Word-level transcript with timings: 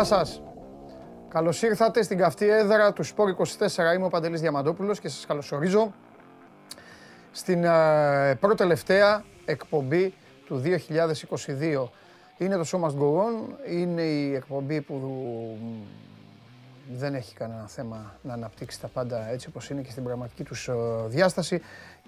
Γεια 0.00 0.08
σας. 0.08 0.42
Καλώς 1.28 1.62
ήρθατε 1.62 2.02
στην 2.02 2.18
καυτή 2.18 2.48
έδρα 2.48 2.92
του 2.92 3.02
Σπόρ 3.02 3.28
24. 3.30 3.94
Είμαι 3.94 4.04
ο 4.04 4.08
Παντελής 4.08 4.40
Διαμαντόπουλος 4.40 5.00
και 5.00 5.08
σας 5.08 5.26
καλωσορίζω 5.26 5.92
στην 7.32 7.64
ε, 7.64 8.34
πρώτη 8.40 8.56
τελευταία 8.56 9.24
εκπομπή 9.44 10.14
του 10.46 10.62
2022. 10.64 11.88
Είναι 12.38 12.56
το 12.56 12.64
Show 12.72 12.80
Must 12.80 12.98
Go 12.98 13.16
On, 13.16 13.68
είναι 13.70 14.02
η 14.02 14.34
εκπομπή 14.34 14.80
που 14.80 15.00
δεν 16.92 17.14
έχει 17.14 17.34
κανένα 17.34 17.66
θέμα 17.66 18.14
να 18.22 18.32
αναπτύξει 18.32 18.80
τα 18.80 18.88
πάντα 18.88 19.30
έτσι 19.30 19.48
όπως 19.48 19.70
είναι 19.70 19.80
και 19.80 19.90
στην 19.90 20.04
πραγματική 20.04 20.44
τους 20.44 20.68
ε, 20.68 20.74
διάσταση 21.06 21.60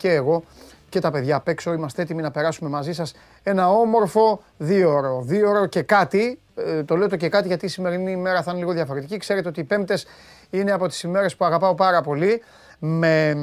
και 0.02 0.12
εγώ 0.12 0.42
και 0.88 1.00
τα 1.00 1.10
παιδιά 1.10 1.36
απ' 1.36 1.48
έξω. 1.48 1.72
Είμαστε 1.72 2.02
έτοιμοι 2.02 2.22
να 2.22 2.30
περάσουμε 2.30 2.70
μαζί 2.70 2.92
σας 2.92 3.14
ένα 3.42 3.70
όμορφο 3.70 4.42
δύο 4.56 4.94
ώρο, 4.94 5.22
δύο 5.24 5.48
ώρο 5.48 5.66
και 5.66 5.82
κάτι, 5.82 6.38
ε, 6.54 6.82
το 6.82 6.96
λέω 6.96 7.08
το 7.08 7.16
και 7.16 7.28
κάτι 7.28 7.48
γιατί 7.48 7.64
η 7.64 7.68
σημερινή 7.68 8.10
ημέρα 8.10 8.42
θα 8.42 8.50
είναι 8.50 8.60
λίγο 8.60 8.72
διαφορετική, 8.72 9.16
ξέρετε 9.16 9.48
ότι 9.48 9.60
οι 9.60 9.64
πέμπτες 9.64 10.06
είναι 10.50 10.72
από 10.72 10.88
τις 10.88 11.02
ημέρες 11.02 11.36
που 11.36 11.44
αγαπάω 11.44 11.74
πάρα 11.74 12.00
πολύ, 12.00 12.42
με 12.78 13.34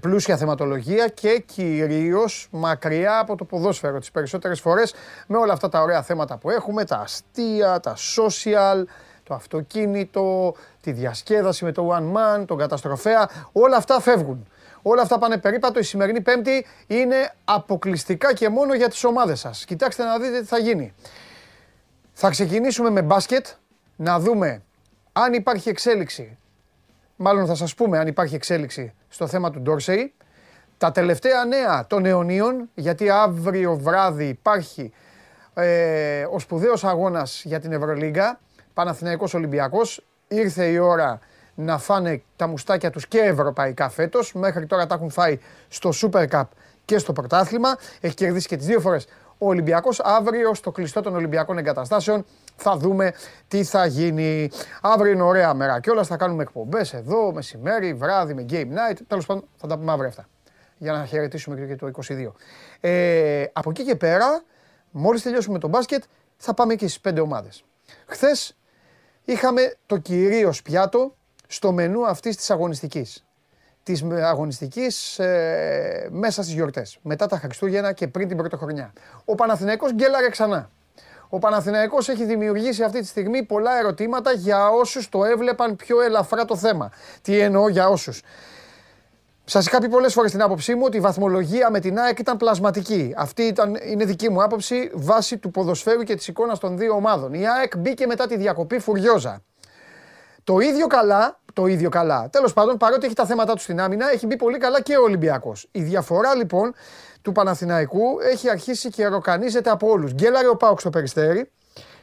πλούσια 0.00 0.36
θεματολογία 0.36 1.08
και 1.08 1.42
κυρίως 1.46 2.48
μακριά 2.50 3.18
από 3.18 3.36
το 3.36 3.44
ποδόσφαιρο. 3.44 3.98
Τις 3.98 4.10
περισσότερες 4.10 4.60
φορές 4.60 4.94
με 5.26 5.36
όλα 5.36 5.52
αυτά 5.52 5.68
τα 5.68 5.82
ωραία 5.82 6.02
θέματα 6.02 6.36
που 6.36 6.50
έχουμε, 6.50 6.84
τα 6.84 6.96
αστεία, 6.96 7.80
τα 7.80 7.96
social, 7.96 8.84
το 9.22 9.34
αυτοκίνητο, 9.34 10.54
τη 10.80 10.92
διασκέδαση 10.92 11.64
με 11.64 11.72
το 11.72 11.96
one 11.96 12.16
man, 12.16 12.46
τον 12.46 12.56
καταστροφέα, 12.58 13.28
όλα 13.52 13.76
αυτά 13.76 14.00
φεύγουν. 14.00 14.46
Όλα 14.82 15.02
αυτά 15.02 15.18
πάνε 15.18 15.38
περίπατο. 15.38 15.78
Η 15.78 15.82
σημερινή 15.82 16.20
Πέμπτη 16.20 16.66
είναι 16.86 17.34
αποκλειστικά 17.44 18.34
και 18.34 18.48
μόνο 18.48 18.74
για 18.74 18.88
τις 18.88 19.04
ομάδες 19.04 19.40
σας. 19.40 19.64
Κοιτάξτε 19.64 20.04
να 20.04 20.18
δείτε 20.18 20.40
τι 20.40 20.46
θα 20.46 20.58
γίνει. 20.58 20.94
Θα 22.12 22.30
ξεκινήσουμε 22.30 22.90
με 22.90 23.02
μπάσκετ, 23.02 23.46
να 23.96 24.18
δούμε 24.18 24.62
αν 25.12 25.32
υπάρχει 25.32 25.68
εξέλιξη. 25.68 26.38
Μάλλον 27.16 27.46
θα 27.46 27.54
σας 27.54 27.74
πούμε 27.74 27.98
αν 27.98 28.06
υπάρχει 28.06 28.34
εξέλιξη 28.34 28.94
στο 29.08 29.26
θέμα 29.26 29.50
του 29.50 29.60
Ντόρσεϊ. 29.60 30.12
Τα 30.78 30.92
τελευταία 30.92 31.44
νέα 31.44 31.86
των 31.86 32.04
αιωνίων, 32.04 32.70
γιατί 32.74 33.10
αύριο 33.10 33.76
βράδυ 33.76 34.24
υπάρχει 34.24 34.92
ε, 35.54 36.24
ο 36.30 36.38
σπουδαίος 36.38 36.84
αγώνας 36.84 37.42
για 37.44 37.60
την 37.60 37.72
Ευρωλίγκα, 37.72 38.40
Παναθηναϊκός 38.74 39.34
Ολυμπιακός. 39.34 40.04
Ήρθε 40.28 40.64
η 40.66 40.78
ώρα 40.78 41.18
να 41.60 41.78
φάνε 41.78 42.22
τα 42.36 42.46
μουστάκια 42.46 42.90
τους 42.90 43.06
και 43.06 43.18
ευρωπαϊκά 43.18 43.88
φέτος. 43.88 44.32
Μέχρι 44.34 44.66
τώρα 44.66 44.86
τα 44.86 44.94
έχουν 44.94 45.10
φάει 45.10 45.38
στο 45.68 45.90
Super 46.02 46.28
Cup 46.28 46.44
και 46.84 46.98
στο 46.98 47.12
πρωτάθλημα. 47.12 47.76
Έχει 48.00 48.14
κερδίσει 48.14 48.48
και 48.48 48.56
τις 48.56 48.66
δύο 48.66 48.80
φορές 48.80 49.06
ο 49.38 49.48
Ολυμπιακός. 49.48 50.00
Αύριο 50.00 50.54
στο 50.54 50.70
κλειστό 50.70 51.00
των 51.00 51.14
Ολυμπιακών 51.14 51.58
Εγκαταστάσεων 51.58 52.24
θα 52.56 52.76
δούμε 52.76 53.12
τι 53.48 53.64
θα 53.64 53.86
γίνει. 53.86 54.50
Αύριο 54.80 55.12
είναι 55.12 55.22
ωραία 55.22 55.54
μέρα 55.54 55.80
και 55.80 55.90
όλα 55.90 56.04
θα 56.04 56.16
κάνουμε 56.16 56.42
εκπομπές 56.42 56.94
εδώ, 56.94 57.32
μεσημέρι, 57.32 57.94
βράδυ 57.94 58.34
με 58.34 58.44
game 58.50 58.92
night. 58.92 58.96
Τέλος 59.06 59.26
πάντων 59.26 59.44
θα 59.56 59.66
τα 59.66 59.78
πούμε 59.78 59.92
αύριο 59.92 60.08
αυτά 60.08 60.28
για 60.78 60.92
να 60.92 61.04
χαιρετήσουμε 61.04 61.66
και 61.66 61.76
το 61.76 61.90
22. 62.08 62.32
Ε, 62.80 63.44
από 63.52 63.70
εκεί 63.70 63.84
και 63.84 63.96
πέρα, 63.96 64.42
μόλις 64.90 65.22
τελειώσουμε 65.22 65.58
το 65.58 65.68
μπάσκετ, 65.68 66.02
θα 66.36 66.54
πάμε 66.54 66.74
και 66.74 66.86
στις 66.86 67.00
πέντε 67.00 67.20
ομάδες. 67.20 67.64
Χθες 68.06 68.56
είχαμε 69.24 69.76
το 69.86 69.96
κυρίως 69.96 70.62
πιάτο 70.62 71.14
στο 71.50 71.72
μενού 71.72 72.06
αυτής 72.06 72.36
της 72.36 72.50
αγωνιστικής. 72.50 73.24
Της 73.82 74.04
αγωνιστικής 74.24 75.18
ε, 75.18 76.08
μέσα 76.10 76.42
στις 76.42 76.54
γιορτές. 76.54 76.98
Μετά 77.02 77.26
τα 77.26 77.38
Χριστούγεννα 77.38 77.92
και 77.92 78.08
πριν 78.08 78.28
την 78.28 78.36
Πρωτοχρονιά. 78.36 78.92
Ο 79.24 79.34
Παναθηναϊκός 79.34 79.92
γκέλαρε 79.92 80.28
ξανά. 80.28 80.70
Ο 81.28 81.38
Παναθηναϊκός 81.38 82.08
έχει 82.08 82.24
δημιουργήσει 82.24 82.82
αυτή 82.82 83.00
τη 83.00 83.06
στιγμή 83.06 83.42
πολλά 83.42 83.78
ερωτήματα 83.78 84.32
για 84.32 84.68
όσους 84.68 85.08
το 85.08 85.24
έβλεπαν 85.24 85.76
πιο 85.76 86.00
ελαφρά 86.00 86.44
το 86.44 86.56
θέμα. 86.56 86.90
Τι 87.22 87.40
εννοώ 87.40 87.68
για 87.68 87.88
όσους; 87.88 88.22
Σας 89.44 89.66
είχα 89.66 89.78
πει 89.78 89.88
πολλές 89.88 90.12
φορές 90.12 90.30
την 90.30 90.42
άποψή 90.42 90.74
μου 90.74 90.82
ότι 90.84 90.96
η 90.96 91.00
βαθμολογία 91.00 91.70
με 91.70 91.80
την 91.80 91.98
ΑΕΚ 91.98 92.18
ήταν 92.18 92.36
πλασματική. 92.36 93.14
Αυτή 93.16 93.42
ήταν, 93.42 93.76
είναι 93.86 94.04
δική 94.04 94.30
μου 94.30 94.42
άποψη 94.42 94.90
βάσει 94.94 95.38
του 95.38 95.50
ποδοσφαίρου 95.50 96.02
και 96.02 96.14
της 96.14 96.28
εικόνας 96.28 96.58
των 96.58 96.78
δύο 96.78 96.94
ομάδων. 96.94 97.34
Η 97.34 97.48
ΑΕΚ 97.48 97.76
μπήκε 97.76 98.06
μετά 98.06 98.26
τη 98.26 98.36
διακοπή 98.36 98.78
φουριόζα. 98.78 99.42
Το 100.48 100.58
ίδιο 100.58 100.86
καλά, 100.86 101.40
το 101.52 101.66
ίδιο 101.66 101.88
καλά. 101.88 102.28
Τέλος 102.30 102.52
πάντων, 102.52 102.76
παρότι 102.76 103.06
έχει 103.06 103.14
τα 103.14 103.26
θέματα 103.26 103.54
του 103.54 103.60
στην 103.60 103.80
άμυνα, 103.80 104.10
έχει 104.10 104.26
μπει 104.26 104.36
πολύ 104.36 104.58
καλά 104.58 104.80
και 104.80 104.96
ο 104.96 105.02
Ολυμπιακός. 105.02 105.68
Η 105.72 105.82
διαφορά 105.82 106.34
λοιπόν 106.34 106.74
του 107.22 107.32
Παναθηναϊκού 107.32 108.20
έχει 108.20 108.50
αρχίσει 108.50 108.88
και 108.90 109.06
ροκανίζεται 109.06 109.70
από 109.70 109.88
όλους. 109.88 110.12
Γκέλαρε 110.12 110.48
ο 110.48 110.56
Πάουξ 110.56 110.80
στο 110.80 110.90
περιστέρι. 110.90 111.50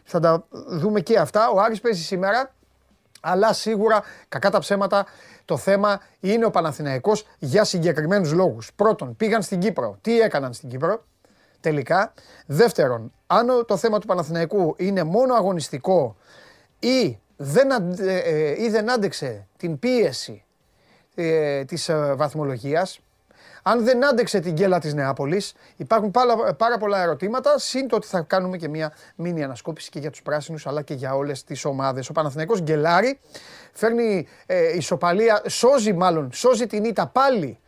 Θα 0.03 0.19
τα 0.19 0.45
δούμε 0.49 0.99
και 0.99 1.17
αυτά. 1.17 1.49
Ο 1.49 1.59
Άρης 1.59 1.81
παίζει 1.81 2.03
σήμερα. 2.03 2.53
Αλλά 3.21 3.53
σίγουρα, 3.53 4.03
κακά 4.29 4.49
τα 4.49 4.59
ψέματα, 4.59 5.05
το 5.45 5.57
θέμα 5.57 5.99
είναι 6.19 6.45
ο 6.45 6.49
Παναθηναϊκός 6.49 7.25
για 7.39 7.63
συγκεκριμένους 7.63 8.33
λόγους. 8.33 8.73
Πρώτον, 8.75 9.15
πήγαν 9.15 9.41
στην 9.41 9.59
Κύπρο. 9.59 9.97
Τι 10.01 10.19
έκαναν 10.19 10.53
στην 10.53 10.69
Κύπρο, 10.69 11.03
τελικά. 11.59 12.13
Δεύτερον, 12.45 13.11
αν 13.27 13.65
το 13.67 13.77
θέμα 13.77 13.99
του 13.99 14.07
Παναθηναϊκού 14.07 14.75
είναι 14.77 15.03
μόνο 15.03 15.33
αγωνιστικό 15.33 16.15
ή 16.79 17.19
δεν, 17.37 17.71
ε, 17.99 18.17
ε, 18.17 18.63
ή 18.63 18.69
δεν 18.69 18.91
άντεξε 18.91 19.47
την 19.57 19.79
πίεση 19.79 20.43
ε, 21.15 21.65
της 21.65 21.89
ε, 21.89 22.13
βαθμολογίας, 22.15 22.99
αν 23.67 23.83
δεν 23.83 24.05
άντεξε 24.05 24.39
την 24.39 24.53
γκέλα 24.53 24.79
της 24.79 24.93
Νεάπολης, 24.93 25.53
υπάρχουν 25.75 26.11
πάρα, 26.11 26.53
πάρα 26.53 26.77
πολλά 26.77 27.01
ερωτήματα, 27.01 27.59
σύν 27.59 27.87
το 27.87 27.95
ότι 27.95 28.07
θα 28.07 28.21
κάνουμε 28.21 28.57
και 28.57 28.67
μια 28.67 28.93
μίνι 29.15 29.43
ανασκόπηση 29.43 29.89
και 29.89 29.99
για 29.99 30.09
τους 30.09 30.21
πράσινους, 30.21 30.67
αλλά 30.67 30.81
και 30.81 30.93
για 30.93 31.15
όλες 31.15 31.43
τις 31.43 31.65
ομάδες. 31.65 32.09
Ο 32.09 32.13
Παναθηναϊκός 32.13 32.61
γκελάρει, 32.61 33.19
φέρνει 33.73 34.27
ε, 34.45 34.75
ισοπαλία, 34.75 35.41
σώζει 35.47 35.93
μάλλον, 35.93 36.29
σώζει 36.33 36.67
την 36.67 36.83
ήττα 36.83 37.07
πάλι 37.07 37.59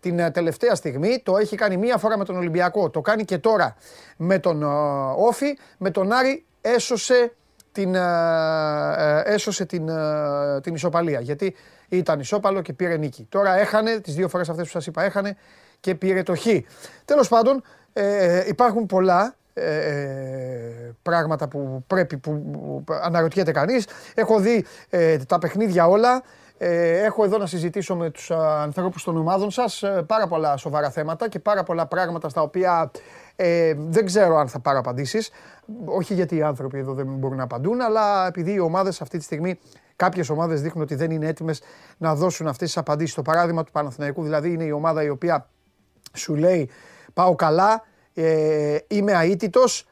την 0.00 0.18
ε, 0.18 0.30
τελευταία 0.30 0.74
στιγμή. 0.74 1.20
Το 1.22 1.36
έχει 1.36 1.56
κάνει 1.56 1.76
μία 1.76 1.96
φορά 1.96 2.18
με 2.18 2.24
τον 2.24 2.36
Ολυμπιακό, 2.36 2.90
το 2.90 3.00
κάνει 3.00 3.24
και 3.24 3.38
τώρα 3.38 3.76
με 4.16 4.38
τον 4.38 4.62
ε, 4.62 4.66
Όφη. 5.16 5.58
Με 5.78 5.90
τον 5.90 6.12
Άρη 6.12 6.44
έσωσε 6.60 7.32
την, 7.74 7.94
ε, 7.94 9.22
έσωσε 9.24 9.64
την, 9.64 9.88
την 10.62 10.74
ισοπαλία. 10.74 11.20
Γιατί 11.20 11.54
ήταν 11.88 12.20
ισόπαλο 12.20 12.62
και 12.62 12.72
πήρε 12.72 12.96
νίκη. 12.96 13.26
Τώρα 13.28 13.56
έχανε, 13.58 14.00
τις 14.00 14.14
δύο 14.14 14.28
φορές 14.28 14.48
αυτές 14.48 14.64
που 14.64 14.70
σας 14.70 14.86
είπα 14.86 15.02
έχανε 15.02 15.36
και 15.80 15.94
πήρε 15.94 16.22
το 16.22 16.36
χ. 16.36 16.46
Τέλος 17.04 17.28
πάντων, 17.28 17.62
ε, 17.92 18.44
υπάρχουν 18.48 18.86
πολλά 18.86 19.34
ε, 19.56 19.76
ε, 19.76 20.94
πράγματα 21.02 21.48
που 21.48 21.84
πρέπει, 21.86 22.16
που, 22.16 22.40
που 22.84 22.84
αναρωτιέται 23.02 23.52
κανείς. 23.52 23.86
Έχω 24.14 24.38
δει 24.38 24.64
ε, 24.90 25.16
τα 25.16 25.38
παιχνίδια 25.38 25.86
όλα. 25.86 26.22
Ε, 26.58 27.02
έχω 27.04 27.24
εδώ 27.24 27.38
να 27.38 27.46
συζητήσω 27.46 27.96
με 27.96 28.10
τους 28.10 28.30
ανθρώπους 28.30 29.04
των 29.04 29.16
ομάδων 29.16 29.50
σας 29.50 29.82
πάρα 30.06 30.26
πολλά 30.26 30.56
σοβαρά 30.56 30.90
θέματα 30.90 31.28
και 31.28 31.38
πάρα 31.38 31.62
πολλά 31.62 31.86
πράγματα 31.86 32.28
στα 32.28 32.42
οποία 32.42 32.90
δεν 33.76 34.06
ξέρω 34.06 34.36
αν 34.36 34.48
θα 34.48 34.60
πάρω 34.60 34.78
απαντήσεις. 34.78 35.30
Όχι 35.84 36.14
γιατί 36.14 36.36
οι 36.36 36.42
άνθρωποι 36.42 36.78
εδώ 36.78 36.92
δεν 36.92 37.06
μπορούν 37.06 37.36
να 37.36 37.42
απαντούν, 37.42 37.80
αλλά 37.80 38.26
επειδή 38.26 38.52
οι 38.52 38.58
ομάδες 38.58 39.00
αυτή 39.00 39.18
τη 39.18 39.24
στιγμή 39.24 39.58
Κάποιες 39.96 40.28
ομάδες 40.28 40.60
δείχνουν 40.60 40.82
ότι 40.82 40.94
δεν 40.94 41.10
είναι 41.10 41.26
έτοιμες 41.26 41.62
να 41.98 42.14
δώσουν 42.14 42.46
αυτές 42.46 42.68
τις 42.68 42.76
απαντήσεις. 42.76 43.14
Το 43.14 43.22
παράδειγμα 43.22 43.64
του 43.64 43.72
Παναθηναϊκού 43.72 44.22
δηλαδή 44.22 44.52
είναι 44.52 44.64
η 44.64 44.70
ομάδα 44.70 45.02
η 45.02 45.08
οποία 45.08 45.48
σου 46.12 46.34
λέει 46.34 46.70
πάω 47.12 47.34
καλά, 47.34 47.82
ε, 48.14 48.78
είμαι 48.86 49.12
αίτητος, 49.12 49.88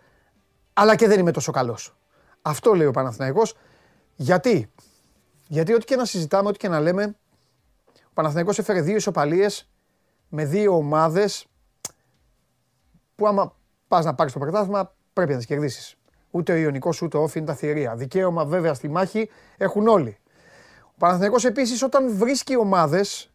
αλλά 0.72 0.96
και 0.96 1.08
δεν 1.08 1.18
είμαι 1.18 1.30
τόσο 1.30 1.52
καλός. 1.52 1.96
Αυτό 2.42 2.74
λέει 2.74 2.86
ο 2.86 2.90
Παναθηναϊκός. 2.90 3.56
Γιατί, 4.14 4.70
γιατί 5.52 5.74
ό,τι 5.74 5.84
και 5.84 5.96
να 5.96 6.04
συζητάμε, 6.04 6.48
ό,τι 6.48 6.58
και 6.58 6.68
να 6.68 6.80
λέμε, 6.80 7.16
ο 8.04 8.10
Παναθηναϊκός 8.14 8.58
έφερε 8.58 8.80
δύο 8.80 8.96
ισοπαλίες 8.96 9.70
με 10.28 10.44
δύο 10.44 10.76
ομάδες 10.76 11.46
που 13.14 13.26
άμα 13.26 13.56
πας 13.88 14.04
να 14.04 14.14
πάρεις 14.14 14.32
το 14.32 14.38
πρωτάθλημα 14.38 14.94
πρέπει 15.12 15.30
να 15.30 15.36
τις 15.36 15.46
κερδίσεις. 15.46 15.96
Ούτε 16.30 16.52
ο 16.52 16.56
Ιωνικός 16.56 17.02
ούτε 17.02 17.16
ο 17.16 17.22
Όφη 17.22 17.38
είναι 17.38 17.46
τα 17.46 17.54
θηρία. 17.54 17.96
Δικαίωμα 17.96 18.44
βέβαια 18.44 18.74
στη 18.74 18.88
μάχη 18.88 19.30
έχουν 19.56 19.88
όλοι. 19.88 20.18
Ο 20.84 20.94
Παναθηναϊκός 20.98 21.44
επίσης 21.44 21.82
όταν 21.82 22.16
βρίσκει 22.16 22.56
ομάδες, 22.56 23.32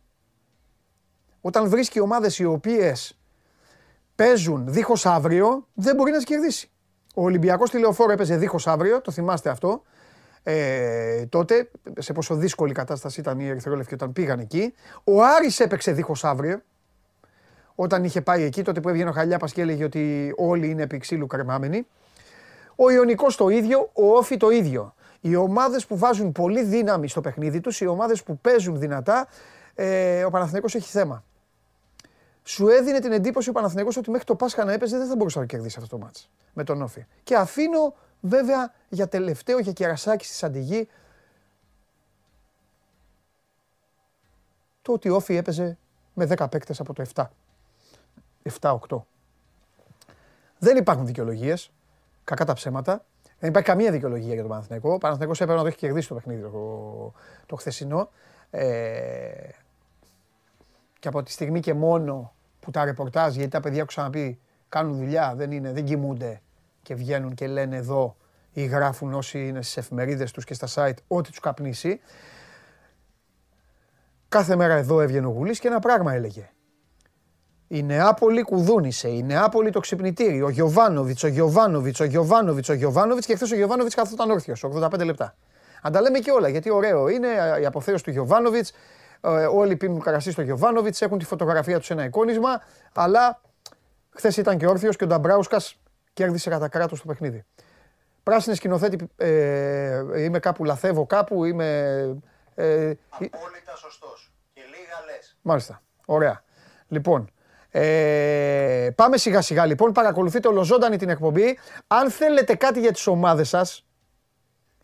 όταν 1.41 1.69
βρίσκει 1.69 1.99
ομάδες 1.99 2.39
οι 2.39 2.45
οποίες 2.45 3.19
παίζουν 4.15 4.67
δίχως 4.67 5.05
αύριο, 5.05 5.67
δεν 5.73 5.95
μπορεί 5.95 6.11
να 6.11 6.17
τις 6.17 6.25
κερδίσει. 6.25 6.69
Ο 7.15 7.23
Ολυμπιακός 7.23 7.69
τηλεοφόρο 7.69 8.11
έπαιζε 8.11 8.37
δίχως 8.37 8.67
αύριο, 8.67 9.01
το 9.01 9.11
θυμάστε 9.11 9.49
αυτό. 9.49 9.83
Ε, 10.43 11.25
τότε, 11.25 11.69
σε 11.99 12.13
πόσο 12.13 12.35
δύσκολη 12.35 12.73
κατάσταση 12.73 13.19
ήταν 13.19 13.39
η 13.39 13.47
Ερυθρόλευκη 13.47 13.93
όταν 13.93 14.13
πήγαν 14.13 14.39
εκεί. 14.39 14.73
Ο 15.03 15.23
Άρης 15.23 15.59
έπαιξε 15.59 15.91
δίχως 15.91 16.23
αύριο. 16.23 16.61
Όταν 17.75 18.03
είχε 18.03 18.21
πάει 18.21 18.43
εκεί, 18.43 18.61
τότε 18.61 18.79
που 18.79 18.89
έβγαινε 18.89 19.09
ο 19.09 19.13
Χαλιάπας 19.13 19.53
και 19.53 19.61
έλεγε 19.61 19.83
ότι 19.83 20.33
όλοι 20.37 20.69
είναι 20.69 20.83
επί 20.83 20.97
ξύλου 20.97 21.27
κρεμάμενοι. 21.27 21.87
Ο 22.75 22.89
Ιωνικός 22.89 23.35
το 23.35 23.49
ίδιο, 23.49 23.89
ο 23.93 24.15
Όφη 24.15 24.37
το 24.37 24.49
ίδιο. 24.49 24.93
Οι 25.21 25.35
ομάδες 25.35 25.85
που 25.85 25.97
βάζουν 25.97 26.31
πολύ 26.31 26.63
δύναμη 26.63 27.07
στο 27.07 27.21
παιχνίδι 27.21 27.61
τους, 27.61 27.81
οι 27.81 27.85
ομάδες 27.85 28.23
που 28.23 28.37
παίζουν 28.37 28.79
δυνατά, 28.79 29.27
ε, 29.75 30.23
ο 30.23 30.29
Παναθηναϊκός 30.29 30.75
έχει 30.75 30.89
θέμα. 30.89 31.23
Σου 32.43 32.67
έδινε 32.67 32.99
την 32.99 33.11
εντύπωση 33.11 33.49
ο 33.49 33.51
Παναθηναϊκός 33.51 33.97
ότι 33.97 34.09
μέχρι 34.09 34.25
το 34.25 34.35
Πάσχα 34.35 34.65
να 34.65 34.73
έπαιζε 34.73 34.97
δεν 34.97 35.07
θα 35.07 35.15
μπορούσε 35.15 35.39
να 35.39 35.45
κερδίσει 35.45 35.77
αυτό 35.81 35.97
το 35.97 36.03
μάτς 36.03 36.29
με 36.53 36.63
τον 36.63 36.81
Όφη. 36.81 37.05
Και 37.23 37.35
αφήνω 37.35 37.95
Βέβαια 38.27 38.73
για 38.89 39.07
τελευταίο 39.07 39.59
για 39.59 39.71
κερασάκι 39.71 40.25
στη 40.25 40.35
Σαντιγή 40.35 40.87
το 44.81 44.93
ότι 44.93 45.09
όφη 45.09 45.35
έπαιζε 45.35 45.77
με 46.13 46.27
10 46.37 46.47
παίκτες 46.51 46.79
από 46.79 46.93
το 46.93 47.03
7. 47.13 47.25
7-8. 48.59 48.77
Δεν 50.57 50.77
υπάρχουν 50.77 51.05
δικαιολογίες. 51.05 51.71
Κακά 52.23 52.45
τα 52.45 52.53
ψέματα. 52.53 53.05
Δεν 53.39 53.49
υπάρχει 53.49 53.67
καμία 53.67 53.91
δικαιολογία 53.91 54.33
για 54.33 54.41
τον 54.41 54.49
Παναθηναϊκό. 54.49 54.93
Ο 54.93 54.97
Παναθηναϊκός 54.97 55.41
έπρεπε 55.41 55.57
να 55.57 55.63
το 55.63 55.67
έχει 55.67 55.77
κερδίσει 55.77 56.07
το 56.07 56.15
παιχνίδι 56.15 56.41
το, 56.41 57.13
το 57.45 57.55
χθεσινό. 57.55 58.09
Ε, 58.49 59.49
και 60.99 61.07
από 61.07 61.23
τη 61.23 61.31
στιγμή 61.31 61.59
και 61.59 61.73
μόνο 61.73 62.33
που 62.59 62.71
τα 62.71 62.85
ρεπορτάζ, 62.85 63.35
γιατί 63.35 63.51
τα 63.51 63.59
παιδιά 63.59 63.77
έχω 63.77 63.87
ξαναπεί, 63.87 64.39
κάνουν 64.69 64.97
δουλειά, 64.97 65.35
δεν, 65.35 65.51
είναι, 65.51 65.71
δεν 65.71 65.85
κοιμούνται 65.85 66.41
και 66.87 66.95
βγαίνουν 66.95 67.33
και 67.33 67.47
λένε 67.47 67.75
εδώ 67.75 68.15
ή 68.53 68.65
γράφουν 68.65 69.13
όσοι 69.13 69.47
είναι 69.47 69.61
στις 69.61 69.77
εφημερίδες 69.77 70.31
τους 70.31 70.43
και 70.43 70.53
στα 70.53 70.67
site 70.73 70.97
ό,τι 71.07 71.29
τους 71.29 71.39
καπνίσει. 71.39 71.99
Κάθε 74.27 74.55
μέρα 74.55 74.73
εδώ 74.73 75.01
έβγαινε 75.01 75.25
ο 75.25 75.29
Γουλής 75.29 75.59
και 75.59 75.67
ένα 75.67 75.79
πράγμα 75.79 76.13
έλεγε. 76.13 76.49
Η 77.67 77.83
Νεάπολη 77.83 78.41
κουδούνισε. 78.41 79.07
Η 79.09 79.23
Νεάπολη 79.23 79.69
το 79.69 79.79
ξυπνητήρι. 79.79 80.41
Ο 80.41 80.49
Γιωβάνοβιτς, 80.49 81.23
ο 81.23 81.27
Γιωβάνοβιτς, 81.27 81.99
ο 81.99 82.03
Γιωβάνοβιτς, 82.03 82.69
ο 82.69 82.73
Γιωβάνοβιτς 82.73 83.25
και 83.25 83.35
χθες 83.35 83.51
ο 83.51 83.55
Γιωβάνοβιτς 83.55 83.95
καθόταν 83.95 84.31
όρθιος 84.31 84.63
85 84.63 85.05
λεπτά. 85.05 85.35
Αν 85.81 85.91
τα 85.91 86.01
λέμε 86.01 86.19
και 86.19 86.31
όλα, 86.31 86.47
γιατί 86.47 86.69
ωραίο 86.71 87.07
είναι 87.07 87.27
η 87.61 87.65
αποθέωση 87.65 88.03
του 88.03 88.11
Γιωβάνοβιτς. 88.11 88.71
Ε, 89.21 89.45
όλοι 89.45 89.75
πίνουν 89.75 90.01
καρασί 90.01 90.31
στο 90.31 90.41
Γιωβάνοβιτς, 90.41 91.01
έχουν 91.01 91.17
τη 91.17 91.25
φωτογραφία 91.25 91.77
τους 91.77 91.85
σε 91.85 91.93
ένα 91.93 92.03
εικόνισμα. 92.03 92.61
Αλλά 92.93 93.41
χθες 94.09 94.37
ήταν 94.37 94.57
και 94.57 94.67
όρθιος 94.67 94.95
και 94.95 95.03
ο 95.03 95.07
Νταμπράουσκας 95.07 95.77
κέρδισε 96.17 96.49
κατά 96.49 96.67
κράτος 96.67 97.01
το 97.01 97.07
παιχνίδι. 97.07 97.45
Πράσινη 98.23 98.55
σκηνοθέτη, 98.55 99.09
ε, 99.15 100.23
είμαι 100.23 100.39
κάπου, 100.39 100.65
λαθεύω 100.65 101.05
κάπου, 101.05 101.45
είμαι. 101.45 101.65
Ε, 102.55 102.93
Απόλυτα 103.09 103.75
σωστός. 103.75 104.31
Και 104.53 104.61
λίγα 104.61 105.13
λες. 105.15 105.37
Μάλιστα. 105.41 105.81
Ωραία. 106.05 106.43
Λοιπόν, 106.87 107.31
ε, 107.69 108.89
πάμε 108.95 109.17
σιγά 109.17 109.41
σιγά 109.41 109.65
λοιπόν, 109.65 109.91
παρακολουθείτε 109.91 110.47
ολοζώντανη 110.47 110.97
την 110.97 111.09
εκπομπή. 111.09 111.59
Αν 111.87 112.11
θέλετε 112.11 112.55
κάτι 112.55 112.79
για 112.79 112.91
τις 112.91 113.07
ομάδες 113.07 113.49
σας, 113.49 113.85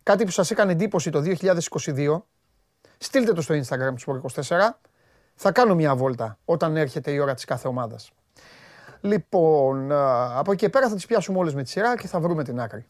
κάτι 0.04 0.24
που 0.24 0.32
σας 0.32 0.52
έκανε 0.52 0.72
εντύπωση 0.72 1.10
το 1.10 1.22
2022, 1.22 2.26
στείλτε 2.98 3.34
το 3.34 3.42
στο 3.42 3.56
Instagram 3.56 3.94
του 3.96 4.32
24 4.34 4.80
Θα 5.36 5.52
κάνω 5.52 5.76
μια 5.76 5.96
βόλτα 5.96 6.38
όταν 6.46 6.78
έρχεται 6.78 7.12
η 7.12 7.20
ώρα 7.20 7.34
της 7.34 7.46
κάθε 7.46 7.68
ομάδας. 7.68 8.12
Λοιπόν, 9.06 9.92
από 10.38 10.52
εκεί 10.52 10.66
και 10.66 10.70
πέρα 10.70 10.90
θα 10.90 10.96
τις 10.96 11.06
πιάσουμε 11.06 11.38
όλες 11.38 11.54
με 11.54 11.64
τη 11.64 11.70
σειρά 11.70 11.98
και 11.98 12.08
θα 12.08 12.20
βρούμε 12.20 12.44
την 12.44 12.60
άκρη. 12.60 12.86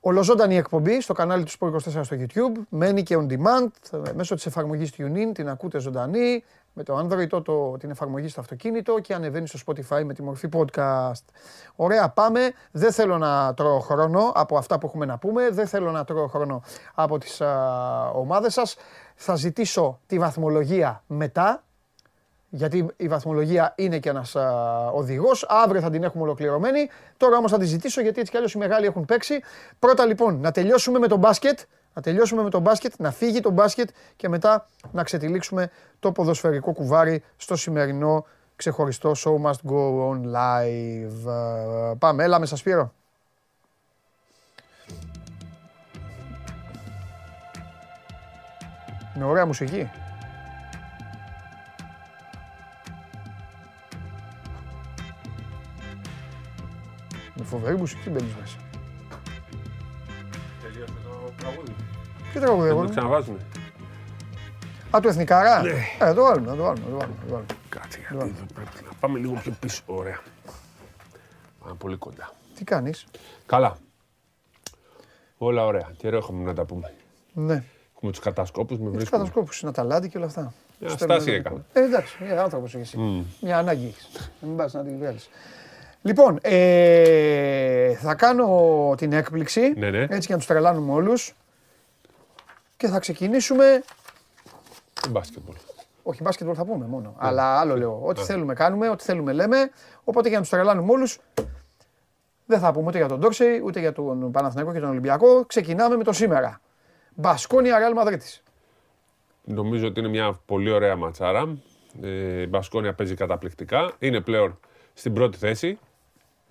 Ολοζώντανη 0.00 0.56
εκπομπή 0.56 1.00
στο 1.00 1.12
κανάλι 1.12 1.44
του 1.44 1.50
Sport 1.58 1.72
24 1.72 1.78
στο 2.02 2.16
YouTube. 2.18 2.62
Μένει 2.68 3.02
και 3.02 3.16
on 3.18 3.26
demand 3.32 3.68
μέσω 4.14 4.34
της 4.34 4.46
εφαρμογής 4.46 4.92
TuneIn. 4.98 5.30
Την 5.34 5.48
ακούτε 5.48 5.78
ζωντανή 5.78 6.44
με 6.72 6.82
το 6.82 6.98
Android 6.98 7.42
το, 7.44 7.76
την 7.76 7.90
εφαρμογή 7.90 8.28
στο 8.28 8.40
αυτοκίνητο 8.40 8.98
και 8.98 9.14
ανεβαίνει 9.14 9.46
στο 9.46 9.58
Spotify 9.66 10.04
με 10.04 10.14
τη 10.14 10.22
μορφή 10.22 10.48
podcast. 10.52 11.24
Ωραία, 11.76 12.08
πάμε. 12.08 12.52
Δεν 12.70 12.92
θέλω 12.92 13.18
να 13.18 13.54
τρώω 13.54 13.80
χρόνο 13.80 14.32
από 14.34 14.56
αυτά 14.56 14.78
που 14.78 14.86
έχουμε 14.86 15.06
να 15.06 15.18
πούμε. 15.18 15.50
Δεν 15.50 15.66
θέλω 15.66 15.90
να 15.90 16.04
τρώω 16.04 16.26
χρόνο 16.26 16.62
από 16.94 17.18
τις 17.18 17.40
α, 17.40 18.10
ομάδες 18.14 18.52
σας. 18.52 18.76
Θα 19.14 19.34
ζητήσω 19.34 20.00
τη 20.06 20.18
βαθμολογία 20.18 21.02
μετά, 21.06 21.62
γιατί 22.50 22.86
η 22.96 23.08
βαθμολογία 23.08 23.72
είναι 23.76 23.98
και 23.98 24.08
ένας 24.08 24.36
οδηγός. 24.92 25.46
Αύριο 25.48 25.80
θα 25.80 25.90
την 25.90 26.02
έχουμε 26.02 26.22
ολοκληρωμένη. 26.22 26.88
Τώρα 27.16 27.36
όμως 27.36 27.50
θα 27.50 27.58
τη 27.58 27.64
ζητήσω 27.64 28.00
γιατί 28.00 28.20
έτσι 28.20 28.32
κι 28.32 28.38
άλλως 28.38 28.52
οι 28.52 28.58
μεγάλοι 28.58 28.86
έχουν 28.86 29.04
παίξει. 29.04 29.40
Πρώτα 29.78 30.06
λοιπόν 30.06 30.40
να 30.40 30.50
τελειώσουμε 30.50 30.98
με 30.98 31.06
το 31.06 31.16
μπάσκετ 31.16 31.58
να 31.94 32.02
τελειώσουμε 32.02 32.42
με 32.42 32.50
το 32.50 32.58
μπάσκετ, 32.58 32.92
να 32.98 33.10
φύγει 33.10 33.40
το 33.40 33.50
μπάσκετ 33.50 33.88
και 34.16 34.28
μετά 34.28 34.68
να 34.92 35.02
ξετυλίξουμε 35.02 35.70
το 36.00 36.12
ποδοσφαιρικό 36.12 36.72
κουβάρι 36.72 37.22
στο 37.36 37.56
σημερινό 37.56 38.26
ξεχωριστό 38.56 39.12
Show 39.16 39.46
Must 39.46 39.70
Go 39.70 40.10
On 40.10 40.20
Live. 40.34 41.96
Πάμε, 41.98 42.24
έλα 42.24 42.38
με 42.38 42.46
σας 42.46 42.58
Σπύρο. 42.58 42.92
Με 49.14 49.24
ωραία 49.24 49.46
μουσική. 49.46 49.90
Φοβερή 57.50 57.76
μουσική 57.76 58.10
μπαίνεις 58.10 58.34
μέσα. 58.40 58.56
Ποιο 62.32 62.40
τραγούδι 62.40 62.68
εγώ. 62.68 62.82
Το 62.82 62.88
ξαναβάζουμε. 62.90 63.38
Α, 64.96 65.00
του 65.00 65.08
Εθνικάρα. 65.08 65.62
Ναι. 65.62 65.70
Ε, 66.00 66.14
το 66.14 66.22
βάλουμε, 66.22 66.56
το 66.56 66.62
βάλουμε, 66.62 66.86
το 66.90 66.96
βάλουμε. 66.96 67.46
Κάτσε, 67.68 67.98
γιατί 67.98 68.14
εδώ 68.14 68.46
πρέπει 68.54 68.84
να 68.84 68.90
πάμε 69.00 69.18
λίγο 69.18 69.32
πιο 69.34 69.56
πίσω. 69.60 69.82
Ωραία. 69.86 70.20
Πάμε 71.62 71.74
πολύ 71.74 71.96
κοντά. 71.96 72.32
Τι 72.54 72.64
κάνεις; 72.64 73.06
Καλά. 73.46 73.76
Όλα 75.38 75.64
ωραία. 75.64 75.90
Καιρό 75.96 76.16
έχουμε 76.16 76.44
να 76.44 76.54
τα 76.54 76.64
πούμε. 76.64 76.94
Ναι. 77.32 77.62
Έχουμε 77.96 78.10
τους 78.10 78.20
κατασκόπους 78.20 78.78
με 78.78 78.88
βρίσκουν. 78.90 79.04
Του 79.04 79.10
κατασκόπους, 79.10 79.60
είναι 79.60 79.70
Αταλάντη 79.70 80.08
και 80.08 80.16
όλα 80.16 80.26
αυτά. 80.26 80.52
Μια 80.78 80.90
στάση 80.90 81.30
έκανα. 81.30 81.64
Ε, 81.72 81.80
εντάξει, 81.80 82.16
μια 82.24 82.42
άνθρωπος 82.42 82.74
έχεις 82.74 82.94
εσύ. 82.94 82.98
Mm. 83.00 83.24
Μια 83.40 83.58
ανάγκη 83.58 83.86
έχεις. 83.86 84.30
Μην 84.40 84.56
πας 84.56 84.72
να 84.72 84.82
την 84.82 84.98
βγάλεις. 84.98 85.28
Λοιπόν, 86.02 86.38
ε, 86.42 87.94
θα 87.94 88.14
κάνω 88.14 88.94
την 88.96 89.12
έκπληξη. 89.12 89.72
Ναι, 89.76 89.90
ναι. 89.90 90.06
Έτσι 90.10 90.26
και 90.26 90.32
να 90.32 90.38
τους 90.38 90.46
τρελάνουμε 90.46 90.92
όλους 90.92 91.34
και 92.76 92.88
θα 92.88 92.98
ξεκινήσουμε. 92.98 93.84
Μπάσκετμπολ. 95.10 95.54
Όχι, 96.02 96.22
μπάσκετμπολ 96.22 96.54
θα 96.58 96.64
πούμε 96.64 96.86
μόνο. 96.86 97.08
Ναι. 97.08 97.14
Αλλά 97.18 97.60
άλλο 97.60 97.76
λέω. 97.76 98.00
Ό,τι 98.04 98.22
θέλουμε 98.22 98.54
κάνουμε, 98.54 98.88
ό,τι 98.88 99.04
θέλουμε 99.04 99.32
λέμε. 99.32 99.70
Οπότε 100.04 100.28
για 100.28 100.36
να 100.36 100.42
τους 100.42 100.52
τρελάνουμε 100.52 100.92
όλους, 100.92 101.18
δεν 102.46 102.58
θα 102.58 102.72
πούμε 102.72 102.86
ούτε 102.86 102.98
για 102.98 103.08
τον 103.08 103.18
Ντόρσεϊ, 103.18 103.60
ούτε 103.64 103.80
για 103.80 103.92
τον 103.92 104.30
Παναθηναϊκό 104.30 104.72
και 104.72 104.80
τον 104.80 104.88
Ολυμπιακό. 104.88 105.44
Ξεκινάμε 105.44 105.96
με 105.96 106.04
το 106.04 106.12
σήμερα. 106.12 106.60
Μπασκόνια 107.14 107.78
Ρεάλ 107.78 107.92
Μαδρίτη. 107.92 108.40
Νομίζω 109.44 109.86
ότι 109.86 110.00
είναι 110.00 110.08
μια 110.08 110.40
πολύ 110.46 110.70
ωραία 110.70 110.96
ματσάρα. 110.96 111.56
Ε, 112.02 112.40
η 112.40 112.46
Μπασκόνια 112.46 112.94
παίζει 112.94 113.14
καταπληκτικά. 113.14 113.92
Είναι 113.98 114.20
πλέον 114.20 114.58
στην 114.94 115.12
πρώτη 115.12 115.38
θέση. 115.38 115.78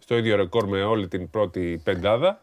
Στο 0.10 0.18
ίδιο 0.18 0.36
ρεκόρ 0.36 0.68
με 0.68 0.84
όλη 0.84 1.08
την 1.08 1.30
πρώτη 1.30 1.82
πεντάδα. 1.84 2.42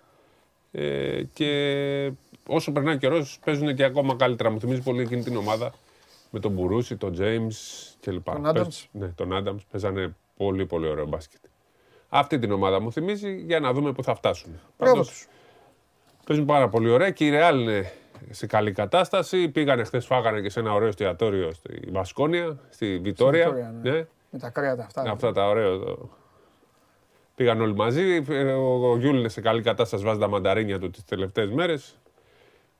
Ε, 0.73 1.23
και 1.33 2.13
όσο 2.47 2.73
περνάει 2.73 2.99
καιρός, 2.99 3.39
παίζουν 3.45 3.75
και 3.75 3.85
ακόμα 3.85 4.17
καλύτερα. 4.17 4.51
Μου 4.51 4.61
θυμίζει 4.61 4.83
πολύ 4.83 5.03
εκείνη 5.03 5.23
την 5.23 5.37
ομάδα 5.37 5.73
με 6.31 6.41
τον 6.41 6.53
Μπουρούση, 6.53 6.97
τον 6.97 7.13
Τζέιμς 7.13 7.97
κλπ. 8.01 8.25
Τον 8.25 8.47
Άνταμς. 8.47 8.89
Ναι, 8.93 9.07
τον 9.07 9.37
Άνταμς. 9.37 9.65
Παίζανε 9.71 10.15
πολύ 10.37 10.67
πολύ 10.67 10.89
ωραίο 10.89 11.07
μπάσκετ. 11.07 11.41
Αυτή 12.09 12.39
την 12.39 12.53
ομάδα 12.53 12.81
μου 12.81 12.93
θυμίζει 12.93 13.37
για 13.37 13.61
να 13.61 13.73
δούμε 13.73 13.93
πού 13.93 14.03
θα 14.03 14.15
φτάσουν. 14.15 14.61
Πάντως, 14.77 15.27
παίζουν 16.27 16.45
πάρα 16.45 16.69
πολύ 16.69 16.91
ωραία 16.91 17.11
και 17.11 17.27
η 17.27 17.31
Ρεάλ 17.31 17.61
είναι 17.61 17.93
σε 18.31 18.47
καλή 18.47 18.73
κατάσταση. 18.73 19.49
Πήγανε 19.49 19.85
χθες, 19.85 20.07
φάγανε 20.07 20.41
και 20.41 20.51
σε 20.51 20.61
ένα 20.61 20.73
ωραίο 20.73 20.89
εστιατόριο 20.89 21.53
στη 21.53 21.89
Βασκόνια, 21.93 22.59
στη 22.71 22.99
Βιτόρια. 22.99 23.49
Ναι. 23.83 23.91
ναι. 23.91 24.07
Με 24.31 24.39
τα 24.39 24.51
κρέατα 24.51 24.85
αυτά. 24.85 25.03
Αυτά 25.11 25.33
τα 25.33 25.49
ωραία. 25.49 25.79
Πήγαν 27.37 27.61
όλοι 27.61 27.75
μαζί. 27.75 28.25
Ο 28.91 28.97
Γιούλ 28.99 29.19
είναι 29.19 29.29
σε 29.29 29.41
καλή 29.41 29.63
κατάσταση, 29.63 30.05
βάζει 30.05 30.19
τα 30.19 30.29
μανταρίνια 30.29 30.79
του 30.79 30.91
τις 30.91 31.05
τελευταίες 31.05 31.51
μέρες. 31.51 31.99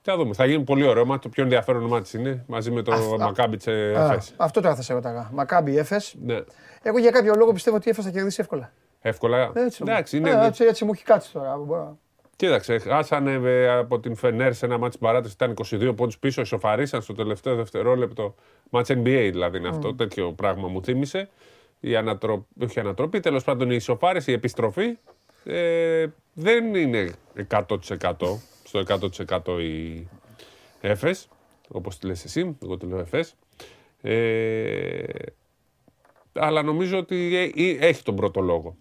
Θα 0.03 0.17
δούμε. 0.17 0.35
Θα 0.35 0.47
γίνει 0.47 0.65
πολύ 0.65 0.87
ωραίο. 0.87 1.19
Το 1.19 1.29
πιο 1.29 1.43
ενδιαφέρον 1.43 1.83
ματς 1.83 2.19
είναι 2.19 2.45
μαζί 2.47 2.71
με 2.71 2.83
το 2.83 2.93
Μακάμπι 3.19 3.57
Εφέ. 3.65 4.21
Αυτό 4.37 4.61
τώρα 4.61 4.75
θα 4.75 4.83
σε 4.83 4.93
ρωτάγα. 4.93 5.31
Μακάμπι 5.33 5.79
Εφέ. 5.79 6.01
Ναι. 6.25 6.39
Εγώ 6.83 6.99
για 6.99 7.11
κάποιο 7.11 7.35
λόγο 7.37 7.53
πιστεύω 7.53 7.77
ότι 7.77 7.89
η 7.89 7.91
Εφέ 7.91 8.03
θα 8.03 8.11
κερδίσει 8.11 8.41
εύκολα. 8.41 8.73
Εύκολα. 9.01 9.53
Έτσι, 9.55 9.83
Εντάξει, 9.83 10.17
είναι... 10.17 10.47
έτσι, 10.47 10.65
έτσι 10.65 10.85
μου 10.85 10.91
έχει 10.95 11.05
κάτσει 11.05 11.33
τώρα. 11.33 11.97
Κοίταξε, 12.37 12.79
χάσανε 12.79 13.69
από 13.69 14.01
την 14.01 14.17
Φενέρ 14.17 14.55
σε 14.55 14.67
ένα 14.67 14.79
μάτι 14.79 14.99
παράταση, 14.99 15.35
ήταν 15.35 15.55
22 15.71 15.93
πόντους 15.97 16.19
πίσω, 16.19 16.41
ισοφαρίσαν 16.41 17.03
στο 17.03 17.15
τελευταίο 17.15 17.55
δευτερόλεπτο. 17.55 18.35
Μάτς 18.71 18.91
NBA 18.91 19.29
δηλαδή 19.33 19.59
είναι 19.59 19.69
αυτό, 19.69 19.89
mm. 19.89 19.97
τέτοιο 19.97 20.33
πράγμα 20.33 20.69
μου 20.69 20.83
θύμισε. 20.83 21.29
Η 21.81 21.97
ανατροπή, 21.97 22.65
όχι 22.65 22.81
ανατροπή, 22.81 23.21
τέλος 23.21 23.45
πάντων 23.45 23.71
η 23.71 23.75
ισοφάριση, 23.75 24.31
η 24.31 24.35
επιστροφή 24.35 24.99
ε, 25.45 26.07
δεν 26.33 26.75
είναι 26.75 27.13
100% 27.51 27.67
στο 28.65 28.83
100% 29.47 29.61
η 29.63 30.09
ΕΦΕΣ, 30.81 31.29
όπως 31.69 31.99
τη 31.99 32.07
λες 32.07 32.25
εσύ, 32.25 32.57
εγώ 32.63 32.77
τη 32.77 32.87
λέω 32.87 32.99
ΕΦΕΣ. 32.99 33.35
Ε, 34.01 35.03
αλλά 36.33 36.63
νομίζω 36.63 36.99
ότι 36.99 37.37
ε, 37.37 37.63
ε, 37.63 37.87
έχει 37.87 38.03
τον 38.03 38.17
πρώτο 38.17 38.41
λόγο. 38.41 38.77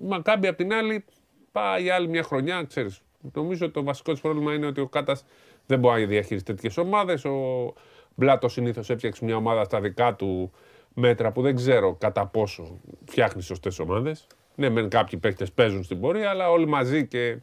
Μα 0.00 0.16
Μακάμπι 0.16 0.46
απ' 0.46 0.56
την 0.56 0.72
άλλη 0.72 1.04
πάει 1.52 1.90
άλλη 1.90 2.08
μια 2.08 2.22
χρονιά, 2.22 2.64
ξέρεις. 2.64 3.02
Νομίζω 3.32 3.64
ότι 3.64 3.74
το 3.74 3.82
βασικό 3.82 4.12
της 4.12 4.20
πρόβλημα 4.20 4.54
είναι 4.54 4.66
ότι 4.66 4.80
ο 4.80 4.88
Κάτας 4.88 5.24
δεν 5.66 5.78
μπορεί 5.78 6.00
να 6.00 6.08
διαχειριστεί 6.08 6.54
τέτοιες 6.54 6.76
ομάδες. 6.76 7.24
Ο 7.24 7.72
Μπλάτος 8.14 8.52
συνήθως 8.52 8.90
έφτιαξε 8.90 9.24
μια 9.24 9.36
ομάδα 9.36 9.64
στα 9.64 9.80
δικά 9.80 10.14
του 10.14 10.52
μέτρα 10.94 11.32
που 11.32 11.42
δεν 11.42 11.56
ξέρω 11.56 11.94
κατά 11.94 12.26
πόσο 12.26 12.80
φτιάχνεις 13.04 13.44
σωστές 13.44 13.78
ομάδες. 13.78 14.26
Ναι, 14.54 14.68
μεν 14.68 14.88
κάποιοι 14.88 15.18
παίχτε 15.18 15.46
παίζουν 15.54 15.84
στην 15.84 16.00
πορεία, 16.00 16.30
αλλά 16.30 16.50
όλοι 16.50 16.66
μαζί 16.66 17.06
και. 17.06 17.36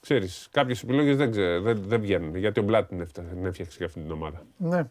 Ξέρεις, 0.00 0.48
κάποιες 0.50 0.82
επιλογές 0.82 1.16
δεν, 1.16 1.30
ξέρω, 1.30 1.60
δεν, 1.60 1.82
δεν 1.86 2.00
βγαίνουν. 2.00 2.36
Γιατί 2.36 2.60
ο 2.60 2.62
Μπλάτ 2.62 2.88
την 2.88 3.00
έφτα- 3.00 3.22
την 3.22 3.46
έφτιαξε 3.46 3.76
για 3.76 3.86
αυτή 3.86 4.00
την 4.00 4.10
ομάδα. 4.10 4.42
Ναι. 4.56 4.88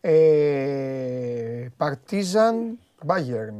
Ε, 0.00 1.72
Παρτίζαν, 1.76 2.78
Μπάγερν. 3.04 3.54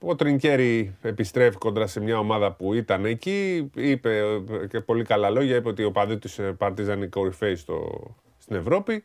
Ο 0.00 0.16
Τρινκέρι 0.16 0.96
επιστρέφει 1.02 1.56
κοντά 1.56 1.86
σε 1.86 2.00
μια 2.00 2.18
ομάδα 2.18 2.52
που 2.52 2.74
ήταν 2.74 3.04
εκεί. 3.04 3.70
Είπε 3.74 4.18
ε, 4.18 4.66
και 4.66 4.80
πολύ 4.80 5.04
καλά 5.04 5.30
λόγια. 5.30 5.56
Είπε 5.56 5.68
ότι 5.68 5.84
ο 5.84 5.92
παδί 5.92 6.16
του 6.16 6.28
Παρτίζαν 6.58 6.96
είναι 6.96 7.06
κορυφαίοι 7.06 7.54
στο, 7.54 8.00
στην 8.38 8.56
Ευρώπη. 8.56 9.04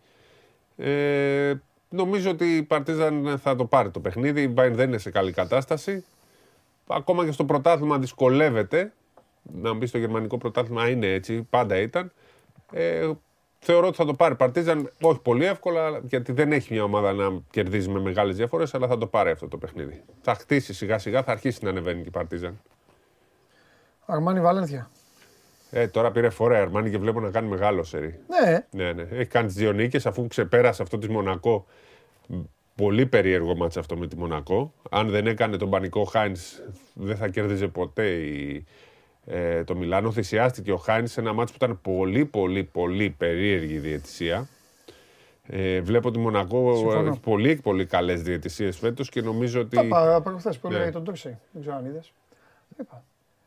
Ε, 0.77 1.53
νομίζω 1.91 2.29
ότι 2.29 2.55
η 2.57 2.63
Παρτίζαν 2.63 3.39
θα 3.41 3.55
το 3.55 3.65
πάρει 3.65 3.89
το 3.89 3.99
παιχνίδι. 3.99 4.41
Η 4.41 4.47
Μπάιν 4.51 4.75
δεν 4.75 4.87
είναι 4.87 4.97
σε 4.97 5.11
καλή 5.11 5.31
κατάσταση. 5.31 6.05
Ακόμα 6.87 7.25
και 7.25 7.31
στο 7.31 7.45
πρωτάθλημα 7.45 7.99
δυσκολεύεται. 7.99 8.93
Να 9.41 9.73
μου 9.73 9.79
πει 9.79 9.85
στο 9.85 9.97
γερμανικό 9.97 10.37
πρωτάθλημα 10.37 10.89
είναι 10.89 11.07
έτσι, 11.07 11.47
πάντα 11.49 11.77
ήταν. 11.77 12.11
Ε, 12.71 13.11
θεωρώ 13.59 13.87
ότι 13.87 13.95
θα 13.95 14.05
το 14.05 14.13
πάρει 14.13 14.33
η 14.33 14.37
Παρτίζαν, 14.37 14.91
όχι 15.01 15.19
πολύ 15.19 15.45
εύκολα, 15.45 16.01
γιατί 16.03 16.31
δεν 16.31 16.51
έχει 16.51 16.73
μια 16.73 16.83
ομάδα 16.83 17.13
να 17.13 17.41
κερδίζει 17.49 17.89
με 17.89 17.99
μεγάλες 17.99 18.35
διαφορές, 18.35 18.73
αλλά 18.73 18.87
θα 18.87 18.97
το 18.97 19.07
πάρει 19.07 19.29
αυτό 19.29 19.47
το 19.47 19.57
παιχνίδι. 19.57 20.03
Θα 20.21 20.35
χτίσει 20.35 20.73
σιγά 20.73 20.97
σιγά, 20.97 21.23
θα 21.23 21.31
αρχίσει 21.31 21.63
να 21.63 21.69
ανεβαίνει 21.69 22.01
και 22.01 22.07
η 22.07 22.11
Παρτίζαν. 22.11 22.61
Αρμάνι 24.05 24.41
Βαλένθια. 24.41 24.89
Ε, 25.73 25.87
τώρα 25.87 26.11
πήρε 26.11 26.29
φορά 26.29 26.57
η 26.57 26.61
Αρμάνι 26.61 26.89
και 26.89 26.97
βλέπω 26.97 27.19
να 27.19 27.29
κάνει 27.29 27.47
μεγάλο 27.47 27.83
σερί. 27.83 28.19
Ναι, 28.27 28.65
Ναι, 28.71 28.93
ναι. 28.93 29.01
Έχει 29.11 29.25
κάνει 29.29 29.45
τις 29.47 29.55
δύο 29.55 29.71
νίκες 29.71 30.05
αφού 30.05 30.27
ξεπέρασε 30.27 30.81
αυτό 30.81 30.97
της 30.97 31.09
Μονακό. 31.09 31.65
Πολύ 32.75 33.05
περίεργο 33.05 33.55
μάτς 33.55 33.77
αυτό 33.77 33.97
με 33.97 34.07
τη 34.07 34.17
Μονακό. 34.17 34.73
Αν 34.89 35.09
δεν 35.09 35.27
έκανε 35.27 35.57
τον 35.57 35.69
πανικό 35.69 36.03
Χάινς, 36.03 36.59
δεν 36.93 37.15
θα 37.15 37.27
κέρδιζε 37.27 37.67
ποτέ 37.67 38.05
η, 38.09 38.65
ε, 39.25 39.63
το 39.63 39.75
Μιλάνο. 39.75 40.11
Θυσιάστηκε 40.11 40.71
ο 40.71 40.77
Χάινς 40.77 41.11
σε 41.11 41.19
ένα 41.19 41.33
μάτς 41.33 41.51
που 41.51 41.57
ήταν 41.61 41.79
πολύ, 41.81 42.25
πολύ, 42.25 42.63
πολύ 42.63 43.09
περίεργη 43.17 43.73
η 43.73 43.77
διαιτησία. 43.79 44.47
Ε, 45.47 45.81
βλέπω 45.81 46.11
τη 46.11 46.19
Μονακό 46.19 46.75
Συμφωνώ. 46.75 47.09
έχει 47.09 47.19
πολύ, 47.19 47.55
πολύ 47.55 47.85
καλές 47.85 48.21
διαιτησίες 48.21 48.77
φέτος 48.77 49.09
και 49.09 49.21
νομίζω 49.21 49.59
ότι 49.61 49.75
τα 49.75 49.83
είπα 49.83 50.21
προχθές 50.21 50.57
που 50.57 50.67
Ναι. 50.67 50.73
έλεγα 50.73 50.89
για 50.89 50.97
τον 50.99 51.05
Τόρσεϊ. 51.05 51.37
Δεν 51.51 51.61
ξέρω 51.61 51.75
αν 51.75 51.85
είδες. 51.85 52.11
Είπα. 52.79 53.03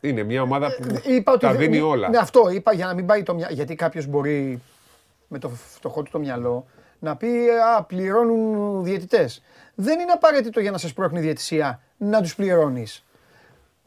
Είναι 0.08 0.22
μια 0.22 0.42
ομάδα 0.42 0.66
που 0.76 1.00
Ε, 1.04 1.14
Είπα 1.14 1.32
ότι 1.32 1.40
τα 1.40 1.50
δεν- 1.50 1.58
δίνει 1.60 1.80
όλα. 1.80 2.08
Ναι, 2.08 2.18
αυτό 2.18 2.50
είπα 2.50 2.72
για 2.72 2.86
να 2.86 2.94
μην 2.94 3.06
πάει 3.06 3.22
το 3.22 3.34
μυαλό. 3.34 3.54
Γιατί 3.54 3.74
κάποιος 3.74 4.06
μπορεί 4.06 4.62
με 5.28 5.38
το 5.38 5.48
φτωχό 5.48 6.02
του 6.02 6.10
το 6.10 6.18
μυαλό 6.18 6.66
να 6.98 7.16
πει 7.16 7.28
Α, 7.76 7.82
πληρώνουν 7.82 8.84
διαιτητές. 8.84 9.42
Δεν 9.74 10.00
είναι 10.00 10.12
απαραίτητο 10.12 10.60
για 10.60 10.70
να 10.70 10.78
σε 10.78 10.88
σπρώχνει 10.88 11.18
η 11.18 11.22
διαιτησία 11.22 11.80
να 11.96 12.20
τους 12.20 12.34
πληρώνεις. 12.34 13.03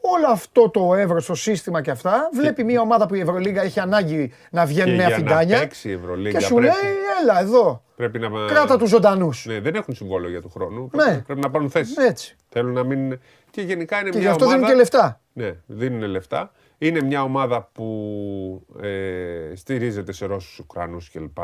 Όλο 0.00 0.26
αυτό 0.30 0.70
το 0.70 0.94
εύρος 0.94 1.24
στο 1.24 1.34
σύστημα 1.34 1.80
και 1.82 1.90
αυτά, 1.90 2.28
βλέπει 2.34 2.64
μια 2.64 2.80
ομάδα 2.80 3.06
που 3.06 3.14
η 3.14 3.20
Ευρωλίγα 3.20 3.62
έχει 3.62 3.80
ανάγκη 3.80 4.32
να 4.50 4.60
Και 4.62 4.68
βγαίνουν 4.68 4.94
νέα 4.96 5.06
για 5.06 5.18
να 5.18 5.24
φιντάνια. 5.24 5.58
παίξει 5.58 5.88
η 5.88 5.92
Ευρωλίγκα 5.92 6.38
Και 6.38 6.44
σου 6.44 6.54
πρέπει, 6.54 6.66
λέει, 6.84 6.92
έλα 7.22 7.40
εδώ, 7.40 7.82
πρέπει 7.96 8.18
να. 8.18 8.28
κράτα 8.46 8.78
τους 8.78 8.88
ζωντανούς. 8.88 9.46
Ναι, 9.46 9.60
δεν 9.60 9.74
έχουν 9.74 9.94
συμβόλαιο 9.94 10.30
για 10.30 10.40
του 10.42 10.48
χρόνου. 10.50 10.90
Ναι. 10.92 11.04
Πρέπει, 11.04 11.22
πρέπει 11.22 11.40
να 11.40 11.50
πάρουν 11.50 11.70
θέση. 11.70 11.94
Έτσι. 11.98 12.36
Θέλουν 12.48 12.72
να 12.72 12.84
μείνουν. 12.84 13.18
Και 13.50 13.60
γενικά 13.62 14.00
είναι 14.00 14.08
Και 14.10 14.16
γι' 14.16 14.22
μια 14.22 14.32
αυτό 14.32 14.44
ομάδα. 14.44 14.58
δίνουν 14.60 14.72
και 14.72 14.78
λεφτά. 14.80 15.20
Ναι, 15.32 15.52
δίνουν 15.66 16.02
λεφτά. 16.10 16.52
Είναι 16.78 17.02
μια 17.02 17.22
ομάδα 17.22 17.68
που 17.72 18.66
ε, 18.82 19.52
στηρίζεται 19.54 20.12
σε 20.12 20.26
Ρώσους, 20.26 20.58
Ουκρανούς 20.58 21.10
κλπ. 21.10 21.38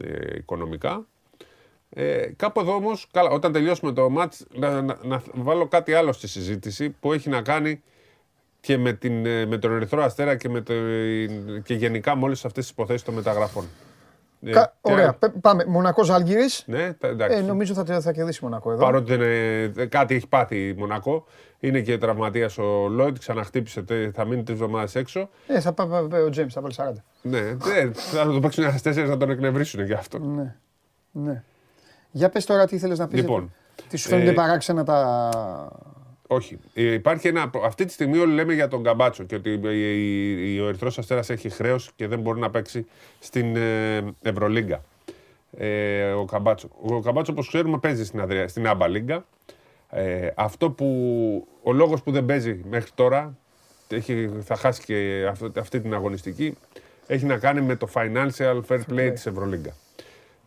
Ε, 0.00 0.36
οικονομικά. 0.36 1.06
Ε, 1.90 2.26
κάπου 2.36 2.60
εδώ 2.60 2.74
όμως, 2.74 3.06
καλά, 3.12 3.30
όταν 3.30 3.52
τελειώσουμε 3.52 3.92
το 3.92 4.10
μάτς, 4.10 4.46
να, 4.54 4.82
να, 4.82 4.96
να 5.02 5.22
βάλω 5.34 5.66
κάτι 5.66 5.92
άλλο 5.94 6.12
στη 6.12 6.28
συζήτηση 6.28 6.90
που 6.90 7.12
έχει 7.12 7.28
να 7.28 7.42
κάνει 7.42 7.82
και 8.60 8.78
με, 8.78 8.92
την, 8.92 9.26
ε, 9.26 9.46
με 9.46 9.58
τον 9.58 9.72
Ερυθρό 9.74 10.02
Αστέρα 10.02 10.36
και, 10.36 10.48
με 10.48 10.60
το, 10.60 10.72
και 11.62 11.74
γενικά 11.74 12.16
με 12.16 12.24
όλες 12.24 12.44
αυτές 12.44 12.62
τις 12.64 12.72
υποθέσεις 12.72 13.02
των 13.02 13.14
μεταγραφών. 13.14 13.64
Ε, 14.42 14.50
Κα- 14.50 14.74
και- 14.82 14.92
Ωραία, 14.92 15.12
πε- 15.14 15.32
πάμε. 15.40 15.64
Μονακός 15.66 16.06
Ζάλγκυρη. 16.06 16.44
Ναι, 16.66 16.92
τα- 16.92 17.08
εντάξει. 17.08 17.36
Ε, 17.38 17.40
νομίζω 17.40 17.74
θα, 17.74 18.00
θα 18.00 18.12
κερδίσει 18.12 18.44
Μονακό 18.44 18.72
εδώ. 18.72 18.84
Παρότι 18.84 19.16
δεν 19.16 19.20
είναι, 19.20 19.86
κάτι 19.86 20.14
έχει 20.14 20.26
πάθει 20.28 20.68
η 20.68 20.72
Μονακό. 20.74 21.24
Είναι 21.60 21.80
και 21.80 21.98
τραυματίας 21.98 22.58
ο 22.58 22.88
Λόιτ, 22.88 23.18
ξαναχτύπησε, 23.18 23.82
τε- 23.82 24.14
θα 24.14 24.24
μείνει 24.24 24.42
τρεις 24.42 24.60
εβδομάδες 24.60 24.94
έξω. 24.94 25.28
Ε, 25.46 25.60
θα 25.60 25.72
πάει 25.72 25.86
πάει- 26.08 26.22
ο 26.22 26.28
Τζέιμς, 26.30 26.52
θα 26.54 26.60
βάλει 26.60 26.74
40. 26.76 27.04
Ναι, 27.22 27.40
ναι, 27.40 27.90
θα 27.92 28.26
το 28.26 28.40
παίξουν 28.40 28.64
ένα 28.64 28.78
τέσσερις 28.82 29.08
να 29.10 29.16
τον 29.16 29.30
εκνευρίσουν 29.30 29.84
γι' 29.84 29.92
αυτό. 29.92 30.18
Ναι. 30.18 30.54
ναι. 31.10 31.42
Για 32.10 32.28
πες 32.28 32.44
τώρα 32.44 32.66
τι 32.66 32.76
ήθελες 32.76 32.98
να 32.98 33.08
πεις. 33.08 33.20
Λοιπόν, 33.20 33.52
τι 33.88 33.96
σου 33.96 34.08
φαίνονται 34.08 34.30
ε, 34.30 34.32
παράξενα 34.32 34.84
τα... 34.84 35.30
Όχι. 36.26 36.58
Ε, 36.74 36.92
Υπάρχει 36.92 37.28
ένα. 37.28 37.50
Αυτή 37.64 37.84
τη 37.84 37.92
στιγμή 37.92 38.18
όλοι 38.18 38.32
λέμε 38.32 38.54
για 38.54 38.68
τον 38.68 38.82
Καμπάτσο 38.82 39.24
και 39.24 39.34
ότι 39.34 39.50
η- 39.50 39.60
η- 39.62 40.54
η- 40.54 40.60
ο 40.60 40.66
Ερυθρός 40.68 40.98
Αστέρας 40.98 41.30
έχει 41.30 41.48
χρέος 41.48 41.90
και 41.96 42.06
δεν 42.06 42.20
μπορεί 42.20 42.40
να 42.40 42.50
παίξει 42.50 42.86
στην 43.18 43.56
ε, 43.56 44.04
Ευρωλίγκα. 44.22 44.82
Ε, 45.56 46.10
ο 46.10 46.24
Καμπάτσο. 46.24 46.68
Ο 46.82 47.00
Καμπάτσο, 47.00 47.32
όπως 47.32 47.48
ξέρουμε, 47.48 47.78
παίζει 47.78 48.04
στην, 48.04 48.20
Αδρια, 48.20 48.48
στην 48.48 48.66
Άμπα 48.68 48.88
Λίγκα. 48.88 49.24
Ε, 49.90 50.28
αυτό 50.34 50.70
που. 50.70 50.86
Ο 51.62 51.72
λόγος 51.72 52.02
που 52.02 52.10
δεν 52.10 52.26
παίζει 52.26 52.60
μέχρι 52.70 52.90
τώρα, 52.94 53.36
έχει, 53.88 54.30
θα 54.42 54.56
χάσει 54.56 54.82
και 54.84 55.26
αυτό, 55.30 55.50
αυτή 55.58 55.80
την 55.80 55.94
αγωνιστική, 55.94 56.56
έχει 57.06 57.24
να 57.24 57.36
κάνει 57.38 57.60
με 57.60 57.76
το 57.76 57.88
financial 57.94 58.60
fair 58.68 58.80
play 58.90 59.10
της 59.12 59.26
Ευρωλίγκα. 59.26 59.70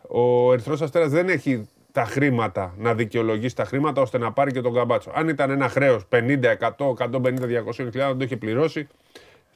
Ο 0.08 0.52
Ερυθρός 0.52 0.82
Αστέρας 0.82 1.10
δεν 1.10 1.28
έχει 1.28 1.68
τα 1.92 2.04
χρήματα 2.04 2.74
να 2.78 2.94
δικαιολογήσει 2.94 3.56
τα 3.56 3.64
χρήματα 3.64 4.00
ώστε 4.02 4.18
να 4.18 4.32
πάρει 4.32 4.52
και 4.52 4.60
τον 4.60 4.74
καμπάτσο. 4.74 5.10
Αν 5.14 5.28
ήταν 5.28 5.50
ένα 5.50 5.68
χρέος 5.68 6.06
50, 6.08 6.56
100, 6.76 6.94
150, 6.94 7.46
200 7.46 7.72
χιλιάδων, 7.74 8.18
το 8.18 8.24
είχε 8.24 8.36
πληρώσει 8.36 8.88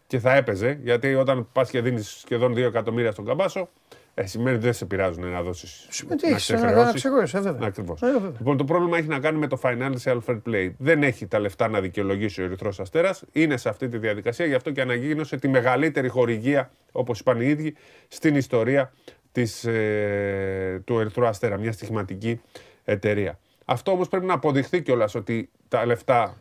και 0.07 0.19
θα 0.19 0.35
έπαιζε. 0.35 0.79
Γιατί 0.83 1.15
όταν 1.15 1.49
πας 1.53 1.71
και 1.71 1.81
δίνεις 1.81 2.09
σχεδόν 2.09 2.53
2 2.55 2.67
εκατομμύρια 2.67 3.11
στον 3.11 3.25
καμπάσο, 3.25 3.69
ε, 4.15 4.27
σημαίνει 4.27 4.57
ότι 4.57 4.65
δεν 4.65 4.73
σε 4.75 4.85
πειράζουν 4.85 5.27
να 5.31 5.43
δώσεις. 5.43 5.87
Συμμετείχες, 5.91 6.49
να- 6.51 6.73
να 6.85 6.93
ξεχρεώσεις, 6.93 7.35
ε, 7.35 7.41
βέβαια. 7.41 7.69
Ακριβώς. 7.69 8.03
Ε, 8.03 8.07
βέβαια. 8.13 8.33
Λοιπόν, 8.39 8.57
το 8.57 8.65
πρόβλημα 8.65 8.99
έχει 8.99 9.09
να 9.09 9.19
κάνει 9.19 9.39
με 9.39 9.47
το 9.47 9.59
financial 9.63 10.19
fair 10.27 10.41
play. 10.47 10.71
Δεν 10.79 11.03
έχει 11.03 11.27
τα 11.27 11.39
λεφτά 11.39 11.69
να 11.69 11.81
δικαιολογήσει 11.81 12.41
ο 12.41 12.45
Ερυθρός 12.45 12.81
Αστέρας. 12.81 13.23
Είναι 13.33 13.57
σε 13.57 13.69
αυτή 13.69 13.89
τη 13.89 13.99
διαδικασία, 13.99 14.47
γι' 14.47 14.55
αυτό 14.55 14.71
και 14.71 14.81
αναγίνωσε 14.81 15.37
τη 15.37 15.49
μεγαλύτερη 15.49 16.09
χορηγία, 16.09 16.71
όπως 16.93 17.21
είπαν 17.21 17.41
οι 17.41 17.47
ίδιοι, 17.49 17.75
στην 18.09 18.37
ιστορία 18.37 18.93
της, 19.33 19.65
ε, 19.65 20.83
του 20.85 20.99
Ερυθρού 20.99 21.27
Αστέρα. 21.27 21.57
Μια 21.59 21.73
στοιχηματική 21.73 22.41
εταιρεία. 22.85 23.39
Αυτό 23.65 23.91
όμως 23.91 24.09
πρέπει 24.09 24.27
να 24.27 24.35
αποδειχθεί 24.35 24.83
κιόλας 24.83 25.15
ότι 25.15 25.51
τα 25.69 25.87
λεφτά 25.87 26.37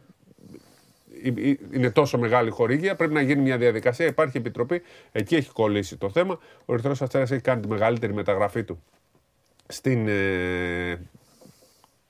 ε, 1.24 1.50
ε, 1.50 1.56
είναι 1.72 1.89
τόσο 1.91 2.17
μεγάλη 2.17 2.50
χορήγια, 2.50 2.96
πρέπει 2.96 3.13
να 3.13 3.22
γίνει 3.22 3.41
μια 3.41 3.58
διαδικασία. 3.58 4.06
Υπάρχει 4.06 4.38
επιτροπή, 4.38 4.82
εκεί 5.12 5.36
έχει 5.36 5.51
κολλήσει 5.51 5.98
το 5.98 6.10
θέμα. 6.10 6.39
Ο 6.65 6.74
Ερυθρός 6.74 7.01
Αστέρας 7.01 7.32
έχει 7.32 7.41
κάνει 7.41 7.62
τη 7.62 7.67
μεγαλύτερη 7.67 8.13
μεταγραφή 8.13 8.63
του 8.63 8.84
στην, 9.67 10.08
ε, 10.08 11.00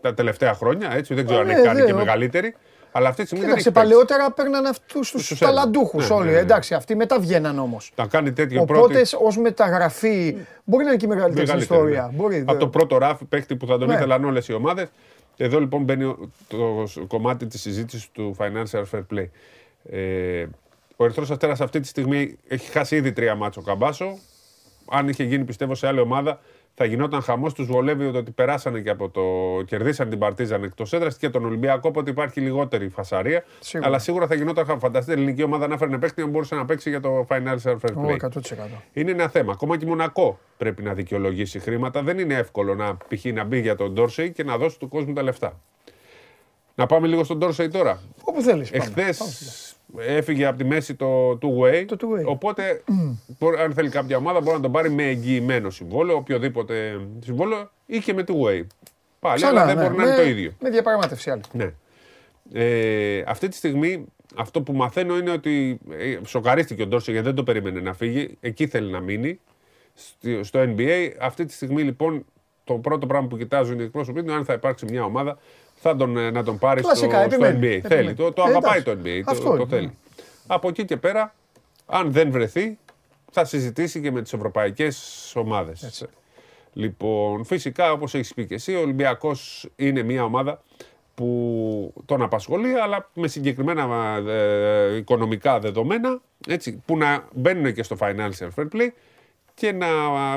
τα 0.02 0.14
τελευταία 0.14 0.54
χρόνια. 0.54 0.92
Έτσι, 0.94 1.14
δεν 1.14 1.26
ξέρω 1.26 1.40
Α, 1.40 1.42
αν 1.42 1.48
ναι, 1.48 1.54
έχει 1.54 1.64
κάνει 1.64 1.80
ναι, 1.80 1.86
και 1.86 1.94
ο- 1.94 1.98
μεγαλύτερη. 1.98 2.56
Αλλά 2.98 3.10
αυτή 3.10 3.22
τη 3.22 3.28
στιγμή 3.28 3.46
Κοίταξε, 3.46 3.70
δεν 3.72 3.82
έχει 3.82 3.88
παίξει. 3.90 4.06
παλαιότερα 4.08 4.32
παίρναν 4.32 4.66
αυτούς 4.66 5.12
τους 5.12 5.28
Τους 5.28 5.40
ταλαντούχους 5.40 6.04
έδινε. 6.04 6.16
Ναι, 6.16 6.22
όλοι. 6.22 6.30
ναι, 6.30 6.36
ναι. 6.36 6.42
Εντάξει, 6.42 6.74
αυτοί 6.74 6.96
μετά 6.96 7.20
βγαίναν 7.20 7.60
όμως. 7.60 7.92
Να 7.96 8.08
κάνει 8.08 8.34
τέτοιο 8.34 8.62
Οπότε 8.62 8.94
πρώτη. 8.94 9.16
ως 9.22 9.38
μεταγραφή 9.38 10.36
μπορεί 10.64 10.84
να 10.84 10.90
είναι 10.90 11.00
και 11.00 11.06
η 11.06 11.10
μεγαλύτερη 11.10 11.48
στην 11.48 11.58
μεγαλύτερη, 11.60 11.90
ιστορία. 11.92 12.10
ναι. 12.12 12.18
Μπορεί, 12.18 12.40
Από 12.42 12.54
δε- 12.54 12.58
το 12.60 12.68
πρώτο 12.68 12.98
ράφι 12.98 13.26
παίχτη 13.26 13.56
που 13.56 13.66
θα 13.68 13.78
τον 13.78 13.88
Ναι. 13.88 13.94
ήθελαν 13.94 14.24
όλες 14.26 14.48
οι 14.48 14.54
ομάδες. 14.54 14.88
Εδώ 15.38 15.60
λοιπόν 15.60 15.84
μπαίνει 15.84 16.04
ο- 16.04 16.30
το 16.48 16.84
σ- 16.88 17.00
κομμάτι 17.08 17.46
της 17.48 17.62
συζήτησης 17.62 18.10
του 18.12 18.36
financial 18.40 18.84
fair 18.92 19.04
play. 19.14 19.30
Ε, 19.92 20.46
ο 20.96 21.04
Ερυθρός 21.04 21.32
Αστέρας 21.32 21.62
αυτή 21.62 21.80
τη 21.80 21.88
στιγμή 21.88 22.38
έχει 22.48 22.72
χάσει 22.72 22.96
ήδη 22.96 23.12
τρία 23.14 23.36
μάτσο 23.36 23.62
καμπάσο. 23.62 24.18
Αν 24.92 25.08
είχε 25.10 25.24
γίνει 25.24 25.44
πιστεύω 25.44 25.76
σε 25.76 25.88
άλλη 25.88 26.00
ομάδα, 26.00 26.40
θα 26.80 26.86
γινόταν 26.86 27.22
χαμός. 27.22 27.54
Τους 27.54 27.68
βολεύει 27.68 28.06
ότι 28.06 28.32
περάσανε 28.32 28.80
και 28.80 28.90
από 28.90 29.10
το. 29.10 29.22
κερδίσαν 29.66 30.10
την 30.10 30.20
Παρτίζαν 30.20 30.64
εκτός 30.64 30.94
έδρας 30.94 31.18
και 31.18 31.30
τον 31.30 31.46
Ολυμπιακό, 31.46 31.90
οπότε 31.90 32.10
υπάρχει 32.10 32.42
λιγότερη 32.42 32.90
φασαρία. 32.90 33.44
Σίγουρα. 33.60 33.90
Αλλά 33.90 34.00
σίγουρα 34.00 34.28
θα 34.28 34.36
γινόταν 34.36 34.66
χαμός. 34.66 34.82
Φανταστείτε, 34.82 35.18
η 35.18 35.22
ελληνική 35.22 35.44
ομάδα 35.44 35.68
να 35.68 35.74
έφερνε 35.74 35.98
παίχτη 35.98 36.22
να 36.22 36.28
μπορούσε 36.28 36.56
να 36.56 36.66
παίξει 36.66 36.90
για 36.90 37.00
το 37.00 37.26
financial 37.30 37.72
fair 37.72 37.94
Ω, 37.96 38.06
play. 38.08 38.16
100%. 38.16 38.40
Είναι 38.94 39.12
ένα 39.12 39.28
θέμα. 39.30 39.52
Ακόμα 39.52 39.78
και 39.78 39.86
η 39.86 39.88
Μονακό 39.88 40.40
πρέπει 40.58 40.84
να 40.84 40.94
δικαιολογήσει 40.94 41.60
χρήματα. 41.60 42.02
Δεν 42.04 42.20
είναι 42.20 42.34
εύκολο 42.34 42.76
να 42.76 42.98
π.χ. 42.98 43.26
να 43.26 43.44
μπει 43.44 43.60
για 43.60 43.76
τον 43.76 43.94
Ντόρσεϊ 43.94 44.32
και 44.32 44.44
να 44.44 44.58
δώσει 44.58 44.80
του 44.80 44.88
κόσμου 44.88 45.14
τα 45.14 45.22
λεφτά. 45.24 45.60
Να 46.80 46.86
πάμε 46.86 47.08
λίγο 47.08 47.24
στον 47.24 47.38
Ντόρσεϊ 47.38 47.68
τώρα. 47.68 48.02
Όπου 48.24 48.42
θέλεις. 48.42 48.72
Εχθές 48.72 49.22
έφυγε 49.98 50.46
από 50.46 50.58
τη 50.58 50.64
μέση 50.64 50.96
το 50.96 51.32
two 51.32 51.62
way. 51.62 51.86
Το 51.88 51.98
two-way. 52.02 52.26
Οπότε, 52.26 52.84
μπορεί- 53.40 53.60
αν 53.62 53.74
θέλει 53.74 53.90
κάποια 53.90 54.18
ομάδα, 54.18 54.42
μπορεί 54.42 54.56
να 54.56 54.62
τον 54.62 54.72
πάρει 54.72 54.90
με 54.90 55.04
εγγυημένο 55.04 55.70
συμβόλαιο, 55.70 56.16
οποιοδήποτε 56.16 57.00
συμβόλαιο 57.24 57.70
ή 57.86 58.00
και 58.00 58.14
με 58.14 58.24
two 58.28 58.34
way. 58.46 58.64
Πάλι, 59.20 59.46
αλλά 59.46 59.66
δεν 59.66 59.76
μπορεί 59.78 59.96
να 59.96 60.04
είναι 60.06 60.16
το 60.16 60.24
ίδιο. 60.24 60.52
Με 60.60 60.70
διαπραγμάτευση 60.70 61.30
άλλη. 61.30 61.42
Ναι. 61.52 61.72
Ε, 62.54 63.24
αυτή 63.28 63.48
τη 63.48 63.56
στιγμή 63.56 64.06
αυτό 64.36 64.62
που 64.62 64.74
μαθαίνω 64.74 65.18
είναι 65.18 65.32
ότι 65.32 65.80
ε, 65.90 66.18
σοκαρίστηκε 66.26 66.82
ο 66.82 66.88
Ντόρσεϊ 66.88 67.14
γιατί 67.14 67.28
δεν 67.30 67.38
το 67.38 67.44
περίμενε 67.44 67.80
να 67.80 67.94
φύγει. 67.94 68.38
Εκεί 68.40 68.68
θέλει 68.68 68.92
να 68.92 69.00
μείνει. 69.00 69.40
Στη- 69.94 70.44
Στο 70.44 70.60
NBA. 70.78 71.10
Αυτή 71.20 71.46
τη 71.46 71.54
στιγμή 71.54 71.84
λοιπόν 71.84 72.26
το 72.64 72.74
πρώτο 72.74 73.08
πράγμα 73.08 73.28
που 73.28 73.38
κοιτάζουν 73.38 73.80
οι 73.80 73.84
εκπρόσωποι 73.84 74.20
είναι 74.20 74.34
αν 74.34 74.46
θα 74.46 74.54
υπάρξει 74.54 74.86
μια 74.90 75.04
ομάδα 75.04 75.38
θα 75.80 75.96
τον, 75.96 76.18
ε, 76.18 76.32
να 76.32 76.44
τον 76.44 76.58
πάρεις 76.58 76.86
στο, 76.86 76.94
Κλασικά, 76.94 77.18
στο 77.18 77.26
επιμένει, 77.46 77.58
NBA. 77.58 77.78
επιμένει. 77.78 77.96
Θέλει, 77.96 78.14
το, 78.14 78.32
το 78.32 78.42
Ε, 78.42 78.50
αγαπάει 78.50 78.80
εντάξει. 78.80 79.02
το 79.04 79.10
NBA. 79.10 79.22
Αυτό 79.26 79.44
το, 79.44 79.50
το 79.50 79.56
είναι. 79.56 79.66
θέλει. 79.70 79.98
Από 80.48 80.68
εκεί 80.68 80.86
και 80.86 80.98
πέρα, 80.98 81.36
αν 81.86 82.12
δεν 82.12 82.32
βρεθεί, 82.32 82.78
θα 83.32 83.46
συζητήσει 83.46 84.02
και 84.02 84.12
με 84.12 84.22
τις 84.22 84.34
ευρωπαϊκές 84.34 85.32
ομάδες. 85.36 86.08
Λοιπόν, 86.74 87.46
φυσικά, 87.46 87.92
όπως 87.92 88.14
έχεις 88.14 88.34
πει 88.34 88.46
και 88.46 88.54
εσύ, 88.54 88.76
ο 88.76 88.80
Ολυμπιακός 88.80 89.70
είναι 89.76 90.04
μια 90.04 90.24
ομάδα 90.24 90.64
που 91.16 91.94
τον 92.06 92.22
απασχολεί, 92.22 92.74
αλλά 92.74 93.10
με 93.14 93.28
συγκεκριμένα 93.28 94.16
ε, 94.32 94.96
οικονομικά 94.96 95.60
δεδομένα, 95.60 96.22
έτσι, 96.48 96.82
που 96.86 96.98
να 96.98 97.28
μπαίνουν 97.34 97.74
και 97.74 97.84
στο 97.84 97.98
financial 98.00 98.48
fair 98.56 98.68
play 98.74 98.88
και 99.54 99.72
να 99.72 99.88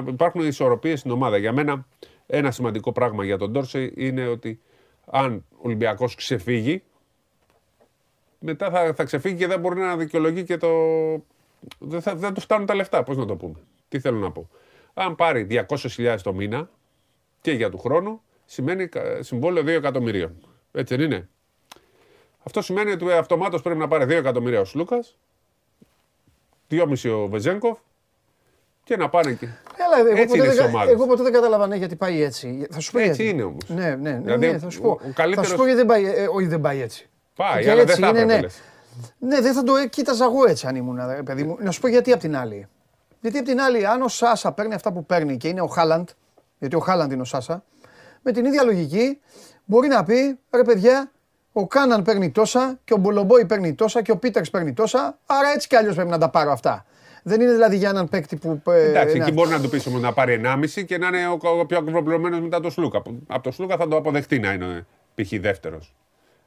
υπάρχουν 0.09 0.47
ισορροπίες 0.47 0.99
στην 0.99 1.11
ομάδα. 1.11 1.37
Για 1.37 1.53
μένα, 1.53 1.87
ένα 2.27 2.51
σημαντικό 2.51 2.93
πράγμα 2.93 3.25
για 3.25 3.39
τον 3.39 3.51
Ντόρσεϊ 3.51 3.93
είναι 3.97 4.27
ότι 4.27 4.61
αν 5.07 5.45
ο 5.53 5.59
Ολυμπιακός 5.63 6.15
ξεφύγει, 6.15 6.83
μετά 8.39 8.71
θα, 8.71 8.95
θα 8.95 9.05
ξεφύγει 9.05 9.37
και 9.37 9.47
δεν 9.47 9.61
μπορεί 9.61 9.81
να 9.81 9.97
δικαιολογεί 9.97 10.45
και 10.45 10.57
το. 10.57 10.69
Δεν, 11.79 12.03
θα, 12.03 12.15
δεν 12.15 12.35
του 12.35 12.41
φτάνουν 12.41 12.67
τα 12.67 12.75
λεφτά. 12.75 13.03
Πώς 13.03 13.17
να 13.17 13.27
το 13.27 13.37
πούμε. 13.37 13.55
Τι 13.89 14.01
θέλω 14.01 14.19
να 14.19 14.31
πω. 14.31 14.49
Αν 14.95 15.15
πάρει 15.15 15.47
200.000 15.51 16.17
το 16.23 16.33
μήνα 16.33 16.71
και 17.41 17.53
για 17.53 17.71
του 17.71 17.79
χρόνου, 17.79 18.23
σημαίνει 18.47 18.89
κα- 18.89 19.23
συμβόλαιο 19.23 19.63
2 19.63 19.67
εκατομμυρίων. 19.67 20.37
Έτσι 20.73 20.97
δεν 20.97 21.05
είναι; 21.05 21.29
Αυτό 22.43 22.63
σημαίνει 22.63 22.91
ότι 22.91 23.13
αυτομάτως 23.13 23.63
πρέπει 23.63 23.79
να 23.79 23.89
πάρει 23.89 24.05
2 24.05 24.11
εκατομμύρια 24.11 24.61
ο 24.61 24.65
Σλούκας, 24.65 25.17
2,5 26.71 27.11
ο 27.11 27.29
Βεζέγκοφ 27.29 27.79
και 28.85 28.97
να 28.97 29.09
πάνε 29.09 29.33
και. 29.33 29.49
Έλα, 29.99 30.09
εγώ, 30.09 30.21
Έτσι 30.21 30.27
ποτέ 30.27 30.37
είναι 30.39 30.47
δεν, 30.47 30.53
στις 30.55 30.65
κα- 30.65 30.71
ομάδες. 30.77 30.93
εγώ 30.95 31.07
ποτέ 31.07 31.23
δεν 31.23 31.33
κατάλαβα 31.33 31.67
ναι, 31.67 31.77
γιατί 31.77 31.97
πάει 31.97 32.23
έτσι. 32.23 32.67
Θα 32.71 32.81
σου 32.81 32.93
πω 32.93 32.99
Έτσι 32.99 33.23
γιατί. 33.23 33.29
είναι 33.37 33.43
όμως. 33.43 33.63
Ναι, 33.69 33.89
ναι, 34.01 34.11
ναι, 34.11 34.19
Δηλαδή, 34.19 34.47
ναι, 34.51 34.59
θα 34.59 34.71
σου 34.71 34.81
ο- 34.83 34.87
πω. 34.87 34.91
ο 34.93 34.99
Θα 35.07 35.13
καλύτερος- 35.15 35.49
σου 35.51 35.57
πω 35.57 35.63
γιατί 35.65 35.77
δεν 35.79 35.87
πάει, 35.87 36.05
ε, 36.05 36.27
όχι, 36.35 36.47
δεν 36.47 36.61
πάει 36.61 36.81
έτσι. 36.81 37.09
Πάει, 37.37 37.63
Και 37.63 37.71
αλλά 37.71 37.81
δεν 37.85 37.89
έτσι 37.89 38.01
θα 38.01 38.09
είναι, 38.09 38.19
έπρεπε. 38.19 38.35
ναι. 38.35 38.41
λες. 38.43 38.61
Ναι, 39.19 39.41
δεν 39.41 39.53
θα 39.53 39.63
το 39.63 39.77
ε, 39.77 39.87
κοίταζα 39.87 40.25
εγώ 40.25 40.49
έτσι 40.49 40.67
αν 40.67 40.77
ήμουν, 40.77 41.01
ρε 41.17 41.23
παιδί 41.23 41.43
μου. 41.43 41.57
Να 41.61 41.71
σου 41.71 41.81
πω 41.81 41.89
γιατί 41.89 42.13
απ' 42.13 42.21
την 42.21 42.37
άλλη. 42.37 42.67
Γιατί 43.21 43.39
απ' 43.39 43.45
την 43.47 43.61
άλλη, 43.61 43.87
αν 43.87 44.03
ο 44.03 44.09
Σάσα 44.09 44.53
παίρνει 44.53 44.75
αυτά 44.75 44.93
που 44.93 45.05
παίρνει 45.07 45.37
και 45.37 45.49
είναι 45.49 45.61
ο 45.61 45.67
Χάλαντ, 45.67 46.09
γιατί 46.59 46.77
ο 46.77 46.79
Χάλαντ 46.81 47.13
είναι 47.13 47.23
ο 47.23 47.25
Σάσα, 47.25 47.65
με 48.23 48.33
την 48.33 48.45
ίδια 48.45 48.63
λογική 48.63 49.21
μπορεί 49.65 49.89
να 49.89 50.05
πει 50.05 50.39
ρε 50.51 50.63
παιδιά, 50.63 51.11
ο 51.53 51.67
Κάναν 51.67 52.03
παίρνει 52.03 52.31
τόσα 52.31 52.79
και 52.85 52.95
ο 52.95 52.97
Μπολομπόη 52.97 53.45
παίρνει 53.45 53.75
τόσα 53.75 54.03
και 54.03 54.11
ο 54.11 54.17
Πίτερς 54.17 54.51
παίρνει 54.51 54.73
τόσα, 54.73 55.19
άρα 55.27 55.49
έτσι 55.55 55.69
κι 55.69 55.77
αλλιώς 55.77 55.95
πρέπει 55.95 56.11
να 56.11 56.19
τα 56.19 56.29
πάρω 56.31 56.53
αυτά. 56.53 56.85
Δεν 57.23 57.41
είναι 57.41 57.53
δηλαδή 57.53 57.77
για 57.77 57.89
έναν 57.89 58.09
παίκτη 58.09 58.37
που. 58.37 58.63
ε, 58.71 58.89
Εντάξει, 58.89 59.15
είναι 59.17 59.25
εκεί 59.25 59.33
μπορεί 59.33 59.51
να 59.51 59.61
του 59.61 59.69
πεις 59.69 59.87
όμως 59.87 60.01
να 60.01 60.13
πάρει 60.13 60.41
1,5 60.45 60.85
και 60.87 60.99
να 60.99 61.07
είναι 61.07 61.27
ο, 61.27 61.39
ο 61.61 61.67
πιο 61.67 61.79
ακριβοπληρωμένο 61.79 62.41
μετά 62.41 62.61
το 62.61 62.71
Σλούκα. 62.71 63.03
Από 63.27 63.43
το 63.43 63.51
Σλούκα 63.51 63.77
θα 63.77 63.89
το 63.89 63.97
αποδεχτεί 63.97 64.39
να 64.39 64.53
είναι 64.53 64.87
π.χ. 65.15 65.41
δεύτερος. 65.41 65.95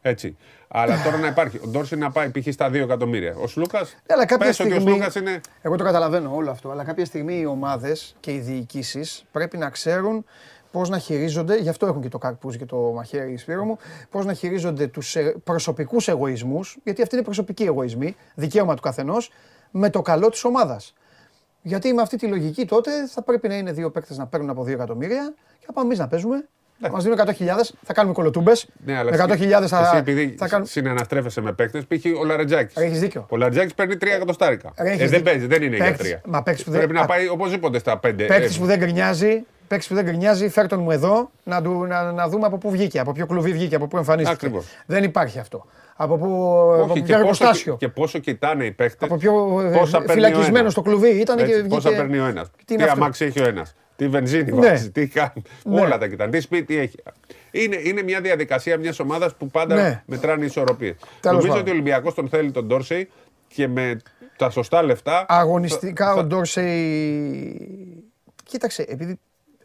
Έτσι. 0.02 0.38
Αλλά 0.68 1.02
τώρα 1.04 1.18
να 1.18 1.28
υπάρχει. 1.28 1.58
Ο 1.64 1.68
Ντόρση 1.68 1.96
να 1.96 2.12
πάει 2.12 2.30
π.χ. 2.30 2.54
στα 2.54 2.68
2 2.70 2.74
εκατομμύρια. 2.74 3.36
Ο 3.42 3.48
Σλούκας. 3.48 3.94
Ναι, 3.94 4.14
αλλά 4.14 4.26
κάποια 4.26 4.46
πες 4.46 4.60
ότι 4.60 4.70
ο 4.70 4.74
στιγμή. 4.74 4.92
Σλούκας 4.92 5.16
είναι. 5.16 5.42
Εγώ 5.62 5.76
το 5.76 5.84
καταλαβαίνω 5.84 6.36
όλο 6.36 6.52
αυτό, 6.52 6.70
αλλά 6.72 6.84
κάποια 6.84 7.06
στιγμή 7.06 7.40
οι 7.40 7.46
ομάδες 7.46 8.16
και 8.20 8.32
οι 8.34 8.40
διοικήσεις 8.40 9.24
πρέπει 9.32 9.58
να 9.58 9.70
ξέρουν 9.70 10.26
πώς 10.72 10.90
να 10.90 10.98
χειρίζονται, 10.98 11.58
γι' 11.58 11.70
αυτό 11.70 11.86
έχουν 11.86 12.02
και 12.02 12.10
το 12.10 12.18
καρπούζι 12.18 12.58
και 12.58 12.66
το 12.66 12.78
μαχαίρι 12.78 13.38
Σπύρο 13.38 13.64
μου, 13.64 13.78
πώς 14.10 14.26
να 14.26 14.34
χειρίζονται 14.34 14.88
τους 14.88 15.18
προσωπικούς 15.44 16.08
εγωισμούς, 16.08 16.78
γιατί 16.84 17.02
αυτοί 17.02 17.16
είναι 17.16 17.24
προσωπικοί 17.24 17.64
εγωισμοί, 17.64 18.16
δικαίωμα 18.36 18.76
του 18.76 18.82
καθενός, 18.82 19.32
με 19.76 19.90
το 19.90 20.02
καλό 20.02 20.30
της 20.30 20.44
ομάδας. 20.44 20.94
Γιατί 21.62 21.94
με 21.94 22.02
αυτή 22.02 22.18
τη 22.18 22.28
λογική 22.28 22.66
τότε 22.66 22.92
θα 23.08 23.22
πρέπει 23.22 23.48
να 23.48 23.56
είναι 23.56 23.72
δύο 23.72 23.90
παίκτες 23.92 24.18
να 24.18 24.26
παίρνουν 24.26 24.50
από 24.50 24.62
2 24.64 24.68
εκατομμύρια 24.68 25.34
και 25.60 25.66
να 25.68 25.74
πάμε 25.74 25.88
εμείς 25.88 26.00
να 26.00 26.08
παίζουμε. 26.08 26.48
Θα 26.82 26.90
μας 26.92 27.04
δίνουν 27.04 27.18
100.000, 27.18 27.74
θα 27.84 27.94
κάνουμε 27.94 28.14
κολοτούμπες. 28.14 28.68
Ναι, 28.86 28.98
αλλά 28.98 29.12
με 29.12 29.18
100.000 29.18 29.32
εσύ, 29.64 29.68
θα, 29.68 29.80
εσύ 29.88 29.98
επειδή 29.98 30.36
θα 30.38 30.48
κάνουμε. 30.48 30.70
συναναστρέφεσαι 30.70 31.42
με 31.42 31.54
παίκτες, 31.54 31.86
π.χ. 31.88 32.06
ο 32.22 32.24
Λαρετζάκης. 32.26 32.76
Έχεις 32.76 33.00
δίκιο. 33.00 33.26
Ο 33.30 33.38
Λαρετζάκης 33.38 33.74
παίρνει 33.74 33.96
3 34.02 34.08
εκατοστάρικα. 34.16 34.74
Ρε, 34.80 34.90
έχεις 34.90 35.02
Ε, 35.02 35.08
δεν 35.08 35.10
δίκιο. 35.18 35.24
παίζει, 35.32 35.46
δεν 35.48 35.62
είναι 35.64 35.76
για 35.76 35.86
Παίκτης- 35.86 36.12
3. 36.12 36.22
μα 36.26 36.44
παίκτης 36.44 36.64
που 36.64 36.70
δεν- 36.72 36.80
Πρέπει 36.80 36.94
να 36.94 37.02
α- 37.02 37.06
πάει 37.06 37.28
οπωσδήποτε 37.28 37.80
στα 37.80 38.00
5. 38.00 38.26
Παίκτη 38.26 38.58
που 38.60 38.66
δεν 38.66 38.80
γκρινιάζει, 38.80 39.46
παίκτης 39.68 39.88
που 39.88 39.96
δεν 39.96 40.04
γκρινιάζει, 40.06 40.50
φέρ 40.50 40.68
τον 40.68 40.80
μου 40.80 40.92
εδώ 40.92 41.32
να, 41.44 41.62
του, 41.62 41.86
να, 41.86 42.12
να 42.12 42.28
δούμε 42.30 42.46
από 42.46 42.58
πού 42.58 42.70
βγήκε, 42.72 43.00
από 43.00 43.12
ποιο 43.12 43.26
κλουβί 43.26 43.52
βγήκε, 43.52 43.76
από 43.76 43.88
πού 43.88 43.98
εμφανίστηκε. 43.98 44.46
Ακριβώς. 44.46 44.66
Δεν 44.86 45.04
υπάρχει 45.04 45.40
αυτό. 45.40 45.66
Από, 45.96 46.18
πού, 46.18 46.26
από 46.74 46.84
Όχι, 46.84 46.94
ποιο 46.94 47.02
και 47.02 47.12
πόσο, 47.12 47.20
εργοστάσιο. 47.20 47.78
και 47.78 47.88
πόσο 47.88 48.20
κοιτάνε 48.20 48.66
οι 48.66 48.72
παίκτες. 48.72 49.10
Από 49.10 49.18
ποιο 49.18 49.62
ε, 49.62 49.78
πόσα 49.78 49.98
παίρνει 49.98 50.12
ο 50.12 50.14
φυλακισμένος 50.14 50.60
ένας. 50.60 50.72
στο 50.72 50.82
κλουβί 50.82 51.10
ήταν 51.10 51.38
και 51.38 51.44
Έτσι, 51.44 51.60
βγήκε. 51.60 51.76
Πόσα 51.76 51.90
παίρνει 51.90 52.20
ο 52.20 52.26
ένας. 52.26 52.50
Τι 52.58 52.64
Τι, 52.66 52.74
είναι 52.74 52.84
αυτό; 52.84 52.96
αμάξι 52.96 53.26
έχει 53.26 53.42
ο 53.42 53.48
ένας. 53.48 53.76
Τι 53.96 54.08
βενζίνη 54.08 54.52
Ναι. 54.52 54.68
βάζει. 54.68 54.92
Τι 54.92 55.08
κάνει. 55.08 55.42
Ναι. 55.64 55.82
Όλα 55.82 55.98
τα 55.98 56.08
κοιτάνε. 56.08 56.32
Τι 56.32 56.40
σπίτι 56.40 56.78
έχει. 56.78 56.98
Είναι, 57.52 57.78
είναι 57.84 58.02
μια 58.04 58.22
διαδικασία 58.22 58.78
μιας 58.78 59.00
ομάδας 59.00 59.36
που 59.36 59.48
πάντα 59.48 59.76
Ναι. 59.76 60.04
μετράνε 60.06 60.46
ισορροπίες. 60.46 60.96
Τέλος 61.00 61.24
Νομίζω 61.26 61.48
πάντων. 61.48 61.62
ότι 61.62 61.70
ο 61.70 61.74
Ολυμπιακός 61.74 62.14
τον 62.14 62.30
θέλει 62.30 62.52
τον 62.52 62.66
Ντόρσεϊ 62.66 63.10
και 63.48 63.68
με 63.68 63.98
τα 64.38 64.50
σωστά 64.50 64.84
λεφτά. 64.84 65.26
Αγωνιστικά 65.28 66.14
ο 66.14 66.24
Ντόρσεϊ. 66.24 68.04
Κοίταξε, 68.44 68.86
επειδή 68.90 69.20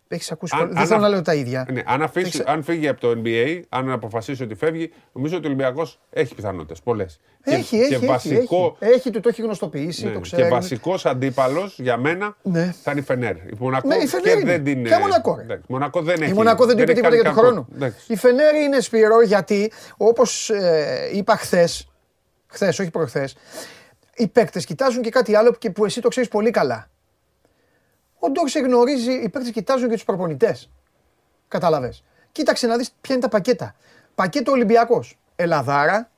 έχεις 0.09 0.33
ακούσει. 0.33 0.55
Αν- 0.57 0.61
πολλά- 0.61 0.73
Δεν 0.73 0.83
αν 0.83 0.87
θέλω 0.89 0.99
α- 0.99 1.03
να 1.03 1.09
λέω 1.09 1.23
τα 1.23 1.35
ίδια. 1.35 1.67
Ναι, 1.73 1.83
αν, 1.87 2.03
αφήσει, 2.03 2.27
Έχεις- 2.27 2.41
αν 2.47 2.63
φύγει 2.63 2.89
από 2.89 3.01
το 3.01 3.11
NBA, 3.25 3.61
αν 3.69 3.91
αποφασίσει 3.91 4.43
ότι 4.43 4.55
φεύγει, 4.55 4.93
νομίζω 5.13 5.37
ότι 5.37 5.45
ο 5.45 5.49
Ολυμπιακός 5.49 6.01
έχει 6.11 6.35
πιθανότητες. 6.35 6.81
Πολλές. 6.83 7.21
Έχει, 7.43 7.63
και, 7.69 7.77
έχει, 7.77 7.89
και 7.89 7.95
έχει, 7.95 8.07
βασικό, 8.07 8.77
έχει. 8.79 8.93
Έχει, 8.93 9.11
του 9.11 9.21
το 9.21 9.29
έχει 9.29 9.43
γνωστοποιήσει, 9.43 10.05
ναι, 10.05 10.11
το 10.13 10.21
και 10.21 10.37
ξέρει. 10.37 10.49
βασικός 10.49 11.07
αντίπαλος 11.07 11.79
για 11.79 11.97
μένα 11.97 12.37
Ναι. 12.43 12.75
θα 12.83 12.91
είναι 12.91 13.01
η 13.01 13.03
Φενέρ. 13.03 13.37
Η 13.37 13.53
Μονακό 13.59 13.89
Ναι, 13.89 13.95
η 13.97 14.07
Φενέρ 14.07 14.25
και 14.35 14.41
είναι. 14.41 14.51
δεν 14.51 14.65
την. 14.65 14.85
Και 14.85 14.95
η 14.95 14.99
Μονακό, 14.99 15.35
ρε. 15.37 15.43
εντάξει, 15.43 15.65
Μονακό 15.69 16.03
δεν 16.03 16.23
έχει. 16.23 16.31
Η 16.31 16.35
Μονακό 16.35 16.67
δεν 16.67 16.77
του 16.77 16.83
είπε 16.83 16.91
έχει 16.93 17.01
τίποτα 17.01 17.15
για 17.15 17.25
κάνει 17.25 17.35
τον 17.37 17.45
κακό. 17.45 17.55
χρόνο. 17.65 17.69
Εντάξει. 17.75 18.13
Η 18.13 18.17
Φενέρη 18.17 18.63
είναι 18.63 18.81
Σπύρο 18.81 19.23
γιατί 19.23 19.73
όπως 19.97 20.51
είπα 21.13 21.37
χθες, 21.37 21.89
χθες, 22.47 22.79
όχι 22.79 22.91
προχθές, 22.91 23.37
οι 24.17 24.29
παίκτες 24.29 24.65
κοιτάζουν 24.65 25.03
και 25.03 25.11
κάτι 25.11 25.35
άλλο 25.37 25.53
και 25.59 25.71
που 25.71 25.85
εσύ 25.85 26.01
το 26.01 26.09
ξέρεις 26.09 26.29
πολύ 26.29 26.51
καλά. 26.51 26.91
Ο 28.19 28.31
Ντόρσε 28.31 28.59
γνωρίζει, 28.59 29.13
οι 29.13 29.29
παίκτες 29.29 29.51
κοιτάζουν 29.51 29.89
και 29.89 29.95
τους 29.95 30.05
προπονητές. 30.05 30.71
Κατάλαβε. 31.49 31.93
Κοίταξε 32.33 32.67
να 32.67 32.77
δεις 32.77 32.91
ποια 33.01 33.15
είναι 33.15 33.25
τα 33.25 33.31
πακέτα. 33.31 33.75
Πακέτο 34.15 34.53
Ολυμπιακός. 34.53 35.19
Ελαδάρα. 35.37 36.11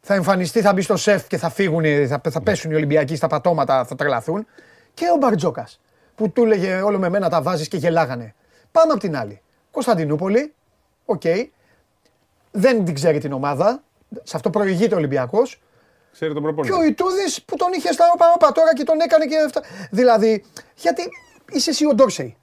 Θα 0.00 0.14
εμφανιστεί, 0.14 0.60
θα 0.60 0.72
μπει 0.72 0.82
στο 0.82 0.96
σεφ 0.96 1.26
και 1.26 1.36
θα 1.36 1.48
φύγουν, 1.50 2.08
θα, 2.08 2.20
θα 2.30 2.40
πέσουν 2.40 2.70
οι 2.70 2.74
Ολυμπιακοί 2.74 3.16
στα 3.16 3.26
πατώματα, 3.26 3.84
θα 3.84 3.94
τρελαθούν. 3.94 4.46
Και 4.94 5.04
ο 5.14 5.16
Μπαρτζόκας. 5.16 5.80
Που 6.14 6.30
του 6.30 6.44
έλεγε 6.44 6.80
όλο 6.80 6.98
με 6.98 7.08
μένα 7.08 7.28
τα 7.28 7.42
βάζεις 7.42 7.68
και 7.68 7.76
γελάγανε. 7.76 8.34
Πάμε 8.72 8.92
απ' 8.92 9.00
την 9.00 9.16
άλλη. 9.16 9.40
Κωνσταντινούπολη. 9.70 10.54
Οκ. 11.04 11.22
Δεν 12.50 12.84
την 12.84 12.94
ξέρει 12.94 13.18
την 13.18 13.32
ομάδα. 13.32 13.82
Σε 14.22 14.36
αυτό 14.36 14.50
προηγείται 14.50 14.94
ο 14.94 14.98
Ολυμπιακός. 14.98 15.62
Ξέρει 16.12 16.32
τον 16.32 16.42
Και 16.42 16.48
προπονητή. 16.52 16.74
ο 16.80 16.84
Ιτούδης 16.84 17.42
που 17.42 17.56
τον 17.56 17.72
είχε 17.72 17.92
στα 17.92 18.04
όπα 18.14 18.32
όπα 18.34 18.52
τώρα 18.52 18.74
και 18.74 18.84
τον 18.84 19.00
έκανε 19.00 19.26
και 19.26 19.36
αυτά. 19.46 19.62
Δηλαδή, 19.90 20.44
γιατί 20.76 21.02
είσαι 21.52 21.70
εσύ 21.70 21.86
ο 21.86 21.94
Ντόρσεϊ. 21.94 22.36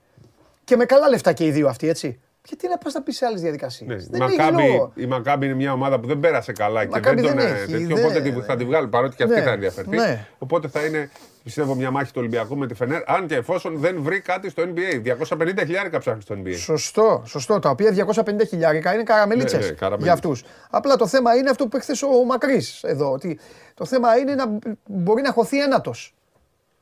Και 0.63 0.75
με 0.75 0.86
καλά 0.86 1.10
λεφτά 1.10 1.34
και 1.34 1.45
οι 1.45 1.51
δύο 1.51 1.67
αυτοί, 1.67 1.88
έτσι. 1.89 2.19
Γιατί 2.49 2.67
να 2.67 2.77
πας 2.77 2.93
να 2.93 3.01
πεις 3.01 3.17
σε 3.17 3.25
άλλες 3.25 3.41
διαδικασίες. 3.41 3.89
Ναι, 3.89 4.17
Δεν 4.17 4.21
η 4.21 4.31
έχει 4.33 4.41
Μακάμπι- 4.41 4.69
λόγο. 4.69 4.91
η 4.95 5.05
Μακάμπι 5.05 5.45
είναι 5.45 5.55
μια 5.55 5.73
ομάδα 5.73 5.99
που 5.99 6.07
δεν 6.07 6.19
πέρασε 6.19 6.51
καλά 6.51 6.81
και 6.85 6.89
Μακάμπι 6.91 7.21
δεν 7.21 7.29
τον 7.29 7.39
δεν 7.39 7.47
ε, 7.47 7.57
έχει, 7.59 7.71
τέτοιο, 7.71 7.88
δεν- 7.95 8.05
οπότε 8.05 8.21
τη- 8.21 8.31
θα 8.41 8.55
τη 8.55 8.65
βγάλει 8.65 8.88
παρότι 8.88 9.15
και 9.15 9.23
αυτή 9.23 9.35
Ναι, 9.35 9.41
θα 9.41 9.51
ενδιαφερθεί. 9.51 9.95
ναι. 9.95 10.25
Οπότε 10.38 10.67
θα 10.67 10.85
είναι, 10.85 11.09
πιστεύω, 11.43 11.75
μια 11.75 11.91
μάχη 11.91 12.07
του 12.12 12.17
Ολυμπιακού 12.19 12.57
με 12.57 12.67
τη 12.67 12.73
Φενέρ. 12.73 13.01
Αν 13.12 13.27
και 13.27 13.35
εφόσον 13.35 13.77
δεν 13.77 13.95
βρει 14.01 14.19
κάτι 14.21 14.49
στο 14.49 14.63
NBA. 14.63 14.99
250 15.01 15.59
χιλιάρικα 15.65 15.99
ψάχνει 15.99 16.21
στο 16.21 16.35
NBA. 16.43 16.53
Σωστό, 16.57 17.23
σωστό. 17.25 17.59
Τα 17.59 17.69
οποία 17.69 17.91
250 17.91 18.45
χιλιάρικα 18.47 18.93
είναι 18.93 19.03
καραμελίτσες 19.03 19.59
Ναι, 19.59 19.65
ναι, 19.65 19.71
καραμέλες. 19.71 20.03
για 20.03 20.13
αυτούς. 20.13 20.43
Απλά 20.69 20.95
το 20.95 21.07
θέμα 21.07 21.35
είναι 21.35 21.49
αυτό 21.49 21.67
που 21.67 21.77
είπε 21.77 21.93
χθε 21.93 22.05
ο 22.05 22.25
Μακρύ 22.25 22.62
εδώ. 22.81 23.12
Ότι 23.12 23.39
το 23.73 23.85
θέμα 23.85 24.17
είναι 24.17 24.35
να 24.35 24.45
μπορεί 24.85 25.21
να 25.21 25.31
χωθεί 25.31 25.62
ένατος. 25.62 26.13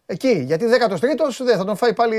Εκεί. 0.10 0.32
Γιατί 0.46 0.65
13ο 0.65 1.43
δεν 1.46 1.58
θα 1.58 1.65
τον 1.65 1.76
φάει 1.76 1.93
πάλι. 1.93 2.17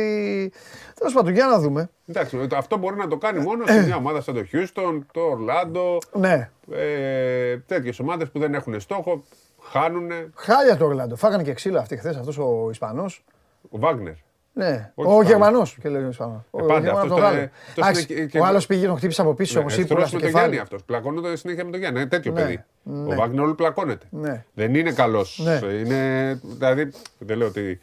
Τέλος 0.94 1.12
πάντων, 1.12 1.33
για 1.33 1.46
να 1.46 1.59
δούμε. 1.59 1.90
Εντάξει, 2.07 2.46
το- 2.46 2.57
αυτό 2.57 2.77
μπορεί 2.77 2.96
να 2.96 3.09
το 3.09 3.16
κάνει 3.16 3.40
μόνος 3.40 3.70
σε 3.70 3.83
μια 3.85 3.96
ομάδα 3.96 4.20
σαν 4.20 4.35
το 4.35 4.40
Houston, 4.53 4.98
το 5.12 5.20
Orlando, 5.38 5.98
Ναι. 6.18 6.51
ε, 6.72 7.57
τέτοιες 7.59 7.98
ομάδες 7.98 8.31
που 8.31 8.38
δεν 8.38 8.55
έχουν 8.55 8.81
στόχο, 8.81 9.22
χάνουν. 9.62 10.11
Χάλια 10.35 10.77
το 10.77 10.85
Ορλάντο. 10.85 11.16
Φάγανε 11.16 11.42
και 11.42 11.53
ξύλο 11.53 11.79
αυτή 11.79 11.96
χθες 11.96 12.16
αυτός 12.16 12.38
ο 12.38 12.68
Ισπανός. 12.70 13.24
Ο 13.70 13.79
Βάγνερ. 13.79 14.12
Ναι, 14.59 14.90
Όχι 14.94 15.09
ο 15.09 15.11
Ισπανός. 15.11 15.27
Γερμανός. 15.29 15.77
Και 15.83 15.88
λέει 15.88 16.03
ο 16.05 16.09
Ισπανός. 16.09 16.40
Ο 16.51 16.59
Ε, 16.59 16.66
πάντα, 16.66 16.73
Γερμανός 16.81 17.03
αυτός 17.03 17.09
τον 17.09 17.18
το- 17.18 17.25
Γάλλο. 17.25 17.49
αυτός 17.68 17.85
Εντάξει, 17.87 18.07
είναι 18.12 18.21
και- 18.21 18.27
και- 18.27 18.38
Ο 18.38 18.44
άλλος 18.44 18.66
πήγε 18.66 18.87
τον 18.87 18.97
χτύπησε 18.97 19.21
από 19.21 19.35
πίσω 19.35 19.59
όμω. 19.59 19.68
Ναι, 19.68 19.75
Ύπουλα 19.75 20.01
εχθρός 20.01 20.09
στο 20.09 20.16
με 20.16 20.23
τον 20.23 20.31
Γιάννη 20.31 20.49
κεφάλι. 20.51 20.61
αυτός. 20.62 20.85
Πλακώνονται 20.85 21.37
συνέχεια 21.37 21.64
με 21.64 21.71
τον 21.71 21.81
Γιάννη. 21.81 22.01
Είναι 22.01 22.09
τέτοιο 22.09 22.33
Ναι, 22.33 22.40
παιδί. 22.40 22.64
ναι. 22.83 23.12
Ο 23.14 23.16
Βάγνερ 23.16 23.40
όλο 23.44 23.55
πλακώνεται. 23.55 24.07
Ναι. 24.11 24.44
Δεν 24.55 24.75
είναι 24.75 24.90
καλός. 24.92 25.40
Ναι. 25.44 25.61
Είναι, 25.73 26.40
δηλαδή, 26.42 26.90
δεν 27.18 27.37
λέω 27.37 27.47
ότι. 27.47 27.81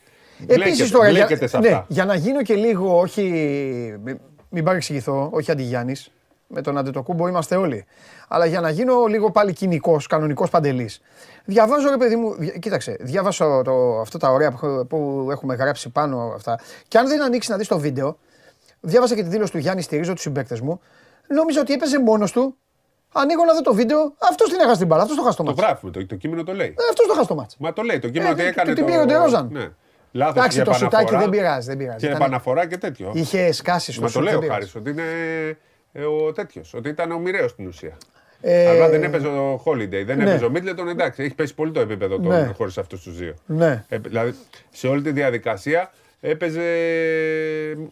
Επίσης 0.48 0.58
μπλέκεται- 0.64 0.92
τώρα, 0.92 1.10
για, 1.10 1.26
μπλέκεται 1.26 1.48
σε 1.48 1.58
ναι, 1.60 1.68
αυτά. 1.68 1.86
για 1.88 2.06
να 2.06 2.16
γίνω 2.16 2.42
και 2.42 2.54
λίγο, 2.56 3.00
όχι. 3.00 3.22
Μην, 4.04 4.20
μην 4.50 4.64
παρεξηγηθώ, 4.64 5.30
όχι 5.34 5.52
αντιγιάννης. 5.52 6.12
Με 6.56 6.62
τον 6.62 6.78
Αντετοκούμπο 6.78 7.28
είμαστε 7.28 7.56
όλοι. 7.56 7.86
Αλλά 8.28 8.46
για 8.46 8.62
να 8.62 8.70
γίνω 8.70 9.06
λίγο 9.06 9.32
πάλι 9.32 9.54
κοινικός, 9.54 10.08
κανονικός 10.08 10.50
παντελής. 10.50 11.02
Διαβάζω, 11.46 11.90
ρε 11.90 11.98
παιδί 11.98 12.16
μου, 12.16 12.36
δια- 12.36 12.52
κοίταξε, 12.58 12.98
διάβασα 13.00 13.62
το, 13.62 14.00
αυτά 14.00 14.18
τα 14.18 14.30
ωραία 14.32 14.52
που, 14.52 14.66
έχω- 14.66 14.86
που 14.86 15.28
έχουμε 15.32 15.56
γράψει 15.56 15.90
πάνω 15.90 16.32
αυτά. 16.36 16.60
Και 16.88 16.98
αν 16.98 17.08
δεν 17.08 17.22
ανοίξεις 17.24 17.52
να 17.52 17.58
δεις 17.58 17.68
το 17.68 17.80
βίντεο, 17.80 18.18
διάβασα 18.80 19.16
και 19.16 19.24
τη 19.24 19.30
δήλωση 19.30 19.52
του 19.52 19.58
Γιάννη, 19.58 19.82
στηρίζω 19.82 20.14
τους 20.14 20.22
συμπαίκτες 20.22 20.62
μου. 20.62 20.80
νόμιζα 21.28 21.60
ότι 21.62 21.74
έπαιζε 21.74 22.00
μόνος 22.00 22.32
του. 22.32 22.56
Ανοίγω 23.14 23.46
να 23.46 23.54
δω 23.54 23.62
το 23.62 23.74
βίντεο. 23.74 24.14
Αυτός 24.30 24.50
την 24.50 24.60
έχασε 24.60 24.78
την 24.78 24.88
μπάλα. 24.88 25.02
Αυτός 25.02 25.18
το 25.18 25.24
χάσει 25.24 25.38
το 25.38 25.44
Το 25.44 25.50
μάτς. 25.50 25.62
γράφουμε, 25.62 25.92
το, 25.92 26.06
το 26.06 26.16
κείμενο 26.16 26.44
το 26.44 26.54
λέει. 26.54 26.76
Αυτός 26.90 27.08
το 27.08 27.14
χάσει 27.14 27.28
το 27.28 27.36
μάτς. 27.36 27.56
Μα 27.60 27.74
το 27.74 27.82
λέει, 27.82 28.00
το 28.00 28.10
κείμενο 28.10 28.30
Ε, 28.30 28.34
ότι 28.34 28.42
και- 28.42 28.48
έκανε. 28.48 28.68
και 28.70 28.76
την 28.76 28.86
το... 28.86 28.92
πήρε 28.92 29.02
ο 29.02 29.06
Ντερόζαν. 29.06 29.50
Ναι. 29.52 29.68
Λάθος 30.12 30.36
Εντάξει, 30.36 30.58
και 30.58 30.64
το 30.64 30.74
σουτάκι 30.74 30.96
επαναφορά. 31.04 31.20
δεν 31.20 31.30
πειράζει. 31.30 31.68
Δεν 31.68 31.78
πειράζει. 31.78 31.98
Και 31.98 32.06
Ήταν- 32.06 32.22
επαναφορά 32.22 32.68
και 32.68 32.78
τέτοιο. 32.78 33.12
Είχε 33.14 33.52
σκάσεις 33.52 33.94
στο 33.94 34.02
Μα 34.04 34.08
το 34.08 34.14
σουτ, 34.14 34.24
λέει 34.24 34.34
δεν 34.34 34.42
ο 34.44 34.46
πειράζει. 34.46 34.60
Χάρης 34.72 34.76
ότι 34.76 34.90
είναι 34.90 35.02
ε, 35.50 35.58
ο 36.04 36.32
τέτοιος. 36.32 36.74
Ότι 36.74 36.90
ήταν 36.90 37.12
ο 37.12 37.20
μοιραίο 37.20 37.48
στην 37.48 37.68
ουσία. 37.68 37.98
Ε, 38.42 38.68
Αλλά 38.70 38.90
δεν 38.90 39.04
έπαιζε 39.04 39.28
ο 39.28 39.62
Holiday, 39.66 40.04
δεν 40.06 40.18
ναι. 40.18 40.24
έπαιζε 40.24 40.46
ο 40.46 40.50
Μίτλετον. 40.50 40.88
Εντάξει, 40.88 41.24
έχει 41.24 41.36
πέσει 41.36 41.56
πολύ 41.56 41.72
το 41.72 41.80
επίπεδο 41.80 42.18
Ναι. 42.18 42.44
των 42.46 42.54
χωρίς 42.54 42.78
αυτούς 42.78 43.02
τους 43.02 43.18
δύο. 43.18 43.34
Ναι. 43.46 43.86
Ε, 43.90 43.98
δηλαδή 43.98 44.34
σε 44.72 44.88
όλη 44.88 45.02
τη 45.02 45.12
διαδικασία 45.12 45.92
έπαιζε 46.22 46.62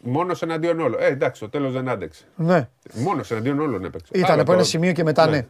μόνος 0.01 0.41
εναντίον 0.41 0.79
όλων. 0.79 1.01
Ε, 1.01 1.05
εντάξει, 1.05 1.35
στο 1.35 1.49
τέλος 1.49 1.73
δεν 1.73 1.89
άντεξε. 1.89 2.23
Ναι. 2.35 2.67
Μόνος 2.93 3.31
εναντίον 3.31 3.59
όλων 3.59 3.85
έπαιξε. 3.85 4.11
Ήταν 4.13 4.31
Άλλο 4.31 4.41
από 4.41 4.51
ένα 4.51 4.59
τώρα. 4.61 4.63
σημείο 4.63 4.91
και 4.91 5.03
μετά 5.03 5.27
ναι. 5.27 5.45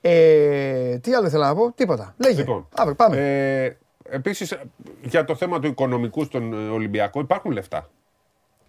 Ε, 0.00 0.98
τι 0.98 1.14
άλλο 1.14 1.26
ήθελα 1.26 1.46
να 1.46 1.54
πω, 1.54 1.72
τίποτα. 1.74 2.14
Λέγε. 2.18 2.38
Λοιπόν, 2.38 2.68
Αύριο 2.76 2.94
πάμε. 2.94 3.16
Ε, 3.64 3.76
Επίσης, 4.10 4.58
για 5.02 5.24
το 5.24 5.34
θέμα 5.34 5.60
του 5.60 5.66
οικονομικού 5.66 6.24
στον 6.24 6.52
ε, 6.52 6.70
Ολυμπιακό 6.70 7.20
υπάρχουν 7.20 7.50
λεφτά. 7.50 7.88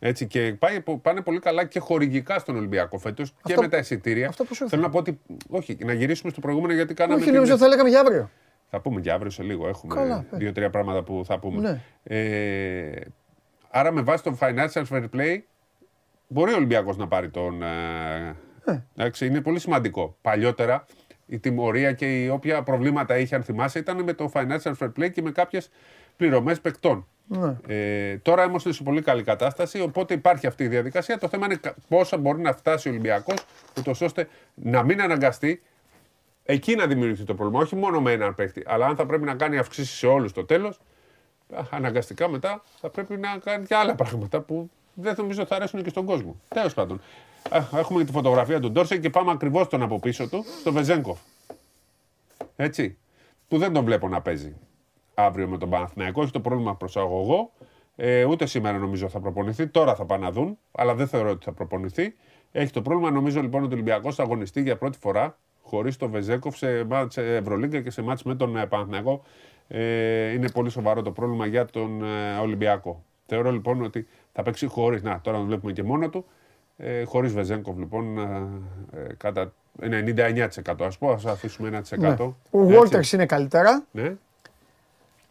Έτσι, 0.02 0.28
και 0.28 0.56
πάει, 0.60 0.84
πάνε 1.02 1.22
πολύ 1.22 1.40
καλά 1.40 1.66
και 1.66 1.80
χορηγικά 1.80 2.40
στον 2.40 2.56
Ολυμπιακό 2.56 2.98
φέτος 2.98 3.30
και 3.32 3.38
Αυτό- 3.44 3.62
με 3.62 3.68
τα 3.68 3.78
εισιτήρια. 3.78 4.28
αυτό 4.28 4.44
που 4.44 4.56
σου 4.56 4.70
Θέλω 4.70 4.82
να 4.82 4.90
πω 4.90 4.98
ότι. 4.98 5.20
Όχι, 5.50 5.78
να 5.86 5.94
γυρίσουμε 5.94 6.32
στο 6.32 6.40
προηγούμενο 6.42 6.74
γιατί 6.74 6.94
κάναμε. 6.94 7.16
Όχι, 7.16 7.24
την- 7.26 7.34
νομίζω 7.34 7.54
ότι 7.54 7.62
θα 7.62 7.68
λέγαμε 7.68 7.90
για 7.90 8.00
αύριο. 8.00 8.30
Θα 8.70 8.80
πούμε 8.82 9.02
και 9.02 9.12
αύριο 9.12 9.32
σε 9.32 9.44
λίγο. 9.44 9.68
Έχουμε 9.68 9.96
Καλά, 9.96 10.26
ε. 10.32 10.38
δύο-τρία 10.38 10.70
πράγματα 10.70 11.04
που 11.04 11.22
θα 11.26 11.40
πούμε. 11.40 11.62
Ναι. 11.62 11.82
Ε, 12.04 13.02
άρα, 13.70 13.92
με 13.92 14.02
βάση 14.02 14.24
το 14.24 14.38
financial 14.42 14.84
fair 14.90 15.06
play, 15.16 15.38
μπορεί 16.28 16.52
ο 16.54 16.56
Ολυμπιακός 16.56 16.98
να 16.98 17.08
πάρει 17.08 17.30
τον. 17.30 17.64
Ε, 17.64 18.36
εντάξει, 18.96 19.26
είναι 19.26 19.42
πολύ 19.42 19.60
σημαντικό. 19.60 20.18
Παλιότερα 20.22 20.86
η 21.26 21.40
τιμωρία 21.40 21.92
και 21.94 22.24
η 22.24 22.30
όποια 22.30 22.64
προβλήματα 22.64 23.18
είχε, 23.18 23.36
αν 23.36 23.44
θυμάσαι, 23.44 23.80
ήταν 23.80 24.04
με 24.04 24.14
το 24.14 24.32
financial 24.34 24.74
fair 24.80 24.92
play 25.00 25.12
και 25.12 25.22
με 25.22 25.32
κάποιες 25.32 25.70
πληρωμές 26.18 26.62
παικτών. 26.62 27.08
Ναι. 27.32 27.56
Ε, 27.68 28.18
τώρα 28.18 28.44
όμω 28.44 28.56
είναι 28.66 28.74
σε 28.74 28.84
πολύ 28.84 29.02
καλή 29.02 29.24
κατάσταση, 29.24 29.82
οπότε 29.82 30.14
υπάρχει 30.14 30.48
αυτή 30.48 30.64
η 30.64 30.68
διαδικασία. 30.68 31.18
Το 31.18 31.28
θέμα 31.28 31.46
είναι 31.46 31.56
κα- 31.56 31.76
πόσα 31.88 32.18
μπορεί 32.18 32.42
να 32.42 32.54
φτάσει 32.54 32.88
ο 32.88 32.92
Ολυμπιακός, 32.92 33.46
ούτως 33.78 34.02
ώστε 34.02 34.28
να 34.54 34.84
μην 34.84 35.02
αναγκαστεί 35.02 35.62
εκεί 36.44 36.76
να 36.76 36.88
δημιουργηθεί 36.88 37.24
το 37.24 37.36
πρόβλημα. 37.36 37.60
Όχι 37.62 37.76
μόνο 37.76 38.02
με 38.02 38.12
έναν 38.12 38.36
παίκτη, 38.36 38.64
αλλά 38.68 38.86
αν 38.86 38.96
θα 38.96 39.06
πρέπει 39.06 39.24
να 39.24 39.36
κάνει 39.36 39.58
αυξήσεις 39.58 39.98
σε 39.98 40.08
όλους 40.08 40.30
στο 40.32 40.46
τέλος, 40.46 40.80
αναγκαστικά 41.70 42.28
μετά 42.30 42.64
θα 42.80 42.90
πρέπει 42.90 43.18
να 43.18 43.38
κάνει 43.44 43.66
και 43.66 43.76
άλλα 43.76 43.96
πράγματα 43.96 44.40
που 44.42 44.70
δεν 44.94 45.14
νομίζω 45.18 45.46
θα 45.46 45.56
αρέσουν 45.56 45.84
και 45.84 45.90
στον 45.90 46.06
κόσμο. 46.06 46.36
Τέλος 46.48 46.74
πάντων. 46.74 47.02
Α, 47.50 47.64
Έχουμε 47.78 48.00
και 48.00 48.06
τη 48.06 48.12
φωτογραφία 48.12 48.60
του 48.60 48.72
Ντόρσε 48.72 48.98
και 48.98 49.10
πάμε 49.10 49.32
ακριβώς 49.32 49.68
τον 49.68 49.82
από 49.82 50.00
πίσω 50.00 50.28
του, 50.30 50.46
στο 50.60 50.72
Βεζέγκοφ. 50.72 51.20
Έτσι. 52.56 52.98
Που 53.48 53.58
δεν 53.58 53.74
τον 53.74 53.84
βλέπω 53.86 54.08
να 54.08 54.22
παίζει 54.22 54.56
αύριο 55.20 55.48
με 55.48 55.58
τον 55.58 55.70
Παναθηναϊκό. 55.70 56.22
Έχει 56.22 56.32
το 56.32 56.40
πρόβλημα 56.40 56.76
προσαγωγό. 56.76 57.52
Ε, 57.96 58.24
ούτε 58.24 58.46
σήμερα 58.46 58.78
νομίζω 58.78 59.10
θα 59.10 59.20
προπονηθεί. 59.20 59.68
Τώρα 59.68 59.96
θα 59.96 60.06
πάνε 60.06 60.26
να 60.26 60.32
δουν, 60.32 60.58
αλλά 60.72 60.96
δεν 60.96 61.08
θεωρώ 61.08 61.30
ότι 61.30 61.46
θα 61.46 61.52
προπονηθεί. 61.52 62.16
Έχει 62.52 62.72
το 62.72 62.82
πρόβλημα. 62.82 63.12
Νομίζω 63.12 63.42
λοιπόν 63.42 63.64
ότι 63.64 63.72
ο 63.72 63.74
Ολυμπιακός 63.74 64.16
θα 64.16 64.24
αγωνιστεί 64.24 64.62
για 64.62 64.78
πρώτη 64.78 64.98
φορά 64.98 65.38
χωρίς 65.62 65.98
τον 65.98 66.12
Βεζέκοφ 66.12 66.58
σε 66.58 66.84
μάτς 66.84 67.18
ε, 67.18 67.36
Ευρωλίγκα 67.36 67.82
και 67.82 67.92
σε 67.92 68.02
μάτς 68.02 68.24
με 68.24 68.36
τον 68.36 68.58
ε, 68.58 68.66
Παναθηναϊκό. 68.66 69.24
Ε, 69.68 70.32
είναι 70.32 70.50
πολύ 70.50 70.70
σοβαρό 70.70 71.02
το 71.02 71.12
πρόβλημα 71.12 71.46
για 71.46 71.66
τον 71.66 72.04
ε, 72.04 72.38
Ολυμπιακό. 72.42 73.04
Θεωρώ 73.26 73.52
λοιπόν 73.52 73.84
ότι 73.84 74.08
θα 74.32 74.44
παίξει 74.44 74.68
χωρίς. 74.68 75.02
Να, 75.04 75.22
τώρα 75.22 75.38
τον 75.38 75.46
βλέπουμε 75.46 75.72
και 75.72 75.84
μόνο 75.84 76.10
του. 76.10 76.26
Ε, 76.78 77.04
χωρίς 77.04 77.34
Βεζέγκοφ 77.34 77.78
λοιπόν 77.78 78.18
ε, 78.18 78.48
ε, 79.00 79.14
κατά 79.18 79.54
99% 79.82 80.76
ας 80.80 80.98
πω, 80.98 81.12
ας 81.12 81.26
αφήσουμε 81.26 81.82
1%. 81.90 81.98
Ναι. 81.98 82.08
Ο 82.08 82.62
Έτσι. 82.62 82.76
Βόλτερ 82.76 83.14
είναι 83.14 83.26
καλύτερα. 83.26 83.84
Ναι. 83.92 84.16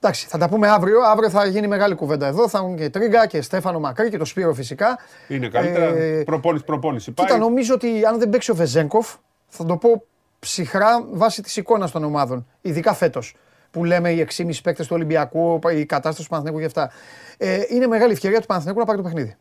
Εντάξει, 0.00 0.26
θα 0.26 0.38
τα 0.38 0.48
πούμε 0.48 0.68
αύριο. 0.68 1.00
Αύριο 1.00 1.30
θα 1.30 1.46
γίνει 1.46 1.66
μεγάλη 1.66 1.94
κουβέντα 1.94 2.26
εδώ. 2.26 2.48
Θα 2.48 2.58
έχουν 2.58 2.76
και 2.76 2.90
Τρίγκα 2.90 3.26
και 3.26 3.42
Στέφανο 3.42 3.80
Μακρύ 3.80 4.10
και 4.10 4.18
το 4.18 4.24
Σπύρο 4.24 4.54
φυσικά. 4.54 4.98
Είναι 5.28 5.48
καλύτερα. 5.48 5.84
Ε, 5.86 6.22
προπόνηση, 6.24 6.64
προπόνηση. 6.64 7.10
Πάει. 7.12 7.26
Κοίτα, 7.26 7.38
νομίζω 7.38 7.74
ότι 7.74 8.04
αν 8.04 8.18
δεν 8.18 8.28
παίξει 8.28 8.50
ο 8.50 8.54
Βεζέγκοφ, 8.54 9.14
θα 9.48 9.64
το 9.64 9.76
πω 9.76 10.02
ψυχρά 10.38 11.04
βάσει 11.10 11.42
της 11.42 11.56
εικόνας 11.56 11.90
των 11.90 12.04
ομάδων. 12.04 12.46
Ειδικά 12.60 12.92
φέτος. 12.94 13.36
Που 13.70 13.84
λέμε 13.84 14.10
οι 14.10 14.26
6,5 14.36 14.62
παίκτες 14.62 14.86
του 14.86 14.92
Ολυμπιακού, 14.96 15.58
η 15.74 15.84
κατάσταση 15.86 16.22
του 16.22 16.28
Παναθηναϊκού 16.28 16.58
και 16.60 16.66
αυτά. 16.66 16.90
Ε, 17.38 17.60
είναι 17.68 17.86
μεγάλη 17.86 18.12
ευκαιρία 18.12 18.40
του 18.40 18.46
Παναθηναϊκού 18.46 18.80
να 18.80 18.86
πάρει 18.86 18.98
το 18.98 19.04
παιχνίδι. 19.04 19.36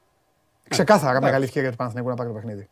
Ξεκάθαρα 0.70 1.22
μεγάλη 1.22 1.44
ευκαιρία 1.44 1.70
του 1.70 1.76
Παναθηναϊκού 1.76 2.10
να 2.12 2.16
πάρει 2.16 2.30
το 2.30 2.36
παιχνίδι. 2.36 2.68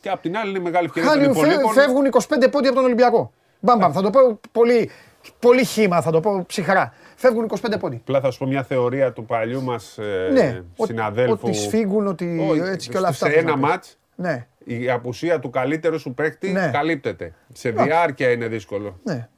Και 0.00 0.08
απ' 0.10 0.20
την 0.20 0.36
άλλη 0.36 0.50
είναι 0.50 0.58
μεγάλη 0.58 0.86
ευκαιρία 0.86 1.08
των 1.10 1.18
Χάνει, 1.20 1.34
φε- 1.34 1.44
υπολείπων. 1.46 1.72
φεύγουν 1.72 2.06
25 2.06 2.48
πόντια 2.50 2.68
από 2.70 2.74
τον 2.78 2.84
Ολυμπιακό. 2.84 3.32
Μπαμ, 3.60 3.78
μπαμ. 3.78 3.92
Θα 3.92 4.02
το 4.02 4.10
πω 4.10 4.40
πολύ, 4.52 4.90
πολύ 5.38 5.64
χήμα, 5.64 6.00
θα 6.00 6.10
το 6.10 6.20
πω 6.20 6.44
ψυχρά. 6.46 6.92
Φεύγουν 7.20 7.44
25 7.44 7.78
πόντια. 7.80 7.98
Απλά 7.98 8.20
θα 8.20 8.30
σου 8.30 8.38
πω 8.38 8.46
μια 8.46 8.62
θεωρία 8.62 9.12
του 9.12 9.24
παλιού 9.24 9.62
μας 9.62 9.98
ε, 9.98 10.28
Ναι, 10.32 10.62
ότι- 10.76 10.90
συναδέλφου. 10.92 11.38
ότι 11.42 11.52
σφίγγουν, 11.54 12.06
ότι 12.06 12.46
Όχι, 12.50 12.60
έτσι 12.60 12.88
και 12.90 12.96
όλα 12.96 13.08
αυτά. 13.08 13.26
Σε 13.26 13.32
θες 13.32 13.40
ένα 13.42 13.50
να 13.50 13.56
πεις. 13.58 13.68
μάτς 13.68 13.98
Ναι, 14.14 14.46
η 14.64 14.90
απουσία 14.90 15.38
του 15.38 15.50
καλύτερου 15.50 15.98
σου 16.00 16.14
παίκτη 16.14 16.52
Ναι. 16.52 16.70
καλύπτεται. 16.72 17.34
Σε 17.52 17.70
διάρκεια 17.70 18.30
είναι 18.30 18.46
δύσκολο. 18.48 19.00
ναι, 19.02 19.28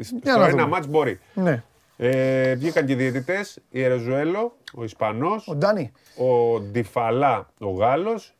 Στο 0.00 0.16
Για 0.22 0.32
να 0.36 0.42
ένα 0.44 0.50
δούμε. 0.50 0.66
μάτς 0.66 0.86
μπορεί. 0.86 1.20
ναι. 1.34 1.62
Ε, 2.00 2.54
βγήκαν 2.54 2.86
και 2.86 2.92
οι 2.92 2.96
διαιτητές, 2.96 3.58
η 3.70 3.82
Ερεζουέλο, 3.82 4.56
ο 4.74 4.84
Ισπανός, 4.84 5.48
Ο 5.48 5.54
Ντάνι. 5.54 5.92
ο 6.16 6.60
Ντιφαλά, 6.60 7.48
ο 7.58 7.70
Γάλλος 7.70 8.34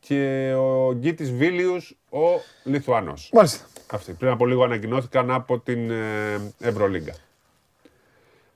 και 0.00 0.52
ο 0.58 0.92
Γκίτης 0.94 1.32
Βίλιους, 1.32 1.96
ο 2.10 2.18
Λιθουανό. 2.64 3.14
Μάλιστα. 3.32 3.64
Αυτοί 3.90 4.12
πριν 4.12 4.30
από 4.30 4.46
λίγο 4.46 4.64
ανακοινώθηκαν 4.64 5.30
από 5.30 5.58
την 5.58 5.90
ε, 5.90 5.96
Ευρωλίγκα. 6.60 7.12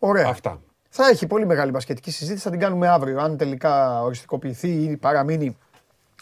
Ωραία. 0.05 0.27
Αυτά. 0.29 0.61
Θα 0.89 1.09
έχει 1.09 1.27
πολύ 1.27 1.47
μεγάλη 1.47 1.71
μπασκετική 1.71 2.11
συζήτηση. 2.11 2.43
Θα 2.45 2.51
την 2.51 2.61
κάνουμε 2.61 2.89
αύριο. 2.89 3.21
Αν 3.21 3.37
τελικά 3.37 4.03
οριστικοποιηθεί 4.03 4.69
ή 4.69 4.97
παραμείνει 4.97 5.57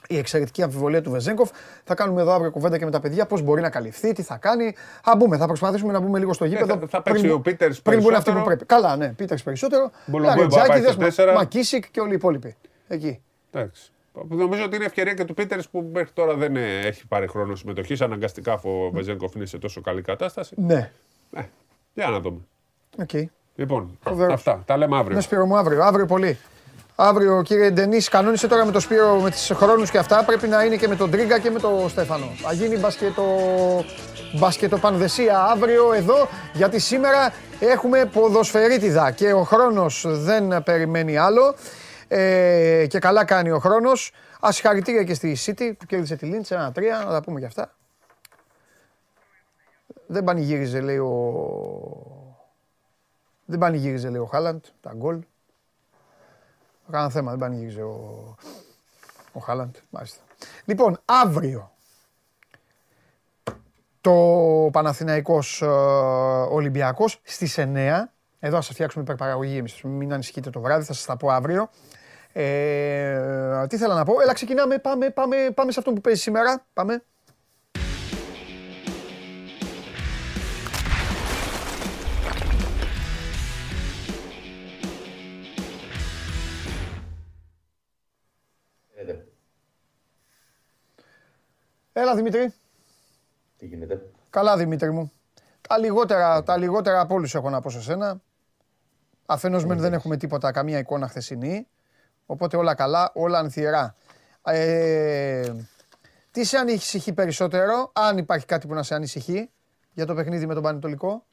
η 0.08 0.18
εξαιρετική 0.18 0.62
αμφιβολία 0.62 1.02
του 1.02 1.10
Βεζέγκοφ, 1.10 1.50
θα 1.84 1.94
κάνουμε 1.94 2.20
εδώ 2.20 2.32
αύριο 2.32 2.50
κουβέντα 2.50 2.78
και 2.78 2.84
με 2.84 2.90
τα 2.90 3.00
παιδιά 3.00 3.26
πώς 3.26 3.42
μπορεί 3.42 3.60
να 3.60 3.70
καλυφθεί, 3.70 4.12
τι 4.12 4.22
θα 4.22 4.36
κάνει. 4.36 4.74
Θα 5.02 5.16
μπούμε, 5.16 5.36
θα 5.36 5.46
προσπαθήσουμε 5.46 5.92
να 5.92 6.00
μπούμε 6.00 6.18
λίγο 6.18 6.32
στο 6.32 6.44
γήπεδο. 6.44 6.76
θα- 6.78 6.86
θα 6.88 7.02
παίξει 7.02 7.20
πριν- 7.22 7.34
ο 7.34 7.40
Πίτερς 7.40 7.82
Πριν 7.82 7.98
μπουν 8.00 8.14
αυτοί 8.14 8.30
που 8.30 8.36
περισσότερο. 8.36 8.44
πρέπει. 8.44 8.64
Καλά, 8.66 8.96
ναι, 8.96 9.12
Πίτερς 9.12 9.42
περισσότερο. 9.42 9.90
Μπολομπόι 10.06 10.34
μπορεί 10.34 10.42
να 10.46 10.48
πάει 10.48 10.58
Λαρετζάκηδες, 10.58 10.92
στα 10.94 11.04
τέσσερα. 11.04 11.32
Μα- 11.32 11.38
Μακίσικ 11.38 11.90
και 11.90 12.00
όλοι 12.00 12.10
οι 12.10 12.14
υπόλοιποι. 12.14 12.56
Εκεί. 12.88 13.20
Εντάξει. 13.50 13.92
Νομίζω 14.28 14.64
ότι 14.64 14.76
είναι 14.76 14.84
ευκαιρία 14.84 15.14
και 15.14 15.24
του 15.24 15.34
Πίτερς 15.34 15.68
που 15.68 15.90
μέχρι 15.92 16.10
τώρα 16.12 16.34
δεν 16.34 16.56
ε, 16.56 16.78
έχει 16.78 17.06
πάρει 17.06 17.26
χρόνο 17.28 17.54
συμμετοχής. 17.54 18.00
Αναγκαστικά 18.00 18.52
αφού 18.52 18.70
ο 18.70 18.90
Βεζένκοφ 18.90 19.34
είναι 19.34 19.46
σε 19.46 19.58
τόσο 19.58 19.80
καλή 19.80 20.02
κατάσταση. 20.02 20.54
Ναι. 20.58 20.90
Ε, 21.32 21.42
για 21.94 22.08
να 22.08 22.20
δούμε. 22.20 22.38
Οκ. 22.98 23.10
Λοιπόν, 23.60 23.98
Φοβερός. 24.02 24.34
αυτά. 24.34 24.62
Τα 24.66 24.76
λέμε 24.76 24.96
αύριο. 24.96 25.16
Ναι, 25.16 25.22
Σπύρο 25.22 25.46
μου, 25.46 25.56
αύριο. 25.56 25.82
Αύριο 25.82 26.06
πολύ. 26.06 26.38
Αύριο, 26.96 27.42
κύριε 27.42 27.70
Ντενή, 27.70 27.98
κανόνισε 27.98 28.48
τώρα 28.48 28.64
με 28.64 28.72
το 28.72 28.80
Σπύρο 28.80 29.20
με 29.20 29.30
τις 29.30 29.52
χρόνους 29.54 29.90
και 29.90 29.98
αυτά. 29.98 30.24
Πρέπει 30.24 30.48
να 30.48 30.64
είναι 30.64 30.76
και 30.76 30.88
με 30.88 30.96
τον 30.96 31.10
Τρίγκα 31.10 31.38
και 31.38 31.50
με 31.50 31.58
τον 31.58 31.88
Στέφανο. 31.88 32.24
Θα 32.36 32.52
γίνει 32.52 32.76
μπασκετο... 32.76 33.24
μπασκετοπανδαισία 34.38 35.42
αύριο 35.42 35.92
εδώ, 35.92 36.28
γιατί 36.52 36.78
σήμερα 36.78 37.32
έχουμε 37.58 38.04
ποδοσφαιρίτιδα 38.04 39.10
και 39.10 39.32
ο 39.32 39.42
χρόνος 39.42 40.04
δεν 40.08 40.62
περιμένει 40.62 41.16
άλλο. 41.16 41.54
Ε, 42.08 42.86
και 42.88 42.98
καλά 42.98 43.24
κάνει 43.24 43.50
ο 43.50 43.58
χρόνος. 43.58 44.12
Α 44.46 44.52
συγχαρητήρια 44.52 45.02
και 45.04 45.14
στη 45.14 45.36
City 45.46 45.72
που 45.78 45.86
κέρδισε 45.86 46.16
τη 46.16 46.26
Λίντς 46.26 46.50
ένα 46.50 46.72
τρία, 46.72 47.02
να 47.06 47.12
τα 47.12 47.22
πούμε 47.22 47.40
και 47.40 47.46
αυτά. 47.46 47.74
Δεν 50.06 50.24
πανηγύριζε, 50.24 50.80
λέει 50.80 50.98
ο... 50.98 52.19
Δεν 53.50 53.58
πανηγύριζε, 53.58 54.10
λέει 54.10 54.20
ο 54.20 54.24
Χάλαντ, 54.24 54.64
τα 54.80 54.92
γκολ. 54.96 55.22
Κάνα 56.90 57.10
θέμα, 57.10 57.30
δεν 57.30 57.38
πανηγύριζε 57.38 57.82
ο, 57.82 58.36
ο 59.32 59.40
Χάλαντ. 59.40 59.74
Μάλιστα. 59.90 60.20
Λοιπόν, 60.64 61.00
αύριο 61.04 61.70
το 64.00 64.14
Παναθηναϊκός 64.72 65.62
ε, 65.62 65.66
Ολυμπιακός 66.50 67.20
στις 67.22 67.58
9. 67.58 67.64
Εδώ 68.38 68.56
θα 68.56 68.62
σας 68.62 68.74
φτιάξουμε 68.74 69.04
υπερπαραγωγή 69.04 69.56
εμείς, 69.56 69.82
μην 69.82 70.12
ανησυχείτε 70.12 70.50
το 70.50 70.60
βράδυ, 70.60 70.84
θα 70.84 70.92
σας 70.92 71.04
τα 71.04 71.16
πω 71.16 71.28
αύριο. 71.28 71.70
Ε, 72.32 73.66
τι 73.68 73.76
θέλω 73.76 73.94
να 73.94 74.04
πω, 74.04 74.20
έλα 74.22 74.32
ξεκινάμε, 74.32 74.78
πάμε, 74.78 75.10
πάμε, 75.10 75.36
πάμε 75.54 75.72
σε 75.72 75.78
αυτό 75.78 75.92
που 75.92 76.00
παίζει 76.00 76.20
σήμερα, 76.20 76.66
πάμε. 76.72 77.04
Έλα 91.92 92.14
Δημήτρη. 92.14 92.52
Τι 93.56 93.66
γίνεται; 93.66 94.02
Καλά 94.30 94.56
Δημήτρη 94.56 94.90
μου. 94.90 95.12
Τα 95.68 95.78
λιγότερα, 95.78 96.42
τα 96.42 96.56
λιγότερα 96.56 97.00
από 97.00 97.14
όλους 97.14 97.34
έχω 97.34 97.50
να 97.50 97.60
πω 97.60 97.70
σε 97.70 97.80
σένα. 97.82 98.20
Αφενός 99.26 99.64
μεν 99.64 99.78
δεν 99.78 99.92
έχουμε 99.92 100.16
τίποτα, 100.16 100.52
καμία 100.52 100.78
εικόνα 100.78 101.08
χθεσινή. 101.08 101.66
Οπότε 102.26 102.56
όλα 102.56 102.74
καλά, 102.74 103.10
όλα 103.14 103.38
ανθιερά. 103.38 103.96
Ε, 104.42 105.52
Τι 106.30 106.44
σε 106.44 106.56
ανησυχεί 106.56 107.12
περισσότερο, 107.12 107.90
αν 107.94 108.18
υπάρχει 108.18 108.46
κάτι 108.46 108.66
που 108.66 108.74
να 108.74 108.82
σε 108.82 108.94
ανησυχεί 108.94 109.50
για 109.92 110.06
το 110.06 110.14
παιχνίδι 110.14 110.46
με 110.46 110.54
τον 110.54 110.62
Πανετολικό; 110.62 111.24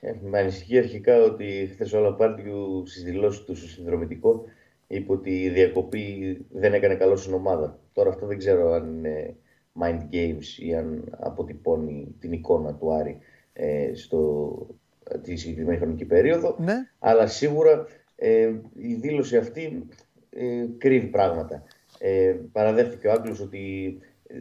Ε, 0.00 0.12
με 0.22 0.38
ανησυχεί 0.38 0.78
αρχικά 0.78 1.22
ότι 1.22 1.70
χθες 1.72 1.92
ο 1.92 2.00
Λαπάρτιου 2.00 2.86
στις 2.86 3.02
δηλώσεις 3.02 3.44
του 3.44 3.56
στο 3.56 3.66
συνδρομητικό 3.68 4.44
είπε 4.88 5.12
ότι 5.12 5.42
η 5.42 5.48
διακοπή 5.48 6.36
δεν 6.50 6.74
έκανε 6.74 6.94
καλό 6.94 7.16
στην 7.16 7.34
ομάδα. 7.34 7.78
Τώρα 7.92 8.10
αυτό 8.10 8.26
δεν 8.26 8.38
ξέρω 8.38 8.72
αν 8.72 8.96
είναι 8.96 9.36
mind 9.80 10.14
games 10.14 10.58
ή 10.58 10.74
αν 10.74 11.16
αποτυπώνει 11.18 12.14
την 12.20 12.32
εικόνα 12.32 12.74
του 12.74 12.92
Άρη 12.92 13.18
ε, 13.52 13.94
στο, 13.94 14.66
τη 15.22 15.36
συγκεκριμένη 15.36 15.78
χρονική 15.78 16.04
περίοδο. 16.04 16.56
Ναι. 16.58 16.74
Αλλά 16.98 17.26
σίγουρα 17.26 17.86
ε, 18.16 18.52
η 18.76 18.94
δήλωση 18.94 19.36
αυτή 19.36 19.88
ε, 20.30 20.66
κρύβει 20.78 21.06
πράγματα. 21.06 21.62
Ε, 21.98 22.36
παραδέχτηκε 22.52 23.08
ο 23.08 23.12
Άγγλος 23.12 23.40
ότι 23.40 23.98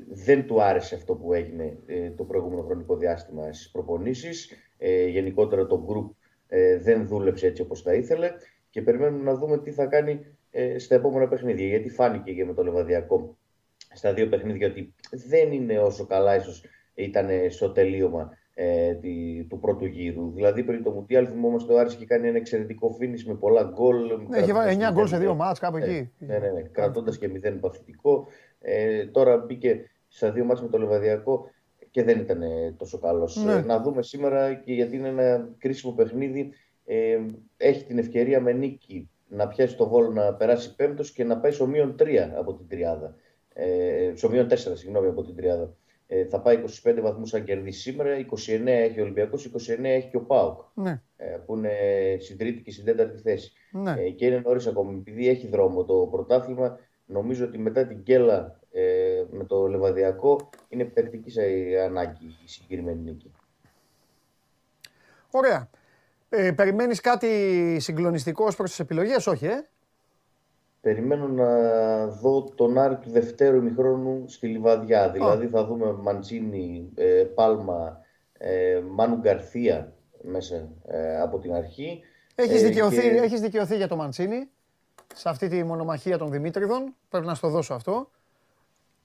δεν 0.09 0.45
του 0.45 0.61
άρεσε 0.61 0.95
αυτό 0.95 1.13
που 1.13 1.33
έγινε 1.33 1.77
ε, 1.85 2.09
το 2.09 2.23
προηγούμενο 2.23 2.61
χρονικό 2.61 2.95
διάστημα 2.97 3.53
στις 3.53 3.69
προπονήσεις. 3.69 4.51
Ε, 4.77 5.07
γενικότερα 5.07 5.67
το 5.67 5.85
group 5.89 6.15
ε, 6.47 6.77
δεν 6.77 7.07
δούλεψε 7.07 7.47
έτσι 7.47 7.61
όπως 7.61 7.81
θα 7.81 7.93
ήθελε 7.93 8.31
και 8.69 8.81
περιμένουμε 8.81 9.23
να 9.23 9.37
δούμε 9.37 9.57
τι 9.57 9.71
θα 9.71 9.85
κάνει 9.85 10.25
ε, 10.59 10.79
στα 10.79 10.95
επόμενα 10.95 11.27
παιχνίδια. 11.27 11.67
Γιατί 11.67 11.89
φάνηκε 11.89 12.33
και 12.33 12.45
με 12.45 12.53
το 12.53 12.63
Λεβαδιακό 12.63 13.37
στα 13.93 14.13
δύο 14.13 14.27
παιχνίδια 14.27 14.67
ότι 14.67 14.93
δεν 15.27 15.51
είναι 15.51 15.79
όσο 15.79 16.05
καλά 16.05 16.35
ίσως 16.35 16.63
ήταν 16.93 17.27
στο 17.49 17.71
τελείωμα 17.71 18.37
ε, 18.53 18.93
τη, 18.93 19.43
του 19.49 19.59
πρώτου 19.59 19.85
γύρου. 19.85 20.31
Δηλαδή 20.31 20.63
πριν 20.63 20.83
το 20.83 20.91
Μουτιάλ 20.91 21.27
θυμόμαστε 21.31 21.73
ο 21.73 21.79
Άρης 21.79 21.93
είχε 21.93 22.05
κάνει 22.05 22.27
ένα 22.27 22.37
εξαιρετικό 22.37 22.89
φίνις 22.89 23.25
με 23.25 23.35
πολλά 23.35 23.63
γκολ. 23.63 23.97
Ναι, 24.29 24.37
είχε 24.37 24.53
βάλει 24.53 24.77
9 24.89 24.93
γκολ 24.93 25.07
σε 25.07 25.17
δύο 25.17 25.35
μάτς 25.35 25.59
κάπου 25.59 25.77
εκεί. 25.77 26.11
Ναι, 26.17 26.37
ναι, 26.37 26.51
ναι, 26.51 26.61
κρατώντας 26.61 27.17
και 27.17 27.27
μηδέν 27.27 27.59
παθητικό. 27.59 28.27
Ε, 28.59 29.05
τώρα 29.05 29.37
μπήκε 29.37 29.89
στα 30.07 30.31
δύο 30.31 30.45
μάτς 30.45 30.61
με 30.61 30.67
το 30.67 30.77
Λεβαδιακό 30.77 31.49
και 31.91 32.03
δεν 32.03 32.19
ήταν 32.19 32.41
ε, 32.41 32.71
τόσο 32.77 32.99
καλός. 32.99 33.43
Ναι. 33.43 33.53
Ε, 33.53 33.61
να 33.61 33.81
δούμε 33.81 34.01
σήμερα 34.01 34.53
και 34.53 34.73
γιατί 34.73 34.95
είναι 34.95 35.07
ένα 35.07 35.49
κρίσιμο 35.57 35.93
παιχνίδι. 35.93 36.49
Ε, 36.85 37.19
έχει 37.57 37.85
την 37.85 37.97
ευκαιρία 37.97 38.41
με 38.41 38.51
νίκη 38.51 39.09
να 39.27 39.47
πιάσει 39.47 39.75
το 39.75 39.87
βόλο 39.87 40.11
να 40.11 40.33
περάσει 40.33 40.75
πέμπτος 40.75 41.11
και 41.11 41.23
να 41.23 41.37
πάει 41.37 41.51
στο 41.51 41.67
μείον 41.67 41.95
3 41.99 42.05
από 42.37 42.53
την 42.53 42.67
τριάδα. 42.67 43.15
Ε, 43.53 44.11
στο 44.15 44.29
μείον 44.29 44.47
4, 44.49 44.55
συγγνώμη, 44.55 45.07
από 45.07 45.23
την 45.23 45.35
τριάδα. 45.35 45.75
Ε, 46.07 46.25
θα 46.25 46.39
πάει 46.41 46.63
25 46.83 46.99
βαθμούς 47.01 47.33
αν 47.33 47.43
κερδίσει 47.43 47.79
σήμερα, 47.79 48.25
29 48.31 48.65
έχει 48.65 48.99
ο 48.99 49.03
Ολυμπιακός, 49.03 49.45
29 49.45 49.83
έχει 49.83 50.09
και 50.09 50.17
ο 50.17 50.21
ΠΑΟΚ, 50.21 50.61
Ναι, 50.73 51.01
ε, 51.15 51.37
που 51.45 51.55
είναι 51.55 51.71
στην 52.19 52.37
τρίτη 52.37 52.61
και 52.61 52.71
στην 52.71 52.85
τέταρτη 52.85 53.17
θέση. 53.17 53.51
ναι. 53.71 53.95
Ε, 53.97 54.09
και 54.09 54.25
είναι 54.25 54.39
νωρίς 54.39 54.67
ακόμη, 54.67 54.97
επειδή 54.97 55.27
έχει 55.27 55.47
δρόμο 55.47 55.83
το 55.85 56.07
πρωτάθλημα, 56.11 56.79
νομίζω 57.05 57.45
ότι 57.45 57.57
μετά 57.57 57.85
την 57.87 58.03
Κέλα 58.03 58.59
ε, 58.71 59.23
με 59.29 59.43
το 59.43 59.67
Λεβαδιακό 59.67 60.49
είναι 60.69 60.83
παικτική 60.85 61.29
σε 61.29 61.41
ανάγκη 61.85 62.25
η 62.25 62.47
συγκεκριμένη 62.47 63.01
νίκη. 63.01 63.31
Ωραία. 65.31 65.69
Ε, 66.29 66.51
περιμένεις 66.51 67.01
κάτι 67.01 67.77
συγκλονιστικό 67.79 68.45
ως 68.45 68.55
προς 68.55 68.69
τις 68.69 68.79
επιλογές, 68.79 69.27
όχι 69.27 69.45
ε; 69.45 69.67
Περιμένω 70.81 71.27
να 71.27 71.47
δω 72.07 72.43
τον 72.43 72.77
Άρη 72.77 72.95
του 72.95 73.09
δευτέρου 73.09 73.55
ημιχρόνου 73.57 74.23
στη 74.27 74.47
Λιβαδιά. 74.47 75.09
Δηλαδή 75.09 75.47
θα 75.47 75.65
δούμε 75.65 75.91
Μαντσίνη, 75.91 76.89
ε, 76.95 77.05
Πάλμα, 77.35 78.01
ε, 78.37 78.81
Μάνου 78.89 79.15
Γκαρθία 79.15 79.93
μέσα 80.21 80.69
ε, 80.87 81.21
από 81.21 81.39
την 81.39 81.53
αρχή. 81.53 82.01
Έχεις, 82.35 82.61
Ε, 82.61 82.67
δικαιωθεί, 82.67 83.01
και- 83.01 83.07
έχεις 83.21 83.41
δικαιωθεί 83.41 83.75
για 83.75 83.87
το 83.87 83.95
Μαντσίνη 83.95 84.49
σε 85.15 85.29
αυτή 85.29 85.47
τη 85.47 85.63
μονομαχία 85.63 86.17
των 86.17 86.31
Δημήτριδων. 86.31 86.95
Πρέπει 87.09 87.25
να 87.25 87.33
στο 87.35 87.49
δώσω 87.49 87.73
αυτό. 87.73 88.09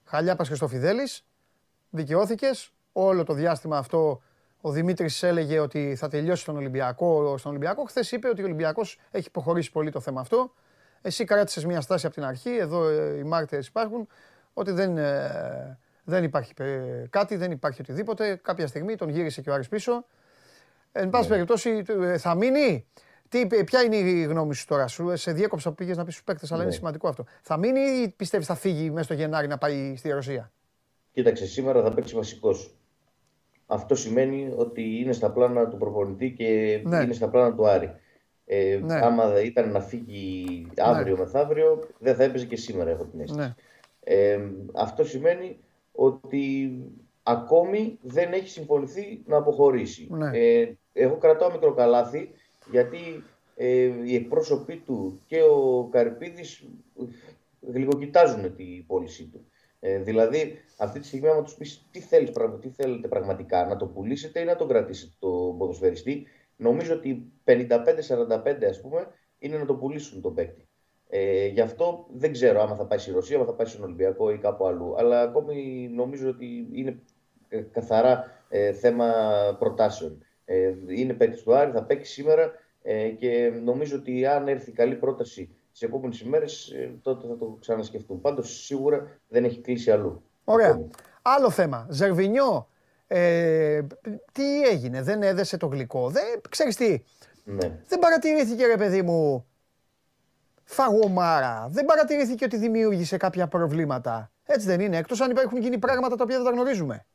Χαλιάπας 0.04 0.48
και 0.48 0.54
στο 0.54 0.68
Φιδέλης. 0.68 1.24
Δικαιώθηκες. 1.90 2.72
Όλο 2.92 3.24
το 3.24 3.32
διάστημα 3.32 3.78
αυτό 3.78 4.22
ο 4.64 4.70
Δημήτρης 4.70 5.22
έλεγε 5.22 5.58
ότι 5.58 5.94
θα 5.96 6.08
τελειώσει 6.08 6.44
τον 6.44 6.56
Ολυμπιακό. 6.56 7.36
Στον 7.38 7.50
Ολυμπιακό. 7.50 7.84
Χθες 7.84 8.12
είπε 8.12 8.28
ότι 8.28 8.42
ο 8.42 8.44
Ολυμπιακός 8.44 8.98
έχει 9.10 9.26
υποχωρήσει 9.26 9.70
πολύ 9.72 9.90
το 9.90 10.00
θέμα 10.00 10.20
αυτό. 10.20 10.52
Εσύ 11.02 11.24
κράτησες 11.24 11.64
μια 11.64 11.80
στάση 11.80 12.06
από 12.06 12.14
την 12.14 12.24
αρχή. 12.24 12.50
Εδώ 12.56 12.88
ε, 12.88 13.18
οι 13.18 13.22
μάρτυρες 13.22 13.66
υπάρχουν. 13.66 14.08
Ότι 14.52 14.70
δεν, 14.70 14.98
ε, 14.98 15.78
δεν 16.04 16.24
υπάρχει 16.24 16.52
ε, 16.58 17.04
κάτι, 17.10 17.36
δεν 17.36 17.50
υπάρχει 17.50 17.80
οτιδήποτε. 17.80 18.36
Κάποια 18.42 18.66
στιγμή 18.66 18.96
τον 18.96 19.08
γύρισε 19.08 19.40
και 19.40 19.50
ο 19.50 19.54
Άρης 19.54 19.68
πίσω. 19.68 20.04
Εν 20.92 21.10
πάση 21.10 21.28
περιπτώσει, 21.28 21.82
ε, 21.88 22.18
θα 22.18 22.34
μείνει; 22.34 22.86
Τι, 23.28 23.46
ποια 23.64 23.82
είναι 23.82 23.96
η 23.96 24.22
γνώμη 24.22 24.54
σου 24.54 24.66
τώρα, 24.66 24.86
σου, 24.86 25.16
σε 25.16 25.32
διέκοψα 25.32 25.68
που 25.68 25.74
πήγες 25.74 25.96
να 25.96 26.04
πεις 26.04 26.12
στους 26.12 26.24
παίκτες, 26.24 26.52
αλλά 26.52 26.60
είναι 26.60 26.70
Ναι. 26.70 26.76
σημαντικό 26.76 27.08
αυτό. 27.08 27.24
Θα 27.42 27.56
μείνει 27.56 27.80
ή 27.80 28.08
πιστεύεις 28.08 28.46
θα 28.46 28.54
φύγει 28.54 28.90
μέσα 28.90 29.04
στο 29.04 29.14
Γενάρη 29.14 29.46
να 29.46 29.58
πάει 29.58 29.96
στη 29.96 30.10
Ρωσία; 30.10 30.52
Κοίταξε, 31.12 31.46
σήμερα 31.46 31.82
θα 31.82 31.94
παίξει 31.94 32.14
βασικός. 32.14 32.74
Αυτό 33.66 33.94
σημαίνει 33.94 34.52
ότι 34.56 35.00
είναι 35.00 35.12
στα 35.12 35.30
πλάνα 35.30 35.68
του 35.68 35.76
προπονητή 35.76 36.30
και 36.30 36.80
Ναι. 36.84 37.02
είναι 37.02 37.12
στα 37.12 37.28
πλάνα 37.28 37.54
του 37.54 37.66
Άρη. 37.68 37.90
Ε, 38.46 38.80
Ναι. 38.82 38.94
Άμα 38.94 39.28
δεν 39.28 39.44
ήταν 39.46 39.70
να 39.70 39.80
φύγει 39.80 40.66
αύριο 40.76 41.16
μεθαύριο, 41.18 41.88
δεν 41.98 42.14
θα 42.14 42.24
έπαιζε 42.24 42.46
και 42.46 42.56
σήμερα, 42.56 42.90
έχω 42.90 43.04
την 43.04 43.20
αίσθηση. 43.20 43.40
Ναι. 43.40 43.54
Ε, 44.04 44.40
αυτό 44.74 45.04
σημαίνει 45.04 45.58
ότι 45.92 46.72
ακόμη 47.22 47.98
δεν 48.02 48.32
έχει 48.32 48.48
συμφωνηθεί 48.48 49.22
να 49.26 49.36
αποχωρήσει. 49.36 50.06
Ναι. 50.10 50.30
Ε, 50.32 50.72
εγώ 50.92 51.16
κρατάω 51.16 51.50
μικρό 51.50 51.72
καλάθι 51.74 52.30
γιατί 52.70 53.24
ε, 53.56 53.90
οι 54.04 54.14
εκπρόσωποι 54.14 54.76
του 54.76 55.20
και 55.26 55.42
ο 55.42 55.88
Καρυπίδης 55.92 56.64
γλυκοκοιτάζουν 57.72 58.56
την 58.56 58.86
πώλησή 58.86 59.24
του. 59.24 59.46
Ε, 59.84 59.98
δηλαδή, 59.98 60.58
αυτή 60.78 61.00
τη 61.00 61.06
στιγμή, 61.06 61.28
άμα 61.28 61.42
τους 61.42 61.54
πεις 61.54 61.86
τι, 61.90 62.00
θέλεις, 62.00 62.30
πραγμα- 62.30 62.58
τι 62.58 62.68
θέλετε 62.68 63.08
πραγματικά, 63.08 63.66
να 63.66 63.76
το 63.76 63.86
πουλήσετε 63.86 64.40
ή 64.40 64.44
να 64.44 64.56
τον 64.56 64.68
κρατήσετε 64.68 65.12
το 65.18 65.54
ποδοσφαιριστή, 65.58 66.26
νομίζω 66.56 66.94
ότι 66.94 67.32
55-45 67.44 68.66
ας 68.68 68.80
πούμε 68.80 69.06
είναι 69.38 69.56
να 69.58 69.64
το 69.66 69.74
πουλήσουν 69.74 70.20
τον 70.20 70.34
παίκτη. 70.34 70.68
Ε, 71.08 71.46
γι' 71.46 71.60
αυτό 71.60 72.06
δεν 72.12 72.32
ξέρω 72.32 72.60
άμα 72.60 72.76
θα 72.76 72.86
πάει 72.86 72.98
στη 72.98 73.10
Ρωσία, 73.10 73.36
άμα 73.36 73.44
θα 73.44 73.54
πάει 73.54 73.66
στον 73.66 73.84
Ολυμπιακό 73.84 74.30
ή 74.30 74.38
κάπου 74.38 74.66
αλλού. 74.66 74.94
Αλλά 74.98 75.20
ακόμη 75.22 75.88
νομίζω 75.94 76.28
ότι 76.28 76.68
είναι 76.72 76.98
ε, 77.48 77.60
καθαρά 77.60 78.44
ε, 78.48 78.72
θέμα 78.72 79.12
προτάσεων. 79.58 80.24
Ε, 80.44 80.74
είναι 80.88 81.14
παίκτης 81.14 81.42
του 81.42 81.54
Άρη, 81.54 81.70
θα 81.70 81.84
παίξει 81.84 82.12
σήμερα 82.12 82.52
ε, 82.82 83.08
και 83.08 83.52
νομίζω 83.64 83.96
ότι 83.96 84.26
αν 84.26 84.48
έρθει 84.48 84.72
καλή 84.72 84.94
πρόταση 84.94 85.56
τις 85.72 85.82
επόμενες 85.82 86.20
ημέρες, 86.20 86.72
τότε 87.02 87.26
θα 87.26 87.36
το 87.36 87.56
ξανασκεφτούν. 87.60 88.20
Πάντως 88.20 88.64
σίγουρα 88.64 89.06
δεν 89.28 89.44
έχει 89.44 89.60
κλείσει 89.60 89.90
αλλού. 89.90 90.22
Ωραία. 90.44 90.68
Ακόμη. 90.70 90.90
Άλλο 91.22 91.50
θέμα. 91.50 91.86
Ζερβινιό. 91.90 92.68
Ε, 93.06 93.80
τι 94.32 94.62
έγινε, 94.62 95.02
δεν 95.02 95.22
έδεσε 95.22 95.56
το 95.56 95.66
γλυκό. 95.66 96.10
Δεν, 96.10 96.22
ξέρεις 96.48 96.76
τι, 96.76 97.02
Ναι. 97.44 97.78
δεν 97.88 97.98
παρατηρήθηκε 97.98 98.66
ρε 98.66 98.76
παιδί 98.76 99.02
μου 99.02 99.46
φαγωμάρα. 100.64 101.68
Δεν 101.70 101.84
παρατηρήθηκε 101.84 102.44
ότι 102.44 102.56
δημιούργησε 102.56 103.16
κάποια 103.16 103.48
προβλήματα. 103.48 104.30
Έτσι 104.44 104.66
δεν 104.66 104.80
είναι, 104.80 104.96
εκτός 104.96 105.20
αν 105.20 105.30
υπάρχουν 105.30 105.58
γίνει 105.58 105.78
πράγματα 105.78 106.16
τα 106.16 106.22
οποία 106.22 106.36
δεν 106.36 106.44
τα 106.46 106.50
γνωρίζουμε. 106.52 107.06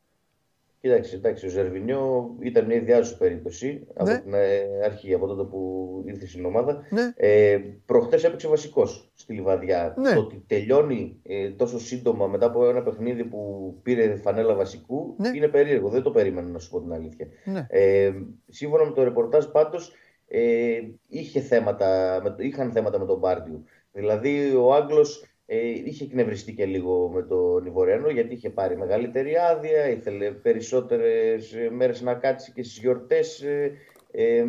Κοίταξε, 0.80 1.16
εντάξει, 1.16 1.46
ο 1.46 1.48
Ζερβινιό 1.48 2.34
ήταν 2.40 2.64
μια 2.64 2.76
ιδιάζουσα 2.76 3.16
περίπτωση 3.16 3.86
Ναι. 4.02 4.12
από 4.12 4.22
την 4.22 4.34
ε, 4.34 4.60
αρχή, 4.84 5.14
από 5.14 5.26
τότε 5.26 5.42
που 5.42 6.02
ήρθε 6.06 6.26
στην 6.26 6.44
ομάδα. 6.44 6.82
Ναι. 6.90 7.12
Ε, 7.16 7.58
Προχτές 7.86 8.24
έπαιξε 8.24 8.48
βασικός 8.48 9.10
στη 9.14 9.32
Λιβαδιά. 9.32 9.94
Ναι. 9.98 10.12
Το 10.12 10.20
ότι 10.20 10.44
τελειώνει 10.46 11.20
ε, 11.22 11.50
τόσο 11.50 11.78
σύντομα 11.80 12.26
μετά 12.26 12.46
από 12.46 12.68
ένα 12.68 12.82
παιχνίδι 12.82 13.24
που 13.24 13.74
πήρε 13.82 14.16
φανέλα 14.16 14.54
βασικού 14.54 15.14
Ναι. 15.18 15.30
είναι 15.34 15.48
περίεργο. 15.48 15.88
Δεν 15.88 16.02
το 16.02 16.10
περίμενα 16.10 16.48
να 16.48 16.58
σου 16.58 16.70
πω 16.70 16.80
την 16.80 16.92
αλήθεια. 16.92 17.26
Ναι. 17.44 17.66
Ε, 17.68 18.12
σύμφωνα 18.48 18.84
με 18.84 18.90
το 18.92 19.02
ρεπορτάζ 19.02 19.44
πάντως 19.44 19.92
ε, 20.28 20.78
είχε 21.08 21.40
θέματα, 21.40 22.20
με, 22.22 22.30
το- 22.30 22.42
είχαν 22.42 22.72
θέματα 22.72 22.98
με 22.98 23.04
τον 23.06 23.18
Μπάρντιου. 23.18 23.64
Δηλαδή 23.92 24.54
ο 24.54 24.74
Άγγλος 24.74 25.24
ε, 25.50 25.56
είχε 25.68 26.04
εκνευριστεί 26.04 26.52
και 26.54 26.64
λίγο 26.64 27.08
με 27.08 27.22
τον 27.22 27.66
Ιβορεανό 27.66 28.08
γιατί 28.08 28.34
είχε 28.34 28.50
πάρει 28.50 28.76
μεγαλύτερη 28.76 29.36
άδεια, 29.50 29.88
ήθελε 29.88 30.30
περισσότερες 30.30 31.52
ε, 31.52 31.70
μέρες 31.70 32.00
να 32.00 32.14
κάτσει 32.14 32.52
και 32.52 32.62
στις 32.62 32.78
γιορτές. 32.78 33.42
Ε, 33.42 33.72
ε, 34.10 34.44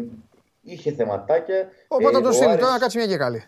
είχε 0.61 0.91
θεματάκια. 0.91 1.69
Οπότε 1.87 2.17
Ε, 2.17 2.21
τον 2.21 2.25
ο 2.29 2.31
στείλει 2.31 2.49
Άρης- 2.49 2.61
τώρα 2.61 2.73
να 2.73 2.79
κάτσει 2.79 2.97
μια 2.97 3.07
και 3.07 3.17
καλή. 3.17 3.43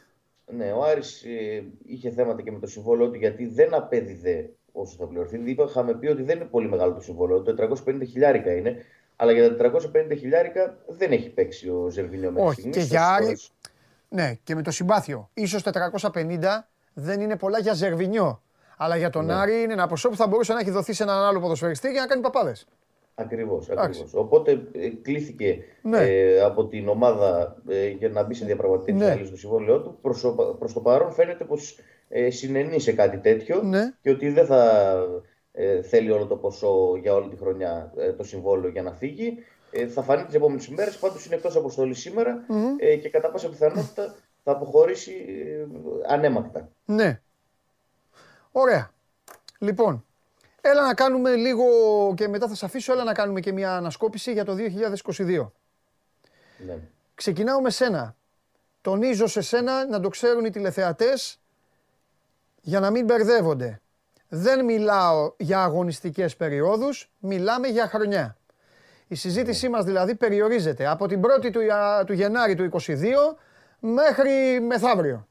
ναι, 0.45 0.71
ο 0.71 0.83
Άρης 0.83 1.23
ε, 1.23 1.63
είχε 1.85 2.09
θέματα 2.09 2.41
και 2.41 2.51
με 2.51 2.59
το 2.59 2.67
συμβόλαιο 2.67 3.09
του 3.09 3.17
γιατί 3.17 3.45
δεν 3.47 3.73
απέδιδε 3.73 4.49
όσο 4.71 4.95
θα 4.99 5.05
πληρωθεί. 5.07 5.41
Είπα, 5.45 5.65
είχαμε 5.69 5.93
πει 5.93 6.07
ότι 6.07 6.21
δεν 6.23 6.35
είναι 6.35 6.45
πολύ 6.45 6.69
μεγάλο 6.69 6.93
το 6.93 7.01
συμβόλαιο, 7.01 7.41
το 7.41 7.55
450 7.87 8.05
χιλιάρικα 8.09 8.51
είναι. 8.55 8.75
Αλλά 9.15 9.31
για 9.31 9.55
τα 9.55 9.55
450 9.55 10.15
χιλιάρικα 10.17 10.77
δεν 10.87 11.11
έχει 11.11 11.29
παίξει 11.29 11.69
ο 11.69 11.87
Ζερβινιό 11.89 12.31
μέχρι 12.31 12.47
Όχι, 12.47 12.53
στιγμής. 12.61 12.75
και 12.75 12.81
Όσες 12.81 12.91
για 12.91 13.07
Άρη- 13.07 13.23
φορές- 13.23 13.51
Ναι, 14.09 14.33
και 14.43 14.55
με 14.55 14.61
το 14.61 14.71
συμπάθειο. 14.71 15.29
Ίσως 15.33 15.63
450 15.63 16.70
δεν 16.93 17.21
είναι 17.21 17.35
πολλά 17.37 17.59
για 17.59 17.73
Ζερβινιό. 17.73 18.41
Αλλά 18.77 18.95
για 18.97 19.09
τον 19.09 19.25
Ναι. 19.25 19.33
Άρη 19.33 19.61
είναι 19.61 19.73
ένα 19.73 19.87
ποσό 19.87 20.09
που 20.09 20.15
θα 20.15 20.27
μπορούσε 20.27 20.53
να 20.53 20.59
έχει 20.59 20.69
δοθεί 20.71 20.93
σε 20.93 21.03
έναν 21.03 21.23
άλλο 21.23 21.39
ποδοσφαιριστή 21.39 21.91
για 21.91 22.01
να 22.01 22.07
κάνει 22.07 22.21
παπάδες. 22.21 22.67
Ακριβώς, 23.15 23.69
Εντάξει. 23.69 24.01
ακριβώς. 24.01 24.13
Οπότε 24.23 24.51
ε, 24.71 24.89
κλήθηκε 25.01 25.57
Ναι. 25.81 25.97
ε, 25.97 26.41
από 26.41 26.65
την 26.67 26.87
ομάδα 26.87 27.55
ε, 27.69 27.87
για 27.87 28.09
να 28.09 28.23
μπει 28.23 28.33
σε 28.33 28.45
διαπραγματεύσεις 28.45 28.95
Ναι. 29.01 29.07
να 29.07 29.15
λύσει 29.15 29.31
το 29.31 29.37
συμβόλαιό 29.37 29.81
του. 29.81 29.97
Προς, 30.01 30.21
το- 30.21 30.55
προς 30.59 30.73
το 30.73 30.79
παρόν 30.79 31.11
φαίνεται 31.11 31.43
πως 31.43 31.79
ε, 32.09 32.29
συνενεί 32.29 32.79
σε 32.79 32.91
κάτι 32.91 33.17
τέτοιο 33.17 33.61
Ναι. 33.63 33.93
και 34.01 34.09
ότι 34.09 34.29
δεν 34.29 34.45
θα 34.45 34.93
ε, 35.51 35.81
θέλει 35.81 36.11
όλο 36.11 36.25
το 36.25 36.35
ποσό 36.35 36.95
για 37.01 37.13
όλη 37.13 37.29
τη 37.29 37.37
χρονιά 37.37 37.93
ε, 37.97 38.11
το 38.13 38.23
συμβόλαιο 38.23 38.69
για 38.69 38.81
να 38.81 38.91
φύγει. 38.91 39.37
Ε, 39.71 39.87
θα 39.87 40.01
φανεί 40.01 40.23
τις 40.25 40.35
επόμενες 40.35 40.65
ημέρες. 40.67 40.97
Πάντως 40.97 41.25
είναι 41.25 41.35
εκτός 41.35 41.55
αποστολής 41.55 41.99
σήμερα 41.99 42.45
ε, 42.79 42.95
και 42.95 43.09
κατά 43.09 43.31
πάσα 43.31 43.49
πιθανότητα 43.49 44.15
θα 44.43 44.51
αποχωρήσει 44.51 45.11
ε, 46.07 46.13
ανέμακτα. 46.13 46.69
Ναι. 46.85 47.21
Ωραία. 48.51 48.91
Λοιπόν, 49.59 50.05
έλα 50.61 50.85
να 50.85 50.93
κάνουμε 50.93 51.35
λίγο 51.35 51.65
και 52.15 52.27
μετά 52.27 52.47
θα 52.47 52.55
σε 52.55 52.65
αφήσω, 52.65 52.93
έλα 52.93 53.03
να 53.03 53.13
κάνουμε 53.13 53.39
και 53.39 53.51
μια 53.51 53.75
ανασκόπηση 53.75 54.31
για 54.31 54.45
το 54.45 54.55
2022. 55.07 55.49
Ναι. 56.65 56.77
Ξεκινάω 57.15 57.61
με 57.61 57.69
σένα. 57.69 58.15
Τονίζω 58.81 59.27
σε 59.27 59.41
σένα 59.41 59.85
να 59.87 59.99
το 59.99 60.09
ξέρουν 60.09 60.45
οι 60.45 60.49
τηλεθεατές 60.49 61.39
για 62.61 62.79
να 62.79 62.89
μην 62.89 63.05
μπερδεύονται. 63.05 63.81
Δεν 64.29 64.65
μιλάω 64.65 65.33
για 65.37 65.63
αγωνιστικές 65.63 66.35
περιόδους, 66.35 67.11
μιλάμε 67.19 67.67
για 67.67 67.87
χρονιά. 67.87 68.37
Η 69.07 69.15
συζήτησή 69.15 69.69
μας 69.69 69.85
δηλαδή 69.85 70.15
περιορίζεται 70.15 70.87
από 70.87 71.07
την 71.07 71.21
1η 71.21 71.51
του, 71.51 71.59
Ια- 71.61 72.03
του 72.05 72.13
Γενάρη 72.13 72.55
του 72.55 72.63
22 72.63 73.37
μέχρι 73.81 74.59
μεθαύριο. 74.61 75.27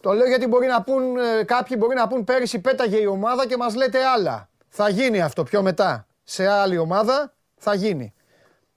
Το 0.00 0.12
λέω 0.12 0.26
γιατί 0.26 0.46
μπορεί 0.46 0.66
να 0.66 0.82
πούν, 0.82 1.16
ε, 1.16 1.44
κάποιοι 1.44 1.76
μπορεί 1.80 1.94
να 1.94 2.06
πούν 2.06 2.24
πέρυσι 2.24 2.58
πέταγε 2.60 2.96
η 2.96 3.06
ομάδα 3.06 3.46
και 3.46 3.56
μας 3.56 3.74
λέτε 3.74 4.04
άλλα. 4.04 4.48
Θα 4.68 4.88
γίνει 4.88 5.20
αυτό 5.20 5.42
πιο 5.42 5.62
μετά. 5.62 6.06
Σε 6.24 6.46
άλλη 6.46 6.78
ομάδα 6.78 7.32
θα 7.56 7.74
γίνει. 7.74 8.14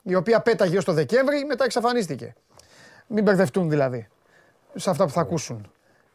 Η 0.01 0.15
οποία 0.15 0.41
πέταγε 0.41 0.77
ως 0.77 0.85
το 0.85 0.93
Δεκέμβρη, 0.93 1.45
μετά 1.45 1.63
εξαφανίστηκε. 1.63 2.33
Μην 3.07 3.23
μπερδευτούν 3.23 3.69
δηλαδή. 3.69 4.07
Σε 4.75 4.89
αυτά 4.89 5.05
που 5.05 5.11
θα 5.11 5.21
ακούσουν. 5.21 5.71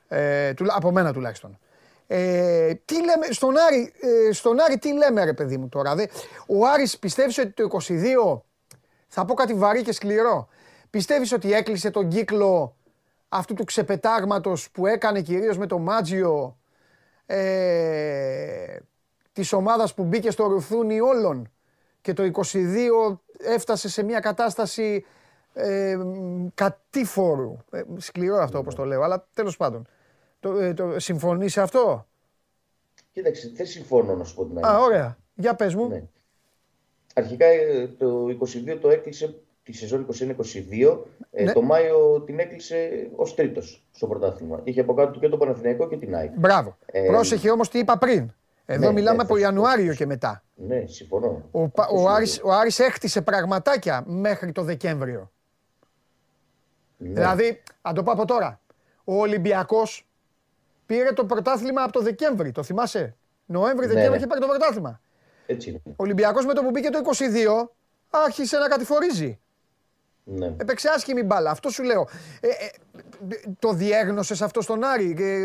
Ε, 0.08 0.54
τουλά- 0.54 0.76
από 0.76 0.90
μένα 0.92 1.12
τουλάχιστον. 1.12 1.58
Ε, 2.06 2.74
τι 2.84 2.94
λέμε, 3.04 3.26
στον 3.30 3.54
Άρη, 3.58 3.92
ε, 4.28 4.32
στον 4.32 4.60
Άρη 4.60 4.78
τι 4.78 4.92
λέμε 4.92 5.24
ρε 5.24 5.32
παιδί 5.32 5.56
μου 5.56 5.68
τώρα. 5.68 5.94
Δε, 5.94 6.06
ο 6.46 6.66
Άρης 6.66 6.98
πιστεύεις 6.98 7.38
ότι 7.38 7.50
το 7.50 7.62
22, 7.62 8.44
θα 9.08 9.24
πω 9.24 9.34
κάτι 9.34 9.54
βαρύ 9.54 9.82
και 9.82 9.92
σκληρό. 9.92 10.48
Πιστεύεις 10.90 11.32
ότι 11.32 11.52
έκλεισε 11.52 11.90
τον 11.90 12.08
κύκλο 12.08 12.76
αυτού 13.28 13.54
του 13.54 13.64
ξεπετάγματος 13.64 14.70
που 14.70 14.86
έκανε 14.86 15.22
κυρίως 15.22 15.58
με 15.58 15.66
το 15.66 15.78
Μάτζιο 15.78 16.58
ε, 17.26 18.76
της 19.32 19.52
ομάδας 19.52 19.94
που 19.94 20.04
μπήκε 20.04 20.30
στο 20.30 20.46
ρουθούνι 20.46 21.00
όλων 21.00 21.50
και 22.00 22.12
το 22.12 22.30
22 22.52 23.18
έφτασε 23.38 23.88
σε 23.88 24.02
μια 24.02 24.20
κατάσταση 24.20 25.04
ε, 25.52 25.96
μ, 25.96 26.46
κατήφορου. 26.54 27.56
Ε, 27.70 27.82
σκληρό 27.96 28.36
αυτό 28.36 28.58
όπως 28.58 28.74
το 28.74 28.84
λέω, 28.84 29.02
αλλά 29.02 29.26
τέλος 29.34 29.56
πάντων. 29.56 29.86
Το, 30.40 30.58
ε, 30.58 30.74
το, 30.74 30.98
συμφωνείς 30.98 31.52
σε 31.52 31.60
αυτό; 31.60 32.06
Κοίταξε, 33.12 33.52
δεν 33.54 33.66
συμφωνώ 33.66 34.14
να 34.14 34.24
σου 34.24 34.34
πω 34.34 34.44
την 34.44 34.56
Α, 34.56 34.60
αλήθεια. 34.68 34.84
ωραία. 34.84 35.18
Για 35.34 35.54
πες 35.54 35.74
μου. 35.74 35.88
Ναι. 35.88 36.02
Αρχικά 37.14 37.46
ε, 37.46 37.86
το 37.86 38.26
22 38.26 38.78
το 38.80 38.88
έκλεισε 38.90 39.34
τη 39.70 39.76
σεζόν 39.76 40.06
21-22. 40.06 40.98
Ε, 41.30 41.44
Ναι. 41.44 41.52
Το 41.52 41.62
Μάιο 41.62 42.20
την 42.26 42.38
έκλεισε 42.38 43.08
ως 43.16 43.34
τρίτος 43.34 43.84
στο 43.92 44.06
πρωτάθλημα. 44.06 44.60
Είχε 44.64 44.80
από 44.80 44.94
κάτω 44.94 45.10
του 45.10 45.20
και 45.20 45.28
το 45.28 45.36
Παναθηναϊκό 45.36 45.88
και 45.88 45.96
την 45.96 46.14
ΑΕΚ. 46.14 46.30
Μπράβο. 46.38 46.76
Ε, 46.86 47.06
Πρόσεχε 47.06 47.50
όμως 47.50 47.68
τι 47.68 47.78
είπα 47.78 47.98
πριν. 47.98 48.32
Εδώ 48.66 48.86
ναι, 48.86 48.92
μιλάμε 48.92 49.16
ναι, 49.16 49.22
από 49.22 49.34
θα 49.34 49.38
σου 49.40 49.46
πω. 49.46 49.54
Ιανουάριο 49.54 49.94
και 49.94 50.06
μετά. 50.06 50.42
Ναι, 50.54 50.84
συμφωνώ. 50.86 51.42
Ο, 51.50 51.68
Πα- 51.68 51.82
Αυτό 51.82 51.96
ο, 51.96 51.98
σου 52.00 52.08
Άρης, 52.08 52.40
λέω. 52.42 52.52
ο 52.52 52.56
Άρης 52.56 52.78
έκτισε 52.78 53.22
πραγματάκια 53.22 54.04
μέχρι 54.06 54.52
το 54.52 54.62
Δεκέμβριο. 54.62 55.30
Ναι. 56.96 57.08
Δηλαδή, 57.12 57.62
αν 57.82 57.94
το 57.94 58.02
πω 58.02 58.12
από 58.12 58.24
τώρα, 58.24 58.60
ο 59.04 59.14
Ολυμπιακός 59.20 60.08
πήρε 60.86 61.12
το 61.12 61.24
πρωτάθλημα 61.24 61.82
από 61.82 61.92
το 61.92 62.00
Δεκέμβρη. 62.02 62.52
Το 62.52 62.62
θυμάσαι; 62.62 63.16
Νοέμβρη, 63.46 63.86
Ναι, 63.86 63.92
Δεκέμβρη 63.92 64.10
ναι. 64.10 64.16
είχε 64.16 64.26
πάρει 64.26 64.40
το 64.40 64.46
πρωτάθλημα. 64.46 65.00
Έτσι 65.46 65.68
είναι. 65.70 65.80
Ο 65.86 65.92
Ολυμπιακός 65.96 66.46
με 66.46 66.52
το 66.54 66.62
που 66.62 66.70
μπήκε 66.70 66.88
το 66.90 66.98
22 66.98 67.70
άρχισε 68.10 68.58
να 68.58 68.68
κατηφορίζει. 68.68 69.38
Ναι. 70.30 70.46
Έπαιξε 70.46 70.88
άσχημη 70.94 71.22
μπάλα. 71.22 71.50
Αυτό 71.50 71.68
σου 71.70 71.82
λέω. 71.82 72.08
Ε, 72.40 72.46
ε, 72.48 72.52
το 73.58 73.72
διέγνωσες 73.72 74.42
αυτό 74.42 74.60
στον 74.60 74.84
Άρη. 74.84 75.16
Ε, 75.18 75.32
ε, 75.42 75.44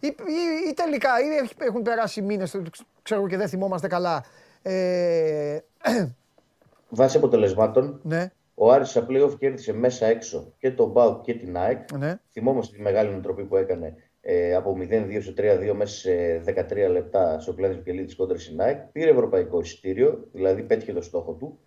ή, 0.00 0.06
ή- 0.06 0.68
ή 0.70 0.74
τελικά 0.74 1.08
ή 1.24 1.36
έχ- 1.42 1.62
έχουν 1.68 1.82
περάσει 1.82 2.22
μήνες, 2.22 2.56
ξέρω 3.02 3.26
και 3.26 3.36
δεν 3.36 3.48
θυμόμαστε 3.48 3.86
καλά. 3.88 4.24
Ε, 4.62 5.58
Βάσει 6.88 7.16
αποτελεσμάτων, 7.16 8.00
ναι, 8.02 8.30
ο 8.54 8.72
Άρης 8.72 8.88
στα 8.90 9.06
playoff 9.10 9.38
κέρδισε 9.38 9.72
μέσα 9.72 10.06
έξω 10.06 10.52
και 10.58 10.70
τον 10.70 10.90
Μπάουκ 10.90 11.20
και 11.22 11.34
την 11.34 11.56
ΑΕΚ. 11.56 11.92
ναι. 11.92 12.18
Θυμόμαστε 12.32 12.76
τη 12.76 12.82
μεγάλη 12.82 13.10
νοοτροπή 13.10 13.44
που 13.44 13.56
έκανε 13.56 13.94
ε, 14.20 14.54
από 14.54 14.76
0-2 14.80 15.18
σε 15.22 15.34
3-2 15.38 15.72
μέσα 15.76 15.96
σε 15.98 16.42
13 16.46 16.90
λεπτά 16.90 17.40
στο 17.40 17.52
κλάδι 17.52 17.74
Βικελίδη 17.74 18.14
κόντρα 18.16 18.38
στην 18.38 18.60
ΑΕΚ. 18.60 18.78
Πήρε 18.80 19.10
ευρωπαϊκό 19.10 19.60
εισιτήριο, 19.60 20.28
δηλαδή 20.32 20.62
πέτυχε 20.62 20.92
το 20.92 21.02
στόχο 21.02 21.32
του 21.32 21.58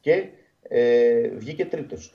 και 0.00 0.28
ε, 0.62 1.28
βγήκε 1.28 1.64
τρίτος. 1.66 2.14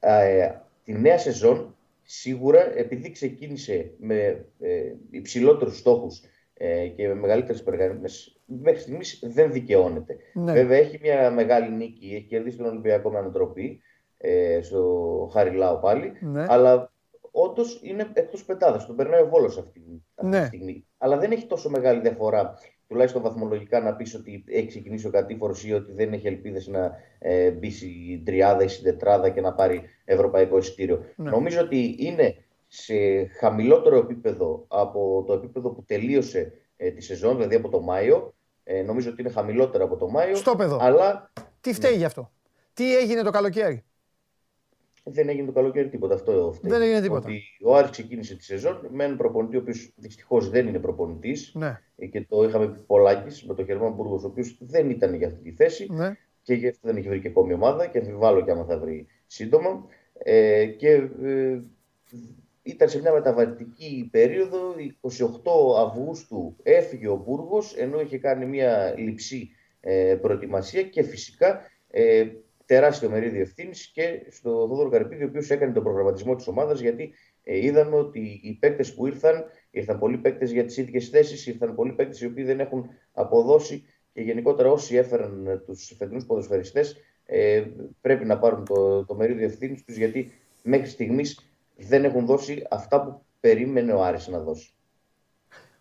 Ε, 0.00 0.50
τη 0.84 0.92
νέα 0.92 1.18
σεζόν, 1.18 1.76
σίγουρα 2.02 2.76
επειδή 2.78 3.10
ξεκίνησε 3.10 3.90
με 3.98 4.46
ε, 4.60 4.92
υψηλότερους 5.10 5.78
στόχους 5.78 6.20
ε, 6.54 6.86
και 6.88 7.08
με 7.08 7.14
μεγαλύτερες 7.14 7.60
υπεργαμίε, 7.60 8.08
μέχρι 8.44 8.80
στιγμής 8.80 9.20
δεν 9.22 9.52
δικαιώνεται. 9.52 10.16
Ναι. 10.34 10.52
Βέβαια 10.52 10.78
έχει 10.78 10.98
μια 11.02 11.30
μεγάλη 11.30 11.70
νίκη, 11.70 12.12
έχει 12.14 12.26
κερδίσει 12.26 12.56
τον 12.56 12.66
Ολυμπιακό 12.66 13.10
με 13.10 13.18
ανατροπή 13.18 13.80
ε, 14.18 14.60
στο 14.62 15.30
Χαριλάο 15.32 15.78
πάλι. 15.78 16.12
Ναι. 16.20 16.46
Αλλά 16.48 16.92
όντως 17.30 17.80
είναι 17.82 18.10
εκτός 18.12 18.44
πεντάδα. 18.44 18.86
Τον 18.86 18.96
περνάει 18.96 19.20
ο 19.22 19.28
Βόλος 19.28 19.58
αυτή, 19.58 19.80
αυτή 20.14 20.30
Ναι. 20.30 20.40
τη 20.40 20.46
στιγμή. 20.46 20.86
Αλλά 20.98 21.18
δεν 21.18 21.30
έχει 21.30 21.46
τόσο 21.46 21.70
μεγάλη 21.70 22.00
διαφορά, 22.00 22.54
τουλάχιστον 22.88 23.22
βαθμολογικά, 23.22 23.80
να 23.80 23.94
πεις 23.94 24.14
ότι 24.14 24.44
έχει 24.46 24.66
ξεκινήσει 24.66 25.06
ο 25.06 25.10
κατήφορος 25.10 25.64
ή 25.64 25.72
ότι 25.72 25.92
δεν 25.92 26.12
έχει 26.12 26.26
ελπίδες 26.26 26.66
να 26.66 26.96
ε, 27.18 27.50
μπει 27.50 27.70
στην 27.70 28.24
τριάδα 28.24 28.64
ή 28.64 28.68
στην 28.68 28.84
τετράδα 28.84 29.28
και 29.28 29.40
να 29.40 29.52
πάρει 29.52 29.82
ευρωπαϊκό 30.04 30.58
εισιτήριο. 30.58 31.04
Ναι. 31.16 31.30
Νομίζω 31.30 31.60
ότι 31.60 31.96
είναι 31.98 32.36
σε 32.66 32.94
χαμηλότερο 33.38 33.96
επίπεδο 33.96 34.64
από 34.68 35.24
το 35.26 35.32
επίπεδο 35.32 35.70
που 35.70 35.84
τελείωσε 35.84 36.52
ε, 36.76 36.90
τη 36.90 37.02
σεζόν, 37.02 37.36
δηλαδή 37.36 37.54
από 37.54 37.68
το 37.68 37.80
Μάιο. 37.80 38.34
Ε, 38.64 38.82
νομίζω 38.82 39.10
ότι 39.10 39.20
είναι 39.20 39.30
χαμηλότερο 39.30 39.84
από 39.84 39.96
το 39.96 40.08
Μάιο. 40.08 40.34
Στο 40.34 40.56
παιδό. 40.56 40.78
Αλλά 40.80 41.32
Τι 41.60 41.72
φταίει 41.72 41.96
γι' 41.96 42.04
αυτό; 42.04 42.30
Τι 42.72 42.96
έγινε 42.96 43.22
το 43.22 43.30
καλοκαίρι; 43.30 43.84
Δεν 45.04 45.28
έγινε 45.28 45.46
το 45.46 45.52
καλοκαίρι 45.52 45.88
τίποτα. 45.88 46.14
Αυτό 46.14 46.52
φταίει. 46.54 46.70
Δεν 46.70 46.82
έγινε 46.82 47.00
τίποτα. 47.00 47.28
Ότι 47.28 47.42
ο 47.64 47.76
Άρης 47.76 47.90
ξεκίνησε 47.90 48.36
τη 48.36 48.44
σεζόν 48.44 48.88
με 48.90 49.04
έναν 49.04 49.16
προπονητή 49.16 49.56
ο 49.56 49.58
οποίος 49.58 49.92
δυστυχώς 49.96 50.50
δεν 50.50 50.66
είναι 50.66 50.78
προπονητής. 50.78 51.52
Ναι, 51.54 51.80
Και 52.10 52.26
το 52.28 52.44
είχαμε 52.44 52.68
πει 52.68 52.78
πολλάκι 52.78 53.46
με 53.46 53.54
τον 53.54 53.64
Γερμαν 53.64 53.92
Μπούργος, 53.92 54.24
ο 54.24 54.26
οποίος 54.26 54.58
δεν 54.60 54.90
ήταν 54.90 55.14
για 55.14 55.26
αυτή 55.26 55.42
τη 55.42 55.52
θέση 55.52 55.86
ναι. 55.90 56.16
και 56.42 56.54
γι' 56.54 56.68
αυτό 56.68 56.88
δεν 56.88 56.96
έχει 56.96 57.08
βρει 57.08 57.20
και 57.20 57.28
ακόμη 57.28 57.52
ομάδα 57.52 57.86
και 57.86 57.98
αμφιβάλλω 57.98 58.44
και 58.44 58.50
άμα 58.50 58.64
θα 58.64 58.78
βρει 58.78 59.06
σύντομα. 59.26 59.86
Ε, 60.18 60.66
και 60.66 60.90
ε, 61.22 61.60
ήταν 62.62 62.88
σε 62.88 63.00
μια 63.00 63.12
μεταβατική 63.12 64.08
περίοδο, 64.12 64.74
28 65.00 65.86
Αυγούστου 65.86 66.56
έφυγε 66.62 67.08
ο 67.08 67.16
Μπούργος, 67.16 67.76
ενώ 67.76 68.00
είχε 68.00 68.18
κάνει 68.18 68.46
μια 68.46 68.94
λειψή 68.96 69.50
ε, 69.80 70.18
προετοιμασία 70.20 70.82
και 70.82 71.02
φυσικά 71.02 71.60
ε, 71.90 72.26
τεράστιο 72.66 73.10
μερίδιο 73.10 73.40
ευθύνης 73.40 73.86
και 73.86 74.26
στο 74.30 74.50
Θόδωρο 74.50 74.88
Καρυπίδη, 74.88 75.24
ο 75.24 75.26
οποίος 75.26 75.50
έκανε 75.50 75.72
τον 75.72 75.82
προγραμματισμό 75.82 76.34
της 76.34 76.46
ομάδας, 76.46 76.80
γιατί 76.80 77.14
ε, 77.42 77.64
είδαμε 77.64 77.96
ότι 77.96 78.40
οι 78.42 78.56
παίκτες 78.60 78.94
που 78.94 79.06
ήρθαν, 79.06 79.44
ήρθαν 79.70 79.98
πολλοί 79.98 80.18
παίκτες 80.18 80.50
για 80.52 80.64
τις 80.64 80.76
ίδιες 80.76 81.08
θέσεις, 81.08 81.46
ήρθαν 81.46 81.74
πολλοί 81.74 81.92
παίκτες 81.92 82.20
οι 82.20 82.26
οποίοι 82.26 82.44
δεν 82.44 82.60
έχουν 82.60 82.90
αποδώσει 83.12 83.84
και 84.12 84.20
γενικότερα 84.20 84.70
όσοι 84.70 84.96
έφεραν 84.96 85.62
τους 85.66 85.94
φετινούς 85.98 86.24
ποδοσφαιριστές 86.24 86.96
ε, 87.26 87.64
πρέπει 88.00 88.24
να 88.24 88.38
πάρουν 88.38 88.64
το, 88.64 89.04
το 89.04 89.14
μερίδιο 89.14 89.46
ευθύνης 89.46 89.84
τους, 89.84 89.96
γιατί 89.96 90.32
μέχρι 90.62 90.88
στιγμής 90.88 91.38
δεν 91.76 92.04
έχουν 92.04 92.26
δώσει 92.26 92.66
αυτά 92.70 93.02
που 93.02 93.24
περίμενε 93.40 93.92
ο 93.92 94.02
Άρης 94.04 94.28
να 94.28 94.38
δώσει. 94.38 94.74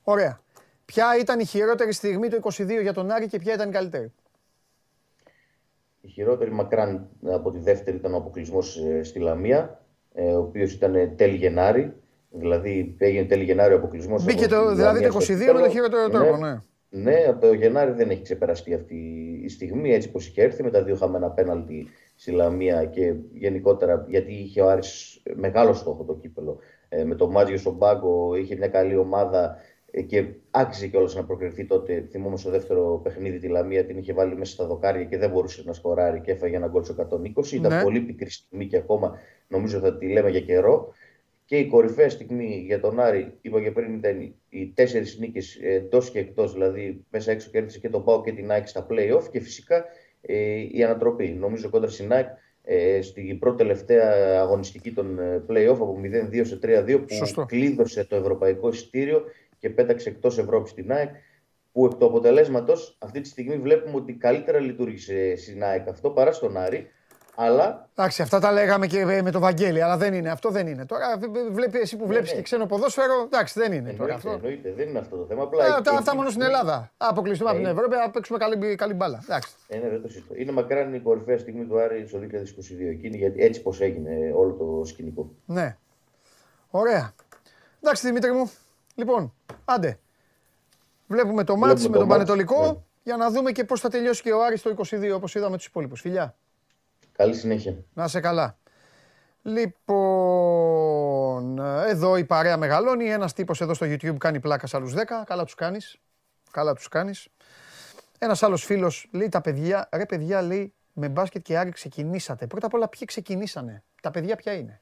Ωραία. 0.03 0.41
Ποια 0.85 1.17
ήταν 1.19 1.39
η 1.39 1.45
χειρότερη 1.45 1.93
στιγμή 1.93 2.29
του 2.29 2.39
22 2.43 2.81
για 2.81 2.93
τον 2.93 3.11
Άρη 3.11 3.27
και 3.27 3.39
ποια 3.39 3.53
ήταν 3.53 3.69
η 3.69 3.71
καλύτερη; 3.71 4.13
Η 6.05 6.09
χειρότερη 6.09 6.51
μακράν 6.51 7.09
από 7.25 7.51
τη 7.51 7.59
δεύτερη 7.59 7.97
ήταν 7.97 8.13
ο 8.13 8.17
αποκλεισμός 8.17 8.79
στη 9.01 9.19
Λαμία, 9.19 9.79
ε, 10.13 10.33
ο 10.33 10.39
οποίος 10.39 10.73
ήταν 10.73 11.15
τέλη 11.15 11.35
Γενάρη. 11.35 11.93
Δηλαδή 12.29 12.95
έγινε 12.97 13.25
τέλη 13.25 13.43
Γενάρη 13.43 13.73
ο 13.73 13.77
αποκλεισμός. 13.77 14.23
Μπήκε 14.23 14.47
το, 14.47 14.75
δηλαδή 14.75 15.07
το 15.07 15.17
22 15.19 15.53
με 15.53 15.61
το 15.61 15.69
χειρότερο 15.69 16.09
τρόπο, 16.09 16.37
ναι. 16.37 16.57
Ναι, 16.89 17.25
από 17.27 17.41
το 17.41 17.53
Γενάρη 17.53 17.91
δεν 17.91 18.09
έχει 18.09 18.21
ξεπεραστεί 18.21 18.73
αυτή 18.73 18.95
η 19.43 19.49
στιγμή, 19.49 19.93
έτσι 19.93 20.11
πως 20.11 20.27
είχε 20.27 20.43
έρθει 20.43 20.63
με 20.63 20.69
τα 20.69 20.83
δύο 20.83 20.95
χαμένα 20.95 21.29
πέναλτι 21.29 21.87
στη 22.15 22.31
Λαμία 22.31 22.85
και 22.85 23.13
γενικότερα 23.33 24.05
γιατί 24.07 24.33
είχε 24.33 24.61
ο 24.61 24.69
Άρης 24.69 25.21
μεγάλο 25.35 25.73
στόχο 25.73 26.03
το 26.03 26.15
κύπελο. 26.15 26.59
Ε, 26.89 27.03
με 27.03 27.15
το 27.15 27.29
Μάτζιο 27.29 27.57
στον 27.57 27.77
πάγκο 27.77 28.35
είχε 28.35 28.55
μια 28.55 28.67
καλή 28.67 28.97
ομάδα 28.97 29.55
ε, 29.55 29.72
και 30.07 30.25
άξιζε 30.51 30.87
κιόλας 30.87 31.15
να 31.15 31.23
προκριθεί 31.25 31.65
τότε. 31.65 32.07
Θυμόμαι 32.11 32.37
στο 32.37 32.49
δεύτερο 32.49 32.99
παιχνίδι 33.03 33.37
τη 33.39 33.47
Λαμία 33.47 33.85
την 33.85 33.97
είχε 33.97 34.13
βάλει 34.13 34.35
μέσα 34.37 34.51
στα 34.51 34.65
δοκάρια 34.65 35.03
και 35.03 35.17
δεν 35.17 35.29
μπορούσε 35.29 35.63
να 35.65 35.73
σκοράρει 35.73 36.21
και 36.21 36.31
έφαγε 36.31 36.55
ένα 36.55 36.67
γκολ 36.67 36.83
στο 36.83 36.93
120. 36.93 37.51
Ήταν 37.55 37.75
Ναι. 37.75 37.83
πολύ 37.83 37.99
πικρή 37.99 38.29
στιγμή 38.29 38.67
και 38.67 38.77
ακόμα 38.77 39.17
νομίζω 39.47 39.79
θα 39.79 39.97
τη 39.97 40.07
λέμε 40.07 40.29
για 40.29 40.41
καιρό. 40.41 40.93
και 41.45 41.57
η 41.57 41.67
κορυφαία 41.67 42.09
στιγμή 42.09 42.63
για 42.65 42.79
τον 42.79 42.99
Άρη, 42.99 43.37
είπα 43.41 43.61
και 43.61 43.71
πριν, 43.71 43.93
ήταν 43.93 44.33
οι 44.49 44.71
τέσσερις 44.75 45.17
νίκες 45.19 45.59
εντός 45.61 46.09
και 46.11 46.19
εκτός, 46.19 46.53
δηλαδή 46.53 47.05
μέσα 47.09 47.31
έξω 47.31 47.49
κέρδισε 47.49 47.79
και 47.79 47.89
τον 47.89 48.03
Πάο 48.03 48.21
και 48.21 48.31
την 48.31 48.51
Άκη 48.51 48.67
στα 48.67 48.87
playoff 48.89 49.23
και 49.31 49.39
φυσικά 49.39 49.85
ε, 50.21 50.35
η 50.71 50.83
ανατροπή. 50.83 51.27
Νομίζω 51.29 51.69
κόντρα 51.69 51.89
στην 51.89 52.13
Άκη 52.13 52.29
ε, 52.63 53.01
στην 53.01 53.39
πρώτη 53.39 53.57
τελευταία 53.57 54.39
αγωνιστική 54.41 54.91
των 54.91 55.19
ε, 55.19 55.43
playoff 55.49 55.75
από 55.79 55.97
0-2 56.31 56.41
σε 56.45 56.59
3-2 56.63 56.99
που 57.07 57.13
Σωστό. 57.13 57.45
κλείδωσε 57.45 58.05
το 58.05 58.15
ευρωπαϊκό 58.15 58.69
εισιτήριο 58.69 59.23
και 59.63 59.69
πέταξε 59.69 60.09
εκτός 60.09 60.37
Ευρώπης 60.37 60.73
την 60.73 60.91
ΑΕΚ. 60.91 61.09
Που 61.71 61.85
εκ 61.85 61.93
του 61.93 62.05
αποτελέσματος 62.05 62.97
αυτή 62.99 63.21
τη 63.21 63.27
στιγμή 63.27 63.57
βλέπουμε 63.57 63.95
ότι 63.95 64.13
καλύτερα 64.13 64.59
λειτουργήσε 64.59 65.35
στην 65.35 65.63
ΑΕΚ 65.63 65.87
αυτό 65.87 66.09
παρά 66.09 66.31
στον 66.31 66.57
Άρη. 66.57 66.87
Αλλά 67.35 67.89
Εντάξει, 67.95 68.21
αυτά 68.21 68.39
τα 68.39 68.51
λέγαμε 68.51 68.87
και 68.87 69.05
με 69.05 69.31
το 69.31 69.39
Βαγγέλη, 69.39 69.81
αλλά 69.81 69.97
δεν 69.97 70.13
είναι. 70.13 70.29
Αυτό 70.29 70.49
δεν 70.49 70.67
είναι. 70.67 70.85
Τώρα 70.85 71.05
βλέπει 71.51 71.79
εσύ 71.79 71.97
που 71.97 72.07
βλέπεις 72.07 72.29
ναι. 72.29 72.35
και 72.35 72.41
ξένο 72.41 72.65
ποδόσφαιρο, 72.65 73.21
εντάξει, 73.25 73.59
δεν 73.59 73.71
είναι 73.71 73.91
τώρα 73.93 74.13
εννοείται, 74.13 74.13
αυτό. 74.13 74.29
εννοείται, 74.47 74.73
δεν 74.77 74.87
είναι 74.89 74.99
αυτό 74.99 75.15
το 75.17 75.25
θέμα. 75.25 75.43
Απλά 75.43 75.63
Ε, 75.63 75.67
εκεί- 75.67 75.75
αυτά, 75.77 75.91
αυτά 75.91 76.03
εκεί- 76.07 76.17
μόνο 76.17 76.29
στην 76.29 76.41
Ελλάδα. 76.41 76.73
Α, 76.75 76.87
αποκλειστούμε 76.97 77.49
από 77.49 77.59
την 77.59 77.67
Ναι. 77.67 77.73
Ευρώπη, 77.73 77.95
να 77.95 78.09
παίξουμε 78.09 78.37
καλή, 78.37 78.75
καλή 78.75 78.93
μπάλα. 78.93 79.19
Εντάξει. 79.23 79.53
Ε, 79.67 79.77
ναι, 79.77 79.89
δεν 79.89 80.01
το 80.01 80.07
συζητώ. 80.07 80.33
Είναι 80.37 80.51
μακράν 80.51 80.93
η 80.93 80.99
κορυφαία 80.99 81.37
στιγμή 81.37 81.65
του 81.65 81.79
Άρη 81.79 82.07
στο 82.07 82.19
2022 82.19 82.89
εκείνη, 82.89 83.17
γιατί 83.17 83.43
έτσι 83.43 83.61
πώ 83.61 83.73
έγινε 83.79 84.31
όλο 84.35 84.53
το 84.53 84.85
σκηνικό. 84.85 85.31
Ναι. 85.45 85.77
Ωραία. 86.69 87.13
Εντάξει, 87.81 88.07
Δημήτρη 88.07 88.31
μου. 88.31 88.51
Λοιπόν, 88.95 89.33
άντε. 89.65 89.99
Βλέπουμε 91.07 91.43
το 91.43 91.55
μάτς 91.55 91.81
με 91.81 91.87
το 91.87 91.93
τον 91.99 92.07
μάτς, 92.07 92.11
Πανετολικό 92.11 92.65
ναι. 92.65 92.77
για 93.03 93.17
να 93.17 93.29
δούμε 93.29 93.51
και 93.51 93.63
πώς 93.63 93.79
θα 93.79 93.89
τελειώσει 93.89 94.21
και 94.21 94.31
ο 94.31 94.43
Άρης 94.43 94.61
το 94.61 94.69
22, 94.69 95.11
όπως 95.15 95.35
είδαμε 95.35 95.57
τους 95.57 95.65
υπόλοιπους. 95.65 96.01
Φιλιά. 96.01 96.35
Καλή 97.11 97.35
συνέχεια. 97.35 97.75
Να 97.93 98.07
σε 98.07 98.19
καλά. 98.19 98.57
Λοιπόν, 99.41 99.99
εδώ 101.87 102.17
η 102.17 102.25
παρέα 102.25 102.57
μεγαλώνει. 102.57 103.09
Ένας 103.09 103.33
τύπος 103.33 103.61
εδώ 103.61 103.73
στο 103.73 103.85
YouTube 103.85 104.17
κάνει 104.17 104.39
πλάκα 104.39 104.67
σε 104.67 104.77
άλλους 104.77 104.93
10. 104.93 105.23
Καλά 105.25 105.43
τους 105.43 105.55
κάνεις. 105.55 105.97
Καλά 106.51 106.73
τους 106.73 106.87
κάνεις. 106.87 107.27
Ένας 108.19 108.43
άλλος 108.43 108.63
φίλος 108.63 109.09
λέει 109.11 109.29
τα 109.29 109.41
παιδιά, 109.41 109.89
ρε 109.91 110.05
παιδιά 110.05 110.41
λέει 110.41 110.73
με 110.93 111.09
μπάσκετ 111.09 111.41
και 111.41 111.57
Άρη 111.57 111.71
ξεκινήσατε. 111.71 112.47
Πρώτα 112.47 112.65
απ' 112.65 112.73
όλα 112.73 112.89
ποιοι 112.89 113.05
ξεκινήσανε; 113.05 113.83
Τα 114.01 114.11
παιδιά 114.11 114.35
ποια 114.35 114.53
είναι; 114.53 114.81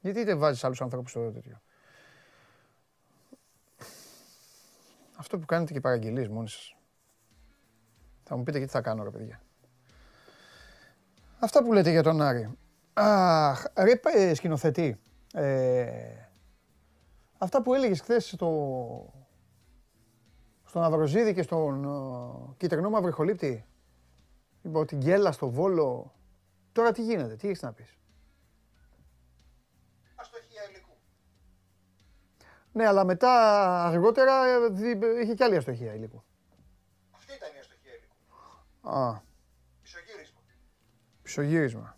Γιατί 0.00 0.24
δεν 0.24 0.38
βάζεις 0.38 0.64
άλλους 0.64 0.82
ανθρώπους 0.82 1.10
στο 1.10 1.30
τέτοιο. 1.30 1.60
Αυτό 5.22 5.38
που 5.38 5.46
κάνετε 5.46 5.72
και 5.72 5.80
παραγγελίες 5.80 6.28
μόνοι 6.28 6.48
σας. 6.48 6.76
Θα 8.22 8.36
μου 8.36 8.42
πείτε 8.42 8.58
και 8.58 8.64
τι 8.64 8.70
θα 8.70 8.80
κάνω 8.80 9.02
ρε 9.02 9.10
παιδιά. 9.10 9.42
Αυτά 11.38 11.62
που 11.62 11.72
λέτε 11.72 11.90
για 11.90 12.02
τον 12.02 12.22
Άρη. 12.22 12.58
Αχ, 12.92 13.64
ρε 13.76 14.00
ε, 14.02 14.34
σκηνοθετή. 14.34 15.00
Ε, 15.32 15.86
αυτά 17.38 17.62
που 17.62 17.74
έλεγες 17.74 18.00
χθες 18.00 18.28
στο, 18.28 19.12
στον 20.64 20.82
Αυροζίδη 20.82 21.34
και 21.34 21.42
στον 21.42 21.84
ε, 21.84 22.54
κυτρινό 22.56 22.90
μαυροχολύπτη. 22.90 23.66
Λοιπόν, 24.62 24.86
την 24.86 24.98
Γκέλα 24.98 25.32
στο 25.32 25.50
Βόλο. 25.50 26.14
Τώρα 26.72 26.92
τι 26.92 27.02
γίνεται, 27.02 27.36
τι 27.36 27.48
έχεις 27.48 27.62
να 27.62 27.72
πεις; 27.72 27.98
Ναι, 32.72 32.86
αλλά 32.86 33.04
μετά 33.04 33.30
αργότερα 33.86 34.46
ε, 34.46 34.68
δι- 34.68 35.02
είχε 35.22 35.34
κι 35.34 35.42
άλλη 35.42 35.56
αστοχία 35.56 35.94
υλικού. 35.94 36.22
Αυτή 37.10 37.32
ήταν 37.34 37.54
η 37.54 37.58
αστοχία 37.58 37.92
υλικού. 37.94 38.16
Α, 38.98 39.20
Πισωγύρισμα. 39.82 40.40
πισωγύρισμα. 41.22 41.96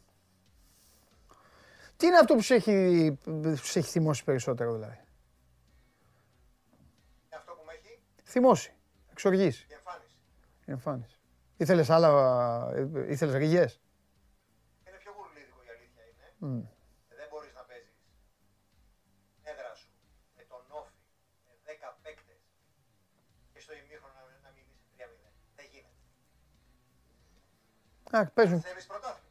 Τι 1.97 2.07
είναι 2.07 2.19
αυτό 2.19 2.35
που 2.35 2.41
σε 2.43 2.55
έχει, 2.55 3.19
που 3.25 3.57
σε 3.57 3.79
έχει 3.79 3.91
θυμώσει 3.91 4.25
περισσότερο 4.25 4.73
δηλαδή; 4.73 4.99
Είναι 7.27 7.37
αυτό 7.37 7.53
που 7.53 7.63
με 7.67 7.73
έχει; 7.73 8.01
Θυμώσει, 8.25 8.73
εξοργήσει. 9.11 9.67
η 9.71 9.73
εμφάνιση. 9.75 10.17
Η 10.67 10.71
εμφάνιση. 10.71 11.19
Ήθελες 11.57 11.91
άλλα, 11.91 12.09
ε, 12.75 12.89
ήθελες 13.13 13.35
ρηγές. 13.35 13.81
Είναι 14.89 14.97
πιο 14.97 15.13
γουρλίδικο 15.17 15.61
η 15.67 15.69
αλήθεια 15.77 16.03
είναι. 16.11 16.27
Μμ. 16.39 16.63
Δεν 17.19 17.27
μπορείς 17.31 17.53
να 17.55 17.63
παίζεις 17.69 17.97
έδρα 19.43 19.75
σου 19.75 19.89
με 20.37 20.43
τον 20.49 20.63
Όφη, 20.69 20.93
με 21.47 21.53
10 21.65 21.99
παίκτες 22.03 22.39
και 23.53 23.54
στο 23.65 23.73
ημίχρονο 23.73 24.15
να, 24.15 24.23
να 24.43 24.51
μην 24.55 24.65
είσαι 24.69 24.79
3-0. 24.97 25.09
Δεν 25.57 25.67
γίνεται. 25.71 25.99
Α, 28.17 28.27
παίζουν. 28.27 28.61
Θέλεις 28.61 28.87
πρωτάθλημα. 28.87 29.29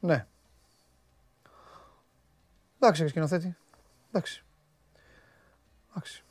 Ναι. 0.00 0.26
Εντάξει, 2.76 3.02
ρε 3.02 3.08
σκηνοθέτη. 3.08 3.56
Εντάξει. 4.08 4.44
Εντάξει. 5.90 6.24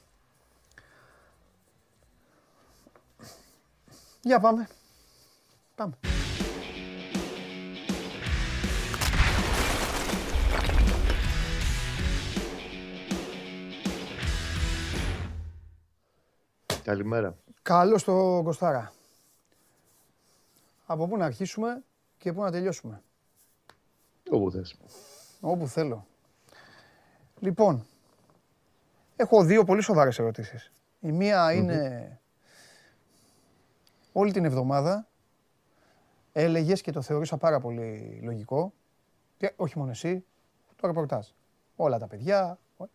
Για 4.21 4.39
πάμε. 4.39 4.69
Πάμε. 5.75 5.97
Καλημέρα. 16.83 17.35
Καλώς 17.61 18.03
το 18.03 18.41
Κωστάρα. 18.43 18.93
Από 20.85 21.07
πού 21.07 21.17
να 21.17 21.25
αρχίσουμε 21.25 21.83
και 22.17 22.33
πού 22.33 22.41
να 22.41 22.51
τελειώσουμε; 22.51 23.01
Όπου 24.29 24.51
θες. 24.51 24.75
Όπου 25.39 25.67
θέλω. 25.67 26.05
Λοιπόν, 27.39 27.85
έχω 29.15 29.43
δύο 29.43 29.63
πολύ 29.63 29.81
σοβαρές 29.81 30.19
ερωτήσεις. 30.19 30.71
Η 30.99 31.11
μία 31.11 31.53
είναι 31.53 32.19
όλη 34.13 34.31
την 34.31 34.45
εβδομάδα 34.45 35.07
έλεγες 36.31 36.81
και 36.81 36.91
το 36.91 37.01
θεωρήσα 37.01 37.37
πάρα 37.37 37.59
πολύ 37.59 38.19
λογικό 38.23 38.73
και 39.37 39.53
όχι 39.55 39.77
μόνο 39.77 39.91
εσύ, 39.91 40.25
το 40.75 40.87
ρεπορτάζ. 40.87 41.27
Όλα 41.75 41.99
τα 41.99 42.07
παιδιά, 42.07 42.59
ό- 42.77 42.85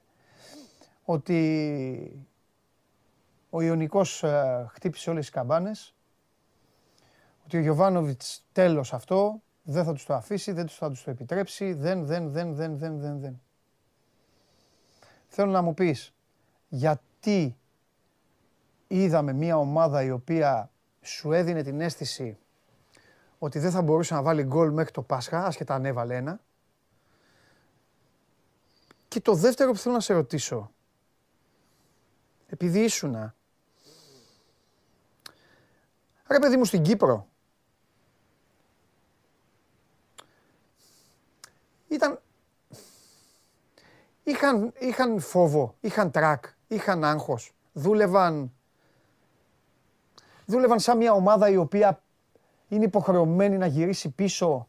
ότι 1.04 2.26
ο 3.56 3.60
Ιωνικός 3.60 4.22
ε, 4.22 4.66
χτύπησε 4.70 5.10
όλες 5.10 5.24
τις 5.24 5.34
καμπάνες, 5.34 5.94
ότι 7.44 7.56
ο 7.56 7.60
Γιωβάνοβιτς 7.60 8.44
τέλος 8.52 8.92
αυτό, 8.92 9.42
δεν 9.62 9.84
θα 9.84 9.92
τους 9.92 10.04
το 10.04 10.14
αφήσει, 10.14 10.52
δεν 10.52 10.66
τους 10.66 10.76
θα 10.76 10.88
τους 10.88 11.02
το 11.02 11.10
επιτρέψει, 11.10 11.72
δεν, 11.72 12.06
δεν, 12.06 12.32
δεν, 12.32 12.54
δεν, 12.54 12.76
δεν, 12.78 12.98
δεν, 12.98 13.20
δεν. 13.20 13.40
Θέλω 15.28 15.50
να 15.50 15.62
μου 15.62 15.74
πεις, 15.74 16.14
γιατί 16.68 17.56
είδαμε 18.86 19.32
μια 19.32 19.56
ομάδα 19.56 20.02
η 20.02 20.10
οποία 20.10 20.70
σου 21.00 21.32
έδινε 21.32 21.62
την 21.62 21.80
αίσθηση 21.80 22.38
ότι 23.38 23.58
δεν 23.58 23.70
θα 23.70 23.82
μπορούσε 23.82 24.14
να 24.14 24.22
βάλει 24.22 24.42
γκολ 24.42 24.72
μέχρι 24.72 24.90
το 24.90 25.02
Πάσχα, 25.02 25.44
άσχετα 25.44 25.74
αν 25.74 25.84
έβαλε 25.84 26.16
ένα; 26.16 26.40
Και 29.08 29.20
το 29.20 29.34
δεύτερο 29.34 29.72
που 29.72 29.78
θέλω 29.78 29.94
να 29.94 30.00
σε 30.00 30.12
ρωτήσω, 30.12 30.70
επειδή 32.46 32.80
ήσουνα, 32.80 33.35
ρε 36.28 36.38
παιδί 36.38 36.56
μου 36.56 36.64
στην 36.64 36.82
Κύπρο, 36.82 37.28
ήταν, 41.88 42.20
είχαν, 44.22 44.72
είχαν 44.78 45.20
φόβο, 45.20 45.74
είχαν 45.80 46.10
τρακ, 46.10 46.44
είχαν 46.66 47.04
άγχος, 47.04 47.54
δούλευαν, 47.72 48.52
δούλευαν 50.46 50.80
σαν 50.80 50.96
μια 50.96 51.12
ομάδα 51.12 51.48
η 51.48 51.56
οποία 51.56 52.00
είναι 52.68 52.84
υποχρεωμένη 52.84 53.56
να 53.56 53.66
γυρίσει 53.66 54.10
πίσω 54.10 54.68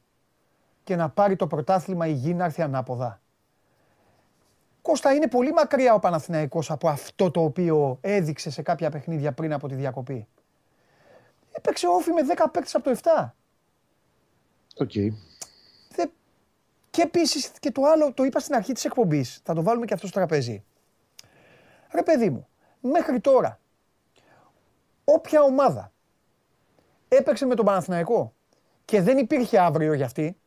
και 0.83 0.95
να 0.95 1.09
πάρει 1.09 1.35
το 1.35 1.47
πρωτάθλημα 1.47 2.07
η 2.07 2.11
γη 2.11 2.33
να 2.33 2.45
έρθει 2.45 2.61
ανάποδα. 2.61 3.21
Κώστα, 4.81 5.13
είναι 5.13 5.27
πολύ 5.27 5.51
μακριά 5.51 5.93
ο 5.93 5.99
Παναθηναϊκός 5.99 6.71
από 6.71 6.89
αυτό 6.89 7.31
το 7.31 7.43
οποίο 7.43 7.97
έδειξε 8.01 8.49
σε 8.49 8.61
κάποια 8.61 8.89
παιχνίδια 8.89 9.31
πριν 9.31 9.53
από 9.53 9.67
τη 9.67 9.75
διακοπή. 9.75 10.27
Έπαιξε 11.57 11.87
ΟΦΗ 11.87 12.11
με 12.11 12.21
10 12.35 12.45
παίκτες 12.51 12.75
από 12.75 12.83
το 12.83 12.99
7. 13.03 13.31
Οκ. 14.75 14.91
Δε... 15.89 16.05
Και 16.89 17.01
επίσης 17.01 17.51
και 17.59 17.71
το 17.71 17.81
άλλο, 17.83 18.13
το 18.13 18.23
είπα 18.23 18.39
στην 18.39 18.55
αρχή 18.55 18.73
της 18.73 18.85
εκπομπής. 18.85 19.41
Θα 19.43 19.53
το 19.53 19.63
βάλουμε 19.63 19.85
και 19.85 19.93
αυτό 19.93 20.07
στο 20.07 20.17
τραπέζι. 20.17 20.63
Ρε 21.91 22.03
παιδί 22.03 22.29
μου, 22.29 22.47
μέχρι 22.81 23.19
τώρα, 23.19 23.59
όποια 25.03 25.41
ομάδα 25.41 25.91
έπαιξε 27.07 27.45
με 27.45 27.55
τον 27.55 27.65
Παναθηναϊκό 27.65 28.33
και 28.85 29.01
δεν 29.01 29.17
υπήρχε 29.17 29.59
αύριο 29.59 29.93
για 29.93 30.05
αυτή, 30.05 30.37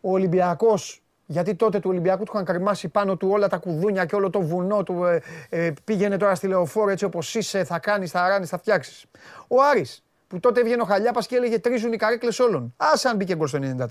ο 0.00 0.12
Ολυμπιακός, 0.12 1.02
γιατί 1.26 1.54
τότε 1.54 1.80
του 1.80 1.90
Ολυμπιακού 1.90 2.24
του 2.24 2.32
είχαν 2.34 2.44
καρμάσει 2.44 2.88
πάνω 2.88 3.16
του 3.16 3.28
όλα 3.28 3.48
τα 3.48 3.56
κουδούνια 3.56 4.04
και 4.04 4.14
όλο 4.14 4.30
το 4.30 4.40
βουνό 4.40 4.82
του, 4.82 5.04
ε, 5.04 5.22
ε, 5.48 5.72
πήγαινε 5.84 6.16
τώρα 6.16 6.34
στη 6.34 6.46
λεωφόρο 6.46 6.90
έτσι 6.90 7.04
όπως 7.04 7.34
είσαι, 7.34 7.64
θα 7.64 7.78
κάνεις, 7.78 8.10
θα 8.10 8.28
ράνεις, 8.28 8.48
θα 8.48 8.58
φτιάξεις. 8.58 9.06
Ο 9.48 9.62
Άρης, 9.62 10.02
που 10.28 10.40
τότε 10.40 10.60
έβγαινε 10.60 10.82
ο 10.82 10.84
Χαλιάπας 10.84 11.26
και 11.26 11.36
έλεγε 11.36 11.58
τρίζουν 11.58 11.92
οι 11.92 11.96
καρέκλες 11.96 12.38
όλων. 12.38 12.74
Άσε 12.76 13.08
αν 13.08 13.16
μπήκε 13.16 13.36
γκολ 13.36 13.46
στο 13.48 13.58
94. 13.62 13.86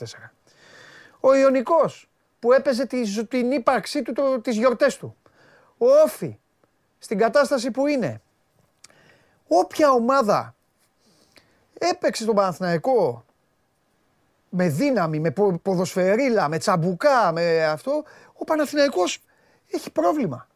Ο 1.19 1.35
Ιωνικός 1.35 2.09
που 2.39 2.51
έπαιζε 2.53 2.85
τη, 2.85 3.03
ζω- 3.03 3.27
την 3.27 3.51
ύπαρξή 3.51 4.01
του 4.01 4.13
το, 4.13 4.39
τις 4.41 4.55
γιορτές 4.57 4.97
του. 4.97 5.15
Ο 5.77 5.85
Όφη, 6.03 6.37
στην 6.99 7.17
κατάσταση 7.17 7.71
που 7.71 7.87
είναι, 7.87 8.21
όποια 9.47 9.91
ομάδα 9.91 10.55
έπαιξε 11.79 12.23
στον 12.23 12.35
Παναθηναϊκό 12.35 13.25
με 14.49 14.67
δύναμη, 14.67 15.19
με 15.19 15.31
πο- 15.31 15.59
ποδοσφαιρίλα, 15.61 16.47
με 16.47 16.57
τσαμπουκά, 16.57 17.31
με 17.31 17.65
αυτό, 17.65 18.03
ο 18.33 18.43
Παναθηναϊκός 18.43 19.23
έχει 19.71 19.91
πρόβλημα. 19.91 20.47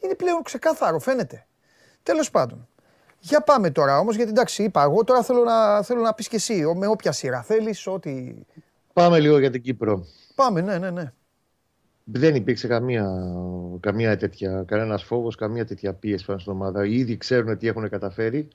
Είναι 0.00 0.14
πλέον 0.14 0.42
ξεκάθαρο, 0.42 0.98
φαίνεται. 0.98 1.46
Τέλος 2.02 2.30
πάντων. 2.30 2.68
Για 3.26 3.40
πάμε 3.40 3.70
τώρα 3.70 3.98
όμως, 3.98 4.16
γιατί 4.16 4.30
εντάξει, 4.30 4.62
είπα 4.62 4.82
εγώ 4.82 5.04
τώρα 5.04 5.22
θέλω 5.22 5.44
να, 5.44 5.82
θέλω 5.82 6.00
να 6.00 6.14
πεις 6.14 6.28
και 6.28 6.36
εσύ, 6.36 6.64
ο- 6.64 6.74
με 6.74 6.86
όποια 6.86 7.12
σειρά 7.12 7.42
θέλεις, 7.42 7.86
ό,τι... 7.86 8.34
Πάμε 8.92 9.20
λίγο 9.20 9.38
για 9.38 9.50
την 9.50 9.62
Κύπρο. 9.62 10.06
Πάμε, 10.34 10.60
ναι, 10.60 10.78
ναι, 10.78 10.90
ναι. 10.90 11.12
Δεν 12.04 12.34
υπήρξε 12.34 12.66
καμία, 12.66 13.34
καμία 13.80 14.16
τέτοια, 14.16 14.62
κανένας 14.66 15.02
φόβος, 15.04 15.34
καμία 15.36 15.64
τέτοια 15.66 15.92
πίεση 15.92 16.24
πάνω 16.24 16.38
στην 16.38 16.52
ομάδα. 16.52 16.86
Ήδη 16.86 17.16
ξέρουν 17.16 17.58
τι 17.58 17.68
έχουν 17.68 17.88
καταφέρει 17.88 18.48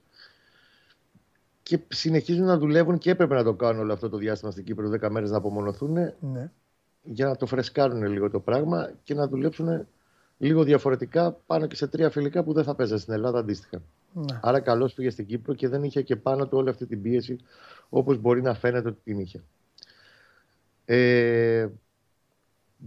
και 1.64 1.80
συνεχίζουν 1.88 2.46
να 2.46 2.58
δουλεύουν 2.58 2.98
και 2.98 3.10
έπρεπε 3.10 3.36
να 3.36 3.44
το 3.44 3.54
κάνουν 3.54 3.82
όλο 3.82 3.94
αυτό 3.94 4.10
το 4.10 4.18
διάστημα 4.18 4.52
στην 4.52 4.64
Κύπρο, 4.64 4.90
10 5.02 5.10
μέρες 5.10 5.30
να 5.32 5.38
απομονωθούν 5.38 5.94
ναι. 6.20 6.52
για 7.04 7.26
να 7.28 7.36
το 7.36 7.46
φρεσκάρουν 7.46 8.04
λίγο 8.04 8.30
το 8.30 8.40
πράγμα 8.40 8.92
και 9.04 9.14
να 9.14 9.28
δουλέψουν 9.28 9.88
λίγο 10.38 10.64
διαφορετικά 10.64 11.32
πάνω 11.46 11.68
και 11.68 11.76
σε 11.76 11.88
τρία 11.88 12.10
φιλικά 12.10 12.44
που 12.44 12.54
δεν 12.54 12.64
θα 12.64 12.76
παίζανε 12.76 13.00
στην 13.00 13.14
Ελλάδα 13.14 13.40
αντίστοιχα. 13.40 13.82
Ναι. 14.14 14.40
Άρα 14.42 14.60
καλώς 14.60 14.94
πήγε 14.94 15.10
στην 15.10 15.26
Κύπρο 15.26 15.54
και 15.54 15.68
δεν 15.68 15.84
είχε 15.84 16.02
και 16.02 16.16
πάνω 16.16 16.48
του 16.48 16.58
όλη 16.58 16.70
αυτή 16.70 16.86
την 16.86 17.02
πίεση 17.02 17.38
όπως 17.90 18.18
μπορεί 18.18 18.42
να 18.42 18.54
φαίνεται 18.54 18.88
ότι 18.88 19.00
την 19.04 19.20
είχε. 19.20 19.44
Ε, 20.86 21.68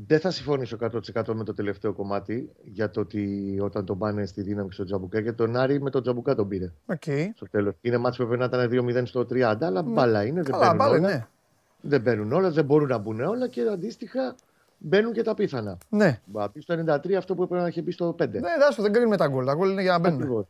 δεν 0.07 0.21
θα 0.21 0.31
συμφωνήσω 0.31 0.77
100% 0.81 1.35
με 1.35 1.45
το 1.45 1.55
τελευταίο 1.55 1.93
κομμάτι 1.93 2.51
για 2.63 2.91
το 2.91 3.01
ότι 3.01 3.59
όταν 3.63 3.85
τον 3.85 3.99
πάνε 3.99 4.27
στη 4.27 4.43
δύναμη 4.43 4.69
και 4.69 4.75
στο 4.75 4.85
τσαμπουκά 4.85 5.21
γιατί 5.21 5.37
τον 5.37 5.57
Άρη 5.57 5.81
με 5.81 5.91
τον 5.91 6.03
τσαμπουκά 6.03 6.35
τον 6.35 6.49
πήρε 6.49 6.73
Οκ. 6.87 7.03
στο 7.35 7.47
τέλος. 7.51 7.75
Είναι 7.81 7.97
μάτς 7.97 8.17
που 8.17 8.23
έπρεπε 8.23 8.47
να 8.47 8.65
ήταν 8.65 8.87
2-0 8.89 9.03
στο 9.07 9.21
30 9.21 9.57
αλλά 9.61 9.83
μπάλα 9.83 10.25
είναι, 10.25 10.43
δεν 10.43 10.53
Καλά, 10.53 10.65
μπαίνουν, 10.65 10.79
πάλι, 10.79 10.99
όλα, 10.99 11.09
ναι. 11.09 11.27
δεν 11.81 12.01
μπαίνουν 12.01 12.33
όλα, 12.33 12.51
δεν 12.51 12.65
μπορούν 12.65 12.89
να 12.89 12.99
μπουν 12.99 13.21
όλα 13.21 13.49
και 13.49 13.61
αντίστοιχα 13.73 14.35
μπαίνουν 14.79 15.13
και 15.13 15.23
τα 15.23 15.35
απίθανα. 15.35 15.79
Ναι. 15.89 16.21
Μπαίνει 16.25 16.61
στο 16.61 16.85
93 16.87 17.13
αυτό 17.13 17.35
που 17.35 17.43
έπρεπε 17.43 17.63
να 17.63 17.69
είχε 17.69 17.83
μπει 17.83 17.91
στο 17.91 18.09
5. 18.09 18.17
Ναι, 18.19 18.27
εντάξει, 18.57 18.83
δεν 18.83 18.93
κρίνουμε 18.93 19.17
τα 19.17 19.29
γκολ. 19.29 19.45
Τα 19.45 19.55
γκολ 19.55 19.71
είναι 19.71 19.83
για 19.83 19.93
να 19.93 19.99
μπαίνουν. 19.99 20.21
Ακριβώς. 20.21 20.47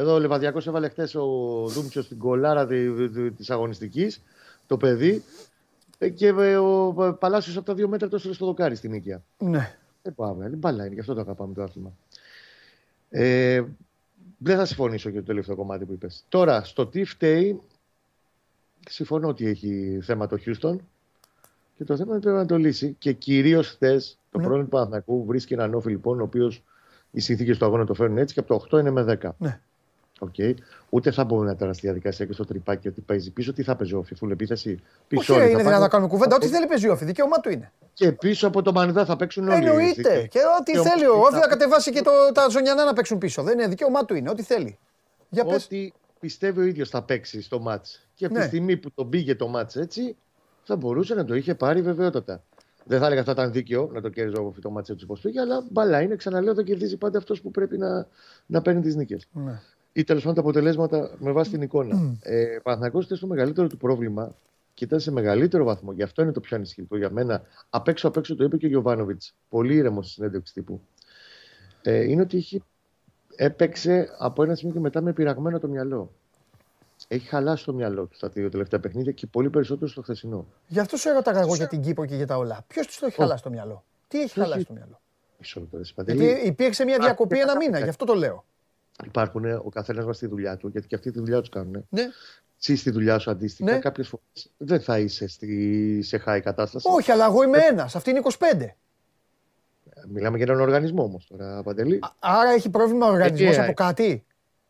Εδώ 0.00 0.14
ο 0.14 0.18
Λεβαδιακός 0.18 0.66
έβαλε 0.66 0.88
χθες 0.88 1.14
ο 1.14 1.24
Δούμτσο 1.68 2.02
στην 2.02 2.18
κολάρα 2.18 2.66
τη 2.66 3.44
αγωνιστικής, 3.48 4.22
το 4.66 4.76
παιδί. 4.76 5.22
ε, 5.98 6.08
Και 6.08 6.26
ε, 6.26 6.56
ο 6.56 7.16
Παλάσιος 7.20 7.56
από 7.56 7.66
τα 7.66 7.74
δύο 7.74 7.88
μέτρα 7.88 8.08
το 8.08 8.16
έστειλε 8.16 8.34
στο 8.34 8.46
δοκάρι 8.46 8.74
στην 8.74 8.92
οίκια. 8.92 9.22
Ναι. 9.38 9.76
Δεν 10.02 10.14
πάμε, 10.14 10.46
είναι 10.46 10.56
μπάλα 10.56 10.84
είναι, 10.84 10.94
γι' 10.94 11.00
αυτό 11.00 11.14
το 11.14 11.20
αγαπάμε 11.20 11.54
το 11.54 11.62
άθλημα. 11.62 11.92
Ε, 13.10 13.62
δεν 14.38 14.56
θα 14.56 14.64
συμφωνήσω 14.64 15.08
για 15.08 15.20
το 15.20 15.26
τελευταίο 15.26 15.56
κομμάτι 15.56 15.84
που 15.84 15.92
είπες. 15.92 16.24
Τώρα, 16.28 16.64
στο 16.64 16.86
τι 16.86 17.04
φταίει, 17.04 17.60
συμφωνώ 18.88 19.28
ότι 19.28 19.46
έχει 19.46 19.98
θέμα 20.02 20.26
το 20.26 20.36
Houston 20.46 20.76
και 21.76 21.84
το 21.84 21.96
θέμα 21.96 22.12
είναι 22.12 22.20
πρέπει 22.20 22.36
να 22.36 22.46
το 22.46 22.56
λύσει. 22.56 22.96
Και 22.98 23.12
κυρίως 23.12 23.68
χθες 23.68 24.18
το 24.30 24.38
Ναι. 24.38 24.44
πρόβλημα 24.44 24.64
του 24.68 24.70
Παναθηναϊκού 24.74 25.24
βρίσκει 25.24 25.52
έναν 25.52 25.74
όφη 25.74 25.90
λοιπόν, 25.90 26.20
ο 26.20 26.22
οποίος 26.22 26.62
οι 27.10 27.20
συνθήκε 27.20 27.56
του 27.56 27.64
αγώνα 27.64 27.84
το 27.86 27.94
φέρνουν 27.94 28.18
έτσι 28.18 28.34
και 28.34 28.40
από 28.40 28.48
το 28.58 28.76
8 28.76 28.80
είναι 28.80 28.90
με 28.90 29.18
10. 29.22 29.30
Ναι. 29.38 29.60
Οκ. 30.22 30.34
Ούτε 30.88 31.10
θα 31.10 31.24
μπορούμε 31.24 31.46
να 31.46 31.56
τώρα 31.56 31.72
στη 31.72 31.86
διαδικασία 31.86 32.26
και 32.26 32.32
στο 32.32 32.44
τρυπάκι 32.44 32.88
ότι 32.88 33.00
παίζει 33.00 33.30
πίσω. 33.30 33.52
Τι 33.52 33.62
θα 33.62 33.76
παίζει 33.76 33.94
ο 33.94 33.98
Όφη, 33.98 34.14
full 34.22 34.30
επίθεση. 34.30 34.78
Πίσω 35.08 35.20
Όχι, 35.32 35.32
όλοι 35.32 35.40
είναι 35.40 35.50
θα 35.50 35.56
δυνατόν 35.56 35.72
πάνε. 35.72 35.84
να 35.84 35.88
κάνουμε 35.88 36.10
κουβέντα. 36.10 36.36
Ό,τι 36.36 36.46
θέλει 36.46 36.66
παίζει 36.66 36.88
ο 36.88 36.92
Όφη. 36.92 37.04
Δικαίωμά 37.04 37.40
του 37.40 37.50
είναι. 37.50 37.72
Και 37.94 38.12
πίσω 38.12 38.46
από 38.46 38.62
το 38.62 38.72
Μανιδά 38.72 39.04
θα 39.04 39.16
παίξουν 39.16 39.48
όλοι. 39.48 39.66
Εννοείται. 39.66 40.26
Και 40.30 40.38
ό,τι 40.60 40.72
Και 40.72 40.78
ο 40.78 40.82
θέλει 40.82 41.06
ο 41.06 41.12
Όφης 41.12 41.22
Όφη 41.24 41.34
θα 41.34 41.40
θα 41.40 41.48
κατεβάσει 41.48 41.90
και 41.92 42.02
το, 42.02 42.10
τα 42.34 42.48
ζωνιανά 42.48 42.84
να 42.84 42.92
παίξουν 42.92 43.18
πίσω. 43.18 43.42
Δεν 43.42 43.58
είναι 43.58 43.68
δικαίωμά 43.68 44.04
του 44.04 44.14
είναι. 44.14 44.30
Ό,τι 44.30 44.42
θέλει. 44.42 44.78
Για 45.28 45.44
πες. 45.44 45.64
Ό,τι 45.64 45.92
πιστεύει 46.20 46.60
ο 46.60 46.64
ίδιος 46.64 46.88
θα 46.88 47.02
παίξει 47.02 47.42
στο 47.42 47.60
μάτς. 47.60 48.08
Και 48.14 48.24
από 48.24 48.34
Ναι. 48.34 48.40
τη 48.40 48.46
στιγμή 48.46 48.76
που 48.76 48.92
τον 48.92 49.08
πήγε 49.08 49.34
το 49.34 49.48
μάτς 49.48 49.76
έτσι, 49.76 50.16
θα 50.62 50.76
μπορούσε 50.76 51.14
να 51.14 51.24
το 51.24 51.34
είχε 51.34 51.54
πάρει 51.54 51.82
βεβαιότατα. 51.82 52.42
Δεν 52.84 52.98
θα 53.00 53.06
έλεγα 53.06 53.20
αυτό 53.20 53.32
ήταν 53.32 53.52
δίκαιο 53.52 53.90
να 53.92 54.00
το 54.00 54.08
κέρδιζε 54.08 54.40
ο 54.40 54.46
Όφη 54.46 54.60
το 54.60 54.70
μάτς 54.70 54.88
έτσι 54.90 55.04
όπως 55.04 55.20
πήγε, 55.20 55.40
αλλά 55.40 55.64
μπαλά 55.70 56.00
είναι. 56.00 56.16
Ξαναλέω, 56.16 56.54
το 56.54 56.62
κερδίζει 56.62 56.96
πάντα 56.96 57.18
αυτός 57.18 57.40
που 57.40 57.50
πρέπει 57.50 57.78
να, 57.78 58.06
να 58.46 58.62
παίρνει 58.62 58.80
τις 58.80 58.94
νίκες. 58.96 59.26
Ναι. 59.32 59.60
Ή 59.92 60.04
τέλος 60.04 60.22
πάντων 60.22 60.34
τα 60.36 60.40
αποτελέσματα 60.40 61.10
με 61.18 61.32
βάση 61.32 61.50
την 61.50 61.62
εικόνα. 61.62 62.16
Ε, 62.22 62.58
Παναθηναϊκός 62.62 63.04
ήταν 63.04 63.16
στο 63.16 63.26
μεγαλύτερο 63.26 63.66
του 63.66 63.76
πρόβλημα 63.76 64.34
και 64.74 64.84
ήταν 64.84 65.00
σε 65.00 65.10
μεγαλύτερο 65.10 65.64
βαθμό. 65.64 65.92
Γι' 65.92 66.02
αυτό 66.02 66.22
είναι 66.22 66.32
το 66.32 66.40
πιο 66.40 66.56
ανησυχητικό 66.56 66.96
για 66.96 67.10
μένα. 67.10 67.42
Απ' 67.70 67.88
έξω 67.88 68.08
απ' 68.08 68.16
έξω 68.16 68.36
το 68.36 68.44
είπε 68.44 68.56
και 68.56 68.66
ο 68.66 68.68
Γιωβάνοβιτς. 68.68 69.34
Πολύ 69.48 69.74
ήρεμο 69.74 70.02
στη 70.02 70.12
συνέντευξη 70.12 70.52
τύπου. 70.52 70.80
Ε, 71.82 72.02
είναι 72.10 72.22
ότι 72.22 72.36
έχει, 72.36 72.62
έπαιξε 73.36 74.08
από 74.18 74.42
ένα 74.42 74.54
σημείο 74.54 74.74
και 74.74 74.80
μετά 74.80 75.00
με 75.00 75.12
πειραγμένο 75.12 75.58
το 75.58 75.68
μυαλό. 75.68 76.12
Έχει 77.08 77.26
χαλάσει 77.28 77.64
το 77.64 77.72
μυαλό 77.72 78.04
του 78.04 78.16
στα 78.16 78.28
δύο 78.28 78.48
τελευταία 78.48 78.80
παιχνίδια 78.80 79.12
και 79.12 79.26
πολύ 79.26 79.50
περισσότερο 79.50 79.90
στο 79.90 80.02
χθεσινό. 80.02 80.46
Γι' 80.66 80.78
αυτό 80.80 80.96
σε 80.96 81.08
έρωταγα 81.08 81.40
εγώ 81.40 81.54
για 81.54 81.66
την 81.66 81.80
Κύπρο 81.80 82.06
και 82.06 82.14
για 82.16 82.26
τα 82.26 82.36
όλα. 82.36 82.64
Ποιος 82.66 82.86
του 82.86 82.92
το 83.00 83.06
έχει 83.06 83.16
χαλάσει 83.16 83.42
το 83.42 83.50
μυαλό; 83.50 83.84
Τι 84.08 84.18
έχει 84.20 84.32
Ποιος 84.32 84.44
χαλάσει 84.44 84.58
έχει- 84.60 84.66
το 84.68 84.72
μυαλό; 84.74 85.00
Μισό 85.38 85.60
λεπτό, 85.60 85.76
ρε 85.76 85.82
Παντελή. 85.94 86.24
Γιατί 86.24 86.46
υπήρξε 86.46 86.84
μια 86.84 86.98
διακοπή 86.98 87.38
ένα 87.40 87.56
μήνα, 87.56 87.78
γι' 87.78 87.88
αυτό 87.88 88.04
το 88.04 88.14
λέω. 88.14 88.44
Υπάρχουν 89.04 89.44
ο 89.44 89.68
καθένας 89.74 90.04
μα 90.04 90.12
στη 90.12 90.26
δουλειά 90.26 90.56
του, 90.56 90.68
γιατί 90.68 90.86
και 90.86 90.94
αυτοί 90.94 91.10
τη 91.10 91.18
δουλειά 91.18 91.40
τους 91.40 91.48
κάνουν. 91.48 91.86
Ναι. 91.88 92.02
Εσύ 92.62 92.76
στη 92.76 92.90
δουλειά 92.90 93.18
σου 93.18 93.30
αντίστοιχα, 93.30 93.72
Ναι. 93.72 93.78
κάποιες 93.78 94.08
φορές 94.08 94.50
δεν 94.56 94.80
θα 94.80 94.98
είσαι 94.98 95.26
στη, 95.28 96.02
σε 96.02 96.22
high 96.26 96.40
κατάσταση. 96.42 96.86
Όχι, 96.90 97.10
αλλά 97.12 97.24
εγώ 97.24 97.42
είμαι 97.42 97.58
ένας. 97.58 97.96
Αυτή 97.96 98.10
είναι 98.10 98.18
25. 98.18 98.76
Μιλάμε 100.08 100.36
για 100.36 100.46
έναν 100.48 100.60
οργανισμό 100.60 101.02
όμως 101.02 101.26
τώρα, 101.26 101.62
Παντελή. 101.62 101.98
Α- 102.02 102.08
Άρα 102.18 102.50
έχει 102.50 102.70
πρόβλημα 102.70 103.06
ο 103.06 103.10
οργανισμός 103.10 103.50
Εκεί, 103.50 103.60
από 103.60 103.70
ε. 103.70 103.74
κάτι; 103.74 104.24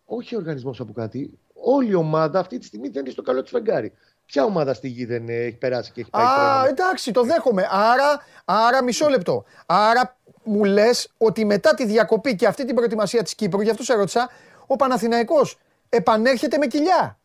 Όχι 0.04 0.34
ο 0.34 0.38
οργανισμός 0.38 0.80
από 0.80 0.92
κάτι. 0.92 1.38
Όλη 1.62 1.90
η 1.90 1.94
ομάδα 1.94 2.38
αυτή 2.38 2.58
τη 2.58 2.64
στιγμή 2.64 2.88
δεν 2.88 3.02
είναι 3.02 3.10
στο 3.10 3.22
καλό 3.22 3.42
του 3.42 3.48
φεγγάρι. 3.48 3.92
Ποια 4.26 4.44
ομάδα 4.44 4.74
στη 4.74 4.88
γη 4.88 5.04
δεν 5.04 5.28
ε, 5.28 5.32
έχει 5.34 5.56
περάσει 5.56 5.92
και 5.92 6.00
έχει 6.00 6.10
πάει 6.10 6.24
Α, 6.24 6.28
χρόνο. 6.28 6.68
εντάξει, 6.68 7.12
το 7.12 7.22
δέχομαι. 7.22 7.66
Άρα, 7.70 8.20
άρα 8.44 8.82
μισό 8.82 9.08
λεπτό. 9.08 9.44
Άρα 9.66 10.18
μου 10.44 10.64
λες 10.64 11.12
ότι 11.18 11.44
μετά 11.44 11.74
τη 11.74 11.86
διακοπή 11.86 12.36
και 12.36 12.46
αυτή 12.46 12.64
την 12.64 12.74
προετοιμασία 12.74 13.22
της 13.22 13.34
Κύπρου, 13.34 13.60
γι' 13.60 13.70
αυτό 13.70 13.82
σε 13.82 13.94
ρώτησα, 13.94 14.28
ο 14.66 14.76
Παναθηναϊκός 14.76 15.58
επανέρχεται 15.88 16.58
με 16.58 16.66
κοιλιά. 16.66 17.18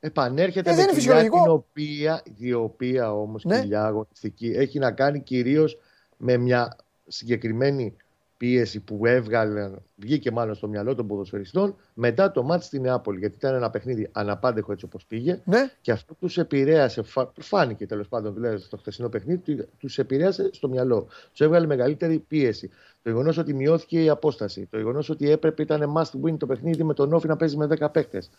Επανέρχεται 0.00 0.70
Ε, 0.70 0.72
με 0.72 0.78
δεν 0.80 0.88
είναι 0.90 0.98
κοιλιά 0.98 1.14
φυσιολογικό. 1.14 1.42
την 1.42 1.50
οποία, 1.52 2.22
η 2.38 2.52
οποία 2.52 3.12
όμως 3.12 3.44
Ναι. 3.44 3.60
κοιλιά 3.60 3.84
αγωνιστική 3.84 4.46
έχει 4.56 4.78
να 4.78 4.92
κάνει 4.92 5.20
κυρίως 5.20 5.78
με 6.16 6.36
μια 6.36 6.76
συγκεκριμένη 7.06 7.96
πίεση 8.44 8.80
που 8.80 9.06
έβγαλε, 9.06 9.70
βγήκε 9.96 10.30
μάλλον 10.30 10.54
στο 10.54 10.68
μυαλό 10.68 10.94
των 10.94 11.06
ποδοσφαιριστών 11.06 11.76
μετά 11.94 12.30
το 12.30 12.42
μάτς 12.42 12.64
στη 12.66 12.80
Νεάπολη. 12.80 13.18
Γιατί 13.18 13.36
ήταν 13.36 13.54
ένα 13.54 13.70
παιχνίδι 13.70 14.08
αναπάντεχο 14.12 14.72
έτσι 14.72 14.84
όπως 14.84 15.06
πήγε 15.06 15.40
Ναι. 15.44 15.70
και 15.80 15.92
αυτό 15.92 16.14
τους 16.14 16.38
επηρέασε, 16.38 17.02
φα- 17.02 17.32
φάνηκε 17.40 17.86
τέλος 17.86 18.08
πάντων 18.08 18.34
δηλαδή 18.34 18.58
στο 18.58 18.76
χθεσινό 18.76 19.08
παιχνίδι, 19.08 19.40
του 19.78 19.88
επηρέασε 19.96 20.50
στο 20.52 20.68
μυαλό. 20.68 21.06
Τους 21.30 21.40
έβγαλε 21.40 21.66
μεγαλύτερη 21.66 22.18
πίεση. 22.18 22.68
Το 23.02 23.10
γεγονός 23.10 23.38
ότι 23.38 23.54
μειώθηκε 23.54 24.02
η 24.02 24.08
απόσταση. 24.08 24.66
Το 24.70 24.76
γεγονός 24.76 25.08
ότι 25.08 25.30
έπρεπε 25.30 25.62
ήταν 25.62 25.92
must 25.96 26.20
win 26.24 26.36
το 26.38 26.46
παιχνίδι 26.46 26.84
με 26.84 26.94
τον 26.94 27.12
Όφη 27.12 27.26
να 27.26 27.36
παίζει 27.36 27.56
με 27.56 27.66
10 27.66 27.88
παίκτες. 27.92 28.30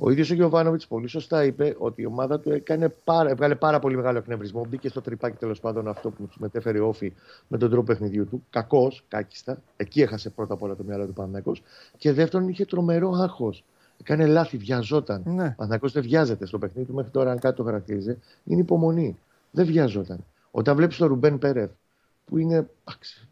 Ο 0.00 0.10
ίδιος 0.10 0.30
ο 0.30 0.34
Γιωβάνοβιτς 0.34 0.86
πολύ 0.86 1.06
σωστά 1.08 1.44
είπε 1.44 1.74
ότι 1.78 2.02
η 2.02 2.06
ομάδα 2.06 2.40
του 2.40 2.50
έκανε 2.52 2.88
πάρα, 3.04 3.30
έβγαλε 3.30 3.54
πάρα 3.54 3.78
πολύ 3.78 3.96
μεγάλο 3.96 4.18
εκνευρισμό. 4.18 4.64
Μπήκε 4.68 4.88
στο 4.88 5.00
τρυπάκι 5.00 5.36
τέλος 5.36 5.60
πάντων 5.60 5.88
αυτό 5.88 6.10
που 6.10 6.26
τους 6.26 6.36
μετέφερε 6.38 6.78
ο 6.80 6.88
Όφη 6.88 7.12
με 7.48 7.58
τον 7.58 7.70
τρόπο 7.70 7.84
παιχνιδιού 7.86 8.26
του. 8.26 8.44
Κακός, 8.50 9.04
κάκιστα. 9.08 9.58
Εκεί 9.76 10.00
έχασε 10.02 10.30
πρώτα 10.30 10.54
απ' 10.54 10.62
όλα 10.62 10.76
το 10.76 10.82
μυαλό 10.84 11.06
του 11.06 11.12
Παναγιώ. 11.12 11.54
Και 11.96 12.12
δεύτερον 12.12 12.48
είχε 12.48 12.64
τρομερό 12.64 13.10
άγχος. 13.12 13.64
Έκανε 14.00 14.26
λάθη, 14.26 14.56
βιαζόταν. 14.56 15.22
Ναι. 15.24 15.32
Ο 15.32 15.34
Παναθηναϊκός 15.34 15.92
δεν 15.92 16.02
βιάζεται 16.02 16.46
στο 16.46 16.58
παιχνίδι 16.58 16.88
του 16.88 16.94
μέχρι 16.94 17.10
τώρα, 17.10 17.30
αν 17.30 17.38
κάτι 17.38 17.56
το 17.56 17.64
χαρακτηρίζει, 17.64 18.18
είναι 18.44 18.60
υπομονή. 18.60 19.18
Δεν 19.50 19.66
βιαζόταν. 19.66 20.24
Όταν 20.50 20.76
βλέπεις 20.76 20.96
τον 20.96 21.08
Ρουμπέν 21.08 21.38
Πέρεθ, 21.38 21.70
που 22.24 22.38
είναι. 22.38 22.54
εντάξει, 22.84 23.28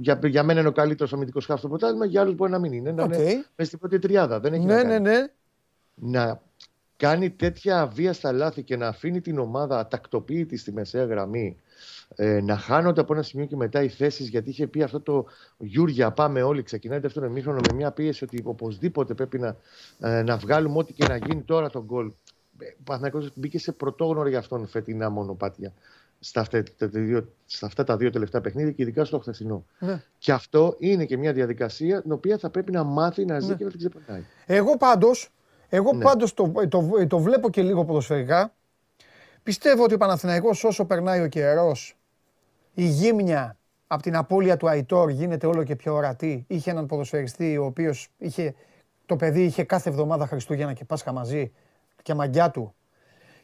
Για, 0.00 0.20
για 0.24 0.42
μένα 0.42 0.60
είναι 0.60 0.68
ο 0.68 0.72
καλύτερος 0.72 1.12
αμυντικός 1.12 1.46
χάφ 1.46 1.58
στο 1.58 1.68
πρωτάθλημα, 1.68 2.04
για 2.04 2.20
άλλους 2.20 2.34
μπορεί 2.34 2.50
να 2.50 2.58
μην 2.58 2.72
είναι. 2.72 2.92
Να 2.92 3.02
Οκ. 3.02 3.12
είναι 3.14 3.24
μέσα 3.24 3.44
στην 3.64 3.78
πρώτη 3.78 3.98
τριάδα. 3.98 4.40
Δεν 4.40 4.52
έχει 4.52 4.64
να 4.64 4.74
Ναι, 4.74 4.82
κάνει. 4.82 5.00
ναι, 5.00 5.10
ναι. 5.10 5.26
Να 6.02 6.42
κάνει 6.96 7.30
τέτοια 7.30 7.80
αβίαστα 7.80 8.32
λάθη 8.32 8.62
και 8.62 8.76
να 8.76 8.86
αφήνει 8.88 9.20
την 9.20 9.38
ομάδα 9.38 9.78
ατακτοποίητη 9.78 10.56
στη 10.56 10.72
μεσαία 10.72 11.04
γραμμή. 11.04 11.56
Ε, 12.14 12.40
να 12.40 12.56
χάνονται 12.56 13.00
από 13.00 13.12
ένα 13.14 13.22
σημείο 13.22 13.46
και 13.46 13.56
μετά 13.56 13.82
οι 13.82 13.88
θέσεις, 13.88 14.28
γιατί 14.28 14.50
είχε 14.50 14.66
πει 14.66 14.82
αυτό 14.82 15.00
το 15.00 15.24
γιούρια, 15.58 16.10
πάμε 16.10 16.42
όλοι. 16.42 16.62
Ξεκινάει 16.62 16.98
δεύτερο 16.98 17.26
ημίχρονο 17.26 17.60
με 17.68 17.74
μια 17.74 17.90
πίεση 17.90 18.24
ότι 18.24 18.40
οπωσδήποτε 18.44 19.14
πρέπει 19.14 19.38
να, 19.38 19.56
ε, 20.00 20.22
να 20.22 20.36
βγάλουμε 20.36 20.78
ό,τι 20.78 20.92
και 20.92 21.06
να 21.08 21.16
γίνει 21.16 21.42
τώρα 21.42 21.70
τον 21.70 21.84
γκολ. 21.84 22.06
Ε, 22.58 22.64
Ο 22.66 22.82
Παναθηναϊκός 22.84 23.30
μπήκε 23.34 23.58
σε 23.58 23.72
πρωτόγνωρο 23.72 24.28
για 24.28 24.38
αυτόν 24.38 24.66
φετινά 24.66 25.10
μονοπάτια 25.10 25.72
στα 26.20 26.40
αυτά, 26.40 26.62
τα 26.78 26.86
δύο, 26.86 27.28
στα 27.46 27.66
αυτά 27.66 27.84
τα 27.84 27.96
δύο 27.96 28.10
τελευταία 28.10 28.40
παιχνίδια 28.40 28.72
και 28.72 28.82
ειδικά 28.82 29.04
στο 29.04 29.18
χθεσινό. 29.18 29.64
ναι. 29.78 30.02
Και 30.18 30.32
αυτό 30.32 30.74
είναι 30.78 31.04
και 31.04 31.16
μια 31.16 31.32
διαδικασία 31.32 32.02
την 32.02 32.12
οποία 32.12 32.38
θα 32.38 32.50
πρέπει 32.50 32.72
να 32.72 32.82
μάθει 32.84 33.24
να 33.24 33.40
ζει 33.40 33.48
Ναι. 33.48 33.54
και 33.54 33.64
να 33.64 33.70
την 33.70 33.78
ξεπερνάει. 33.78 34.24
Εγώ 34.46 34.76
πάντως, 34.76 35.30
εγώ 35.70 35.92
Ναι. 35.92 36.04
πάντως 36.04 36.34
το, 36.34 36.52
το, 36.68 37.06
το 37.06 37.18
βλέπω 37.18 37.50
και 37.50 37.62
λίγο 37.62 37.84
ποδοσφαιρικά. 37.84 38.54
Πιστεύω 39.42 39.82
ότι 39.84 39.94
ο 39.94 39.96
Παναθηναϊκός 39.96 40.64
όσο 40.64 40.84
περνάει 40.84 41.20
ο 41.22 41.26
καιρός, 41.28 41.96
η 42.74 42.84
γύμνια 42.84 43.56
από 43.86 44.02
την 44.02 44.16
απώλεια 44.16 44.56
του 44.56 44.68
Αϊτόρ 44.68 45.10
γίνεται 45.10 45.46
όλο 45.46 45.62
και 45.64 45.76
πιο 45.76 45.94
ορατή. 45.94 46.44
Είχε 46.46 46.70
έναν 46.70 46.86
ποδοσφαιριστή 46.86 47.56
ο 47.56 47.64
οποίος 47.64 48.08
είχε, 48.18 48.54
το 49.06 49.16
παιδί 49.16 49.44
είχε 49.44 49.64
κάθε 49.64 49.88
εβδομάδα 49.88 50.26
Χριστούγεννα 50.26 50.72
και 50.72 50.84
Πάσχα 50.84 51.12
μαζί 51.12 51.52
και 52.02 52.14
μαγκιά 52.14 52.50
του 52.50 52.74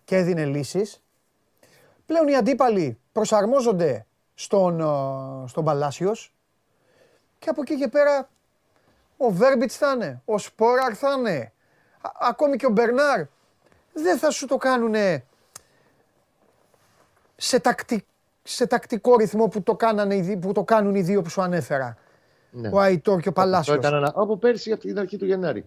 και 0.04 0.16
έδινε 0.16 0.44
λύσεις. 0.44 1.02
Πλέον 2.06 2.28
οι 2.28 2.36
αντίπαλοι 2.36 2.98
προσαρμόζονται 3.12 4.06
στον, 4.34 4.80
ε, 4.80 5.48
στον 5.48 5.64
Παλάσιος 5.64 6.32
και 7.38 7.48
από 7.50 7.60
εκεί 7.60 7.76
και 7.76 7.88
πέρα 7.88 8.28
ο 9.16 9.30
Βέρμπιτς 9.30 9.76
θα 9.76 9.92
είναι, 9.92 10.22
ο 10.24 10.38
Σπόραρ 10.38 10.96
θα 10.96 11.08
είναι, 11.18 11.38
α- 11.38 11.55
ακόμη 12.20 12.56
και 12.56 12.66
ο 12.66 12.70
Μπερνάρ. 12.70 13.20
Δεν 13.92 14.18
θα 14.18 14.30
σου 14.30 14.46
το 14.46 14.56
κάνουνε 14.56 15.24
σε, 17.36 17.60
τακτι- 17.60 18.06
σε 18.42 18.66
τακτικό 18.66 19.16
ρυθμό 19.16 19.48
που 19.48 19.62
το, 19.62 19.74
κάνανε, 19.76 20.16
οι 20.16 20.20
δι- 20.20 20.38
που 20.38 20.52
το 20.52 20.64
κάνουν 20.64 20.94
οι 20.94 21.02
δύο 21.02 21.22
που 21.22 21.28
σου 21.30 21.42
ανέφερα. 21.42 21.96
Ναι. 22.50 22.68
Ο 22.72 22.80
Αϊτόρ 22.80 23.20
και 23.20 23.28
ο 23.28 23.32
Αυτό 23.36 23.42
Παλάσιος. 23.42 23.76
ήταν 23.76 23.94
ανα- 23.94 24.12
Από 24.14 24.36
πέρσι 24.36 24.72
από 24.72 24.80
την 24.80 24.98
αρχή 24.98 25.16
του 25.16 25.24
Γενάρη. 25.26 25.64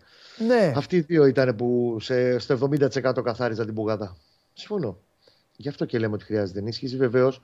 Ναι, 0.47 0.73
Αυτοί 0.75 0.95
οι 0.95 0.99
δύο 0.99 1.25
ήταν 1.25 1.55
που 1.55 1.97
σε, 1.99 2.39
στο 2.39 2.53
70% 2.71 3.21
καθάριζαν 3.23 3.65
την 3.65 3.75
πουγάδα. 3.75 4.15
Συμφωνώ. 4.53 4.97
Γι' 5.55 5.69
αυτό 5.69 5.85
και 5.85 5.99
λέμε 5.99 6.13
ότι 6.13 6.23
χρειάζεται 6.23 6.59
ενίσχυση. 6.59 6.97
Βεβαίως, 6.97 7.41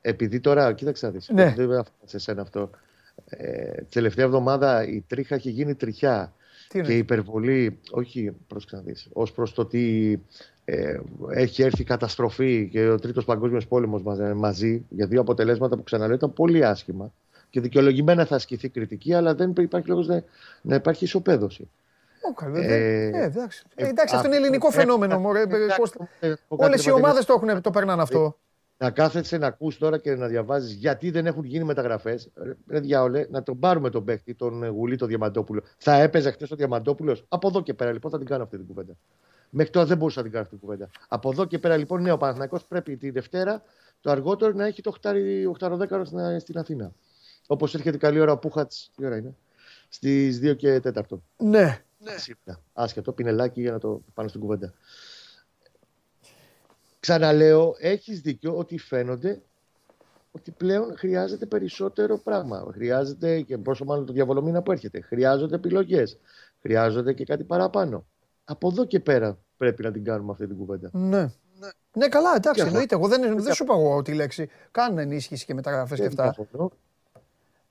επειδή 0.00 0.40
τώρα, 0.40 0.72
κοίταξε 0.72 1.06
να 1.06 1.12
δεις, 1.12 1.28
Ναι. 1.28 1.44
δεν 1.56 1.64
αφορά 1.64 1.84
σε 2.04 2.18
σένα 2.18 2.42
αυτό. 2.42 2.70
Ε, 3.26 3.72
την 3.74 3.86
τελευταία 3.90 4.24
εβδομάδα 4.24 4.84
η 4.86 5.04
τρίχα 5.08 5.34
έχει 5.34 5.50
γίνει 5.50 5.74
τριχιά. 5.74 6.32
Τι 6.72 6.78
είναι. 6.78 6.86
και 6.86 6.94
η 6.94 6.98
υπερβολή, 6.98 7.78
όχι 7.90 8.32
προς 8.46 8.66
να 8.70 8.78
δεις, 8.80 9.08
ως 9.12 9.32
προς 9.32 9.52
το 9.54 9.62
ότι 9.62 10.20
ε, 10.64 10.98
έχει 11.34 11.62
έρθει 11.62 11.80
η 11.80 11.84
καταστροφή 11.84 12.68
και 12.72 12.88
ο 12.88 12.98
τρίτος 12.98 13.24
παγκόσμιος 13.24 13.66
πόλεμος 13.66 14.02
μαζ- 14.02 14.32
μαζί 14.34 14.84
για 14.88 15.06
δύο 15.06 15.20
αποτελέσματα 15.20 15.76
που 15.76 15.82
ξαναλέω 15.82 16.14
ήταν 16.16 16.32
πολύ 16.32 16.64
άσχημα 16.64 17.12
και 17.50 17.60
δικαιολογημένα 17.60 18.24
θα 18.26 18.34
ασκηθεί 18.34 18.68
κριτική 18.68 19.14
αλλά 19.14 19.34
δεν 19.34 19.52
υπάρχει 19.58 19.88
λόγος 19.88 20.06
να, 20.06 20.22
να 20.62 20.74
υπάρχει 20.74 21.04
ισοπαίδωση. 21.04 21.68
Ω, 22.30 22.32
καλά, 22.34 22.52
βέβαια. 22.52 22.76
Ε, 22.76 23.10
Ε, 23.14 23.22
εντάξει. 23.24 23.62
Ε, 23.74 23.84
ε, 23.84 23.88
εντάξει, 23.88 24.14
αυτό 24.14 24.26
είναι 24.26 24.36
αυτό 24.36 24.46
ελληνικό 24.46 24.68
πρέπει 24.68 24.82
φαινόμενο. 24.84 25.12
να- 25.12 25.18
μωρέ. 25.18 25.38
Ε, 25.40 25.42
εντάξει, 25.42 25.78
Κώστα. 25.78 26.08
ε, 26.20 26.28
πω 26.48 26.56
κάτι, 26.56 26.68
Όλες 26.68 26.80
οι 26.80 26.84
Παντελή. 26.88 27.04
ομάδες 27.04 27.24
το, 27.24 27.32
έχουν, 27.42 27.62
το 27.62 27.70
περνάνε 27.70 28.02
αυτό. 28.02 28.36
Να 28.78 28.90
κάθεσαι 28.90 29.38
να 29.38 29.46
ακούς 29.46 29.78
τώρα 29.78 29.98
και 29.98 30.14
να 30.14 30.26
διαβάζεις 30.26 30.72
γιατί 30.72 31.10
δεν 31.10 31.26
έχουν 31.26 31.44
γίνει 31.44 31.64
μεταγραφές. 31.64 32.30
Ρε, 32.34 32.56
Ρε 32.68 32.80
διάολε, 32.80 33.26
να 33.30 33.42
τον 33.42 33.58
πάρουμε 33.58 33.90
τον 33.90 34.04
παίχτη, 34.04 34.34
τον 34.34 34.62
ε, 34.62 34.68
Γουλή, 34.68 34.96
τον 34.96 35.08
Διαμαντόπουλο. 35.08 35.62
Θα 35.78 35.94
έπαιζε 35.94 36.30
χθες 36.30 36.50
ο 36.50 36.56
Διαμαντόπουλος; 36.56 37.24
Από 37.28 37.48
εδώ 37.48 37.62
και 37.62 37.74
πέρα 37.74 37.92
λοιπόν 37.92 38.10
θα 38.10 38.18
την 38.18 38.26
κάνω 38.26 38.42
αυτή 38.42 38.56
την 38.56 38.66
κουβέντα. 38.66 38.92
Μέχρι 39.50 39.72
τώρα 39.72 39.86
δεν 39.86 39.96
μπορούσα 39.96 40.16
να 40.18 40.22
την 40.22 40.32
κάνω 40.32 40.44
αυτή 40.44 40.56
την 40.58 40.66
κουβέντα. 40.66 40.90
Από 41.08 41.30
εδώ 41.30 41.44
και 41.44 41.58
πέρα 41.58 41.76
λοιπόν, 41.76 42.02
ναι, 42.02 42.12
ο 42.12 42.16
Παναθηναϊκός 42.16 42.64
πρέπει 42.64 42.96
τη 42.96 43.10
Δευτέρα 43.10 43.62
το 44.00 44.10
αργότερο 44.10 44.52
να 44.52 44.66
έχει 44.66 44.82
το 44.82 44.88
οχτάρι- 44.88 45.48
οχταροδέκαρο 45.48 46.04
στην, 46.04 46.40
στην 46.40 46.58
Αθήνα. 46.58 46.92
Όπως 47.46 47.74
έρχεται 47.74 47.96
καλή 47.96 48.20
ώρα 48.20 48.32
ο 48.32 48.38
Πούχατς. 48.38 48.90
Τι 48.96 49.06
ώρα 49.06 49.16
είναι; 49.16 49.34
Στις 49.88 50.38
2 50.42 50.56
και 50.56 50.80
4. 50.84 51.00
Ναι. 51.36 51.82
Σίγουρα. 52.16 52.60
Άσχετο, 52.72 53.12
πινελάκι 53.12 53.60
για 53.60 53.72
να 53.72 53.78
το 53.78 54.02
πάνω 54.14 54.28
στην 54.28 54.40
κουβέντα. 54.40 54.72
Ξαναλέω, 57.06 57.74
έχεις 57.78 58.20
δίκιο 58.20 58.56
ότι 58.56 58.78
φαίνονται 58.78 59.40
ότι 60.32 60.50
πλέον 60.50 60.96
χρειάζεται 60.96 61.46
περισσότερο 61.46 62.18
πράγμα. 62.18 62.66
Χρειάζεται 62.72 63.40
και 63.40 63.58
πόσο 63.58 63.84
μάλλον 63.84 64.06
το 64.06 64.12
διαβολομήνα 64.12 64.62
που 64.62 64.72
έρχεται. 64.72 65.00
Χρειάζονται 65.00 65.54
επιλογές. 65.54 66.18
Χρειάζονται 66.60 67.12
και 67.12 67.24
κάτι 67.24 67.44
παραπάνω. 67.44 68.04
Από 68.44 68.68
εδώ 68.68 68.84
και 68.84 69.00
πέρα 69.00 69.38
πρέπει 69.56 69.82
να 69.82 69.90
την 69.92 70.04
κάνουμε 70.04 70.32
αυτή 70.32 70.46
την 70.46 70.56
κουβέντα. 70.56 70.88
Ναι. 70.92 71.30
Ναι, 71.92 72.08
καλά, 72.08 72.34
εντάξει, 72.36 72.60
Για 72.60 72.68
εννοείται. 72.70 72.94
Εγώ 72.94 73.08
δεν, 73.08 73.42
δεν 73.42 73.54
σου 73.54 73.62
είπα 73.62 73.74
εγώ 73.74 74.02
τη 74.02 74.12
λέξη. 74.14 74.48
Κάνουν 74.70 74.98
ενίσχυση 74.98 75.44
και 75.44 75.54
μεταγραφές 75.54 75.98
και 76.00 76.08
Δεν 76.08 76.20
αυτά. 76.20 76.34
διαφωνώ. 76.36 76.70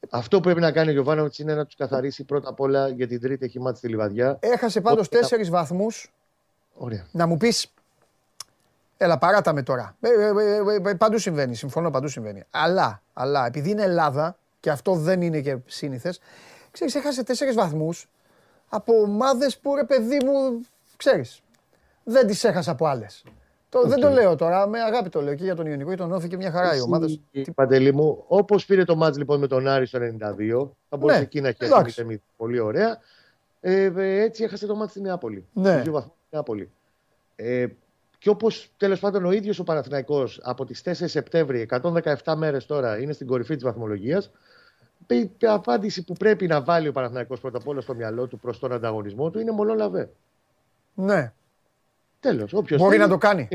Αυτό 0.09 0.37
που 0.37 0.43
πρέπει 0.43 0.59
να 0.59 0.71
κάνει 0.71 0.89
ο 0.89 0.91
Γιωβάνοβιτς 0.91 1.39
είναι 1.39 1.55
να 1.55 1.65
τους 1.65 1.75
καθαρίσει 1.75 2.23
πρώτα 2.23 2.49
απ' 2.49 2.59
όλα 2.59 2.87
για 2.87 3.07
την 3.07 3.21
τρίτη 3.21 3.45
έχει 3.45 3.59
μάθει 3.59 3.77
στη 3.77 3.87
λιβαδιά. 3.87 4.37
Έχασε 4.41 4.81
πάντως 4.81 5.05
Ό,τι 5.05 5.15
θα- 5.15 5.21
τέσσερις 5.21 5.49
βαθμούς. 5.49 6.13
Ωραία. 6.73 7.05
Να 7.11 7.27
μου 7.27 7.37
πεις. 7.37 7.73
Έλα, 9.03 9.17
παράτα 9.17 9.53
με 9.53 9.63
τώρα. 9.63 9.95
Ε, 9.99 10.09
ε, 10.09 10.31
ε, 10.87 10.89
ε, 10.89 10.93
παντού 10.93 11.17
συμβαίνει, 11.17 11.55
συμφωνώ, 11.55 11.89
παντού 11.89 12.07
συμβαίνει. 12.07 12.43
Αλλά, 12.51 13.01
αλλά 13.13 13.45
επειδή 13.45 13.69
είναι 13.69 13.83
Ελλάδα 13.83 14.37
και 14.59 14.69
αυτό 14.69 14.93
δεν 14.93 15.21
είναι 15.21 15.41
και 15.41 15.57
σύνηθες, 15.65 16.19
ξέρεις, 16.71 16.95
έχασε 16.95 17.23
τέσσερις 17.23 17.55
βαθμούς 17.55 18.09
από 18.69 19.01
ομάδες 19.01 19.57
που 19.57 19.75
ρε 19.75 19.83
παιδί 19.83 20.17
μου, 20.25 20.61
ξέρεις, 20.97 21.41
δεν 22.03 22.27
τις 22.27 22.43
έχασε 22.43 22.69
από 22.69 22.85
άλλες. 22.85 23.23
Το, 23.69 23.81
Δεν 23.81 23.99
το 23.99 24.09
λέω 24.09 24.35
τώρα, 24.35 24.67
με 24.67 24.81
αγάπη 24.81 25.09
το 25.09 25.21
λέω 25.21 25.35
και 25.35 25.43
για 25.43 25.55
τον 25.55 25.65
Ιωνικό 25.65 25.89
και 25.89 25.95
τον 25.95 26.11
Όφη 26.11 26.27
και 26.27 26.37
μια 26.37 26.51
χαρά 26.51 26.75
οι 26.75 26.81
ομάδε. 26.81 27.05
Εσύ, 27.31 27.51
Παντελή 27.51 27.93
μου, 27.93 28.23
όπως 28.27 28.65
πήρε 28.65 28.83
το 28.83 28.95
μάτς 28.95 29.17
λοιπόν 29.17 29.39
με 29.39 29.47
τον 29.47 29.67
Άρη 29.67 29.85
στο 29.85 29.99
92, 29.99 30.69
θα 30.89 30.97
μπορούσε 30.97 31.17
Ναι, 31.17 31.23
εκεί 31.23 31.41
να 31.41 31.47
έχει 31.47 31.57
εντάξει. 31.63 32.01
αρχίσει 32.01 32.21
πολύ 32.37 32.59
ωραία. 32.59 32.97
Ε, 33.61 33.83
ε, 33.83 34.21
έτσι 34.21 34.43
έχασε 34.43 34.65
το 34.65 34.75
μάτς 34.75 34.91
στη 34.91 35.01
Νεάπολη. 35.01 35.45
Ναι. 35.53 35.75
Με 35.75 35.81
δύο 35.81 35.91
βαθμούς 35.91 36.13
στη 36.17 36.35
Νεάπολη. 36.35 36.71
Ε, 37.35 37.65
και 38.21 38.29
όπως 38.29 38.71
τέλος 38.77 38.99
πάντων 38.99 39.25
ο 39.25 39.31
ίδιος 39.31 39.59
ο 39.59 39.63
Παναθηναϊκός 39.63 40.39
από 40.43 40.65
τις 40.65 40.81
4 40.85 40.91
Σεπτέμβρη, 40.93 41.67
117 42.23 42.33
μέρες 42.35 42.65
τώρα, 42.65 42.97
είναι 42.99 43.13
στην 43.13 43.27
κορυφή 43.27 43.53
της 43.53 43.63
βαθμολογίας. 43.63 44.31
Η 45.07 45.29
απάντηση 45.41 46.03
που 46.03 46.13
πρέπει 46.13 46.47
να 46.47 46.61
βάλει 46.61 46.87
ο 46.87 46.91
Παναθηναϊκός 46.91 47.39
πρώτα 47.39 47.57
απ' 47.57 47.67
όλα 47.67 47.81
στο 47.81 47.95
μυαλό 47.95 48.27
του 48.27 48.39
προς 48.39 48.59
τον 48.59 48.71
ανταγωνισμό 48.71 49.29
του 49.29 49.39
είναι 49.39 49.51
μολό 49.51 49.73
λαβέ. 49.73 50.09
Ναι, 50.93 51.33
Τέλος. 52.19 52.53
μπορεί 52.77 52.97
να 52.97 53.07
το 53.07 53.17
κάνει. 53.17 53.47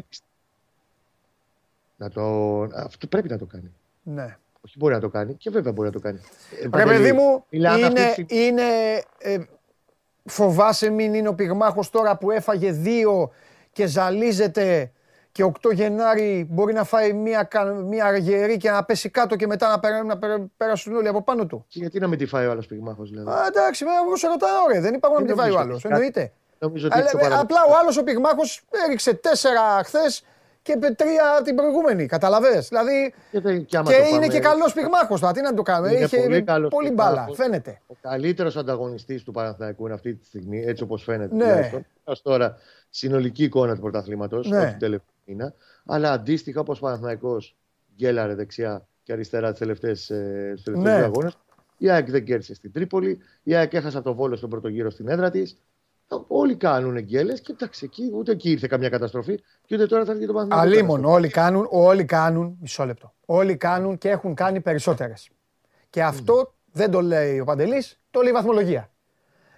Να 1.96 2.10
το... 2.10 2.60
Αυτό 2.62 3.06
πρέπει 3.06 3.28
να 3.28 3.38
το 3.38 3.44
κάνει. 3.44 3.72
Ναι. 4.02 4.36
Όχι 4.60 4.74
μπορεί 4.78 4.94
να 4.94 5.00
το 5.00 5.08
κάνει 5.08 5.34
και 5.34 5.50
βέβαια 5.50 5.72
μπορεί 5.72 5.86
να 5.86 5.94
το 5.94 6.00
κάνει. 6.00 6.20
Ε, 6.58 6.62
Ρε 6.62 6.68
Παντελή, 6.68 6.90
παιδί 6.90 7.12
μου, 7.12 7.44
μιλάμε 7.50 7.86
αυτή 7.86 8.00
είναι, 8.00 8.06
τη 8.06 8.10
στιγμή- 8.12 8.32
είναι 8.46 8.62
ε, 9.18 9.38
φοβάσαι 10.24 10.90
μην 10.90 11.14
είναι 11.14 11.28
ο 11.28 11.34
πυγμάχος 11.34 11.90
τώρα 11.90 12.16
που 12.16 12.30
έφαγε 12.30 12.72
δύο 12.72 13.30
και 13.76 13.86
ζαλίζεται 13.86 14.90
και 15.32 15.44
8 15.44 15.72
Γενάρη 15.72 16.46
μπορεί 16.50 16.72
να 16.72 16.84
φάει 16.84 17.12
μία, 17.12 17.42
κα- 17.42 17.64
μία 17.64 18.16
γερή 18.16 18.56
και 18.56 18.70
να 18.70 18.84
πέσει 18.84 19.08
κάτω 19.08 19.36
και 19.36 19.46
μετά 19.46 19.68
να, 19.68 19.78
περα, 19.80 20.04
να 20.04 20.18
περα- 20.18 20.46
περάσουν 20.56 20.94
όλοι 20.96 21.08
από 21.08 21.22
πάνω 21.22 21.46
του. 21.46 21.64
Και 21.68 21.78
γιατί 21.78 21.98
να 21.98 22.06
μην 22.06 22.18
τη 22.18 22.26
φάει 22.26 22.46
ο 22.46 22.50
άλλος 22.50 22.66
πυγμάχος, 22.66 23.10
δηλαδή; 23.10 23.30
Α, 23.30 23.46
εντάξει, 23.46 23.84
βέβαια, 23.84 24.00
εγώ 24.06 24.16
σε 24.16 24.26
ρωτάω, 24.26 24.62
ωραία, 24.68 24.80
δεν 24.80 24.94
υπάρχουν 24.94 25.20
να 25.20 25.26
Δεν 25.26 25.34
μην 25.36 25.44
τη 25.44 25.50
φάει 25.50 25.50
ο 25.50 25.64
νομίζω 25.64 25.70
άλλος, 25.70 25.84
ότι 25.84 25.88
κάτι- 25.94 26.04
εννοείται. 26.04 26.32
Νομίζω 26.58 26.86
ότι 26.86 26.94
Αλλά, 26.94 27.04
έτσι 27.04 27.16
ο 27.16 27.18
ε, 27.18 27.22
παρα- 27.22 27.40
απλά 27.40 27.60
ο 27.70 27.72
άλλος 27.80 27.96
ο 27.96 28.02
πυγμάχος 28.02 28.62
έριξε 28.86 29.14
τέσσερα 29.14 29.62
χθες 29.84 30.24
και 30.62 30.76
πε- 30.76 30.96
τρία 30.96 31.40
την 31.44 31.54
προηγούμενη, 31.56 32.06
καταλαβες; 32.06 32.68
Δηλαδή, 32.68 33.14
Και, 33.30 33.40
δεν- 33.40 33.64
και 33.64 33.76
άμα 33.76 33.90
και 33.90 33.96
το 33.96 34.02
είναι 34.02 34.10
πάμε- 34.10 34.26
και 34.26 34.38
καλός 34.40 34.72
πυγμάχος 34.72 35.20
τώρα, 35.20 35.32
τι 35.32 35.40
να 35.40 35.54
το 35.54 35.62
κάνουμε. 35.62 35.92
Είναι 35.92 36.04
Είχε 36.04 36.16
πολύ 36.20 36.42
καλός 36.42 36.70
πολύ 36.70 36.90
μπάλα, 36.90 37.10
πυγμάχος. 37.10 37.36
φαίνεται. 37.36 37.80
Ο 37.86 37.94
καλύτερος 38.00 38.56
ανταγωνιστής 38.56 39.22
του 39.24 39.32
Παναθηναϊκού 39.32 39.84
είναι 39.84 39.94
αυτή 39.94 40.14
τη 40.14 40.26
στιγμή, 40.26 40.64
έτσι 40.66 40.82
όπως 40.82 41.02
φαίνεται. 41.02 41.34
Ναι. 41.34 41.70
Τουλάχιστον. 42.06 42.12
Ως 42.12 42.22
τώρα, 42.22 42.56
συνολική 42.90 43.44
εικόνα 43.44 43.74
του 43.74 43.80
πρωταθλήματος, 43.80 44.48
Ναι. 44.48 44.58
όχι 44.58 44.72
του 44.72 44.78
τελευταίου 44.78 45.14
μήνα. 45.24 45.54
Αλλά 45.86 46.12
αντίστοιχα 46.12 46.60
όπως 46.60 46.78
ο 46.78 46.80
Παναθηναϊκός 46.80 47.56
γκέλαρε 47.96 48.34
δεξιά 48.34 48.86
και 49.02 49.12
αριστερά 49.12 49.52
του 49.52 49.58
τελευταίους 49.58 50.08
Ναι. 50.64 50.92
αγώνες. 50.92 51.36
Η 51.78 51.90
ΑΕΚ 51.90 52.10
δεν 52.10 52.24
κέρδισε 52.24 52.54
στην 52.54 52.72
Τρίπολη. 52.72 53.18
Η 53.42 53.54
ΑΕΚ 53.54 53.72
έχασε 53.72 53.96
από 53.96 54.06
το 54.08 54.14
βόλο 54.14 54.36
στον 54.36 54.50
πρώτο 54.50 54.68
γύρο 54.68 54.90
στην 54.90 55.08
έδρα 55.08 55.30
της. 55.30 55.58
Όλοι 56.26 56.56
κάνουν 56.56 56.98
γκέλες 56.98 57.40
και 57.40 57.52
εντάξει, 57.52 57.84
εκεί, 57.84 58.10
ούτε 58.14 58.32
εκεί 58.32 58.50
ήρθε 58.50 58.66
καμιά 58.66 58.88
καταστροφή 58.88 59.40
και 59.66 59.74
ούτε 59.74 59.86
τώρα 59.86 60.04
θα 60.04 60.10
έρθει 60.10 60.22
και 60.22 60.28
το 60.28 60.32
Παναθηναϊκό. 60.32 60.66
Αλίμον, 60.68 61.04
όλοι 61.04 61.28
κάνουν, 61.28 61.66
όλοι 61.70 62.04
κάνουν, 62.04 62.56
μισό 62.60 62.84
λεπτό. 62.84 63.14
Όλοι 63.24 63.56
κάνουν 63.56 63.98
και 63.98 64.08
έχουν 64.08 64.34
κάνει 64.34 64.60
περισσότερες. 64.60 65.30
Και 65.90 66.02
αυτό 66.02 66.54
δεν 66.72 66.90
το 66.90 67.00
λέει 67.00 67.40
ο 67.40 67.44
Παντελής, 67.44 68.00
το 68.10 68.20
λέει 68.20 68.30
η 68.30 68.34
βαθμολογία. 68.34 68.90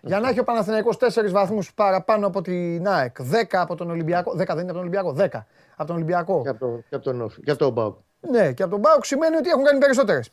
Για 0.01 0.21
να 0.21 0.29
έχει 0.29 0.39
ο 0.39 0.45
Παναθηναϊκός 0.45 0.97
4 1.01 1.31
βαθμούς 1.31 1.75
παραπάνω 1.75 2.27
από 2.27 2.43
την 2.43 2.89
ΑΕΚ, 2.89 3.17
10 3.21 3.45
από 3.51 3.75
τον 3.75 3.91
Ολυμπιακό, 3.91 4.33
10 4.33 4.37
δεν 4.37 4.47
είναι 4.47 4.63
από 4.63 4.73
τον 4.73 4.81
Ολυμπιακό, 4.81 5.15
10 5.19 5.47
από 5.77 5.87
τον 5.87 5.97
Ολυμπιακό. 5.97 6.43
Και 6.43 6.49
από, 6.49 6.59
το, 6.59 6.83
και 6.89 6.95
από 6.95 7.05
τον 7.05 7.21
Όφη. 7.21 7.43
Και 7.43 7.51
από 7.51 7.59
τον 7.59 7.73
Μπάουκ. 7.73 7.97
Ναι, 8.21 8.53
και 8.53 8.63
από 8.63 8.73
τον 8.73 8.81
Πάουκ 8.81 9.05
σημαίνει 9.05 9.37
ότι 9.37 9.49
έχουν 9.49 9.65
κάνει 9.65 9.79
περισσότερες. 9.79 10.31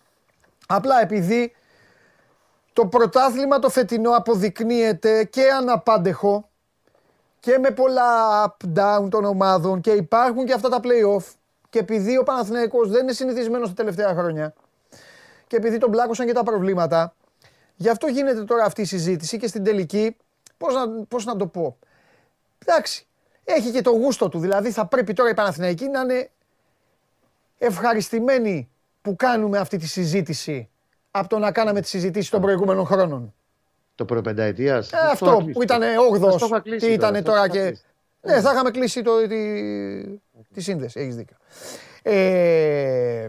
Απλά 0.67 1.01
επειδή 1.01 1.55
το 2.73 2.85
πρωτάθλημα 2.85 3.59
το 3.59 3.69
φετινό 3.69 4.11
αποδεικνύεται 4.11 5.23
και 5.23 5.51
αναπάντεχο 5.57 6.49
και 7.39 7.57
με 7.57 7.71
πολλά 7.71 8.11
up-down 8.45 9.07
των 9.09 9.25
ομάδων 9.25 9.81
και 9.81 9.91
υπάρχουν 9.91 10.45
και 10.45 10.53
αυτά 10.53 10.69
τα 10.69 10.79
play-off 10.83 11.23
και 11.69 11.79
επειδή 11.79 12.17
ο 12.17 12.23
Παναθηναϊκός 12.23 12.89
δεν 12.89 13.01
είναι 13.01 13.11
συνηθισμένος 13.11 13.67
τα 13.67 13.73
τελευταία 13.73 14.13
χρόνια 14.13 14.53
και 15.47 15.55
επειδή 15.55 15.77
τον 15.77 15.89
μπλάκωσαν 15.89 16.25
και 16.25 16.33
τα 16.33 16.43
προβλήματα, 16.43 17.13
γι' 17.75 17.89
αυτό 17.89 18.07
γίνεται 18.07 18.43
τώρα 18.43 18.63
αυτή 18.63 18.81
η 18.81 18.85
συζήτηση 18.85 19.37
και 19.37 19.47
στην 19.47 19.63
τελική, 19.63 20.15
πώς 20.57 20.73
να, 20.73 20.89
πώς 21.07 21.25
να 21.25 21.35
το 21.35 21.47
πω, 21.47 21.77
εντάξει, 22.65 23.07
έχει 23.43 23.71
και 23.71 23.81
το 23.81 23.91
γούστο 23.91 24.29
του, 24.29 24.39
δηλαδή 24.39 24.71
θα 24.71 24.85
πρέπει 24.85 25.13
τώρα 25.13 25.29
η 25.29 25.33
Παναθηναϊκή 25.33 25.87
να 25.87 25.99
είναι 25.99 26.29
ευχαριστημένοι 27.57 28.69
που 29.01 29.15
κάνουμε 29.15 29.57
αυτή 29.57 29.77
τη 29.77 29.87
συζήτηση 29.87 30.69
από 31.11 31.27
το 31.27 31.39
να 31.39 31.51
κάναμε 31.51 31.81
τη 31.81 31.87
συζήτηση 31.87 32.31
των 32.31 32.41
προηγούμενων 32.41 32.85
χρόνων. 32.85 33.33
Το 33.95 34.05
προπενταετία. 34.05 34.75
Ε, 34.75 35.09
αυτό 35.11 35.47
που 35.53 35.61
ήταν 35.61 35.81
8 36.51 36.61
τι 36.79 36.91
ήταν 36.91 37.23
τώρα 37.23 37.49
και. 37.49 37.77
Ναι, 38.21 38.41
θα 38.41 38.51
είχαμε 38.51 38.71
κλείσει 38.71 39.01
το, 39.01 39.27
τη, 39.27 39.37
Τη 40.53 40.61
σύνδεση, 40.61 40.99
έχεις 40.99 41.15
δίκιο. 41.15 41.37
Ε, 42.01 43.27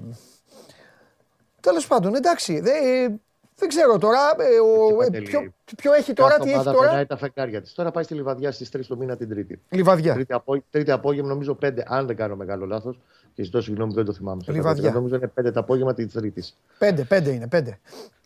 Τέλος 1.61 1.86
πάντων, 1.86 2.14
εντάξει. 2.14 2.61
Δε, 2.61 2.70
ε, 2.70 3.20
δεν 3.59 3.68
ξέρω 3.68 3.98
τώρα. 3.98 4.18
Ε, 4.38 4.59
ο, 4.61 5.02
ε, 5.12 5.20
ποιο, 5.20 5.52
ποιο 5.76 5.92
έχει 5.92 6.12
τώρα, 6.12 6.30
Κάθε 6.30 6.42
τι 6.42 6.48
έχει 6.48 6.59
ομάδα 6.59 6.72
τώρα. 6.72 6.86
περνάει 6.86 7.07
τα 7.07 7.16
φεγγάρια 7.16 7.61
της. 7.62 7.72
Τώρα 7.72 7.90
πάει 7.90 8.04
στη 8.04 8.14
Λιβαδιά 8.14 8.52
στις 8.52 8.68
3 8.76 8.80
το 8.88 8.96
μήνα 8.96 9.16
την 9.16 9.28
Τρίτη. 9.28 9.61
Λιβαδιά. 9.68 10.14
Τρίτη, 10.14 10.32
από... 10.32 10.62
τρίτη 10.70 10.90
απόγευμα, 10.90 11.28
νομίζω 11.28 11.59
5, 11.62 11.72
αν 11.86 12.07
δεν 12.07 12.16
κάνω 12.16 12.36
μεγάλο 12.36 12.66
λάθος. 12.66 13.00
Και 13.34 13.42
ζητώ 13.42 13.61
συγγνώμη, 13.61 13.92
δεν 13.92 14.04
το 14.04 14.12
θυμάμαι. 14.12 14.42
στο 14.42 14.52
Λιβαδιά. 14.52 14.82
κατώτερα. 14.82 14.94
Νομίζω 14.94 15.14
είναι 15.16 15.48
5 15.48 15.52
το 15.52 15.61
απόγευμα 15.61 15.94
της 15.94 16.12
Τρίτης. 16.12 16.57
Πέντε, 16.78 17.04
πέντε 17.04 17.30
είναι, 17.30 17.48
πέντε. 17.48 17.78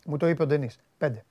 Μου 0.05 0.17
το 0.17 0.27
είπε 0.27 0.43
ο 0.43 0.45
Ντενής. 0.45 0.77
Πέντε. 0.97 1.23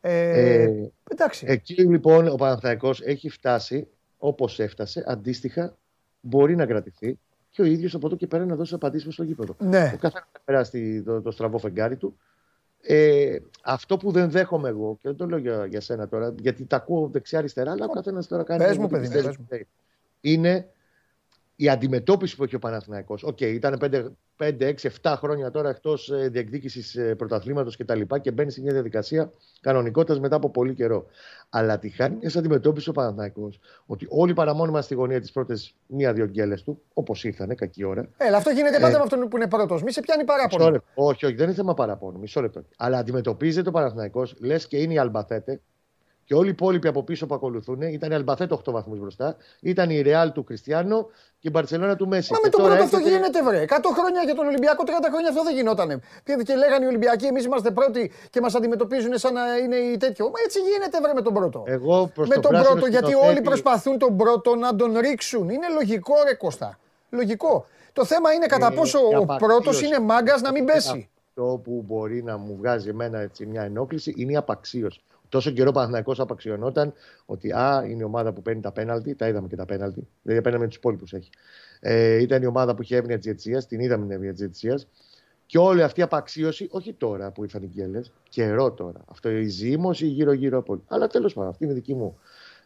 Ε, 0.00 0.62
Ε, 0.62 0.90
εντάξει. 1.10 1.46
Εκεί 1.48 1.74
λοιπόν 1.82 2.28
ο 2.28 2.34
Παναθηναϊκός 2.34 3.00
έχει 3.02 3.28
φτάσει 3.28 3.86
όπως 4.18 4.58
έφτασε. 4.60 5.04
Αντίστοιχα, 5.06 5.74
μπορεί 6.20 6.56
να 6.56 6.66
κρατηθεί 6.66 7.18
και 7.50 7.62
ο 7.62 7.64
ίδιος 7.64 7.94
από 7.94 8.06
εδώ 8.06 8.16
και 8.16 8.26
πέρα 8.26 8.44
να 8.44 8.54
δώσει 8.54 8.74
απαντήσεις 8.74 9.12
στο 9.14 9.22
γήπεδο. 9.22 9.54
ναι. 9.58 9.92
Ο 9.94 9.98
καθένας 9.98 10.28
θα 10.32 10.40
περάσει 10.44 11.02
το, 11.02 11.20
το 11.22 11.30
στραβό 11.30 11.58
φεγγάρι 11.58 11.96
του. 11.96 12.18
Ε, 12.82 13.36
αυτό 13.64 13.96
που 13.96 14.10
δεν 14.10 14.30
δέχομαι 14.30 14.68
εγώ, 14.68 14.92
και 15.02 15.08
δεν 15.08 15.16
το 15.16 15.26
λέω 15.26 15.38
για, 15.38 15.66
για 15.66 15.80
σένα 15.80 16.08
τώρα, 16.08 16.34
γιατί 16.40 16.64
τα 16.64 16.76
ακούω 16.76 17.08
δεξιά-αριστερά, 17.08 17.70
αλλά 17.72 17.84
ο 17.84 17.88
καθένας 17.88 18.26
τώρα 18.26 18.42
κάνει. 18.42 18.64
Πες 18.64 18.76
μου, 18.76 18.84
ό,τι 18.84 18.92
παιδί 18.92 19.06
μου, 19.06 19.10
πιστεύει 19.10 19.26
πες 19.26 19.36
μου. 19.36 19.44
ότι 19.48 19.56
θέλει. 19.56 19.66
Είναι 20.20 20.68
η 21.60 21.68
αντιμετώπιση 21.68 22.36
που 22.36 22.44
έχει 22.44 22.54
ο 22.54 22.58
Παναθηναϊκός. 22.58 23.22
Οκ, 23.22 23.40
ήταν 23.40 23.78
5, 24.36 24.56
6, 24.58 24.74
7 25.02 25.14
χρόνια 25.16 25.50
τώρα 25.50 25.68
εκτός 25.68 26.10
διεκδίκησης 26.30 26.98
πρωταθλήματος 27.16 27.74
κτλ. 27.76 27.82
Και, 27.82 27.84
τα 27.84 27.94
λοιπά 27.94 28.18
και 28.18 28.30
μπαίνει 28.30 28.50
σε 28.50 28.60
μια 28.60 28.72
διαδικασία 28.72 29.32
κανονικότητας 29.60 30.20
μετά 30.20 30.36
από 30.36 30.50
πολύ 30.50 30.74
καιρό. 30.74 31.06
Αλλά 31.50 31.78
τη 31.78 31.88
χάνει 31.88 32.16
μιας 32.16 32.36
αντιμετώπισης 32.36 32.88
ο 32.88 32.92
Παναθηναϊκός 32.92 33.60
ότι 33.86 34.06
όλοι 34.08 34.34
παραμονεύουμε 34.34 34.82
στη 34.82 34.94
γωνία 34.94 35.20
τις 35.20 35.32
πρώτες 35.32 35.74
μία-δύο 35.86 36.26
γκέλες 36.26 36.62
του, 36.62 36.82
όπως 36.94 37.24
ήρθανε, 37.24 37.54
κακή 37.54 37.84
ώρα, 37.84 38.08
Έλα, 38.16 38.36
αυτό 38.36 38.50
γίνεται 38.50 38.76
Ε, 38.76 38.80
πάντα 38.80 38.96
με 38.96 39.02
αυτόν 39.02 39.28
που 39.28 39.36
είναι 39.36 39.48
πρώτος. 39.48 39.82
Μη 39.82 39.92
σε 39.92 40.00
πιάνει 40.00 40.22
Μισό 40.22 40.36
παράπονο. 40.36 40.70
λεπτό. 40.70 40.88
Όχι, 40.94 41.26
όχι, 41.26 41.34
δεν 41.34 41.46
είναι 41.46 41.54
θέμα 41.54 41.74
παραπώνου. 41.74 42.18
Μισό 42.18 42.40
λεπτό. 42.40 42.64
Αλλά 42.76 42.98
αντιμετωπίζεται 42.98 43.68
ο 43.68 43.72
Παναθηναϊκός, 43.72 44.34
λες 44.40 44.66
και 44.66 44.76
είναι 44.76 44.92
η 44.92 44.98
Αλμπαθέτε 44.98 45.60
και 46.28 46.34
όλοι 46.34 46.46
οι 46.46 46.50
υπόλοιποι 46.50 46.88
από 46.88 47.02
πίσω 47.02 47.26
που 47.26 47.34
ακολουθούν 47.34 47.80
ήταν 47.82 48.10
η 48.10 48.14
Αλμπαθέτε 48.14 48.54
8 48.54 48.72
βαθμούς 48.72 48.98
μπροστά, 48.98 49.36
ήταν 49.60 49.90
η 49.90 50.00
Ρεάλ 50.00 50.32
του 50.32 50.44
Κριστιανό 50.44 51.02
και 51.40 51.48
η 51.48 51.50
Μπαρσελόνα 51.52 51.96
του 51.96 52.08
Μέση. 52.08 52.32
Μα 52.32 52.36
Και 52.38 52.42
με 52.44 52.50
τον 52.50 52.60
τώρα 52.60 52.72
πρώτο 52.74 52.84
αυτό 52.84 52.96
έρχεται- 52.96 53.16
γίνεται, 53.16 53.42
βρε. 53.42 53.62
100 53.62 53.90
χρόνια 53.98 54.22
για 54.22 54.34
τον 54.34 54.46
Ολυμπιακό, 54.46 54.84
30 54.84 55.08
χρόνια 55.12 55.28
αυτό 55.28 55.42
δεν 55.42 55.54
γινότανε. 55.54 56.00
Πήγαινε 56.24 56.42
και 56.42 56.54
λέγανε 56.54 56.84
οι 56.84 56.88
Ολυμπιακοί, 56.88 57.26
εμείς 57.26 57.44
είμαστε 57.44 57.70
πρώτοι 57.70 58.12
και 58.30 58.40
μας 58.40 58.54
αντιμετωπίζουν 58.54 59.18
σαν 59.18 59.32
να 59.34 59.56
είναι 59.56 59.76
η 59.76 59.96
τέτοιο. 59.96 60.24
Μα 60.24 60.38
έτσι 60.44 60.58
γίνεται, 60.60 61.00
βρε 61.02 61.12
με 61.14 61.22
τον 61.22 61.34
πρώτο. 61.34 61.62
Εγώ 61.66 62.10
προς 62.14 62.28
με 62.28 62.34
το 62.34 62.40
τον 62.40 62.50
πράσινο 62.50 62.72
πρώτο, 62.72 62.86
γιατί 62.86 63.04
σκηνοθέτη- 63.06 63.32
όλοι 63.36 63.40
προσπαθούν 63.44 63.98
τον 63.98 64.16
πρώτο 64.16 64.54
να 64.56 64.76
τον 64.76 64.98
ρίξουν. 64.98 65.48
Είναι 65.48 65.68
λογικό, 65.74 66.14
ρε 66.28 66.34
Κώστα. 66.34 66.78
Λογικό. 67.10 67.66
Το 67.92 68.04
θέμα 68.04 68.32
είναι 68.32 68.46
κατά 68.46 68.68
Ε, 68.72 68.74
πόσο 68.74 68.98
η 68.98 69.14
ο 69.14 69.18
απαξίωση. 69.22 69.44
πρώτος 69.54 69.82
είναι 69.82 69.98
μάγκας 69.98 70.40
να 70.40 70.50
μην 70.52 70.64
πέσει. 70.64 71.08
Αυτό 71.28 71.60
που 71.64 71.84
μπορεί 71.86 72.22
να 72.22 72.36
μου 72.36 72.56
βγάζει 72.58 72.88
εμένα 72.88 73.18
έτσι, 73.20 73.46
μια 73.46 73.62
ενόχληση 73.62 74.14
είναι 74.16 74.32
η 74.32 74.36
απαξίωση. 74.36 75.00
Τόσο 75.28 75.50
καιρό 75.50 75.68
ο 75.68 75.72
Παναθηναϊκός 75.72 76.20
απαξιωνόταν 76.20 76.92
ότι 77.26 77.52
α, 77.52 77.84
είναι 77.88 78.00
η 78.00 78.04
ομάδα 78.04 78.32
που 78.32 78.42
παίρνει 78.42 78.60
τα 78.60 78.72
πέναλτι, 78.72 79.14
τα 79.14 79.28
είδαμε 79.28 79.48
και 79.48 79.56
τα 79.56 79.64
πέναλτι, 79.64 80.08
δηλαδή 80.22 80.42
παίρναμε 80.42 80.66
τους 80.66 80.76
υπόλοιπους 80.76 81.12
έχει. 81.12 81.30
Ε, 81.80 82.14
ήταν 82.22 82.42
η 82.42 82.46
ομάδα 82.46 82.74
που 82.74 82.82
είχε 82.82 82.96
εύνοια 82.96 83.16
τη 83.16 83.22
διαιτησία, 83.22 83.62
την 83.62 83.80
είδαμε 83.80 84.02
την 84.02 84.12
εύνοια 84.14 84.30
τη 84.32 84.36
διαιτησία. 84.36 84.80
Και 85.46 85.58
όλη 85.58 85.82
αυτή 85.82 86.00
η 86.00 86.02
απαξίωση, 86.02 86.68
όχι 86.70 86.92
τώρα 86.92 87.30
που 87.30 87.42
ήρθαν 87.44 87.62
οι 87.62 87.66
γκέλες, 87.66 88.12
καιρό 88.28 88.72
τώρα. 88.72 89.00
Αυτό 89.10 89.30
η 89.30 89.46
ζήμωση 89.46 90.06
γύρω-γύρω 90.06 90.58
από. 90.58 90.82
Αλλά 90.88 91.06
τέλος 91.06 91.34
πάντων, 91.34 91.50
αυτή 91.50 91.64
είναι 91.64 91.72
η 91.72 91.76
δική 91.76 91.94
μου 91.94 92.18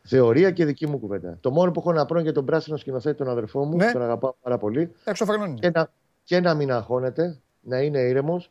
θεωρία 0.03 0.51
και 0.51 0.65
δική 0.65 0.87
μου 0.87 0.99
κουβέντα. 0.99 1.39
Το 1.41 1.51
μόνο 1.51 1.71
που 1.71 1.81
έχω 1.81 1.93
να 1.93 2.05
πω 2.05 2.21
για 2.21 2.33
τον 2.33 2.45
πράσινο 2.45 2.77
σκηνοθέτη, 2.77 3.17
τον 3.17 3.29
αδερφό 3.29 3.65
μου, 3.65 3.77
Ναι. 3.77 3.93
τον 3.93 4.03
αγαπάω 4.03 4.35
πάρα 4.43 4.59
πολύ, 4.59 4.93
Έξω 5.05 5.25
φρενών 5.25 5.55
και 5.55 5.71
να, 5.71 5.91
και 6.25 6.41
να 6.41 6.55
μην 6.55 6.73
αγχώνεται, 6.73 7.39
να 7.61 7.81
είναι 7.81 7.99
ήρεμος 7.99 8.51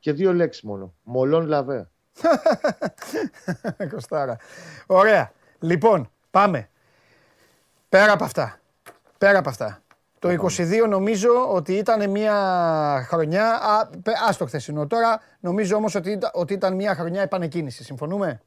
και 0.00 0.12
δύο 0.12 0.32
λέξεις 0.32 0.62
μόνο. 0.62 0.94
Μολόν 1.02 1.46
λαβέ. 1.46 1.88
Κοστάρα. 3.92 4.36
Ωραία. 4.86 5.32
Λοιπόν, 5.58 6.10
πάμε. 6.30 6.68
Πέρα 7.88 8.12
από 8.12 8.24
αυτά. 8.24 8.58
Πέρα 9.18 9.38
από 9.38 9.48
αυτά. 9.48 9.80
Το 10.18 10.28
22 10.28 10.88
νομίζω 10.88 11.52
ότι 11.52 11.72
ήταν 11.72 12.10
μια 12.10 12.34
χρονιά. 13.08 13.54
Α, 13.54 13.86
πε- 14.02 14.16
ας 14.28 14.36
το 14.36 14.46
χθεσινό 14.46 14.86
τώρα. 14.86 15.20
Νομίζω 15.40 15.76
όμως 15.76 15.94
ότι, 15.94 16.10
ήταν- 16.10 16.30
ότι 16.34 16.52
ήταν 16.52 16.74
μια 16.74 16.94
χρονιά 16.94 17.22
επανεκκίνησης. 17.22 17.86
Συμφωνούμε; 17.86 18.40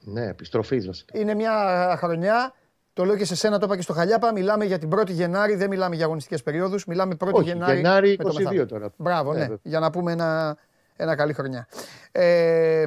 Ναι, 0.00 0.26
επιστροφής 0.26 0.86
βασικά. 0.86 1.18
Είναι 1.18 1.34
μια 1.34 1.52
χρονιά. 1.98 2.52
Το 2.92 3.04
λέω 3.04 3.16
και 3.16 3.24
σε 3.24 3.34
σένα, 3.36 3.58
το 3.58 3.66
είπα 3.66 3.76
και 3.76 3.82
στο 3.82 3.92
Χαλιάπα. 3.92 4.32
Μιλάμε 4.32 4.64
για 4.64 4.78
την 4.78 4.88
1η 4.94 5.10
Γενάρη, 5.10 5.54
δεν 5.54 5.68
μιλάμε 5.68 5.94
για 5.96 6.04
αγωνιστικές 6.04 6.42
περιόδους. 6.42 6.84
Μιλάμε 6.84 7.14
1η 7.24 7.32
Όχι, 7.32 7.48
Γενάρη. 7.48 7.76
Γενάρη 7.76 8.08
με 8.18 8.24
το 8.24 8.28
22 8.30 8.34
μεθαύριο. 8.38 8.66
τώρα. 8.66 8.92
Μπράβο, 8.96 9.30
Ναι, 9.32 9.38
ναι, 9.38 9.42
βέβαια. 9.42 9.58
για 9.62 9.78
να 9.80 9.90
πούμε 9.90 10.12
ένα, 10.12 10.56
ένα 10.96 11.14
καλή 11.16 11.32
χρονιά. 11.32 11.68
Ε, 12.12 12.84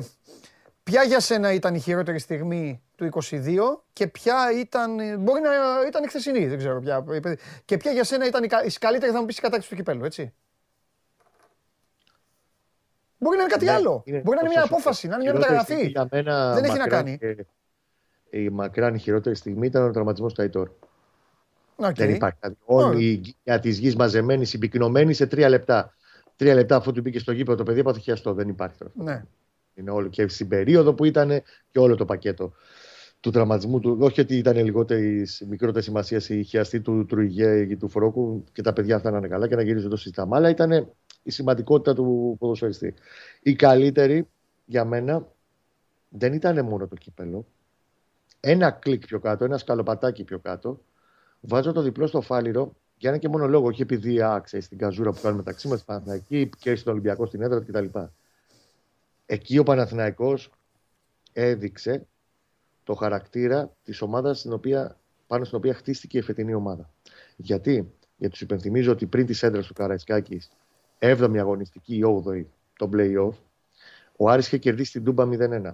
ποια 0.84 1.04
για 1.04 1.20
σένα 1.20 1.54
ήταν 1.54 1.76
η 1.76 1.80
χειρότερη 1.80 2.20
στιγμή 2.20 2.82
του 2.96 3.10
22 3.30 3.84
και 3.94 4.08
ποια 4.08 4.52
ήταν. 4.60 4.96
Μπορεί 5.20 5.42
να 5.42 5.50
ήταν 5.88 6.04
η 6.04 6.08
χθεσινή, 6.08 6.48
δεν 6.48 6.58
ξέρω 6.58 6.80
ποια. 6.82 7.04
Και 7.66 7.78
ποια 7.78 7.92
για 7.92 8.04
σένα 8.04 8.26
ήταν 8.26 8.44
η, 8.44 8.48
κα- 8.48 8.64
η 8.64 8.70
καλύτερη, 8.70 9.12
θα 9.12 9.20
μου 9.20 9.26
πεις, 9.26 9.38
η 9.38 9.42
κατάκτηση 9.42 9.70
του 9.70 9.76
κυπέλλου, 9.76 10.06
έτσι. 10.06 10.34
Μπορεί 13.18 13.38
να 13.38 13.44
είναι 13.44 13.52
κάτι 13.52 13.66
Ναι, 13.66 13.72
άλλο. 13.72 14.02
είναι 14.06 14.20
Μπορεί 14.22 14.38
να 14.38 14.46
είναι 14.46 14.54
τόσο 14.56 14.60
μια 14.60 14.60
σωστό. 14.62 14.76
απόφαση, 14.76 15.08
να 15.08 15.16
είναι 15.16 15.24
μια 15.24 15.32
Χειρότερη 15.32 15.58
μεταγραφή. 15.58 15.74
στιγμή 15.74 15.92
Για 15.92 16.08
μένα, 16.12 16.54
Δεν 16.54 16.64
έχει 16.64 16.74
να 16.74 16.80
μακράν 16.80 17.04
κάνει. 17.04 17.18
και- 17.18 17.46
Η 18.40 18.50
μακράν 18.50 18.98
χειρότερη 19.00 19.36
στιγμή 19.36 19.68
ήταν 19.68 19.84
ο 19.88 19.92
τραυματισμός 19.92 20.34
του 20.34 20.42
Αϊτόρ. 20.42 20.70
Οκ. 21.76 21.96
Δεν 21.96 22.10
υπάρχει 22.10 22.38
κάτι. 22.40 22.58
Όλη 22.66 23.06
η 23.06 23.16
γκίνια 23.16 23.60
τη 23.60 23.70
γης 23.70 23.96
μαζεμένη, 23.96 24.46
συμπυκνωμένη 24.46 25.14
σε 25.14 25.28
τρία 25.28 25.50
λεπτά. 25.50 25.94
Τρία 26.36 26.54
λεπτά 26.54 26.76
αφού 26.76 26.92
του 26.92 27.02
μπήκε 27.02 27.20
στο 27.20 27.32
γήπεδο 27.32 27.58
το 27.58 27.64
παιδί, 27.64 27.80
έπαθε 27.80 28.00
χιαστό. 28.00 28.34
Δεν 28.34 28.50
υπάρχει 28.50 28.78
τώρα. 28.78 28.92
Ναι. 28.96 29.24
Είναι 29.74 29.92
όλο 29.92 30.08
και 30.08 30.28
στην 30.28 30.48
περίοδο 30.48 30.94
που 30.94 31.06
ήταν 31.06 31.42
και 31.72 31.80
όλο 31.80 31.96
το 31.96 32.06
πακέτο 32.06 32.54
του 33.20 33.30
τραυματισμού 33.30 33.80
του. 33.80 33.98
Όχι 34.00 34.22
ότι 34.22 34.38
ήταν 34.38 34.56
λιγότερη, 34.56 35.28
μικρότερη 35.48 35.84
σημασία 35.84 36.22
η 36.28 36.44
χιαστή 36.44 36.82
του 36.82 37.06
Τρουιγέ 37.06 37.60
ή 37.60 37.78
του 37.78 37.90
Φρόκου 37.90 38.44
και 38.52 38.62
τα 38.62 38.74
παιδιά 38.74 38.96
αυτά 38.96 39.12
να 39.12 39.18
είναι 39.18 39.28
καλά 39.28 39.48
και 39.48 39.56
να 39.56 39.62
γυρίζουν 39.62 39.90
το 39.90 39.96
συζητάμε. 39.96 40.36
Αλλά 40.36 40.50
ήταν 40.50 40.94
η 41.24 41.32
σημαντικότητα 41.32 41.94
του 41.94 42.36
ποδοσφαιριστή. 42.40 42.94
Η 43.42 43.56
καλύτερη 43.56 44.28
για 44.66 44.86
μένα 44.86 45.28
δεν 46.10 46.34
ήταν 46.34 46.66
μόνο 46.66 46.88
το 46.88 46.96
κύπελο. 46.96 47.46
Ένα 48.40 48.72
κλικ 48.72 49.06
πιο 49.06 49.20
κάτω, 49.20 49.46
ένα 49.46 49.58
σκαλοπατάκι 49.58 50.24
πιο 50.24 50.40
κάτω. 50.40 50.82
Βάζω 51.40 51.72
το 51.72 51.82
διπλό 51.82 52.08
στο 52.08 52.22
φάληρο 52.22 52.76
για 52.98 53.10
ένα 53.10 53.18
και 53.18 53.28
μόνο 53.28 53.48
λόγο. 53.48 53.66
Όχι 53.66 53.82
επειδή 53.82 54.22
άξε 54.22 54.60
στην 54.60 54.78
καζούρα 54.78 55.12
που 55.12 55.22
κάνουμε 55.22 55.44
μεταξύ 55.46 55.68
μας, 55.68 55.84
Παναθηναϊκή 55.84 56.50
και 56.60 56.76
στον 56.76 56.94
Ολυμπιακός 56.94 57.28
στην 57.28 57.42
έδρα 57.42 57.62
του 57.62 57.72
κτλ. 57.72 58.00
Εκεί 59.26 59.58
ο 59.58 59.64
Παναθηναϊκός 59.64 60.52
έδειξε 61.34 62.08
το 62.84 62.94
χαρακτήρα 62.94 63.72
της 63.84 64.02
ομάδας 64.02 64.40
στην 64.40 64.54
οποία, 64.54 64.98
πάνω 65.28 65.44
στην 65.44 65.58
οποία 65.58 65.74
χτίστηκε 65.74 66.18
η 66.18 66.22
φετινή 66.22 66.54
ομάδα. 66.54 66.90
Γιατί, 67.36 67.94
γιατί 68.18 68.34
τους 68.34 68.42
υπενθυμίζω 68.42 68.92
ότι 68.92 69.06
πριν 69.06 69.26
τη 69.26 69.40
έντρα 69.42 69.62
του 69.62 69.74
Καραϊσκάκης, 69.74 70.52
7η 71.00 71.38
αγωνιστική 71.38 71.96
ή 71.96 72.02
8η, 72.26 72.46
το 72.78 72.90
play-off, 72.94 73.34
ο 74.18 74.30
Άρης 74.30 74.48
είχε 74.48 74.58
κερδίσει 74.58 74.92
την 74.92 75.04
Τούμπα 75.04 75.28
0-1. 75.32 75.72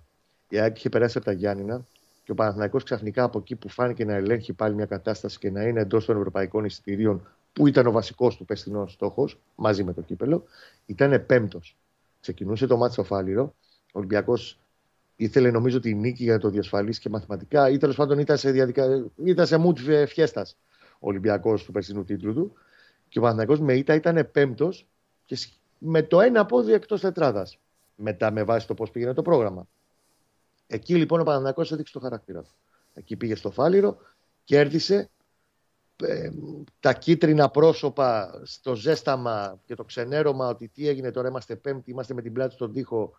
Η 0.49 0.59
ΑΕΚ 0.59 0.78
είχε 0.78 0.89
περάσει 0.89 1.17
από 1.17 1.26
τα 1.26 1.32
Γιάννηνα 1.32 1.86
και 2.24 2.32
ο 2.32 2.36
Παναθηναϊκός 2.36 2.84
ξαφνικά 2.84 3.24
από 3.24 3.39
εκεί 3.39 3.55
που 3.55 3.69
φάνηκε 3.69 4.05
να 4.05 4.13
ελέγχει 4.13 4.53
πάλι 4.53 4.76
μια 4.76 4.86
κατάσταση 4.86 5.38
και 5.39 5.51
να 5.51 5.63
είναι 5.63 5.80
εντός 5.80 6.05
των 6.05 6.17
ευρωπαϊκών 6.17 6.65
εισιτηρίων, 6.65 7.28
που 7.53 7.67
ήταν 7.67 7.88
ο 7.88 7.91
βασικός 7.91 8.38
του 8.38 8.45
πεστινός 8.45 8.91
στόχος, 8.91 9.39
μαζί 9.55 9.84
με 9.84 9.93
το 9.93 10.01
κύπελο, 10.01 10.43
ήταν 10.86 11.26
πέμπτος. 11.26 11.76
Ξεκινούσε 12.19 12.67
το 12.67 12.78
μάτι 12.78 12.93
στο 12.93 13.03
Φάληρο. 13.03 13.53
Ο 13.86 13.91
Ολυμπιακός 13.91 14.59
ήθελε 15.15 15.51
νομίζω 15.51 15.80
τη 15.80 15.93
νίκη 15.93 16.24
για 16.24 16.34
να 16.34 16.39
το 16.39 16.49
διασφαλίσει 16.49 16.99
και 16.99 17.09
μαθηματικά, 17.09 17.69
ή 17.69 17.78
τέλος 17.78 17.95
πάντων 17.95 18.19
ήταν 18.19 18.38
σε, 18.38 18.51
διαδικα... 18.51 19.05
ήταν 19.24 19.47
σε 19.47 19.57
mood 19.65 20.05
φιέστας 20.07 20.57
ο 20.93 21.07
Ολυμπιακός 21.07 21.63
του 21.63 21.72
περσινού 21.72 22.03
τίτλου 22.03 22.34
του. 22.34 22.53
Και 23.07 23.19
ο 23.19 23.22
Παναθηναϊκός 23.22 23.59
με 23.59 23.74
ήττα 23.74 23.93
ήταν 23.93 24.30
πέμπτος 24.32 24.88
και 25.26 25.36
σ- 25.36 25.53
με 25.78 26.01
το 26.01 26.22
ένα 26.22 26.45
πόδι 26.45 26.74
εκτός 26.74 27.01
τετράδας. 27.01 27.59
Μετά 27.95 28.32
με 28.32 28.43
βάση 28.43 28.67
το 28.67 28.74
πώς 28.74 28.91
πήγαινε 28.91 29.13
το 29.13 29.22
πρόγραμμα. 29.22 29.67
Εκεί 30.74 30.95
λοιπόν 30.95 31.19
ο 31.19 31.24
Παναθηναϊκός 31.24 31.72
έδειξε 31.72 31.93
το 31.93 31.99
χαρακτήρα 31.99 32.41
του. 32.41 32.55
Εκεί 32.93 33.15
πήγε 33.15 33.36
στο 33.36 33.51
Φάληρο, 33.51 33.97
κέρδισε 34.43 35.09
ε, 36.03 36.30
τα 36.80 36.93
κίτρινα 36.93 37.49
πρόσωπα 37.49 38.41
στο 38.43 38.76
ζέσταμα 38.76 39.59
και 39.65 39.76
το 39.76 39.84
ξενέρωμα 39.84 40.47
ότι 40.47 40.67
τι 40.67 40.88
έγινε 40.88 41.11
τώρα, 41.11 41.28
είμαστε 41.28 41.55
πέμπτη, 41.55 41.91
είμαστε 41.91 42.13
με 42.13 42.22
την 42.22 42.34
πλάτη 42.34 42.53
στον 42.53 42.74
τοίχο. 42.74 43.17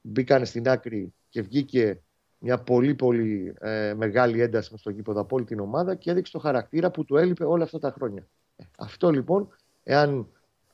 Μπήκαν 0.00 0.46
στην 0.46 0.68
άκρη 0.68 1.14
και 1.28 1.42
βγήκε 1.42 2.00
μια 2.38 2.58
πολύ 2.58 2.94
πολύ 2.94 3.54
ε, 3.58 3.94
μεγάλη 3.94 4.40
ένταση 4.40 4.68
μες 4.72 4.80
στο 4.80 4.90
γήπεδο 4.90 5.20
από 5.20 5.36
όλη 5.36 5.44
την 5.44 5.60
ομάδα 5.60 5.94
και 5.94 6.10
έδειξε 6.10 6.32
το 6.32 6.38
χαρακτήρα 6.38 6.90
που 6.90 7.04
του 7.04 7.16
έλειπε 7.16 7.44
όλα 7.44 7.64
αυτά 7.64 7.78
τα 7.78 7.90
χρόνια. 7.90 8.28
Ε, 8.56 8.64
Αυτό 8.78 9.10
λοιπόν, 9.10 9.48
εάν 9.82 10.28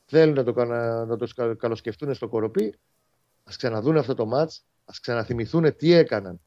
θέλουν 0.04 0.34
να 0.34 0.44
το, 0.44 0.52
κανα- 0.52 1.04
να 1.04 1.16
το 1.16 1.26
σκα- 1.26 1.56
καλοσκεφτούν 1.56 2.14
στο 2.14 2.28
κοροπή, 2.28 2.74
ας 3.44 3.56
ξαναδούν 3.56 3.96
αυτό 3.96 4.14
το 4.14 4.26
μάτς, 4.26 4.64
ας 4.84 5.00
ξαναθυμηθούν 5.00 5.76
τι 5.76 5.92
έκαναν 5.92 6.40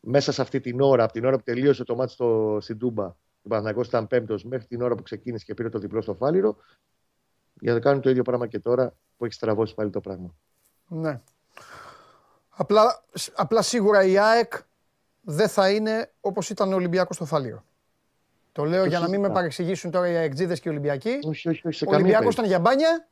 μέσα 0.00 0.32
σε 0.32 0.42
αυτή 0.42 0.60
την 0.60 0.80
ώρα, 0.80 1.04
από 1.04 1.12
την 1.12 1.24
ώρα 1.24 1.36
που 1.36 1.42
τελείωσε 1.42 1.84
το 1.84 1.94
μάτς 1.96 2.12
στο, 2.12 2.58
στην 2.60 2.78
Τούμπα, 2.78 3.04
Ο 3.42 3.48
Παναθυναϊκό 3.48 3.80
ήταν 3.82 4.06
πέμπτος 4.06 4.44
μέχρι 4.44 4.66
την 4.66 4.82
ώρα 4.82 4.94
που 4.94 5.02
ξεκίνησε 5.02 5.44
και 5.44 5.54
πήρε 5.54 5.68
το 5.68 5.78
διπλό 5.78 6.00
στο 6.02 6.14
Φάληρο. 6.14 6.56
Για 7.60 7.72
να 7.72 7.80
κάνουν 7.80 8.00
το 8.00 8.10
ίδιο 8.10 8.22
πράγμα 8.22 8.46
και 8.46 8.58
τώρα 8.58 8.94
που 9.16 9.24
έχει 9.24 9.34
στραβώσει 9.34 9.74
πάλι 9.74 9.90
το 9.90 10.00
πράγμα. 10.00 10.34
Ναι. 10.88 11.20
Απλά, 12.48 13.04
απλά 13.34 13.62
σίγουρα 13.62 14.04
η 14.04 14.18
ΑΕΚ 14.18 14.52
δεν 15.22 15.48
θα 15.48 15.70
είναι 15.70 16.12
όπως 16.20 16.50
ήταν 16.50 16.72
ο 16.72 16.74
Ολυμπιακός 16.76 17.16
στο 17.16 17.24
Φάληρο. 17.24 17.64
Το 18.52 18.64
λέω 18.64 18.84
για 18.84 18.98
να 18.98 19.04
μην 19.04 19.08
με 19.08 19.14
συζητάω. 19.16 19.32
παρεξηγήσουν 19.34 19.90
τώρα 19.90 20.08
οι 20.10 20.16
αεκτζίδε 20.16 20.54
και 20.54 20.68
οι 20.68 20.70
Ολυμπιακοί. 20.70 21.18
Όχι, 21.22 21.48
όχι, 21.48 21.66
όχι 21.66 21.76
σε 21.76 21.84
Ο 21.84 21.90
καμία 21.90 22.04
Ολυμπιακός 22.06 22.34
περίπτωση. 22.34 22.38
ήταν 22.38 22.44
για 22.46 22.58
μπάνια. 22.58 23.08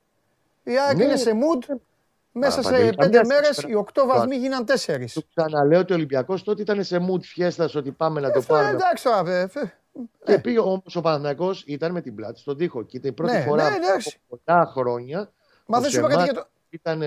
Η 0.65 0.79
ΑΕΚ 0.79 0.97
Ναι. 0.97 1.05
είναι 1.05 1.17
σε 1.17 1.31
mood. 1.31 1.77
Μέσα 2.37 2.63
σε 2.63 2.71
Παντελή, 2.71 2.95
πέντε 2.95 3.17
καμία 3.17 3.35
μέρες 3.35 3.57
σχέση. 3.57 3.73
οι 3.73 3.75
οκτώ 3.75 4.07
βαθμοί 4.07 4.37
γίναν 4.37 4.65
τέσσερις. 4.65 5.13
Του 5.13 5.25
ξαναλέω 5.35 5.81
ότι 5.81 5.93
ο 5.93 5.95
Ολυμπιακός 5.95 6.43
τότε 6.43 6.63
ήταν 6.63 6.85
σε 6.85 6.99
mood 7.11 7.21
φιέστας 7.23 7.75
ότι 7.75 7.91
πάμε 7.91 8.21
να 8.21 8.31
το 8.31 8.39
Αυτό 8.39 8.53
πάρουμε. 8.55 8.71
εντάξει 8.73 9.05
τώρα, 9.05 9.25
βε, 9.25 9.47
βε. 9.47 9.61
Και 10.25 10.39
πήγε 10.39 10.59
όμως 10.59 10.97
ο 10.97 11.01
Παναθυναϊκό 11.01 11.55
ήταν 11.67 11.93
με 11.93 12.01
την 12.01 12.15
πλάτη 12.15 12.41
στον 12.41 12.57
τοίχο. 12.57 12.83
Και 12.83 12.97
ήταν 12.97 13.11
η 13.11 13.15
πρώτη 13.15 13.33
Ναι, 13.33 13.41
φορά 13.41 13.71
ναι, 13.71 13.77
εντάξει. 13.77 14.21
από 14.29 14.41
πολλά 14.45 14.67
χρόνια 14.67 15.33
Μα 15.67 15.77
που 15.77 15.83
δεν 15.83 15.91
σου 15.91 15.97
σε 15.97 15.99
είπα 15.99 16.09
κάτι 16.09 16.21
εμάς 16.21 16.31
για 16.33 16.43
το. 16.43 16.49
ήταν 16.71 17.03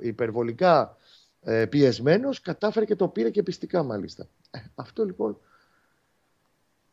υπερβολικά 0.00 0.96
ε, 1.42 1.66
πιεσμένος, 1.66 2.40
κατάφερε 2.40 2.84
και 2.84 2.96
το 2.96 3.08
πήρε 3.08 3.30
και 3.30 3.42
πιστικά 3.42 3.82
μάλιστα. 3.82 4.26
Ε, 4.50 4.58
αυτό 4.74 5.04
λοιπόν 5.04 5.38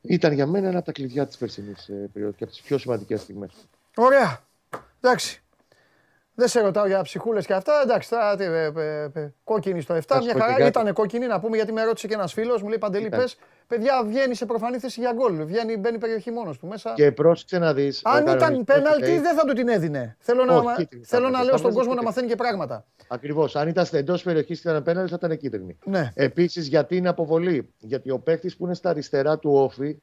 ήταν 0.01 0.33
για 0.33 0.45
μένα 0.45 0.67
ένα 0.67 0.77
από 0.77 0.85
τα 0.85 0.91
κλειδιά 0.91 1.27
της 1.27 1.37
περσινής 1.37 1.87
ε, 1.89 2.09
περίοδου 2.13 2.35
και 2.35 2.43
από 2.43 2.53
τις 2.53 2.61
πιο 2.61 2.77
σημαντικές 2.77 3.21
στιγμές. 3.21 3.51
Ωραία. 3.97 4.39
Εντάξει. 5.01 5.43
Δεν 6.39 6.47
σε 6.47 6.61
ρωτάω 6.61 6.87
για 6.87 7.01
ψυχούλες 7.01 7.45
και 7.45 7.53
αυτά. 7.53 7.73
Εντάξει, 7.83 8.09
τώρα, 8.09 8.35
τι, 8.35 8.43
ε, 8.43 8.71
ε, 8.75 9.09
ε, 9.13 9.33
κόκκινη 9.43 9.81
στο 9.81 9.93
7. 9.93 10.01
Θα 10.07 10.15
σου 10.19 10.23
Μια 10.23 10.33
πω 10.33 10.39
και 10.39 10.45
χαρά 10.45 10.57
κάτι. 10.57 10.69
ήταν 10.81 10.93
κόκκινη 10.93 11.25
να 11.27 11.39
πούμε 11.39 11.55
γιατί 11.55 11.71
με 11.71 11.83
ρώτησε 11.83 12.07
και 12.07 12.13
ένας 12.13 12.33
φίλος. 12.33 12.61
Μου 12.61 12.67
λέει 12.67 12.77
Παντελή, 12.77 13.05
Ήταν. 13.05 13.19
πες, 13.19 13.37
παιδιά, 13.67 14.03
βγαίνει 14.05 14.35
σε 14.35 14.45
προφανή 14.45 14.77
θέση 14.77 14.99
για 14.99 15.11
γκολ. 15.13 15.43
Βγαίνει, 15.45 15.77
μπαίνει 15.77 15.97
περιοχή 15.97 16.31
μόνος 16.31 16.57
του 16.57 16.67
μέσα. 16.67 16.93
Και 16.95 17.11
πρόσεξε 17.11 17.57
να 17.59 17.73
δεις. 17.73 18.01
Αν 18.03 18.27
ήταν 18.27 18.63
πέναλτι, 18.63 19.19
δεν 19.19 19.35
θα 19.35 19.45
του 19.45 19.53
την 19.53 19.67
έδινε. 19.67 20.15
Θέλω 20.19 20.45
να, 20.45 20.53
Όχι, 20.55 20.75
κίτρινη 20.75 21.03
θα 21.03 21.09
θέλω 21.17 21.21
ήταν. 21.27 21.31
να 21.31 21.37
Θα 21.37 21.43
λέω 21.45 21.57
στον 21.57 21.73
βάζει 21.73 21.75
κόσμο 21.87 21.93
να 21.93 21.99
κίτρινη. 22.01 22.05
μαθαίνει 22.05 22.27
και 22.27 22.35
πράγματα. 22.35 22.85
Ακριβώς. 23.07 23.55
Αν 23.55 23.67
ήταν 23.67 23.85
εντός 23.91 24.23
περιοχής 24.23 24.61
και 24.61 24.69
ήταν 24.69 24.83
πέναλτι, 24.83 25.09
θα 25.09 25.17
ήταν 25.23 25.37
κίτρινη. 25.37 25.77
Ναι. 25.85 26.11
Επίσης, 26.13 26.67
γιατί 26.67 26.95
είναι 26.95 27.09
αποβολή; 27.09 27.73
Γιατί 27.77 28.11
ο 28.11 28.19
παίκτης 28.19 28.57
που 28.57 28.65
είναι 28.65 28.73
στα 28.75 28.89
αριστερά 28.89 29.39
του 29.39 29.51
όφη 29.53 29.97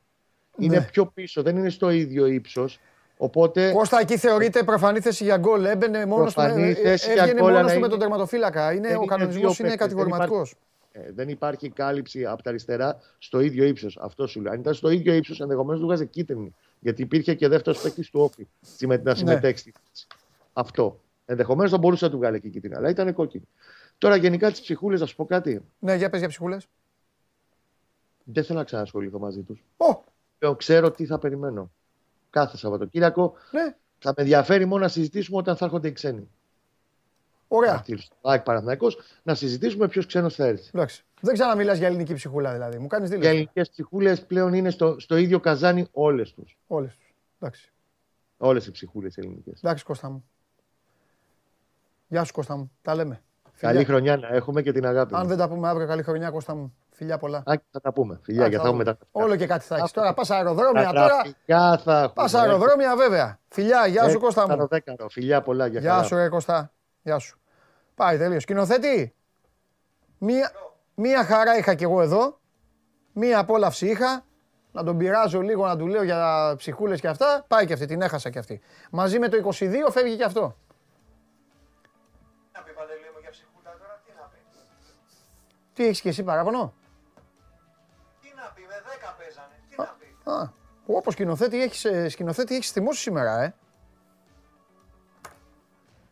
είναι 0.59 0.76
Ναι. 0.78 0.84
πιο 0.91 1.07
πίσω, 1.07 1.43
δεν 1.43 1.57
είναι 1.57 1.68
στο 1.70 1.91
ίδιο 1.91 2.26
ύψος. 2.26 2.80
Οπότε 3.16 3.72
Κώστα, 3.72 4.00
εκεί 4.00 4.16
θεωρείται 4.16 4.62
προφανή 4.62 5.00
θέση 5.00 5.24
για 5.24 5.36
γκολ. 5.36 5.64
Έμπαινε 5.64 6.06
μόνος 6.06 6.34
του, 6.34 6.40
Προφανή 6.40 6.62
ε, 6.70 6.74
θέση 6.74 7.12
για 7.12 7.22
έβγαινε 7.22 7.40
γκολ, 7.40 7.50
μόνος 7.52 7.58
αλλά 7.58 7.66
του 7.66 7.72
με 7.72 7.78
είναι- 7.78 7.88
τον 7.88 7.98
τερματοφύλακα. 7.98 8.72
Είναι, 8.72 8.88
δεν 8.88 8.96
ο 8.96 9.00
είναι 9.00 9.06
κανονισμός 9.06 9.56
δύο 9.56 9.66
είναι 9.66 9.76
παίκτες, 9.76 9.94
δεν 9.94 10.04
κατηγορηματικός. 10.04 10.54
Ε, 10.92 11.12
δεν 11.12 11.28
υπάρχει 11.28 11.68
κάλυψη 11.70 12.26
από 12.26 12.42
τα 12.42 12.50
αριστερά 12.50 13.00
στο 13.18 13.40
ίδιο 13.40 13.64
ύψος. 13.64 13.98
Αυτό 14.00 14.26
σου 14.26 14.40
λέω. 14.40 14.52
Αν 14.52 14.60
ήταν 14.60 14.74
στο 14.74 14.90
ίδιο 14.90 15.14
ύψος, 15.14 15.40
ενδεχομένως 15.40 15.80
του 15.80 15.86
βγάζει 15.86 16.06
κίτρινη. 16.06 16.54
Γιατί 16.80 17.02
υπήρχε 17.02 17.34
και 17.34 17.48
δεύτερος 17.48 17.80
παίκτης 17.80 18.10
του 18.10 18.20
όφη 18.20 18.46
συμμε- 18.60 19.02
Ναι. 19.02 19.10
να 19.10 19.16
συμμετέχει. 19.16 19.58
στη 19.58 19.72
φάση. 19.72 20.06
Αυτό. 20.52 21.00
Ενδεχομένως 21.26 21.70
θα 21.70 21.78
μπορούσε 21.78 22.04
να 22.04 22.10
του 22.10 22.16
βγάλει 22.16 22.40
και 22.40 22.48
κίτρινη, 22.48 22.74
αλλά 22.74 22.88
ήταν 22.88 23.12
κόκκινη. 23.14 23.48
Τώρα 23.98 24.16
γενικά 24.16 24.50
τις 24.50 24.60
ψυχούλες, 24.60 25.00
να 25.00 25.06
σου 25.06 25.16
πω 25.16 25.24
κάτι. 25.24 25.60
Ναι, 25.78 25.94
για 25.94 26.10
πες 26.10 26.18
για 26.20 26.28
ψυχούλες. 26.28 26.66
Δεν 28.24 28.44
θέλω 28.44 28.58
να 28.58 28.64
ξανασχοληθώ 28.64 29.18
μαζί 29.18 29.40
τους. 29.40 29.62
Ω, 29.76 30.54
Ξέρω 30.56 30.90
τι 30.90 31.06
θα 31.06 31.18
περιμένω. 31.18 31.70
Κάθε 32.30 32.56
Σαββατοκύριακο 32.56 33.34
ναι, 33.50 33.62
θα 33.98 34.08
με 34.16 34.22
ενδιαφέρει 34.22 34.64
μόνο 34.64 34.82
να 34.82 34.88
συζητήσουμε 34.88 35.36
όταν 35.38 35.56
θα 35.56 35.64
έρχονται 35.64 35.88
οι 35.88 35.92
ξένοι. 35.92 36.28
ωραία. 37.48 37.72
Αρτήρ, 37.72 37.98
ΑΕΚ 38.22 38.42
Παναθηναϊκός, 38.42 38.98
να 39.22 39.34
συζητήσουμε 39.34 39.88
ποιος 39.88 40.06
ξένος 40.06 40.34
θα 40.34 40.44
έρθει. 40.46 40.70
Εντάξει. 40.74 41.04
Δεν 41.20 41.34
ξαναμιλάς 41.34 41.78
για 41.78 41.86
ελληνική 41.86 42.14
ψυχούλα 42.14 42.52
δηλαδή. 42.52 42.78
Μου 42.78 42.86
κάνεις 42.86 43.08
Οι 43.08 43.10
δήλωση. 43.12 43.28
ελληνικές 43.30 43.70
ψυχούλες 43.70 44.24
πλέον 44.26 44.54
είναι 44.54 44.70
στο, 44.70 45.00
στο 45.00 45.16
ίδιο 45.16 45.40
καζάνι 45.40 45.88
όλες 45.92 46.32
τους. 46.32 46.56
Όλες 46.66 46.96
τους. 46.96 47.14
Εντάξει. 47.40 47.72
Όλες 48.36 48.66
οι 48.66 48.70
ψυχούλες 48.70 49.16
ελληνικές. 49.18 49.58
Εντάξει, 49.62 49.84
Κώστα 49.84 50.10
μου. 50.10 50.24
Γεια 52.08 52.24
σου, 52.24 52.32
Κώστα 52.32 52.56
μου. 52.56 52.70
Τα 52.82 52.94
λέμε. 52.94 53.22
Καλή 53.58 53.78
Φιλιά. 53.78 53.88
χρονιά 53.92 54.16
να 54.16 54.28
έχουμε 54.28 54.62
και 54.62 54.72
την 54.72 54.86
αγάπη. 54.86 55.14
Αν 55.14 55.20
μας. 55.20 55.28
δεν 55.28 55.38
τα 55.38 55.48
πούμε 55.48 55.68
αύριο, 55.68 55.86
καλή 55.86 56.02
χρονιά, 56.02 56.30
Κώστα 56.30 56.54
μου. 56.54 56.74
Φιλιά 56.97 57.18
πολλά. 57.18 57.42
Άκη, 57.47 57.64
θα 57.70 57.80
τα 57.80 57.92
πούμε. 57.92 58.20
Φιλιά, 58.22 58.44
Α, 58.44 58.49
και 58.49 58.57
θα 58.57 58.62
θα 58.62 58.68
έχουμε 58.68 58.84
δούμε. 58.84 58.97
τα. 58.97 59.07
Όλο 59.12 59.36
και 59.36 59.47
κάτι 59.47 59.64
θα 59.64 59.74
έχεις. 59.74 59.84
Αυτό. 59.86 60.01
Τώρα 60.01 60.14
πας 60.14 60.30
αεροδρόμια 60.30 60.82
Τα 60.84 60.92
τώρα. 60.92 61.07
γραφικά 61.07 61.78
θα 61.78 61.99
έχουμε. 62.03 62.28
Πα 62.28 62.38
αεροδρόμια 62.40 62.97
βέβαια. 62.97 63.38
Φιλιά, 63.49 63.86
γεια 63.86 64.09
σου, 64.09 64.18
Κώστα 64.20 64.57
μου. 64.57 64.66
Δέκαρο. 64.66 65.09
Φιλιά 65.09 65.40
πολλά 65.42 65.66
για 65.66 65.80
Γεια 65.80 65.90
χαρά. 65.92 66.03
σου, 66.03 66.14
ρε 66.14 66.28
Κώστα. 66.28 66.72
Γεια 67.03 67.18
σου. 67.18 67.38
Πάει 67.94 68.18
τελείω. 68.18 68.40
Σκηνοθέτη. 68.40 69.14
Μία, 70.18 70.53
μία 70.94 71.24
χαρά 71.24 71.57
είχα 71.59 71.74
κι 71.74 71.82
εγώ 71.84 72.03
εδώ. 72.03 72.40
Μία 73.12 73.38
απόλαυση 73.38 73.86
είχα. 73.86 74.24
Να 74.72 74.84
τον 74.84 74.97
πειράζω 74.99 75.40
λίγο 75.40 75.66
να 75.66 75.76
του 75.76 75.86
λέω 75.86 76.03
για 76.03 76.55
ψυχούλες 76.57 77.01
και 77.01 77.09
αυτά. 77.09 77.44
Πάει 77.49 77.66
και 77.66 77.72
αυτή, 77.72 77.86
την 77.86 78.03
έχασα 78.03 78.30
και 78.30 78.38
αυτή. 78.38 78.61
Μαζί 78.90 79.18
με 79.18 79.28
το 79.28 79.36
22 79.36 79.90
φεύγει 79.90 80.16
και 80.16 80.24
αυτό. 80.24 80.40
Να 82.53 82.62
πει 82.62 82.72
Παντελή 82.72 83.01
μου 83.14 83.18
για 83.20 83.30
ψυχούλα 83.30 83.70
τώρα, 83.78 84.01
τι 84.07 84.12
να 84.20 84.26
πει. 84.26 84.38
Τι 85.72 85.84
έχεις 85.84 86.01
και 86.01 86.09
εσύ 86.09 86.22
παράπονο; 86.22 86.74
Α, 90.26 90.48
όπως 90.86 91.12
σκηνοθέτη 91.12 91.62
έχεις, 91.62 91.84
ε, 91.84 92.08
σκηνοθέτη 92.08 92.54
έχεις 92.54 92.70
θυμώσει 92.70 93.00
σήμερα, 93.00 93.42
ε; 93.42 93.54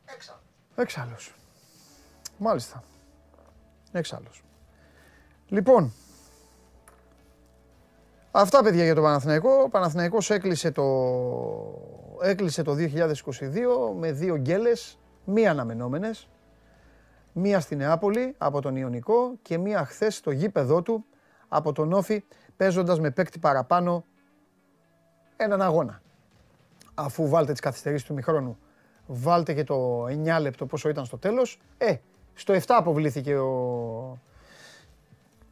Έξα. 0.04 0.40
Έξαλλος. 0.74 1.34
Μάλιστα. 2.38 2.82
Έξαλλος. 3.92 4.44
Λοιπόν, 5.48 5.92
αυτά 8.30 8.62
παιδιά 8.62 8.84
για 8.84 8.94
το 8.94 9.02
Παναθηναϊκό. 9.02 9.62
Ο 9.62 9.68
Παναθηναϊκός 9.68 10.30
έκλεισε 10.30 10.70
το, 10.70 10.84
έκλεισε 12.22 12.62
το 12.62 12.74
2022 12.74 13.94
με 13.98 14.12
δύο 14.12 14.36
γκέλες, 14.36 14.98
μία 15.24 15.50
αναμενόμενες. 15.50 16.28
Μία 17.32 17.60
στη 17.60 17.76
Νεάπολη 17.76 18.34
από 18.38 18.60
τον 18.60 18.76
Ιωνικό 18.76 19.32
και 19.42 19.58
μία 19.58 19.84
χθες 19.84 20.16
στο 20.16 20.30
γήπεδό 20.30 20.82
του 20.82 21.04
από 21.48 21.72
τον 21.72 21.92
Όφη 21.92 22.24
παίζοντας 22.57 23.00
με 23.00 23.11
παίκτη 23.11 23.38
παραπάνω 23.38 24.05
έναν 25.36 25.62
αγώνα. 25.62 26.02
Αφού 26.94 27.28
βάλτε 27.28 27.52
τις 27.52 27.61
καθυστερήσεις 27.61 28.07
του 28.07 28.14
μηχρόνου 28.14 28.59
βάλτε 29.07 29.55
και 29.55 29.64
το 29.64 30.05
9 30.05 30.40
λεπτό 30.40 30.66
πόσο 30.66 30.88
ήταν 30.88 31.05
στο 31.05 31.18
τέλος. 31.18 31.61
Ε, 31.78 31.94
στο 32.34 32.55
7 32.55 32.61
αποβλήθηκε 32.68 33.36
ο... 33.36 34.18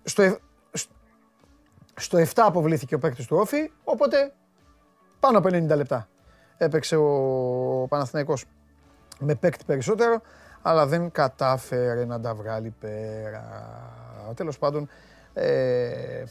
Στο, 0.03 0.23
ε- 0.23 0.39
σ- 0.73 0.91
στο 1.97 2.19
7 2.19 2.27
αποβλήθηκε 2.37 2.95
ο 2.95 2.99
παίκτης 2.99 3.27
του 3.27 3.37
Όφη, 3.37 3.71
οπότε 3.85 4.33
πάνω 5.21 5.39
από 5.39 5.49
90 5.49 5.67
λεπτά 5.67 6.09
έπαιξε 6.57 6.97
ο 6.97 7.87
Παναθηναϊκός 7.89 8.45
με 9.19 9.35
παίκτη 9.35 9.65
περισσότερο, 9.65 10.21
αλλά 10.63 10.87
δεν 10.87 11.11
κατάφερε 11.11 12.05
να 12.05 12.21
τα 12.21 12.35
βγάλει 12.35 12.75
πέρα. 12.81 13.45
Τέλος 14.35 14.59
πάντων, 14.59 14.89
ε, 15.35 16.25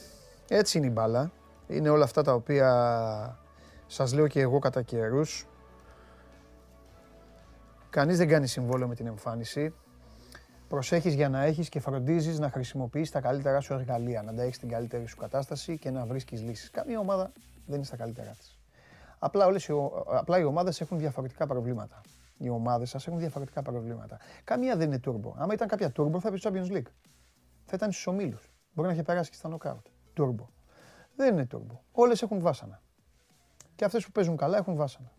έτσι 0.58 0.78
είναι 0.78 0.88
η 0.88 0.92
μπάλα. 0.94 1.32
Είναι 1.68 1.90
όλα 1.90 2.04
αυτά 2.04 2.22
τα 2.22 2.34
οποία 2.34 3.40
σας 3.88 4.14
λέω 4.14 4.28
και 4.28 4.40
εγώ 4.42 4.60
κατά 4.60 4.82
καιρούς. 4.82 5.48
Κανείς 7.90 8.18
δεν 8.18 8.28
κάνει 8.28 8.48
συμβόλαιο 8.48 8.88
με 8.88 8.96
την 8.96 9.08
εμφάνιση. 9.08 9.74
Προσέχεις 10.68 11.14
για 11.14 11.30
να 11.30 11.44
έχεις 11.44 11.70
και 11.70 11.80
φροντίζεις 11.80 12.40
να 12.40 12.50
χρησιμοποιείς 12.50 13.12
τα 13.12 13.22
καλύτερά 13.22 13.60
σου 13.60 13.74
εργαλεία, 13.74 14.22
να 14.22 14.34
τα 14.34 14.42
έχεις 14.42 14.56
στην 14.56 14.70
καλύτερη 14.70 15.06
σου 15.06 15.16
κατάσταση 15.18 15.78
και 15.78 15.90
να 15.92 16.06
βρίσκεις 16.06 16.42
λύσεις. 16.42 16.70
Καμία 16.72 17.00
ομάδα 17.00 17.32
δεν 17.66 17.76
είναι 17.76 17.86
στα 17.86 17.96
καλύτερά 17.96 18.32
της. 18.38 18.60
Απλά, 19.20 19.46
όλες 19.46 19.66
οι, 19.66 19.72
ο- 19.72 20.06
απλά 20.08 20.40
οι 20.40 20.44
ομάδες 20.44 20.82
έχουν 20.82 20.98
διαφορετικά 20.98 21.48
προβλήματα. 21.48 22.02
Οι 22.38 22.50
ομάδες 22.50 22.90
σας 22.90 23.08
έχουν 23.08 23.20
διαφορετικά 23.20 23.62
προβλήματα. 23.62 24.18
Καμία 24.44 24.76
δεν 24.76 24.88
είναι 24.88 25.00
turbo. 25.06 25.32
Άμα 25.36 25.54
ήταν 25.54 25.68
κάποια 25.68 25.92
turbo 25.98 26.20
θα 26.20 26.28
έπαιζε 26.28 26.38
στο 26.38 26.50
Champions 26.54 26.78
League. 26.78 26.92
Θα 27.66 27.74
ήταν 27.76 27.92
στους 27.92 28.08
ομίλους. 28.08 28.52
Μπορεί 28.74 28.88
να 28.88 28.94
είχε 28.94 29.04
περάσει 29.04 29.30
και 29.30 29.36
στα 29.36 29.50
knockout. 29.58 29.91
Turbo. 30.18 30.46
Δεν 31.16 31.34
είναι 31.34 31.48
turbo. 31.54 31.78
Όλες 31.92 32.22
έχουν 32.22 32.40
βάσανα. 32.40 32.82
Και 33.76 33.86
αυτές 33.86 34.06
που 34.06 34.12
παίζουν 34.12 34.38
καλά 34.38 34.58
έχουν 34.58 34.76
βάσανα. 34.76 35.12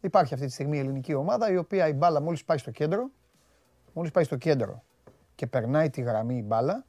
Υπάρχει 0.00 0.34
αυτή 0.34 0.46
τη 0.46 0.52
στιγμή 0.52 0.76
η 0.76 0.80
ελληνική 0.80 1.14
ομάδα 1.14 1.50
η 1.50 1.56
οποία 1.56 1.88
η 1.88 1.92
μπάλα 1.92 2.20
μόλις 2.20 2.44
πάει 2.44 2.58
στο 2.58 2.70
κέντρο, 2.70 3.10
μόλις 3.92 4.10
πάει 4.10 4.24
στο 4.24 4.36
κέντρο 4.36 4.82
και 5.34 5.46
περνάει 5.46 5.90
τη 5.90 6.00
γραμμή 6.00 6.36
η 6.36 6.42
μπάλα 6.46 6.86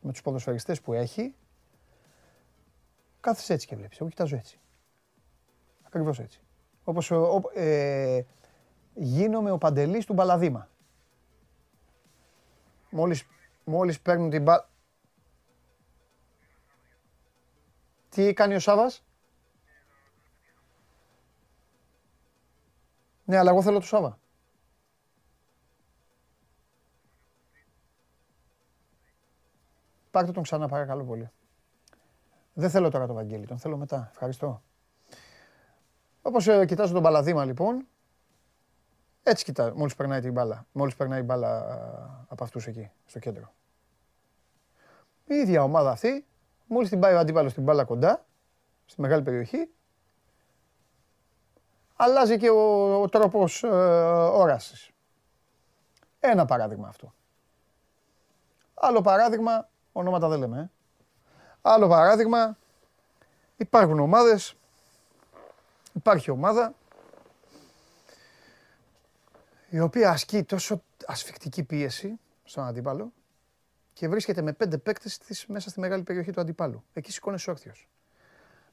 με 0.00 0.12
τους 0.12 0.22
ποδοσφαιριστές 0.22 0.80
που 0.80 0.92
έχει, 0.92 1.34
κάθεσαι 3.20 3.52
έτσι 3.52 3.66
και 3.66 3.76
βλέπεις. 3.76 3.98
Εγώ 4.00 4.08
κοιτάζω 4.08 4.36
έτσι. 4.36 4.60
Ακριβώς 5.82 6.18
έτσι. 6.18 6.40
Όπως 6.84 7.10
ο, 7.10 7.16
ο- 7.16 7.50
ε, 7.60 8.22
γίνομαι 8.94 9.50
ο 9.50 9.58
Παντελής 9.58 10.04
του 10.06 10.12
Μπαλαδήμα. 10.12 10.68
Μόλις, 12.90 13.26
μόλις 13.64 14.00
παίρνουν 14.00 14.30
την 14.30 14.42
μπάλα... 14.42 14.68
Τι 18.16 18.32
κάνει 18.32 18.54
ο 18.54 18.60
Σάβας; 18.60 19.04
Ναι, 23.24 23.36
αλλά 23.36 23.50
εγώ 23.50 23.62
θέλω 23.62 23.78
το 23.78 23.86
Σάβα. 23.86 24.18
Πάρτε 30.10 30.32
τον 30.32 30.42
ξανά, 30.42 30.68
παρακαλώ 30.68 31.04
πολύ. 31.04 31.30
Δεν 32.52 32.70
θέλω 32.70 32.90
τώρα 32.90 33.06
το 33.06 33.14
Βαγγέλη, 33.14 33.46
τον 33.46 33.58
θέλω 33.58 33.76
μετά. 33.76 34.08
Ευχαριστώ. 34.10 34.62
Όπως 36.22 36.46
ε, 36.46 36.64
κοιτάζω 36.64 36.92
τον 36.92 37.02
Παλαδήμα 37.02 37.44
λοιπόν, 37.44 37.86
έτσι 39.22 39.44
κοιτά, 39.44 39.74
μόλις 39.76 39.94
περνάει 39.94 40.20
την 40.20 40.32
μπάλα. 40.32 40.66
Μόλις 40.72 40.96
περνάει 40.96 41.20
η 41.20 41.24
μπάλα 41.24 41.58
α, 41.58 42.26
από 42.28 42.44
αυτούς 42.44 42.66
εκεί, 42.66 42.90
στο 43.06 43.18
κέντρο. 43.18 43.54
Η 45.24 45.34
ίδια 45.34 45.62
ομάδα 45.62 45.90
αυτή, 45.90 46.26
μόλις 46.66 46.88
την 46.88 47.00
πάει 47.00 47.14
ο 47.14 47.18
αντίπαλος 47.18 47.50
στην 47.50 47.62
μπάλα 47.62 47.84
κοντά, 47.84 48.24
στη 48.86 49.00
μεγάλη 49.00 49.22
περιοχή, 49.22 49.70
αλλάζει 51.96 52.36
και 52.36 52.50
ο, 52.50 52.94
ο 53.02 53.08
τρόπος 53.08 53.62
ε, 53.62 53.68
όρασης. 54.32 54.90
Ένα 56.20 56.44
παράδειγμα 56.44 56.88
αυτό. 56.88 57.14
Άλλο 58.74 59.00
παράδειγμα, 59.00 59.68
ονόματα 59.92 60.28
δεν 60.28 60.38
λέμε. 60.38 60.58
Ε. 60.58 60.70
Άλλο 61.62 61.88
παράδειγμα, 61.88 62.56
υπάρχουν 63.56 63.98
ομάδες, 64.00 64.56
υπάρχει 65.92 66.30
ομάδα 66.30 66.74
η 69.70 69.80
οποία 69.80 70.10
ασκεί 70.10 70.42
τόσο 70.42 70.82
ασφικτική 71.06 71.62
πίεση 71.62 72.18
στον 72.44 72.64
αντίπαλο 72.64 73.12
και 73.96 74.08
βρίσκεται 74.08 74.42
με 74.42 74.52
πέντε 74.52 74.78
παίκτες 74.78 75.18
της 75.18 75.46
μέσα 75.46 75.70
στη 75.70 75.80
μεγάλη 75.80 76.02
περιοχή 76.02 76.30
του 76.30 76.40
αντιπάλου. 76.40 76.84
Εκεί 76.92 77.12
σηκώνεσαι 77.12 77.50
όρθιος. 77.50 77.88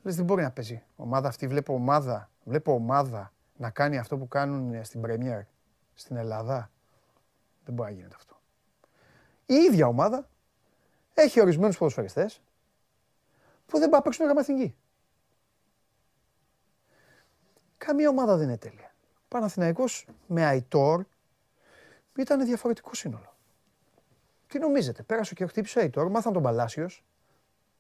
Λες 0.02 0.16
δεν 0.16 0.26
μπορεί 0.26 0.42
να 0.42 0.52
παίζει. 0.52 0.84
Ομάδα 0.96 1.28
αυτή, 1.28 1.48
βλέπω 1.48 1.74
ομάδα, 1.74 2.30
βλέπω 2.44 2.74
ομάδα 2.74 3.34
να 3.58 3.70
κάνει 3.70 3.98
αυτό 3.98 4.18
που 4.18 4.28
κάνουν 4.28 4.84
στην 4.84 5.02
Πρεμιέρ, 5.02 5.42
στην 5.94 6.16
Ελλάδα. 6.16 6.72
Δεν 7.66 7.74
μπορεί 7.74 7.90
να 7.90 7.96
γίνεται 7.96 8.16
αυτό. 8.16 8.40
Η 9.46 9.54
ίδια 9.54 9.88
ομάδα 9.88 10.30
έχει 11.14 11.42
ορισμένους 11.42 11.78
ποδοσφαιριστές 11.78 12.42
που 13.66 13.80
δεν 13.80 13.90
πάει 13.90 13.98
να 13.98 14.02
παίξουν 14.02 14.26
γραμμαθηνική. 14.26 14.76
Καμία 17.78 18.10
ομάδα 18.10 18.36
δεν 18.38 18.48
είναι 18.48 18.58
τέλεια. 18.58 18.96
Παναθηναϊκός 19.28 20.08
με 20.28 20.46
Αϊτόρ 20.46 21.06
ήταν 22.18 22.46
διαφορετικό 22.46 22.94
σύνολο. 22.94 23.33
Τι 24.54 24.60
νομίζετε, 24.60 25.04
πέρασε 25.04 25.34
και 25.34 25.46
χτύπησε 25.46 25.80
Αϊτόρ, 25.80 26.10
μάθαν 26.10 26.34
τον 26.34 26.44
Παλάσιος. 26.44 27.04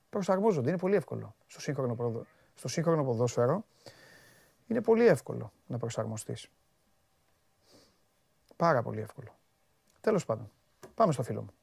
Προσαρμόζονται, 0.10 0.70
είναι 0.70 0.78
πολύ 0.78 0.96
εύκολο 0.96 1.36
στο 1.48 1.62
σύγχρονο, 1.62 1.96
προδο... 1.96 2.26
στο 2.56 2.68
σύγχρονο 2.68 3.04
ποδόσφαιρο. 3.04 3.66
Είναι 4.68 4.82
πολύ 4.82 5.06
εύκολο 5.06 5.52
να 5.68 5.78
προσαρμοστείς. 5.78 6.50
Πάρα 8.56 8.82
πολύ 8.82 9.02
εύκολο. 9.02 9.36
Τέλος 10.02 10.26
πάντων, 10.26 10.52
πάμε 10.96 11.12
στο 11.12 11.24
φίλο 11.24 11.42
μου. 11.42 11.54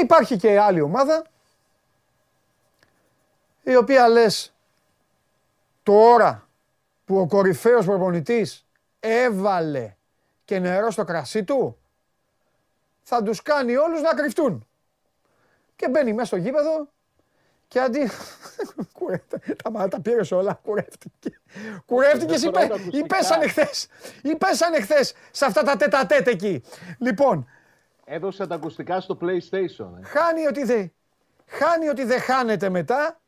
Υπάρχει 0.00 0.36
και 0.36 0.58
άλλη 0.58 0.80
ομάδα 0.80 1.24
η 3.62 3.76
οποία 3.76 4.08
λες 4.08 4.54
τώρα 5.82 6.48
που 7.04 7.18
ο 7.18 7.26
κορυφαίος 7.26 7.84
προπονητής 7.84 8.66
έβαλε 9.00 9.94
και 10.44 10.58
νερό 10.58 10.90
στο 10.90 11.04
κρασί 11.04 11.44
του 11.44 11.78
θα 13.02 13.22
τους 13.22 13.42
κάνει 13.42 13.76
όλους 13.76 14.00
να 14.00 14.14
κρυφτούν. 14.14 14.66
Και 15.76 15.88
μπαίνει 15.88 16.12
μέσα 16.12 16.26
στο 16.26 16.36
γήπεδο 16.36 16.88
και 17.68 17.80
αντί. 17.80 18.10
τα, 19.62 19.88
τα 19.88 20.00
πήρες 20.00 20.30
όλα, 20.32 20.60
κουρεύτηκε. 20.62 21.40
Κουρεύτηκε 21.86 22.34
ή 22.90 23.06
πέσανε 23.06 23.48
χθε. 23.48 23.68
Ή 24.22 24.36
πέσανε 24.36 24.80
χθε 24.80 25.04
σε 25.30 25.44
αυτά 25.44 25.62
τα 25.62 25.76
τέτα 26.06 26.30
εκεί. 26.30 26.62
Λοιπόν, 26.98 27.48
Έδωσε 28.12 28.46
τα 28.46 28.54
ακουστικά 28.54 29.00
στο 29.00 29.18
PlayStation. 29.20 29.90
Ε. 30.00 30.02
Χάνει 30.02 30.46
ότι 30.46 30.64
δεν 30.64 30.92
χάνει 31.46 31.88
ότι 31.88 32.04
δεν 32.04 32.20
χάνεται 32.20 32.68
μετά. 32.68 33.20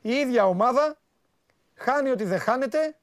Η 0.00 0.10
ίδια 0.12 0.46
ομάδα 0.46 0.98
χάνει 1.74 2.10
ότι 2.10 2.24
δεν 2.24 2.38
χάνεται 2.38 2.96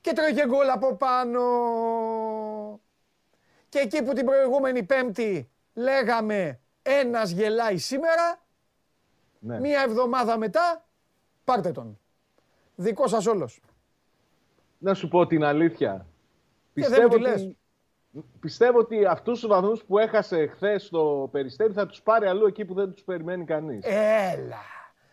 και 0.00 0.12
τρώει 0.12 0.34
και 0.34 0.46
γκολ 0.46 0.68
από 0.68 0.94
πάνω. 0.94 1.40
Και 3.68 3.78
εκεί 3.78 4.02
που 4.02 4.12
την 4.12 4.26
προηγούμενη 4.26 4.82
Πέμπτη 4.82 5.50
λέγαμε 5.74 6.60
ένας 6.82 7.30
γελάει 7.30 7.78
σήμερα, 7.78 8.42
ναι. 9.38 9.60
μία 9.60 9.82
εβδομάδα 9.82 10.38
μετά 10.38 10.86
πάρτε 11.44 11.72
τον. 11.72 11.98
Δικός 12.74 13.10
σας 13.10 13.26
όλος. 13.26 13.60
Να 14.78 14.94
σου 14.94 15.08
πω 15.08 15.26
την 15.26 15.44
αλήθεια. 15.44 16.06
Πιστεύω 16.72 17.14
ότι 17.14 17.58
Πιστεύω 18.40 18.78
ότι 18.78 19.04
αυτούς 19.04 19.40
τους 19.40 19.48
βαθμούς 19.48 19.84
που 19.84 19.98
έχασε 19.98 20.46
χθες 20.46 20.82
στο 20.82 21.28
περιστέρι 21.32 21.72
θα 21.72 21.86
τους 21.86 22.02
πάρει 22.02 22.26
αλλού 22.26 22.46
εκεί 22.46 22.64
που 22.64 22.74
δεν 22.74 22.92
τους 22.92 23.02
περιμένει 23.02 23.44
κανείς. 23.44 23.84
Έλα. 23.84 24.62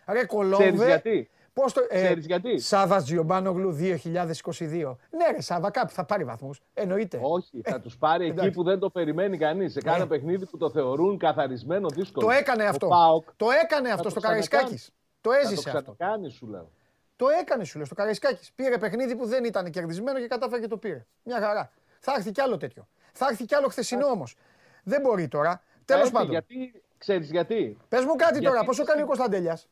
Ρε 0.08 0.26
κολόμβε. 0.26 0.64
Ξέρεις 0.64 0.86
γιατί; 0.86 1.30
Πώς 1.54 1.74
το, 1.74 1.82
ε, 1.90 2.04
Ξέρεις 2.04 2.26
γιατί; 2.26 2.60
Σάβα 2.60 3.02
Τζιομπάνογλου 3.02 3.72
2022. 3.72 4.98
Ναι, 5.10 5.32
ρε 5.32 5.42
Σάβα, 5.42 5.72
κάπου 5.72 5.92
θα 5.92 6.06
πάρει 6.06 6.24
βαθμούς. 6.24 6.62
Εννοείται. 6.74 7.20
Όχι, 7.22 7.62
θα 7.64 7.80
τους 7.80 7.98
πάρει 7.98 8.28
εκεί 8.28 8.52
που 8.52 8.64
δεν 8.64 8.80
το 8.80 8.90
περιμένει 8.90 9.38
κανείς. 9.38 9.72
Σε 9.72 9.82
κάνα 9.82 9.98
ναι. 9.98 10.06
παιχνίδι 10.06 10.46
που 10.46 10.58
το 10.58 10.70
θεωρούν 10.70 11.18
καθαρισμένο 11.18 11.90
δύσκολο. 11.90 12.26
Το 12.26 12.32
έκανε 12.32 12.64
αυτό. 12.64 13.24
το 13.36 13.48
έκανε 13.64 13.90
αυτό 13.90 14.10
στο 14.10 14.20
Καραϊσκάκης. 14.20 14.92
Το 15.22 15.32
έζησε 15.32 15.70
αυτό. 15.70 15.84
Το 15.84 15.96
κάνει, 15.98 16.30
σου 16.30 16.48
λέω. 16.48 16.72
Το 17.16 17.26
έκανε, 17.42 17.64
σου 17.64 17.78
λέω, 17.78 17.86
στο 17.86 17.96
Καραϊσκάκης. 17.96 18.52
Πήρε 18.56 18.78
παιχνίδι 18.78 19.16
που 19.16 19.26
δεν 19.26 19.44
ήταν 19.44 19.70
κερδισμένο 19.70 20.20
και 20.20 20.28
κατάφερε 20.28 20.62
και 20.62 20.68
το 20.68 20.78
πήρε. 20.78 21.06
Μια 21.24 21.40
χαρά. 21.40 21.72
Θα 22.10 22.16
έρθει 22.16 22.32
κι 22.32 22.42
άλλο 22.42 22.58
τέτοιο. 22.58 22.88
Θα 23.12 23.28
έρθει 23.30 23.46
κι 23.46 23.56
άλλο 23.56 23.68
χθεσινό 23.68 24.08
όμως. 24.08 24.36
Δεν 24.84 25.02
μπορεί 25.02 25.28
τώρα. 25.28 25.62
Τέλος 25.86 26.12
πάντων. 26.12 26.30
Γιατί, 26.30 26.84
ξέρεις 26.98 27.32
γιατί; 27.32 27.78
Πες 27.90 28.06
μου 28.06 28.16
κάτι 28.16 28.42
τώρα, 28.42 28.64
πόσο 28.64 28.84
κάνει 28.84 29.02
ο 29.02 29.06
Κωνσταντέλιας; 29.06 29.68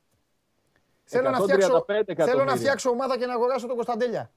Θέλω 1.04 1.30
να, 1.30 1.40
φτιάξω, 1.40 1.86
θέλω 2.16 2.44
να 2.44 2.56
φτιάξω 2.56 2.90
ομάδα 2.90 3.18
και 3.18 3.26
να 3.26 3.34
αγοράσω 3.34 3.68
τον 3.68 3.76
Κωνσταντέλια. 3.76 4.32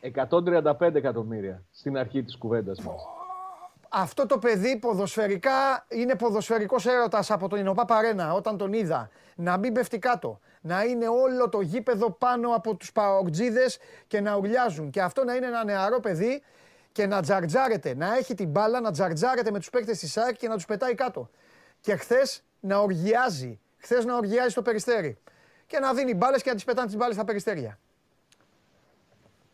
135 0.00 0.94
εκατομμύρια 0.94 1.62
στην 1.70 1.98
αρχή 1.98 2.22
της 2.22 2.36
κουβέντας 2.36 2.80
μας. 2.80 3.02
Αυτό 3.88 4.26
το 4.26 4.38
παιδί 4.38 4.78
ποδοσφαιρικά 4.78 5.86
είναι 5.88 6.14
ποδοσφαιρικός 6.14 6.86
έρωτας 6.86 7.30
από 7.30 7.48
τον 7.48 7.58
Ινωπά 7.58 7.84
Παρένα 7.84 8.32
όταν 8.32 8.56
τον 8.56 8.72
είδα. 8.72 9.10
Να 9.34 9.56
μην 9.56 9.72
πέφτει 9.72 9.98
κάτω. 9.98 10.40
Να 10.60 10.82
είναι 10.84 11.08
όλο 11.08 11.48
το 11.48 11.60
γήπεδο 11.60 12.10
πάνω 12.10 12.54
από 12.54 12.74
τους 12.74 12.92
παοκτζίδες 12.92 13.78
και 14.06 14.20
να 14.20 14.36
ουρλιάζουν. 14.36 14.90
Και 14.90 15.02
αυτό 15.02 15.24
να 15.24 15.34
είναι 15.34 15.46
ένα 15.46 15.64
νεαρό 15.64 16.00
παιδί 16.00 16.42
και 16.94 17.06
να 17.06 17.22
τζαρτζάρεται, 17.22 17.94
να 17.94 18.16
έχει 18.16 18.34
την 18.34 18.48
μπάλα, 18.48 18.80
να 18.80 18.90
τζαρτζάρεται 18.90 19.50
με 19.50 19.58
τους 19.58 19.70
παίκτες 19.70 19.98
της 19.98 20.12
ΣΑΕΚ 20.12 20.36
και 20.36 20.48
να 20.48 20.54
τους 20.54 20.64
πετάει 20.64 20.94
κάτω. 20.94 21.30
Και 21.80 21.96
χθες 21.96 22.42
να 22.60 22.78
οργιάζει, 22.78 23.60
χθες 23.76 24.04
να 24.04 24.16
οργιάζει 24.16 24.48
στο 24.48 24.62
περιστέρι. 24.62 25.18
Και 25.66 25.78
να 25.78 25.94
δίνει 25.94 26.14
μπάλες 26.14 26.42
και 26.42 26.48
να 26.48 26.54
τις 26.54 26.64
πετάνε 26.64 26.86
τις 26.86 26.96
μπάλες 26.96 27.14
στα 27.14 27.24
περιστέρια. 27.24 27.78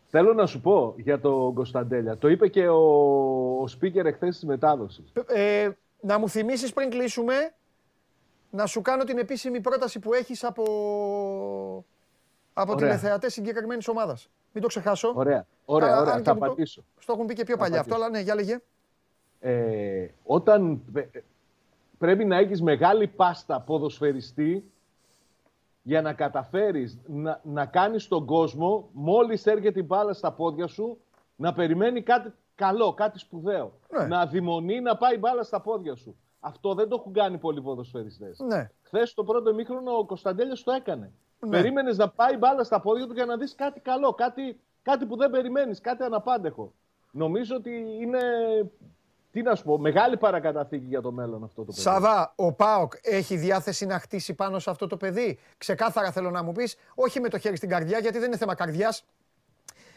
Θέλω 0.06 0.34
να 0.34 0.46
σου 0.46 0.60
πω 0.60 0.94
για 0.96 1.20
τον 1.20 1.54
Κωνσταντέλια. 1.54 2.16
Το 2.16 2.28
είπε 2.28 2.48
και 2.48 2.68
ο, 2.68 2.80
ο 3.62 3.64
speaker 3.64 4.04
εχθές 4.04 4.34
της 4.34 4.44
μετάδοσης. 4.44 5.12
Ε, 5.26 5.70
να 6.00 6.18
μου 6.18 6.28
θυμίσεις 6.28 6.72
πριν 6.72 6.90
κλείσουμε, 6.90 7.54
να 8.50 8.66
σου 8.66 8.82
κάνω 8.82 9.04
την 9.04 9.18
επίσημη 9.18 9.60
πρόταση 9.60 9.98
που 9.98 10.14
έχεις 10.14 10.44
από, 10.44 10.64
από 12.52 12.74
τηλεθεατές 12.74 13.32
συγκεκριμένης 13.32 13.88
ομάδας. 13.88 14.30
Μην 14.52 14.62
το 14.62 14.68
ξεχάσω. 14.68 15.12
Ωραία, 15.14 15.46
ωραία, 15.64 16.00
ωραία. 16.00 16.22
θα 16.22 16.32
απαντήσω. 16.32 16.84
Στο 16.98 17.12
έχουν 17.12 17.26
πει 17.26 17.34
και 17.34 17.44
πιο 17.44 17.56
παλιά 17.56 17.80
αυτό, 17.80 17.94
αλλά 17.94 18.08
ναι, 18.08 18.20
για 18.20 18.34
λέγε. 18.34 18.58
Ε, 19.40 20.06
όταν 20.24 20.82
πρέπει 21.98 22.24
να 22.24 22.36
έχεις 22.36 22.62
μεγάλη 22.62 23.06
πάστα 23.06 23.60
ποδοσφαιριστή 23.60 24.70
για 25.82 26.02
να 26.02 26.12
καταφέρεις 26.12 26.98
να, 27.06 27.40
να 27.44 27.66
κάνεις 27.66 28.08
τον 28.08 28.26
κόσμο, 28.26 28.88
μόλις 28.92 29.46
έρχεται 29.46 29.80
η 29.80 29.84
μπάλα 29.86 30.12
στα 30.12 30.32
πόδια 30.32 30.66
σου, 30.66 30.98
να 31.36 31.52
περιμένει 31.52 32.02
κάτι 32.02 32.32
καλό, 32.54 32.94
κάτι 32.94 33.18
σπουδαίο. 33.18 33.72
Ναι. 33.90 34.06
Να 34.06 34.20
αδειμονεί 34.20 34.80
να 34.80 34.96
πάει 34.96 35.18
μπάλα 35.18 35.42
στα 35.42 35.60
πόδια 35.60 35.94
σου. 35.94 36.16
Αυτό 36.40 36.74
δεν 36.74 36.88
το 36.88 36.96
έχουν 36.98 37.12
κάνει 37.12 37.38
πολλοί 37.38 37.62
ποδοσφαιριστές. 37.62 38.38
Ναι. 38.38 38.70
Χθες 38.82 39.14
το 39.14 39.24
πρώτο 39.24 39.54
μήχρονο 39.54 39.92
ο 39.92 40.04
Κωνσταντέλιος 40.04 40.62
το 40.62 40.72
έκανε. 40.72 41.12
Ναι. 41.40 41.50
Περίμενες 41.50 41.96
να 41.96 42.08
πάει 42.08 42.36
μπάλα 42.36 42.64
στα 42.64 42.80
πόδια 42.80 43.06
του 43.06 43.12
για 43.12 43.24
να 43.24 43.36
δεις 43.36 43.54
κάτι 43.54 43.80
καλό, 43.80 44.12
κάτι, 44.12 44.60
κάτι 44.82 45.06
που 45.06 45.16
δεν 45.16 45.30
περιμένεις, 45.30 45.80
κάτι 45.80 46.02
αναπάντεχο. 46.02 46.72
Νομίζω 47.10 47.56
ότι 47.56 47.70
είναι. 48.00 48.20
Τι 49.32 49.42
να 49.42 49.54
σου 49.54 49.64
πω, 49.64 49.78
μεγάλη 49.78 50.16
παρακαταθήκη 50.16 50.84
για 50.84 51.00
το 51.00 51.12
μέλλον 51.12 51.44
αυτό 51.44 51.64
το 51.64 51.72
παιδί. 51.72 51.80
Σαβά, 51.80 52.32
ο 52.36 52.52
Πάοκ 52.52 52.92
έχει 53.02 53.36
διάθεση 53.36 53.86
να 53.86 53.98
χτίσει 53.98 54.34
πάνω 54.34 54.58
σε 54.58 54.70
αυτό 54.70 54.86
το 54.86 54.96
παιδί; 54.96 55.38
Ξεκάθαρα 55.58 56.12
θέλω 56.12 56.30
να 56.30 56.42
μου 56.42 56.52
πεις, 56.52 56.76
όχι 56.94 57.20
με 57.20 57.28
το 57.28 57.38
χέρι 57.38 57.56
στην 57.56 57.68
καρδιά, 57.68 57.98
γιατί 57.98 58.18
δεν 58.18 58.26
είναι 58.26 58.36
θέμα 58.36 58.54
καρδιάς. 58.54 59.04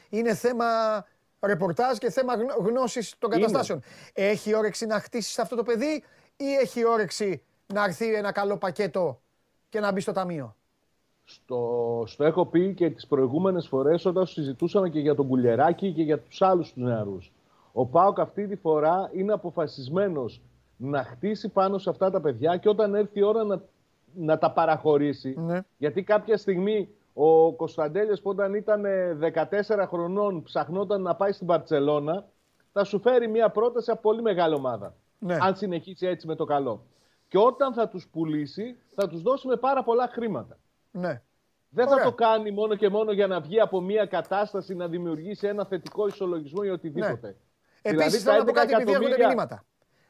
Είναι 0.09 0.35
θέμα 0.35 0.65
ρεπορτάζ 1.39 1.97
και 1.97 2.09
θέμα 2.09 2.33
γνώσης 2.59 3.15
των 3.19 3.29
καταστάσεων. 3.29 3.81
Έχει 4.13 4.55
όρεξη 4.55 4.85
να 4.85 4.99
χτίσει 4.99 5.41
αυτό 5.41 5.55
το 5.55 5.63
παιδί 5.63 6.03
ή 6.35 6.53
έχει 6.53 6.85
όρεξη 6.85 7.43
να 7.73 7.83
έρθει 7.83 8.13
ένα 8.13 8.31
καλό 8.31 8.57
πακέτο 8.57 9.21
και 9.69 9.79
να 9.79 9.91
μπει 9.91 9.99
στο 9.99 10.11
ταμείο; 10.11 10.55
Στο, 11.25 12.03
στο 12.05 12.23
έχω 12.23 12.45
πει 12.45 12.73
και 12.73 12.89
τις 12.89 13.07
προηγούμενες 13.07 13.67
φορές 13.67 14.05
όταν 14.05 14.25
συζητούσαμε 14.25 14.89
και 14.89 14.99
για 14.99 15.15
τον 15.15 15.27
Κουλιεράκη 15.27 15.91
και 15.91 16.03
για 16.03 16.19
τους 16.19 16.41
άλλους 16.41 16.73
τους 16.73 16.83
νεαρούς. 16.83 17.31
Ο 17.71 17.85
Πάοκ 17.85 18.19
αυτή 18.19 18.47
τη 18.47 18.55
φορά 18.55 19.09
είναι 19.13 19.33
αποφασισμένος 19.33 20.41
να 20.77 21.03
χτίσει 21.03 21.49
πάνω 21.49 21.77
σε 21.77 21.89
αυτά 21.89 22.09
τα 22.11 22.21
παιδιά 22.21 22.57
και 22.57 22.69
όταν 22.69 22.95
έρθει 22.95 23.19
η 23.19 23.23
ώρα 23.23 23.43
να, 23.43 23.61
να 24.13 24.37
τα 24.37 24.51
παραχωρήσει. 24.51 25.35
Ναι. 25.37 25.61
Γιατί 25.77 26.03
κάποια 26.03 26.37
στιγμή 26.37 26.89
ο 27.13 27.53
Κωνσταντέλιας 27.53 28.21
που 28.21 28.29
όταν 28.29 28.53
ήταν 28.53 28.83
14 29.33 29.85
χρονών 29.87 30.43
ψαχνόταν 30.43 31.01
να 31.01 31.15
πάει 31.15 31.31
στην 31.31 31.47
Παρτσελώνα 31.47 32.25
θα 32.73 32.83
σου 32.83 32.99
φέρει 32.99 33.27
μια 33.27 33.49
πρόταση 33.49 33.91
από 33.91 34.01
πολύ 34.01 34.21
μεγάλη 34.21 34.55
ομάδα. 34.55 34.95
Ναι. 35.19 35.37
Αν 35.41 35.55
συνεχίσει 35.55 36.07
έτσι 36.07 36.27
με 36.27 36.35
το 36.35 36.45
καλό. 36.45 36.81
Και 37.27 37.37
όταν 37.37 37.73
θα 37.73 37.87
τους 37.87 38.07
πουλήσει 38.07 38.77
θα 38.95 39.07
τους 39.07 39.21
δώσει 39.21 39.47
με 39.47 39.55
πάρα 39.55 39.83
πολλά 39.83 40.07
χρήματα. 40.07 40.57
Ναι. 40.95 41.21
Δεν 41.69 41.87
Ωραία. 41.87 41.97
θα 41.97 42.03
το 42.09 42.13
κάνει 42.15 42.51
μόνο 42.51 42.75
και 42.75 42.89
μόνο 42.89 43.11
για 43.11 43.27
να 43.27 43.39
βγει 43.41 43.59
από 43.59 43.81
μια 43.81 44.05
κατάσταση 44.05 44.75
να 44.75 44.87
δημιουργήσει 44.87 45.47
ένα 45.47 45.65
θετικό 45.65 46.07
ισολογισμό 46.07 46.61
ή 46.63 46.69
οτιδήποτε. 46.69 47.35
Δηλαδή, 47.81 48.01
Επίσης, 48.03 48.23
τα 48.23 48.31
θέλω 48.31 48.43
να 48.43 48.51
πω 48.51 48.51
11 48.51 48.53
κάτι 48.53 48.73
επειδή 48.73 48.89
έρχονται 48.91 49.05
εκατομμύρια- 49.07 49.27
μηνύματα. 49.27 49.63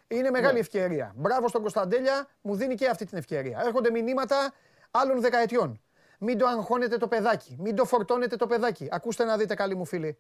Είναι 0.08 0.30
μεγάλη 0.30 0.54
Ναι. 0.54 0.60
ευκαιρία. 0.60 1.14
Μπράβο 1.16 1.48
στον 1.48 1.62
Κωνσταντέλια, 1.62 2.28
μου 2.42 2.56
δίνει 2.56 2.76
και 2.76 2.88
αυτή 2.88 3.06
την 3.06 3.18
ευκαιρία. 3.18 3.62
Έρχονται 3.66 3.92
μηνύματα 3.92 4.54
άλλων 4.92 5.22
δεκαετιών. 5.22 5.82
Μην 6.20 6.38
το 6.38 6.48
αγχώνετε 6.48 6.98
το 6.98 7.08
παιδάκι. 7.08 7.56
Μην 7.60 7.76
το 7.76 7.86
φορτώνετε 7.86 8.36
το 8.36 8.48
παιδάκι. 8.48 8.88
Ακούστε 8.92 9.24
να 9.24 9.38
δείτε, 9.38 9.54
καλοί 9.56 9.76
μου 9.76 9.86
φίλοι. 9.86 10.18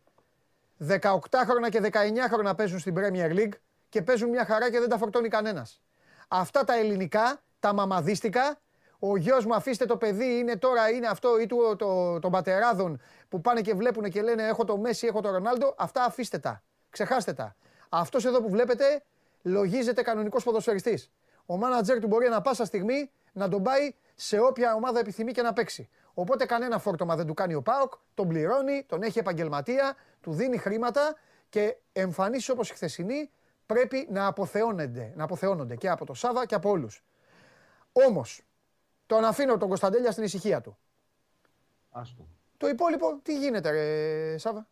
18χρονα 0.77 1.69
και 1.69 1.79
19χρονα 1.81 2.53
παίζουν 2.57 2.79
στην 2.79 2.95
Premier 2.97 3.35
League 3.37 3.51
και 3.89 4.01
παίζουν 4.01 4.29
μια 4.29 4.45
χαρά 4.45 4.71
και 4.71 4.79
δεν 4.79 4.89
τα 4.89 4.97
φορτώνει 4.97 5.27
κανένας. 5.27 5.81
Αυτά 6.27 6.63
τα 6.63 6.75
ελληνικά, 6.77 7.41
τα 7.59 7.73
μαμαδίστικα, 7.73 8.59
ο 9.05 9.17
γιος 9.17 9.45
μου 9.45 9.55
αφήστε 9.55 9.85
το 9.85 9.97
παιδί, 9.97 10.37
είναι 10.37 10.57
τώρα, 10.57 10.89
είναι 10.89 11.07
αυτό 11.07 11.39
ή 11.39 11.45
του, 11.45 11.75
το, 11.77 12.19
των 12.19 12.31
πατεράδων 12.31 13.01
που 13.29 13.41
πάνε 13.41 13.61
και 13.61 13.73
βλέπουν 13.73 14.09
και 14.09 14.21
λένε 14.21 14.43
έχω 14.43 14.65
το 14.65 14.77
Μέση, 14.77 15.07
έχω 15.07 15.21
το 15.21 15.31
Ρονάλντο, 15.31 15.75
αυτά 15.77 16.03
αφήστε 16.03 16.37
τα. 16.37 16.63
Ξεχάστε 16.89 17.33
τα. 17.33 17.55
Αυτός 17.89 18.25
εδώ 18.25 18.41
που 18.41 18.49
βλέπετε 18.49 19.03
λογίζεται 19.41 20.01
κανονικός 20.01 20.43
ποδοσφαιριστής. 20.43 21.11
Ο 21.45 21.57
μάνατζερ 21.57 21.99
του 21.99 22.07
μπορεί 22.07 22.25
ανα 22.25 22.41
πάσα 22.41 22.65
στιγμή 22.65 23.11
να 23.33 23.49
τον 23.49 23.63
πάει 23.63 23.95
σε 24.15 24.39
όποια 24.39 24.73
ομάδα 24.73 24.99
επιθυμεί 24.99 25.31
και 25.31 25.41
να 25.41 25.53
παίξει. 25.53 25.89
Οπότε 26.13 26.45
κανένα 26.45 26.79
φόρτωμα 26.79 27.15
δεν 27.15 27.25
του 27.25 27.33
κάνει 27.33 27.53
ο 27.53 27.61
Πάοκ, 27.61 27.93
τον 28.13 28.27
πληρώνει, 28.27 28.83
τον 28.87 29.03
έχει 29.03 29.19
επαγγελματία, 29.19 29.95
του 30.21 30.33
δίνει 30.33 30.57
χρήματα 30.57 31.15
και 31.49 31.77
εμφανίσεις 31.93 32.49
όπως 32.49 32.69
η 32.69 32.73
χθεσινή 32.73 33.29
πρέπει 33.65 34.07
να 34.11 34.27
αποθεώνονται, 34.27 35.13
να 35.15 35.23
αποθεώνονται 35.23 35.75
και 35.75 35.89
από 35.89 36.05
το 36.05 36.13
Σάβα 36.13 36.45
και 36.45 36.55
από 36.55 36.69
όλους. 36.69 37.03
Όμως, 37.91 38.43
τον 39.13 39.25
αφήνω 39.25 39.57
τον 39.57 39.67
Κωνσταντέλια 39.67 40.11
στην 40.11 40.23
ησυχία 40.23 40.61
του. 40.61 40.77
Άστο. 41.91 42.27
Το 42.57 42.67
υπόλοιπο 42.67 43.19
τι 43.23 43.37
γίνεται, 43.37 43.69
ρε 43.71 44.37
Σάβα; 44.37 44.67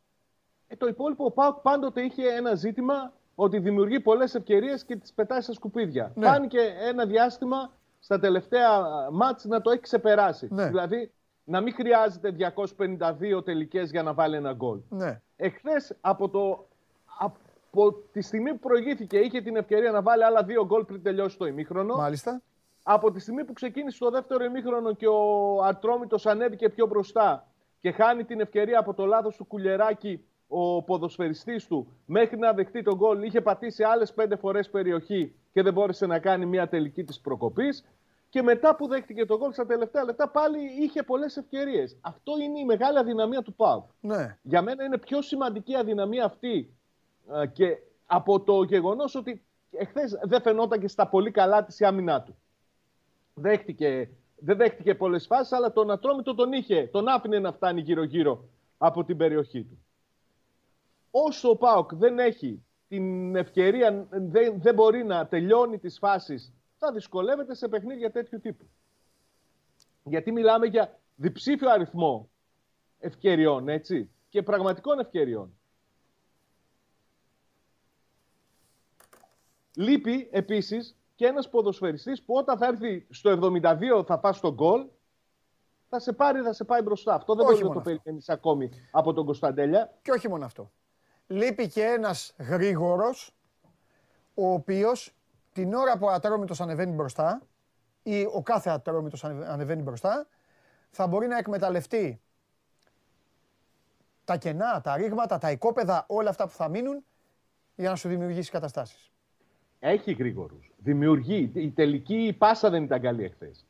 Ε, 0.67 0.75
το 0.75 0.87
υπόλοιπο, 0.87 1.25
ο 1.25 1.31
Πάουκ 1.31 1.57
πάντοτε 1.57 2.01
είχε 2.01 2.27
ένα 2.27 2.55
ζήτημα 2.55 3.13
ότι 3.35 3.59
δημιουργεί 3.59 3.99
πολλές 3.99 4.35
ευκαιρίες 4.35 4.83
και 4.83 4.95
τις 4.95 5.13
πετάει 5.13 5.41
στα 5.41 5.53
σκουπίδια. 5.53 6.11
Ναι. 6.15 6.27
Φάνηκε 6.27 6.59
ένα 6.79 7.05
διάστημα 7.05 7.71
στα 7.99 8.19
τελευταία 8.19 8.69
μάτς 9.11 9.45
να 9.45 9.61
το 9.61 9.69
έχει 9.71 9.81
ξεπεράσει. 9.81 10.47
Ναι. 10.51 10.67
Δηλαδή 10.67 11.11
να 11.43 11.61
μην 11.61 11.73
χρειάζεται 11.73 12.31
252 12.31 13.45
τελικές 13.45 13.89
για 13.91 14.03
να 14.03 14.13
βάλει 14.13 14.35
ένα 14.35 14.53
γκολ. 14.53 14.79
Ναι. 14.89 15.21
Εχθές 15.35 15.95
από, 16.01 16.29
το, 16.29 16.67
από 17.19 17.93
τη 18.11 18.21
στιγμή 18.21 18.51
που 18.51 18.59
προηγήθηκε 18.59 19.17
είχε 19.17 19.41
την 19.41 19.55
ευκαιρία 19.55 19.91
να 19.91 20.01
βάλει 20.01 20.23
άλλα 20.23 20.43
δύο 20.43 20.65
γκολ 20.65 20.85
πριν 20.85 21.03
τελειώσει 21.03 21.37
το 21.37 21.45
ημίχρονο. 21.45 21.95
Μάλιστα. 21.95 22.41
Από 22.83 23.11
τη 23.11 23.19
στιγμή 23.19 23.45
που 23.45 23.53
ξεκίνησε 23.53 23.99
το 23.99 24.09
δεύτερο 24.09 24.43
ημίχρονο 24.43 24.93
και 24.93 25.07
ο 25.07 25.57
Ατρόμητος 25.63 26.25
ανέβηκε 26.25 26.69
πιο 26.69 26.85
μπροστά 26.85 27.47
και 27.79 27.91
χάνει 27.91 28.23
την 28.23 28.39
ευκαιρία 28.39 28.79
από 28.79 28.93
το 28.93 29.05
λάθος 29.05 29.35
του 29.35 29.45
Κουλεράκη 29.45 30.25
ο 30.47 30.83
ποδοσφαιριστής 30.83 31.67
του 31.67 31.87
μέχρι 32.05 32.37
να 32.37 32.53
δεχτεί 32.53 32.81
τον 32.81 32.95
γκολ 32.95 33.23
είχε 33.23 33.41
πατήσει 33.41 33.83
άλλες 33.83 34.13
πέντε 34.13 34.35
φορές 34.35 34.69
περιοχή 34.69 35.35
και 35.53 35.61
δεν 35.61 35.73
μπόρεσε 35.73 36.05
να 36.05 36.19
κάνει 36.19 36.45
μια 36.45 36.67
τελική 36.67 37.03
της 37.03 37.19
προκοπής 37.19 37.85
και 38.29 38.41
μετά 38.41 38.75
που 38.75 38.87
δέχτηκε 38.87 39.25
τον 39.25 39.37
γκολ 39.37 39.51
στα 39.51 39.65
τελευταία 39.65 40.03
λεπτά 40.03 40.29
πάλι 40.29 40.57
είχε 40.79 41.03
πολλές 41.03 41.37
ευκαιρίες. 41.37 41.97
Αυτό 42.01 42.31
είναι 42.41 42.59
η 42.59 42.65
μεγάλη 42.65 42.97
αδυναμία 42.97 43.41
του 43.41 43.53
ΠΑΟΚ. 43.53 43.89
Ναι. 43.99 44.37
Για 44.41 44.61
μένα 44.61 44.83
είναι 44.83 44.97
πιο 44.97 45.21
σημαντική 45.21 45.75
αδυναμία 45.75 46.25
αυτή 46.25 46.73
ε, 47.33 47.47
και 47.47 47.77
από 48.05 48.41
το 48.41 48.63
γεγονός 48.63 49.15
ότι 49.15 49.45
εχθές 49.71 50.19
δεν 50.21 50.41
φαινόταν 50.41 50.79
και 50.79 50.87
στα 50.87 51.07
πολύ 51.07 51.31
καλά 51.31 51.63
της 51.63 51.79
η 51.79 51.85
άμυνά 51.85 52.21
του. 52.21 52.35
Δέχτηκε, 53.33 54.09
δεν 54.35 54.57
δέχτηκε 54.57 54.95
πολλές 54.95 55.25
φάσεις, 55.25 55.51
αλλά 55.51 55.71
τον 55.71 55.91
Ατρόμητο 55.91 56.35
τον 56.35 56.51
είχε, 56.53 56.87
τον 56.87 57.07
άφηνε 57.07 57.39
να 57.39 57.51
φτάνει 57.51 57.81
γύρω-γύρω 57.81 58.49
από 58.77 59.03
την 59.03 59.17
περιοχή 59.17 59.63
του. 59.63 59.85
Όσο 61.11 61.49
ο 61.49 61.55
Πάοκ 61.55 61.95
δεν 61.95 62.19
έχει 62.19 62.63
την 62.87 63.35
ευκαιρία, 63.35 64.07
δεν, 64.09 64.61
δεν 64.61 64.73
μπορεί 64.73 65.03
να 65.03 65.27
τελειώνει 65.27 65.79
τις 65.79 65.97
φάσεις, 65.97 66.53
θα 66.77 66.91
δυσκολεύεται 66.91 67.55
σε 67.55 67.67
παιχνίδια 67.67 68.11
τέτοιου 68.11 68.39
τύπου. 68.39 68.65
Γιατί 70.03 70.31
μιλάμε 70.31 70.65
για 70.65 70.99
διψήφιο 71.15 71.69
αριθμό 71.69 72.29
ευκαιριών, 72.99 73.67
έτσι, 73.67 74.09
και 74.29 74.43
πραγματικών 74.43 74.99
ευκαιριών. 74.99 75.53
Λείπει 79.75 80.29
επίσης 80.31 80.95
και 81.21 81.27
ένας 81.27 81.49
ποδοσφαιριστής 81.49 82.23
που 82.23 82.33
όταν 82.35 82.57
θα 82.57 82.65
έρθει 82.65 83.05
στο 83.09 83.29
72 83.31 84.03
θα 84.05 84.19
πας 84.19 84.37
στο 84.37 84.53
γκολ, 84.53 84.85
θα 85.89 85.99
σε 85.99 86.13
πάρει, 86.13 86.41
θα 86.41 86.53
σε 86.53 86.63
πάει 86.63 86.81
μπροστά. 86.81 87.13
Αυτό 87.13 87.35
δεν 87.35 87.45
Όχι 87.45 87.53
μπορεί 87.53 87.63
να 87.63 87.69
μόνο 87.69 87.81
το 87.81 87.89
αυτό. 87.89 88.01
περιμένεις 88.01 88.29
ακόμη 88.29 88.69
από 88.91 89.13
τον 89.13 89.25
Κωνσταντέλια. 89.25 89.97
Και 90.01 90.11
όχι 90.11 90.29
μόνο 90.29 90.45
αυτό. 90.45 90.71
Λείπει 91.27 91.67
και 91.67 91.83
ένας 91.83 92.33
γρήγορος, 92.37 93.35
ο 94.33 94.53
οποίος 94.53 95.13
την 95.53 95.73
ώρα 95.73 95.97
που 95.97 96.05
ο 96.05 96.09
ατρόμητος 96.09 96.61
ανεβαίνει 96.61 96.91
μπροστά 96.91 97.41
ή 98.03 98.25
ο 98.33 98.41
κάθε 98.43 98.69
ατρόμητος 98.69 99.23
ανε- 99.23 99.47
ανεβαίνει 99.47 99.81
μπροστά, 99.81 100.27
θα 100.91 101.07
μπορεί 101.07 101.27
να 101.27 101.37
εκμεταλλευτεί 101.37 102.21
τα 104.25 104.37
κενά, 104.37 104.81
τα 104.81 104.95
ρήγματα, 104.95 105.37
τα 105.37 105.51
οικόπεδα, 105.51 106.05
όλα 106.07 106.29
αυτά 106.29 106.43
που 106.47 106.53
θα 106.53 106.67
μείνουν 106.69 107.05
για 107.75 107.89
να 107.89 107.95
σου 107.95 108.07
δημιουργήσει 108.09 108.51
καταστάσεις. 108.51 109.11
Έχει 109.79 110.11
γρήγορους. 110.13 110.70
Δημιουργεί. 110.83 111.51
Η 111.53 111.69
τελική 111.69 112.35
πάσα 112.37 112.69
δεν 112.69 112.83
ήταν 112.83 113.01
καλή 113.01 113.23
εχθές. 113.23 113.65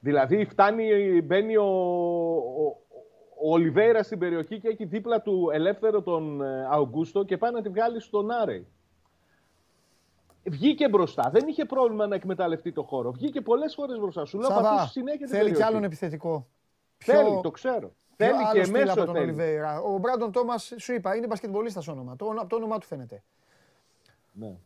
Δηλαδή 0.00 0.44
φτάνει, 0.44 1.20
μπαίνει 1.22 1.56
ο, 1.56 1.64
ο, 1.64 2.76
ο 3.42 3.52
Ολιβέηρα 3.52 4.02
στην 4.02 4.18
περιοχή 4.18 4.60
και 4.60 4.68
έχει 4.68 4.84
δίπλα 4.84 5.20
του 5.20 5.50
ελεύθερο 5.52 6.02
τον 6.02 6.42
ε, 6.42 6.66
Αουγκούστο 6.70 7.24
και 7.24 7.36
πάει 7.36 7.52
να 7.52 7.62
τη 7.62 7.68
βγάλει 7.68 8.00
στον 8.00 8.30
Άρεϊ. 8.30 8.66
Βγήκε 10.44 10.88
μπροστά. 10.88 11.30
Δεν 11.32 11.48
είχε 11.48 11.64
πρόβλημα 11.64 12.06
να 12.06 12.14
εκμεταλλευτεί 12.14 12.72
το 12.72 12.82
χώρο. 12.82 13.12
Βγήκε 13.12 13.40
πολλές 13.40 13.74
φορές 13.74 13.98
μπροστά. 13.98 14.24
Σου 14.24 14.38
λέω 14.38 14.48
Σάβα, 14.48 14.62
πατούσε 14.62 14.88
συνέχεια 14.90 15.18
την 15.18 15.28
θέλει 15.28 15.38
περιοχή. 15.38 15.62
κι 15.62 15.68
άλλον 15.68 15.84
επιθετικό. 15.84 16.46
Θέλει, 16.96 17.40
το 17.42 17.50
ξέρω. 17.50 17.92
Πιο 18.16 18.26
Θέλει 18.26 18.44
άλλο 18.44 18.52
και 18.52 18.64
στυλ 18.64 18.76
από 18.76 18.84
μέσο 18.84 19.04
τον 19.04 19.14
θέλει. 19.14 19.24
Ολιβέηρα. 19.24 19.80
Ο 19.80 19.98
Μπράντον 19.98 20.32
Τόμας, 20.32 20.72
σου 20.76 20.92
είπα, 20.94 21.16
είναι 21.16 21.26
μπασκετμπολίστας 21.26 21.88
όνομα. 21.88 22.16
Το, 22.16 22.26
από 22.26 22.46
το 22.46 22.56
όνομά 22.56 22.78
του 22.78 22.86
φαίνεται. 22.86 23.22
Ναι. 24.32 24.56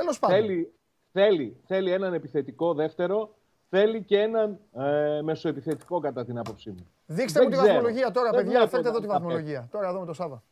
Τέλος 0.00 0.18
πάντων. 0.18 0.36
Θέλει, 0.36 0.72
θέλει, 1.12 1.56
θέλει 1.66 1.90
έναν 1.92 2.14
επιθετικό 2.14 2.74
δεύτερο. 2.74 3.34
Θέλει 3.72 4.02
και 4.04 4.18
έναν 4.20 4.58
ε, 4.72 5.20
μεσοεπιθετικό 5.22 6.00
κατά 6.00 6.24
την 6.24 6.38
άποψή 6.38 6.70
μου. 6.70 6.86
Δείξτε 7.06 7.38
Δεν 7.38 7.48
μου 7.48 7.54
τη 7.54 7.60
ξέρω. 7.62 7.74
βαθμολογία 7.74 8.10
τώρα, 8.10 8.30
Δεν 8.30 8.40
παιδιά. 8.44 8.50
βλέπω 8.58 8.70
Φέρτε 8.70 8.88
εδώ 8.88 8.96
να 8.98 9.02
τη 9.02 9.06
τα 9.08 9.12
βαθμολογία. 9.12 9.68
Τώρα 9.70 9.88
εδώ 9.88 10.00
με 10.00 10.06
το 10.06 10.12
Σάβα. 10.12 10.42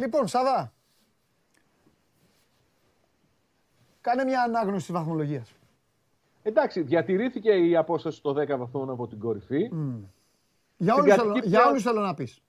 Λοιπόν, 0.00 0.28
Σάβα. 0.28 0.72
Κάνε 4.00 4.24
μια 4.24 4.42
ανάγνωση 4.42 4.86
της 4.86 4.94
βαθμολογίας. 4.94 5.52
Εντάξει, 6.42 6.80
διατηρήθηκε 6.82 7.50
η 7.52 7.76
απόσταση 7.76 8.22
των 8.22 8.34
10 8.38 8.56
βαθμών 8.58 8.90
από 8.90 9.06
την 9.06 9.18
κορυφή. 9.18 9.58
Για 10.76 10.92
Στην 10.92 11.02
όλους, 11.02 11.16
κατοική 11.16 11.16
θέλω, 11.16 11.48
για 11.48 11.58
πια- 11.60 11.68
όλους 11.68 11.82
θέλω 11.82 12.00
να 12.00 12.14
πεις. 12.14 12.42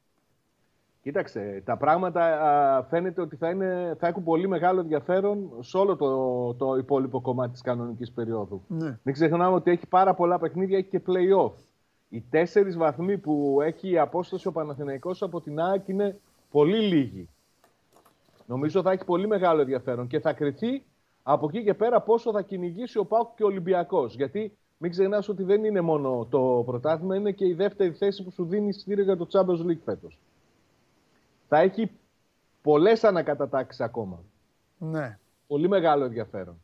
Κοίταξε, 1.01 1.61
τα 1.65 1.77
πράγματα 1.77 2.21
α, 2.21 2.83
φαίνεται 2.83 3.21
ότι 3.21 3.35
θα, 3.35 3.49
είναι, 3.49 3.95
θα 3.99 4.07
έχουν 4.07 4.23
πολύ 4.23 4.47
μεγάλο 4.47 4.79
ενδιαφέρον 4.79 5.49
σε 5.59 5.77
όλο 5.77 5.95
το, 5.95 6.53
το 6.53 6.75
υπόλοιπο 6.75 7.21
κομμάτι 7.21 7.51
της 7.51 7.61
κανονικής 7.61 8.11
περίοδου. 8.11 8.61
Ναι. 8.67 8.97
Μην 9.03 9.13
ξεχνάμε 9.13 9.55
ότι 9.55 9.71
έχει 9.71 9.87
πάρα 9.87 10.13
πολλά 10.13 10.39
παιχνίδια, 10.39 10.77
έχει 10.77 10.87
και 10.87 11.01
play-off. 11.07 11.51
Οι 12.09 12.23
τέσσερις 12.29 12.77
βαθμοί 12.77 13.17
που 13.17 13.59
έχει 13.63 13.89
η 13.89 13.97
απόσταση 13.97 14.47
ο 14.47 14.51
Παναθηναϊκός 14.51 15.21
από 15.21 15.41
την 15.41 15.59
ΑΕΚ 15.59 15.87
είναι 15.87 16.19
πολύ 16.51 16.79
λίγοι. 16.79 17.29
Νομίζω 18.45 18.81
θα 18.81 18.91
έχει 18.91 19.05
πολύ 19.05 19.27
μεγάλο 19.27 19.61
ενδιαφέρον 19.61 20.07
και 20.07 20.19
θα 20.19 20.33
κρυθεί 20.33 20.83
από 21.23 21.45
εκεί 21.49 21.63
και 21.63 21.73
πέρα 21.73 22.01
πόσο 22.01 22.31
θα 22.31 22.41
κυνηγήσει 22.41 22.97
ο 22.97 23.05
ΠΑΟΚ 23.05 23.35
και 23.35 23.43
ο 23.43 23.47
Ολυμπιακός. 23.47 24.15
Γιατί 24.15 24.57
μην 24.77 24.91
ξεχνάς 24.91 25.29
ότι 25.29 25.43
δεν 25.43 25.63
είναι 25.63 25.81
μόνο 25.81 26.27
το 26.29 26.63
πρωτάθλημα, 26.65 27.15
είναι 27.15 27.31
και 27.31 27.45
η 27.45 27.53
δεύτερη 27.53 27.91
θέση 27.91 28.23
που 28.23 28.31
σου 28.31 28.45
δίνει 28.45 28.67
εισιτήριο 28.67 29.03
για 29.03 29.17
το 29.17 29.27
Champions 29.31 29.69
League 29.69 29.81
φέτος. 29.85 30.19
Θα 31.53 31.59
έχει 31.59 31.91
πολλές 32.61 33.03
ανακατατάξεις 33.03 33.81
ακόμα. 33.81 34.23
Ναι. 34.77 35.19
Πολύ 35.47 35.67
μεγάλο 35.67 36.03
ενδιαφέρον. 36.03 36.61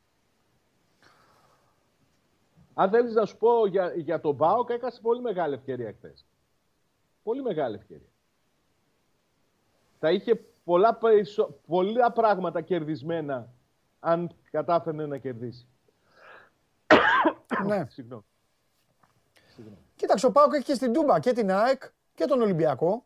Αν 2.73 2.89
θέλεις 2.89 3.14
να 3.14 3.26
σου 3.26 3.38
πω 3.38 3.65
για, 3.68 3.93
για 3.95 4.19
τον 4.19 4.35
Μπάουκ, 4.35 4.69
έκασε 4.69 5.01
πολύ 5.01 5.22
μεγάλη 5.22 5.53
ευκαιρία 5.53 5.93
χθες. 5.97 6.26
Πολύ 7.23 7.41
μεγάλη 7.41 7.76
ευκαιρία. 7.76 8.07
Θα 9.99 10.11
είχε 10.11 10.35
πολλά, 10.64 10.95
περισσο- 10.95 11.59
πολλά 11.68 12.11
πράγματα 12.11 12.61
κερδισμένα 12.61 13.49
αν 13.99 14.31
κατάφερνε 14.51 15.05
να 15.05 15.18
κερδίσει. 15.18 15.68
Ναι. 17.65 17.85
Συγγνώμη. 17.89 18.23
Κοίταξε, 19.95 20.26
ο 20.26 20.31
Πάοκ 20.31 20.53
έχει 20.53 20.64
και 20.64 20.73
στην 20.73 20.93
Τούμπα 20.93 21.19
και 21.19 21.34
την 21.34 21.51
ΑΕΚ 21.51 21.84
και 22.15 22.26
τον 22.26 22.41
Ολυμπιακό 22.41 23.05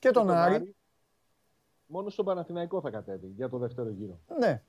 και 0.00 0.10
τον 0.10 0.26
Τον 0.26 0.36
Άρη. 0.36 0.54
Άρη, 0.54 0.74
Μόνο 1.86 2.08
στον 2.08 2.24
Παναθηναϊκό 2.24 2.80
θα 2.80 2.90
κατέβει 2.90 3.32
για 3.36 3.48
το 3.48 3.58
δεύτερο 3.58 3.88
γύρο. 3.90 4.18
Ναι. 4.38 4.62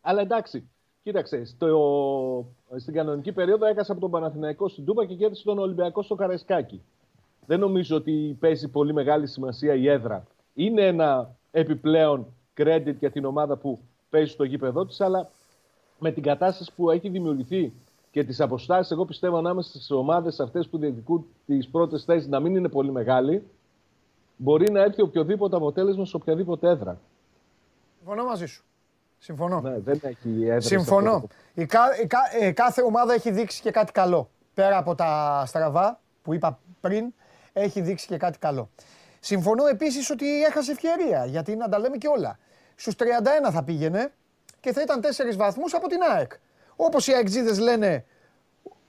Αλλά 0.00 0.20
εντάξει, 0.20 0.68
κοίταξε, 1.02 1.44
στο, 1.44 2.46
στην 2.76 2.94
κανονική 2.94 3.32
περίοδο 3.32 3.66
έκασε 3.66 3.92
από 3.92 4.00
τον 4.00 4.10
Παναθηναϊκό 4.10 4.68
στην 4.68 4.84
Τούμπα 4.84 5.04
και 5.04 5.14
κέρδισε 5.14 5.44
τον 5.44 5.58
Ολυμπιακό 5.58 6.02
στο 6.02 6.14
Καραϊσκάκι. 6.14 6.82
Δεν 7.46 7.60
νομίζω 7.60 7.96
ότι 7.96 8.36
παίζει 8.40 8.68
πολύ 8.68 8.92
μεγάλη 8.92 9.26
σημασία 9.26 9.74
η 9.74 9.88
έδρα. 9.88 10.26
Είναι 10.54 10.86
ένα 10.86 11.30
επιπλέον 11.50 12.26
credit 12.56 12.94
για 12.98 13.10
την 13.10 13.24
ομάδα 13.24 13.56
που 13.56 13.78
παίζει 14.10 14.32
στο 14.32 14.44
γήπεδό 14.44 14.86
της, 14.86 15.00
αλλά 15.00 15.30
με 15.98 16.12
την 16.12 16.22
κατάσταση 16.22 16.72
που 16.76 16.90
έχει 16.90 17.08
δημιουργηθεί 17.08 17.72
και 18.10 18.24
τις 18.24 18.40
αποστάσεις, 18.40 18.92
εγώ 18.92 19.04
πιστεύω 19.04 19.36
ανάμεσα 19.36 19.68
στις 19.68 19.90
ομάδες 19.90 20.40
αυτές 20.40 20.68
που 20.68 20.78
διεκδικούν 20.78 21.26
τις 21.46 21.68
πρώτες 21.68 22.04
θέσεις 22.04 22.28
να 22.28 22.40
μην 22.40 22.56
είναι 22.56 22.68
πολύ 22.68 22.90
μεγάλη, 22.90 23.42
μπορεί 24.36 24.70
να 24.72 24.80
έρθει 24.80 25.02
οποιοδήποτε 25.02 25.56
αποτέλεσμα 25.56 26.04
σε 26.04 26.16
οποιαδήποτε 26.16 26.68
έδρα. 26.68 27.00
Συμφωνώ 27.98 28.24
μαζί 28.24 28.46
σου. 28.46 28.64
Συμφωνώ. 29.18 29.60
Ναι, 29.60 29.78
δεν 29.78 30.00
έχει 30.02 30.44
έδρα. 30.46 30.60
σε 30.60 30.68
Συμφωνώ. 30.68 31.10
αυτό 31.14 31.26
το- 31.26 31.34
Η, 31.54 31.66
κα- 31.66 32.00
η 32.02 32.06
κα- 32.06 32.36
ε, 32.40 32.50
κάθε 32.52 32.82
ομάδα 32.82 33.12
έχει 33.14 33.30
δείξει 33.30 33.62
και 33.62 33.70
κάτι 33.70 33.92
καλό. 33.92 34.30
Πέρα 34.54 34.76
από 34.78 34.94
τα 34.94 35.42
στραβά 35.46 36.00
που 36.22 36.34
είπα 36.34 36.58
πριν, 36.80 37.14
έχει 37.52 37.80
δείξει 37.80 38.06
και 38.06 38.16
κάτι 38.16 38.38
καλό. 38.38 38.70
Συμφωνώ 39.20 39.66
επίσης 39.66 40.10
ότι 40.10 40.42
έχασε 40.44 40.72
ευκαιρία, 40.72 41.24
γιατί 41.24 41.56
να 41.56 41.68
τα 41.68 41.78
λέμε 41.78 41.96
και 41.96 42.08
όλα. 42.08 42.38
Στους 42.74 42.94
31 42.96 43.50
θα 43.50 43.62
πήγαινε 43.62 44.12
και 44.60 44.72
θα 44.72 44.80
ήταν 44.82 45.00
4 45.00 45.36
βαθμούς 45.36 45.74
από 45.74 45.88
την 45.88 45.98
ΑΕΚ. 46.14 46.32
Όπως 46.76 47.06
οι 47.06 47.12
αεξίδες 47.12 47.58
λένε, 47.58 48.04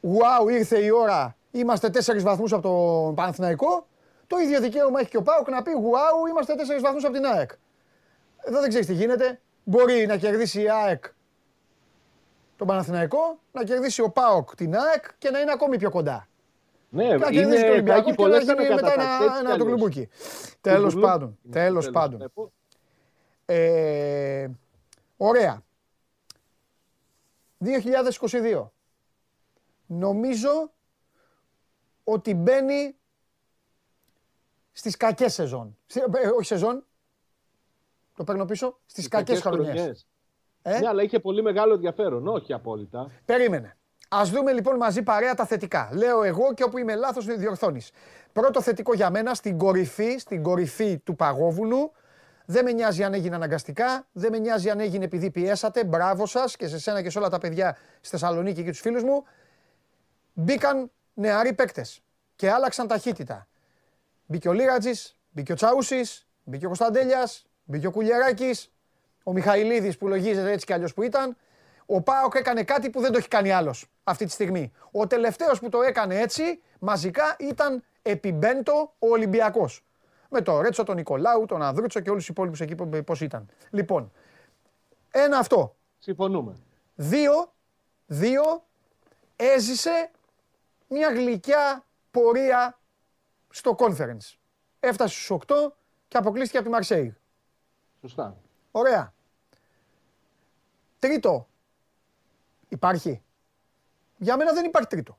Wow, 0.02 0.52
ήρθε 0.52 0.78
η 0.80 0.90
ώρα, 0.90 1.36
είμαστε 1.52 1.90
4 1.90 2.22
βαθμούς 2.24 2.54
από 2.54 2.62
τον 2.62 3.16
Παναθηναϊκό. 3.16 3.88
Το 4.28 4.38
ίδιο 4.38 4.60
δικαίωμα 4.60 5.00
έχει 5.00 5.10
και 5.10 5.18
ο 5.18 5.22
Πάουκ 5.22 5.50
να 5.50 5.62
πει 5.62 5.72
Wow, 5.76 6.30
είμαστε 6.30 6.54
4 6.78 6.82
βαθμούς 6.82 7.04
από 7.04 7.14
την 7.14 7.26
ΑΕΚ. 7.26 7.52
Εδώ 8.44 8.60
δεν 8.60 8.70
ξέρεις 8.70 8.88
τι 8.88 8.94
γίνεται. 8.94 9.42
Μπορεί 9.64 10.06
να 10.06 10.18
κερδίσει 10.18 10.62
η 10.62 10.70
ΑΕΚ 10.70 11.06
τον 12.56 12.68
Παναθηναϊκό, 12.68 13.40
να 13.52 13.64
κερδίσει 13.64 14.02
ο 14.02 14.10
ΠΑΟΚ 14.10 14.56
την 14.56 14.76
ΑΕΚ 14.76 15.06
και 15.18 15.30
να 15.30 15.40
είναι 15.40 15.52
ακόμη 15.52 15.78
πιο 15.78 15.90
κοντά. 15.90 16.28
Ναι, 16.90 17.04
Και 17.08 17.14
να 17.16 17.30
κερδίσει 17.32 17.50
τον 17.50 17.58
είναι, 17.60 17.70
Ολυμπιακό 17.70 17.98
έχει 18.00 18.06
και 18.06 18.10
να 18.12 18.16
πολλές 18.30 18.44
γίνει 18.44 18.56
μετά 18.58 18.72
ανακατατάξεις, 18.72 19.16
ένα, 19.16 19.26
έτσι 19.26 19.40
ένα 19.40 19.40
κι 19.40 19.46
το 19.46 19.52
αλλιώς. 19.64 19.68
γλουμπούκι. 19.68 20.10
Τέλος 20.62 20.84
Κουμπουλού. 20.94 21.08
πάντων, 21.08 21.38
τέλος 21.52 21.90
πάντων. 21.90 22.20
Ναι, 22.20 22.28
πού- 22.28 22.52
Ε, 23.46 24.48
ωραία. 25.18 25.62
2022. 27.58 28.72
Νομίζω 29.86 30.72
ότι 32.04 32.34
μπαίνει 32.34 32.97
στις 34.78 34.98
κακές 34.98 35.34
σεζόν. 35.34 35.78
Στη- 35.86 36.00
ε, 36.00 36.28
όχι 36.28 36.46
σεζόν, 36.46 36.86
το 38.16 38.24
παίρνω 38.24 38.46
πίσω, 38.46 38.78
στις 38.86 39.08
κακές 39.08 39.42
χρονιές. 39.42 40.08
Ε; 40.62 40.80
Ναι, 40.80 40.88
αλλά 40.88 41.04
είχε 41.04 41.20
πολύ 41.20 41.42
μεγάλο 41.42 41.74
ενδιαφέρον, 41.74 42.28
όχι 42.28 42.54
απόλυτα. 42.54 43.12
Περίμενε. 43.26 43.78
Α 44.10 44.22
δούμε 44.26 44.52
λοιπόν 44.52 44.76
μαζί 44.76 45.04
παρέα 45.04 45.34
τα 45.34 45.46
θετικά. 45.46 45.90
Λέω 45.94 46.24
εγώ 46.24 46.54
και 46.54 46.64
όπου 46.64 46.78
είμαι 46.78 46.96
λάθος, 46.96 47.26
διορθώνεις. 47.26 47.92
Πρώτο 48.34 48.62
θετικό 48.62 48.94
για 48.94 49.10
μένα 49.10 49.34
στην 49.34 49.58
κορυφή, 49.58 50.18
στην 50.18 50.44
κορυφή 50.44 50.98
του 50.98 51.16
παγόβουνου. 51.16 51.92
Δεν 52.46 52.64
με 52.64 52.72
νοιάζει 52.72 53.04
αν 53.04 53.14
έγινε 53.14 53.36
αναγκαστικά, 53.36 54.08
δεν 54.12 54.32
με 54.32 54.38
νοιάζει 54.38 54.70
αν 54.70 54.80
έγινε 54.80 55.06
επειδή 55.06 55.32
πιέσατε. 55.32 55.84
Μπράβο 55.84 56.26
σας 56.26 56.56
και 56.56 56.68
σε 56.68 56.80
σένα 56.80 57.02
και 57.02 57.10
σε 57.10 57.18
όλα 57.18 57.30
τα 57.30 57.38
παιδιά 57.38 57.78
στη 58.00 58.10
Θεσσαλονίκη 58.10 58.64
και 58.64 58.70
τους 58.70 58.80
φίλους 58.80 59.04
μου. 59.04 59.24
Μπήκαν 60.34 60.92
νεαροί 61.14 61.54
παίκτες 61.54 62.02
και 62.36 62.52
άλλαξαν 62.52 62.88
ταχύτητα. 62.88 63.48
Μπήκε 64.30 64.50
ο 64.50 64.52
Λίρατζη, 64.52 64.92
μπήκε 65.30 65.52
ο 65.52 65.56
Τσαούσης, 65.56 66.28
μπήκε 66.44 66.66
ο 66.66 66.68
Κωνσταντέλιας, 66.68 67.46
μπήκε 67.64 67.88
ο 67.88 67.92
Κουλιεράκη, 67.92 68.56
ο 69.24 69.32
Μιχαηλίδης 69.32 69.98
που 69.98 70.08
λογίζεται 70.08 70.52
έτσι 70.52 70.66
κι 70.66 70.74
αλλιώς 70.74 70.94
που 70.94 71.02
ήταν. 71.02 71.38
Ο 71.86 72.02
Πάοκ 72.02 72.36
έκανε 72.36 72.64
κάτι 72.64 72.90
που 72.90 73.02
δεν 73.02 73.12
το 73.12 73.18
έχει 73.18 73.28
κάνει 73.28 73.52
άλλος 73.52 73.92
αυτή 74.04 74.26
τη 74.26 74.32
στιγμή. 74.32 74.72
Ο 74.92 75.08
τελευταίος 75.08 75.60
που 75.60 75.70
το 75.70 75.82
έκανε 75.82 76.20
έτσι 76.20 76.62
μαζικά 76.80 77.36
ήταν 77.40 77.84
επιμπέντο 78.02 78.94
ο 79.00 79.08
Ολυμπιακός. 79.08 79.86
Με 80.30 80.42
τον 80.42 80.62
Ρέτσο, 80.62 80.84
τον 80.84 80.96
Νικολάου, 80.96 81.46
τον 81.46 81.62
Ανδρούτσο 81.62 82.00
και 82.00 82.10
όλους 82.10 82.22
τους 82.22 82.32
υπόλοιπους 82.32 82.62
εκεί 82.62 82.76
πώς 83.04 83.22
ήταν. 83.22 83.50
Λοιπόν, 83.70 84.12
ένα 85.12 85.38
αυτό. 85.38 85.76
Συμφωνούμε. 85.98 86.56
Δύο, 86.96 87.54
δύο, 88.06 88.66
έζησε 89.36 90.12
μια 90.88 91.10
γλυκιά 91.10 91.86
πορεία 92.12 92.80
στο 93.58 93.76
conference. 93.80 94.36
Έφτασε 94.80 95.14
στους 95.14 95.30
8 95.48 95.74
και 96.08 96.18
αποκλείστηκε 96.18 96.58
από 96.58 96.66
τη 96.68 96.72
Μαρσέη. 96.74 97.16
Σωστά. 98.02 98.36
Ωραία. 98.72 99.14
Τρίτο. 101.00 101.48
Υπάρχει. 102.70 103.22
Για 104.18 104.38
μένα 104.38 104.54
δεν 104.54 104.66
υπάρχει 104.66 104.88
τρίτο. 104.88 105.18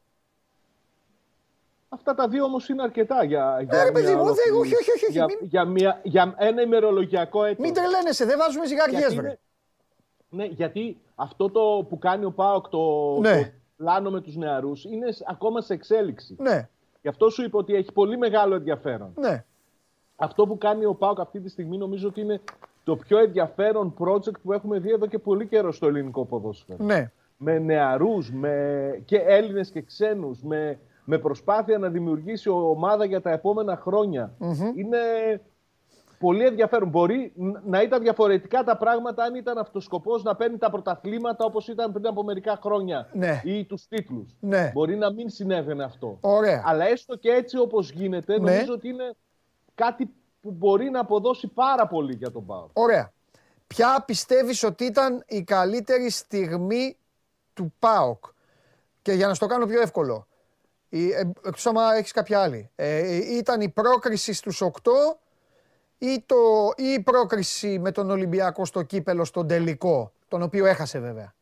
Αυτά 1.89 2.15
τα 2.15 2.29
δύο 2.29 2.45
όμως 2.45 2.69
είναι 2.69 2.83
αρκετά 2.83 3.25
για, 3.25 3.61
για, 3.69 3.81
Ε, 3.81 3.85
ρε 3.85 3.91
παιδί 3.93 4.07
μια 4.07 4.17
μου, 4.17 4.25
δεν- 4.25 4.53
ολόκληρη- 4.53 4.57
όχι, 4.61 4.75
όχι, 4.75 4.91
όχι, 4.91 5.05
όχι, 5.05 5.13
για, 5.13 5.25
μην- 5.25 5.39
για, 5.43 5.65
μια, 5.65 6.01
για 6.03 6.35
ένα 6.39 6.63
ημερολογιακό 6.63 7.45
έτος. 7.45 7.59
Μην 7.65 7.75
τρελαίνεσαι, 7.75 8.25
δεν 8.25 8.39
βάζουμε 8.39 8.67
ζυγαριές, 8.67 8.99
Γιατί 9.01 9.15
βρε. 9.15 9.27
είναι- 9.27 9.39
Ναι, 10.31 10.45
γιατί 10.45 11.01
αυτό 11.15 11.51
το 11.51 11.87
που 11.89 11.99
κάνει 11.99 12.25
ο 12.25 12.33
ΠΑΟΚ, 12.33 12.69
το, 12.69 13.17
Ναι. 13.21 13.43
το 13.45 13.51
πλάνο 13.77 14.11
με 14.11 14.21
τους 14.21 14.37
νεαρούς, 14.37 14.85
είναι 14.85 15.13
σ- 15.13 15.23
ακόμα 15.31 15.61
σε 15.61 15.73
εξέλιξη. 15.75 16.37
Ναι, 16.39 16.69
Γι' 17.03 17.09
αυτό 17.09 17.31
σου 17.31 17.43
είπα 17.43 17.59
ότι 17.59 17.75
έχει 17.75 17.93
πολύ 17.93 18.19
μεγάλο 18.19 18.55
ενδιαφέρον. 18.55 19.13
ναι. 19.17 19.45
Αυτό 20.21 20.47
που 20.47 20.59
κάνει 20.59 20.85
ο 20.85 20.95
ΠΑΟΚ 20.95 21.21
αυτή 21.21 21.41
τη 21.41 21.49
στιγμή 21.49 21.77
νομίζω 21.77 22.09
ότι 22.09 22.21
είναι 22.21 22.41
το 22.85 22.97
πιο 22.97 23.19
ενδιαφέρον 23.19 23.95
project 23.99 24.41
που 24.43 24.53
έχουμε 24.53 24.79
δει 24.79 24.91
εδώ 24.91 25.07
και 25.07 25.19
πολύ 25.19 25.47
καιρό 25.47 25.73
στο 25.73 25.87
ελληνικό 25.87 26.25
ποδόσφαιρο. 26.25 26.85
Ναι. 26.85 27.11
Με 27.37 27.59
νεαρούς, 27.59 28.33
με 28.33 29.03
και 29.05 29.17
Έλληνες 29.17 29.71
και 29.71 29.83
ξένους, 29.83 30.43
με, 30.43 30.79
με 31.05 31.19
προσπάθεια 31.19 31.79
να 31.79 31.89
δημιουργήσει 31.89 32.49
ομάδα 32.49 33.05
για 33.05 33.21
τα 33.21 33.31
επόμενα 33.31 33.77
χρόνια. 33.77 34.33
Είναι 34.75 34.99
πολύ 36.19 36.45
ενδιαφέρον. 36.47 36.89
Μπορεί 36.89 37.33
ν- 37.37 37.57
να 37.65 37.83
ήταν 37.83 38.03
διαφορετικά 38.03 38.65
τα 38.65 38.77
πράγματα 38.77 39.23
αν 39.25 39.35
ήταν 39.35 39.59
αυτός 39.59 39.85
σκοπός 39.85 40.23
να 40.23 40.37
παίρνει 40.37 40.59
τα 40.59 40.71
πρωταθλήματα 40.71 41.45
όπως 41.45 41.69
ήταν 41.69 41.93
πριν 41.93 42.07
από 42.07 42.23
μερικά 42.23 42.59
χρόνια 42.63 43.09
Ναι. 43.13 43.41
ή 43.45 43.65
τους 43.65 43.87
τίτλους. 43.89 44.37
Ναι. 44.41 44.71
Μπορεί 44.75 44.97
να 44.97 45.13
μην 45.13 45.29
συνέβαινε 45.29 45.85
αυτό. 45.85 46.19
Ωραία. 46.21 46.63
Αλλά 46.67 46.85
έστω 46.89 47.17
και 47.17 47.31
έτσι 47.31 47.59
όπως 47.59 47.91
γίνεται, 47.91 48.39
Ναι. 48.39 48.51
νομίζω 48.51 48.73
ότι 48.73 48.89
είναι 48.89 49.15
κάτι 49.75 50.11
που 50.41 50.51
μπορεί 50.51 50.91
να 50.91 51.01
αποδώσει 51.01 51.47
πάρα 51.47 51.87
πολύ 51.87 52.15
για 52.15 52.31
τον 52.31 52.47
ΠΑΟΚ. 52.47 52.71
Ωραία. 52.73 53.13
Ποια 53.67 54.03
πιστεύεις 54.07 54.63
ότι 54.63 54.85
ήταν 54.85 55.25
η 55.27 55.43
καλύτερη 55.43 56.11
στιγμή 56.11 56.97
του 57.55 57.75
ΠΑΟΚ. 57.79 58.25
Και 59.03 59.13
για 59.13 59.27
να 59.27 59.35
στο 59.35 59.47
κάνω 59.47 59.67
πιο 59.67 59.81
εύκολο, 59.81 60.27
η, 60.89 61.11
ε, 61.11 61.19
εκτός 61.45 61.67
άμα 61.67 61.95
έχεις 61.95 62.13
κάποια 62.13 62.41
άλλη, 62.43 62.71
ε, 62.77 63.17
ήταν 63.37 63.61
η 63.61 63.69
πρόκριση 63.69 64.33
στους 64.33 64.61
8 64.61 65.19
ή, 65.99 66.25
το, 66.27 66.37
ή 66.77 66.85
η 66.85 67.01
πρόκριση 67.01 67.79
με 67.79 67.93
τον 67.93 68.11
Ολυμπιακό 68.11 68.65
στο 68.65 68.83
κύπελο 68.83 69.25
στον 69.25 69.47
τελικό, 69.47 70.13
τον 70.29 70.43
οποίο 70.43 70.67
έχασε 70.67 70.99
βέβαια. 70.99 71.33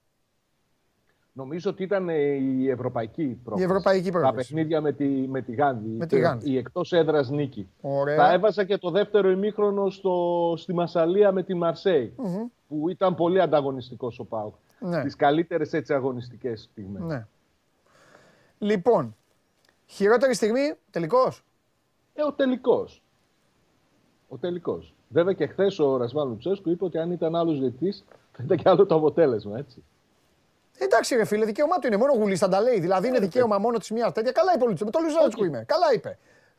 Νομίζω 1.32 1.70
ότι 1.70 1.82
ήταν 1.82 2.08
ε, 2.08 2.14
η 2.14 2.70
ευρωπαϊκή 2.70 3.40
πρόκληση. 3.44 3.68
ευρωπαϊκή 3.70 4.10
Τα 4.10 4.18
πρόκληση. 4.18 4.34
παιχνίδια 4.48 4.80
με 4.80 4.92
τη, 4.92 5.04
με 5.06 5.42
τη 5.42 5.54
Γάνδη. 5.54 5.88
Με 5.88 6.06
τη 6.06 6.14
Και 6.16 6.20
Γάνδη. 6.22 6.50
Η 6.50 6.56
εκτός 6.56 6.92
έδρας 6.92 7.30
νίκη. 7.30 7.68
Ωραία. 7.80 8.16
Θα 8.16 8.32
έβαζα 8.32 8.64
και 8.64 8.78
το 8.78 8.90
δεύτερο 8.90 9.30
ημίχρονο 9.30 9.90
στο, 9.90 10.54
στη 10.56 10.72
Μασαλία 10.74 11.32
με 11.32 11.42
τη 11.42 11.54
μαρσεη 11.54 12.14
που 12.68 12.88
ήταν 12.88 13.14
πολύ 13.14 13.40
ανταγωνιστικός 13.40 14.18
ο 14.18 14.24
ΠΑΟΚ. 14.24 14.54
Ναι. 14.78 15.02
Τις 15.02 15.16
καλύτερες 15.16 15.72
έτσι 15.72 15.94
αγωνιστικές 15.94 16.68
στιγμές. 16.72 17.02
Ναι. 17.02 17.26
Λοιπόν, 18.58 19.16
χειρότερη 19.86 20.34
στιγμή, 20.34 20.74
τελικός; 20.90 21.44
Ε, 22.14 22.22
ο 22.22 22.32
τελικός. 22.32 23.02
Ο 24.28 24.36
τελικός. 24.36 24.94
Βέβαια 25.08 25.32
και 25.32 25.46
χθες 25.46 25.78
ο 25.78 25.96
Ρασβάν 25.96 26.28
Λουτσέσκου 26.28 26.70
είπε 26.70 26.84
ότι 26.84 26.98
αν 26.98 27.10
ήταν 27.10 27.36
άλλος 27.36 27.58
διετής 27.60 28.04
θα 28.32 28.42
ήταν 28.44 28.56
και 28.56 28.68
άλλο 28.68 28.86
το 28.86 28.94
αποτέλεσμα, 28.94 29.58
έτσι. 29.58 29.84
Εντάξει, 30.78 31.16
ρε 31.16 31.24
φίλε, 31.24 31.44
δικαίωμά 31.44 31.78
του 31.78 31.86
είναι. 31.86 31.96
Μόνο 31.96 32.12
γουλής 32.12 32.38
θα 32.38 32.48
τα 32.48 32.60
λέει. 32.60 32.80
Δηλαδή 32.80 33.08
είναι 33.08 33.18
δικαίωμα 33.18 33.58
μόνο 33.58 33.78
της 33.78 33.90
μιας 33.90 34.12
τέτοια. 34.12 34.32
Καλά 34.32 34.52
είπε 34.54 34.64
ο 34.64 34.66
Λουτσέσκου. 34.66 34.84
Με 34.84 34.90
το 34.90 34.98
Λουτσέσκου 35.14 35.44
είμαι. 35.44 35.64
Καλά 35.68 35.92
είπε. 35.94 36.18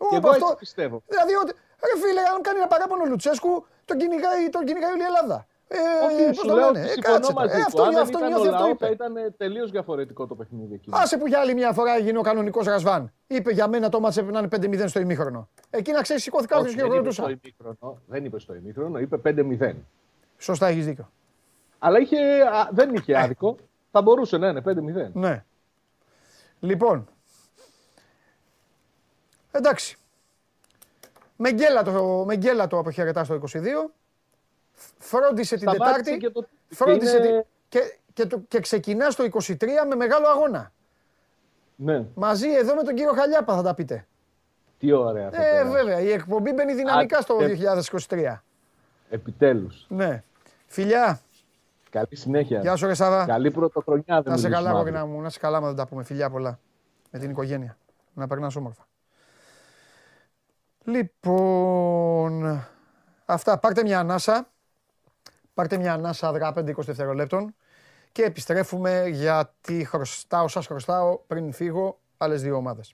Και 0.09 0.15
εγώ 0.15 0.29
έτσι 0.29 0.55
πιστεύω. 0.59 1.01
Δηλαδή, 1.07 1.33
ότι, 1.41 1.51
ρε 1.89 1.95
φίλε, 2.07 2.21
αν 2.35 2.41
κάνει 2.41 2.57
ένα 2.57 2.67
παράπονο 2.67 3.03
ο 3.03 3.05
Λουτσέσκου, 3.05 3.65
τον 3.85 3.97
κυνηγάει, 3.97 4.49
τον 4.49 4.63
κυνηγάει 4.65 4.91
όλη 4.91 5.01
η 5.01 5.05
Ελλάδα. 5.05 5.47
Ε, 5.69 5.77
Όχι, 6.05 6.25
πώς 6.27 6.35
σου 6.37 6.47
το 6.47 6.55
λέω 6.55 6.65
λένε, 6.65 6.79
ότι 6.79 6.89
ε, 6.89 6.91
συμφωνώ 6.91 7.13
κάτσε 7.15 7.31
τώρα. 7.33 7.45
μαζί 7.45 7.55
Ε, 7.55 7.59
του. 7.59 7.63
αυτό, 7.67 7.81
Αν 7.83 7.91
δεν 7.93 8.01
αυτό 8.01 8.17
ήταν 8.17 8.29
νιώθει, 8.29 8.47
ο 8.47 8.51
αυτό 8.51 8.63
Λαό, 8.63 8.69
είπε. 8.71 8.85
θα 8.85 8.91
ήταν 8.91 9.13
τελείως 9.37 9.71
διαφορετικό 9.71 10.27
το 10.27 10.35
παιχνίδι 10.35 10.73
εκεί. 10.73 10.89
Άσε 10.93 11.17
που 11.17 11.27
για 11.27 11.39
άλλη 11.39 11.53
μια 11.53 11.71
φορά 11.73 11.91
έγινε 11.95 12.17
ο 12.17 12.21
κανονικό 12.21 12.61
Ρασβάν. 12.63 13.13
Είπε 13.27 13.51
για 13.51 13.67
μένα 13.67 13.89
το 13.89 13.99
μάτσε 13.99 14.19
έπρεπε 14.19 14.39
να 14.39 14.67
είναι 14.67 14.83
5-0 14.83 14.87
στο 14.89 14.99
ημίχρονο. 14.99 15.49
Εκεί 15.77 15.91
να 15.91 16.01
ξέρεις, 16.01 16.23
σηκώθηκα 16.23 16.57
Όχι, 16.57 16.75
και 16.75 16.81
δεν 16.81 16.91
είπε 16.91 17.11
στο 17.11 17.23
χειροκροτούσα. 17.23 17.39
ημίχρονο. 17.63 18.01
Δεν 18.07 18.25
είπε 18.25 18.39
στο 18.39 18.53
ημίχρονο, 18.55 18.99
είπε 18.99 19.17
5-0. 19.17 19.75
Σωστά, 20.37 20.67
έχεις 20.67 20.85
δίκιο. 20.85 21.11
Αλλά 21.79 21.99
είχε, 21.99 22.17
α, 22.41 22.69
δεν 22.71 22.93
είχε 22.95 23.17
άδικο. 23.17 23.55
Θα 23.91 24.01
μπορούσε 24.01 24.37
να 24.37 24.47
είναι 24.47 24.61
5-0. 24.65 25.11
Ναι. 25.13 25.43
Λοιπόν. 26.59 27.07
Εντάξει. 29.51 29.97
Μεγκέλα 31.35 31.83
το, 31.83 32.23
Μεγκέλα 32.25 32.67
το 32.67 32.77
αποχαιρετά 32.77 33.23
στο 33.23 33.39
22. 33.53 33.91
Φρόντισε 34.99 35.55
την 35.57 35.69
Σταμάτησε 35.69 35.93
Τετάρτη. 36.03 36.17
και 36.17 36.29
το- 36.29 36.47
Φρόντισε 36.69 37.17
είναι- 37.17 37.27
την... 37.27 37.43
και, 37.69 37.97
και, 38.13 38.25
το- 38.25 38.39
και 38.47 38.59
ξεκινά 38.59 39.07
το 39.13 39.23
23 39.23 39.55
με 39.87 39.95
μεγάλο 39.95 40.27
αγώνα. 40.27 40.71
Ναι, 41.75 42.05
Μαζί 42.15 42.49
εδώ 42.53 42.75
με 42.75 42.83
τον 42.83 42.95
κύριο 42.95 43.13
Χαλιάπα 43.13 43.55
θα 43.55 43.61
τα 43.61 43.73
πείτε. 43.73 44.07
Τι 44.79 44.91
ωραία. 44.91 45.29
θα 45.31 45.43
Ε, 45.45 45.51
περάσει. 45.51 45.71
βέβαια, 45.71 45.99
η 45.99 46.11
εκπομπή 46.11 46.51
μπαίνει 46.53 46.73
δυναμικά 46.73 47.21
στο 47.21 47.37
ε. 47.41 47.57
2023. 48.09 48.43
Επιτέλους. 49.09 49.85
Ναι. 49.89 50.23
Φιλιά, 50.65 51.19
Καλή 51.89 52.07
συνέχεια. 52.15 52.59
γεια 52.61 52.75
σου 52.75 52.85
ρε 52.87 52.93
Σάβα. 52.93 53.25
Καλή 53.25 53.51
πρωτοχρονιά. 53.51 54.21
δεν 54.21 54.31
Να 54.31 54.37
σε 54.37 54.47
μιλήσουμε 54.47 54.55
καλά, 54.55 54.69
αύριο. 54.69 54.81
γοργινά 54.83 55.05
μου. 55.05 55.21
Να 55.21 55.29
σε 55.29 55.39
καλά, 55.39 55.59
μα 55.59 55.67
δεν 55.67 55.75
τα 55.75 55.87
πούμε. 55.87 56.03
Φιλιά 56.03 56.29
πολλά. 56.29 56.59
Με 57.11 57.19
την 57.19 57.29
οικογένεια. 57.29 57.77
Να 58.13 58.27
περνάς 58.27 58.55
όμορφα. 58.55 58.87
Λοιπόν, 60.83 62.63
αυτά. 63.25 63.57
Πάρτε 63.57 63.83
μια 63.83 63.99
ανάσα. 63.99 64.47
Πάρτε 65.53 65.77
μια 65.77 65.93
ανάσα 65.93 66.27
αργά 66.27 66.51
5-20 66.55 66.73
δευτερολέπτων 66.85 67.55
και 68.11 68.23
επιστρέφουμε 68.23 69.07
γιατί 69.07 69.85
χρωστάω, 69.85 70.47
σας 70.47 70.67
χρωστάω 70.67 71.17
πριν 71.27 71.51
φύγω 71.53 71.99
άλλες 72.17 72.41
δύο 72.41 72.55
ομάδες. 72.55 72.93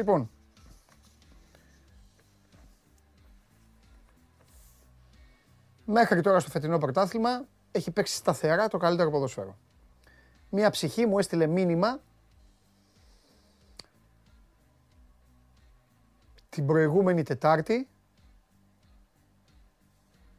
Λοιπόν, 0.00 0.30
μέχρι 5.84 6.20
τώρα 6.20 6.40
στο 6.40 6.50
φετινό 6.50 6.78
πρωτάθλημα 6.78 7.44
έχει 7.70 7.90
παίξει 7.90 8.14
σταθερά 8.14 8.68
το 8.68 8.78
καλύτερο 8.78 9.10
ποδόσφαιρο. 9.10 9.56
Μία 10.50 10.70
ψυχή 10.70 11.06
μου 11.06 11.18
έστειλε 11.18 11.46
μήνυμα 11.46 12.00
την 16.48 16.66
προηγούμενη 16.66 17.22
Τετάρτη 17.22 17.88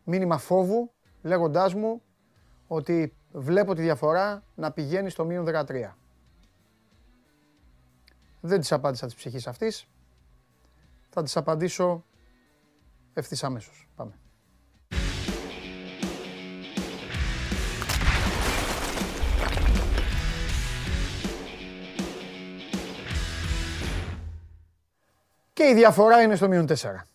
μήνυμα 0.03 0.37
φόβου 0.37 0.91
λέγοντάς 1.21 1.73
μου 1.73 2.01
ότι 2.67 3.13
βλέπω 3.31 3.73
τη 3.73 3.81
διαφορά 3.81 4.43
να 4.55 4.71
πηγαίνει 4.71 5.09
στο 5.09 5.25
μείον 5.25 5.45
13. 5.47 5.91
Δεν 8.41 8.59
της 8.59 8.71
απάντησα 8.71 9.05
της 9.05 9.15
ψυχής 9.15 9.47
αυτής. 9.47 9.87
Θα 11.09 11.23
της 11.23 11.37
απαντήσω 11.37 12.03
ευθύς 13.13 13.43
αμέσως. 13.43 13.87
Πάμε. 13.95 14.13
Και 25.53 25.63
η 25.67 25.73
διαφορά 25.73 26.21
είναι 26.21 26.35
στο 26.35 26.47
μείον 26.47 26.65
4. 26.67 27.10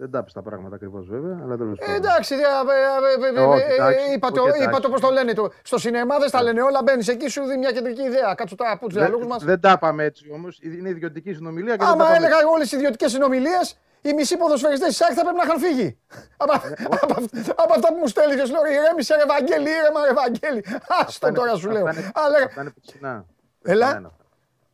Δεν 0.00 0.10
τα 0.10 0.22
πεις 0.24 0.32
τα 0.32 0.42
πράγματα 0.42 0.74
ακριβώς 0.74 1.06
βέβαια, 1.08 1.36
αλλά 1.44 1.56
τέλος 1.56 1.78
Ε, 1.78 1.84
πάντων. 1.84 1.94
εντάξει, 1.94 2.36
δια- 2.36 2.48
ε, 2.48 3.34
ε, 3.34 3.38
ε, 3.38 3.40
ε, 3.40 3.46
Όχι, 3.46 3.62
ε, 3.68 3.74
εντάξει, 3.74 4.12
είπα 4.14 4.30
το, 4.30 4.40
όχι, 4.40 4.48
είπα 4.50 4.62
εντάξει. 4.62 4.80
το 4.82 4.88
πώς 4.88 5.00
το 5.00 5.10
λένε. 5.10 5.32
το- 5.32 5.50
Στο 5.62 5.78
σινεμά 5.78 6.18
δεν 6.18 6.30
τα 6.30 6.42
λένε 6.42 6.62
όλα, 6.62 6.80
μπαίνεις 6.82 7.08
εκεί 7.08 7.28
σου 7.28 7.40
δίνει 7.42 7.58
μια 7.58 7.72
κεντρική 7.72 8.02
ιδέα. 8.02 8.34
Κάτσου 8.34 8.54
τώρα 8.54 8.70
από 8.70 8.86
τους 8.88 8.96
διαλόγους 8.98 9.26
μας. 9.26 9.44
Δεν 9.44 9.60
τα 9.60 9.70
είπαμε 9.76 10.04
έτσι 10.04 10.30
όμως. 10.32 10.58
Είναι 10.62 10.88
ιδιωτική 10.88 11.32
συνομιλία 11.32 11.72
και 11.76 11.84
δεν 11.84 11.86
τα 11.86 11.92
Άμα 11.92 12.04
πάμε 12.04 12.16
έλεγα 12.16 12.40
εγώ 12.40 12.50
όλες 12.50 12.68
τις 12.68 12.76
ιδιωτικές 12.78 13.10
συνομιλίες, 13.10 13.78
οι 14.00 14.12
μισοί 14.12 14.36
ποδοσφαιριστές 14.36 14.88
της 14.88 15.00
ΑΕΚ 15.02 15.12
θα 15.16 15.22
πρέπει 15.22 15.36
να 15.36 15.42
είχαν 15.46 15.58
φύγει. 15.58 15.98
Από 16.36 16.52
από 17.00 17.14
αυ- 17.18 17.50
από 17.62 17.72
αυτά 17.76 17.88
που 17.88 17.98
μου 18.00 18.06
στέλνεις, 18.06 18.50
λέω 18.50 18.64
ηρέμησε 18.66 19.14
ρε 19.14 19.24
Βαγγέλη, 19.32 19.68
ήρεμα 19.80 20.00
ρε 20.08 20.12
Βαγγέλη. 20.22 20.64
Άστο 21.00 21.26
είναι- 21.28 21.36
τώρα 21.38 21.54
σου 21.54 21.70
λέω. 21.70 21.86
αυτά 21.86 22.00
είναι- 22.00 22.10
Αλλά- 22.14 22.44
Αυτά 22.44 22.60
είναι 22.60 22.70
περσινά. 22.80 23.24
Έλα. 23.62 23.86
Περσινά 23.86 23.98
είναι 23.98 24.06
αυτά. 24.06 24.24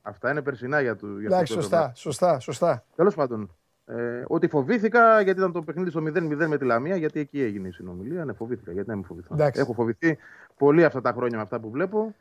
Αυτά 0.03 0.31
είναι 0.31 0.43
περσινά 0.43 0.81
για 0.81 0.97
του. 0.97 1.07
Εντάξει, 1.25 1.53
σωστά, 1.53 1.93
σωστά, 1.95 2.39
σωστά. 2.41 2.85
Τέλος 2.97 3.15
πάντων, 3.15 3.57
ε, 3.87 4.23
ότι 4.27 4.49
φοβήθηκα 4.49 5.21
γιατί 5.21 5.39
ήταν 5.39 5.53
το 5.53 5.63
παιχνίδι 5.63 5.91
στο 5.91 6.01
0-0 6.01 6.47
με 6.49 6.59
τη 6.59 6.65
Λαμία, 6.65 6.97
γιατί 6.97 7.21
εκεί 7.21 7.43
έγινε 7.43 7.69
η 7.69 7.71
συνομιλία. 7.71 8.25
Ναι, 8.25 8.33
φοβήθηκα. 8.33 8.73
Γιατί 8.73 8.89
να 8.89 8.95
μην 8.95 9.05
φοβηθώ. 9.05 9.35
Εντάξει. 9.35 9.61
Έχω 9.61 9.73
φοβηθεί 9.73 10.19
πολύ 10.57 10.85
αυτά 10.85 11.01
τα 11.01 11.13
χρόνια 11.13 11.37
με 11.37 11.43
αυτά 11.43 11.61
που 11.61 11.71
βλέπω. 11.71 12.15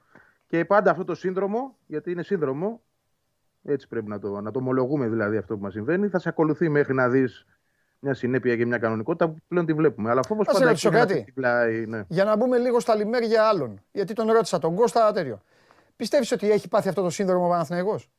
Και 0.47 0.65
πάντα 0.65 0.91
αυτό 0.91 1.03
το 1.03 1.15
σύνδρομο, 1.15 1.75
γιατί 1.85 2.11
είναι 2.11 2.23
σύνδρομο, 2.23 2.81
έτσι 3.63 3.87
πρέπει 3.87 4.09
να 4.09 4.19
το, 4.19 4.41
να 4.41 4.51
το 4.51 4.59
ομολογούμε 4.59 5.07
δηλαδή 5.07 5.37
αυτό 5.37 5.55
που 5.55 5.61
μας 5.61 5.73
συμβαίνει, 5.73 6.07
θα 6.07 6.19
σε 6.19 6.29
ακολουθεί 6.29 6.69
μέχρι 6.69 6.93
να 6.93 7.09
δεις 7.09 7.45
μια 7.99 8.13
συνέπεια 8.13 8.55
και 8.55 8.65
μια 8.65 8.77
κανονικότητα 8.77 9.29
που 9.29 9.37
πλέον 9.47 9.65
τη 9.65 9.73
βλέπουμε. 9.73 10.09
Αλλά 10.09 10.21
φόβος 10.27 10.47
Να 10.47 10.53
σε 10.53 10.59
πάντα 10.59 10.69
ρωτήσω 10.69 10.87
έχει 10.87 10.97
ένα 10.97 11.05
κάτι. 11.05 11.21
στην 11.21 11.33
πλάι, 11.33 11.85
ναι. 11.85 12.03
Για 12.07 12.23
να 12.23 12.35
μπούμε 12.35 12.57
λίγο 12.57 12.79
στα 12.79 12.95
λιμέρια 12.95 13.43
άλλων. 13.43 13.81
Γιατί 13.91 14.13
τον 14.13 14.31
ρώτησα 14.31 14.59
τον 14.59 14.75
Κώστα 14.75 15.11
τέτοιο. 15.11 15.41
Πιστεύεις 15.95 16.31
ότι 16.31 16.51
έχει 16.51 16.67
πάθει 16.67 16.89
αυτό 16.89 17.01
το 17.01 17.09
σύνδρομο 17.09 17.45
ο 17.45 17.49
Παναθηναϊκός; 17.49 18.09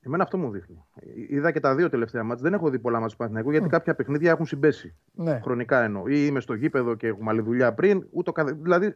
Εμένα 0.00 0.22
αυτό 0.22 0.38
μου 0.38 0.50
δείχνει. 0.50 0.84
Είδα 1.28 1.50
και 1.50 1.60
τα 1.60 1.74
δύο 1.74 1.88
τελευταία 1.88 2.22
μάτια. 2.22 2.42
Δεν 2.42 2.52
έχω 2.52 2.70
δει 2.70 2.78
πολλά 2.78 2.94
μάτια 2.96 3.10
του 3.10 3.16
Παναθηναϊκού 3.16 3.50
γιατί 3.50 3.68
κάποια 3.68 3.94
παιχνίδια 3.94 4.30
έχουν 4.30 4.46
συμπέσει. 4.46 4.94
Ναι. 5.12 5.40
Χρονικά 5.42 5.82
εννοώ. 5.82 6.06
Ή 6.08 6.24
είμαι 6.28 6.40
στο 6.40 6.54
γήπεδο 6.54 6.94
και 6.94 7.06
έχουμε 7.06 7.30
άλλη 7.30 7.40
δουλειά 7.40 7.74
πριν. 7.74 8.06
Ούτω 8.10 8.32
καθε... 8.32 8.52
Δηλαδή 8.52 8.94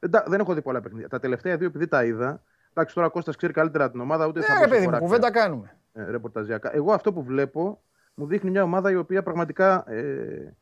δεν, 0.00 0.10
τα- 0.10 0.24
δεν 0.28 0.40
έχω 0.40 0.54
δει 0.54 0.62
πολλά 0.62 0.80
παιχνίδια. 0.80 1.08
Τα 1.08 1.18
τελευταία 1.18 1.56
δύο 1.56 1.66
επειδή 1.66 1.86
τα 1.86 2.04
είδα. 2.04 2.42
Εντάξει, 2.70 2.94
τώρα 2.94 3.06
ο 3.06 3.10
Κώστας 3.10 3.36
ξέρει 3.36 3.52
καλύτερα 3.52 3.90
την 3.90 4.00
ομάδα, 4.00 4.26
ούτε 4.26 4.40
θα 4.40 4.52
Ναι, 4.52 4.58
μπω 4.58 4.64
ρε 4.64 4.68
σε 4.68 4.74
παιδί 4.74 4.86
μου, 4.86 4.92
χωράκτια, 4.92 5.08
κουβέντα 5.08 5.30
κάνουμε. 5.40 5.76
ε, 5.92 6.10
ρεπορταζιακά. 6.10 6.74
Εγώ 6.74 6.92
αυτό 6.92 7.12
που 7.12 7.22
βλέπω 7.22 7.82
μου 8.14 8.26
δείχνει 8.26 8.50
μια 8.50 8.62
ομάδα 8.62 8.90
η 8.90 8.96
οποία 8.96 9.22
πραγματικά 9.22 9.84
ε, 9.92 10.56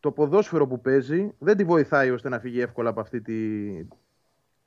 το 0.00 0.12
ποδόσφαιρο 0.12 0.66
που 0.66 0.80
παίζει 0.80 1.32
δεν 1.38 1.56
τη 1.56 1.64
βοηθάει 1.64 2.10
ώστε 2.10 2.28
να 2.28 2.38
φύγει 2.38 2.60
εύκολα 2.60 2.90
από 2.90 3.00
αυτή 3.00 3.20
τη. 3.20 3.34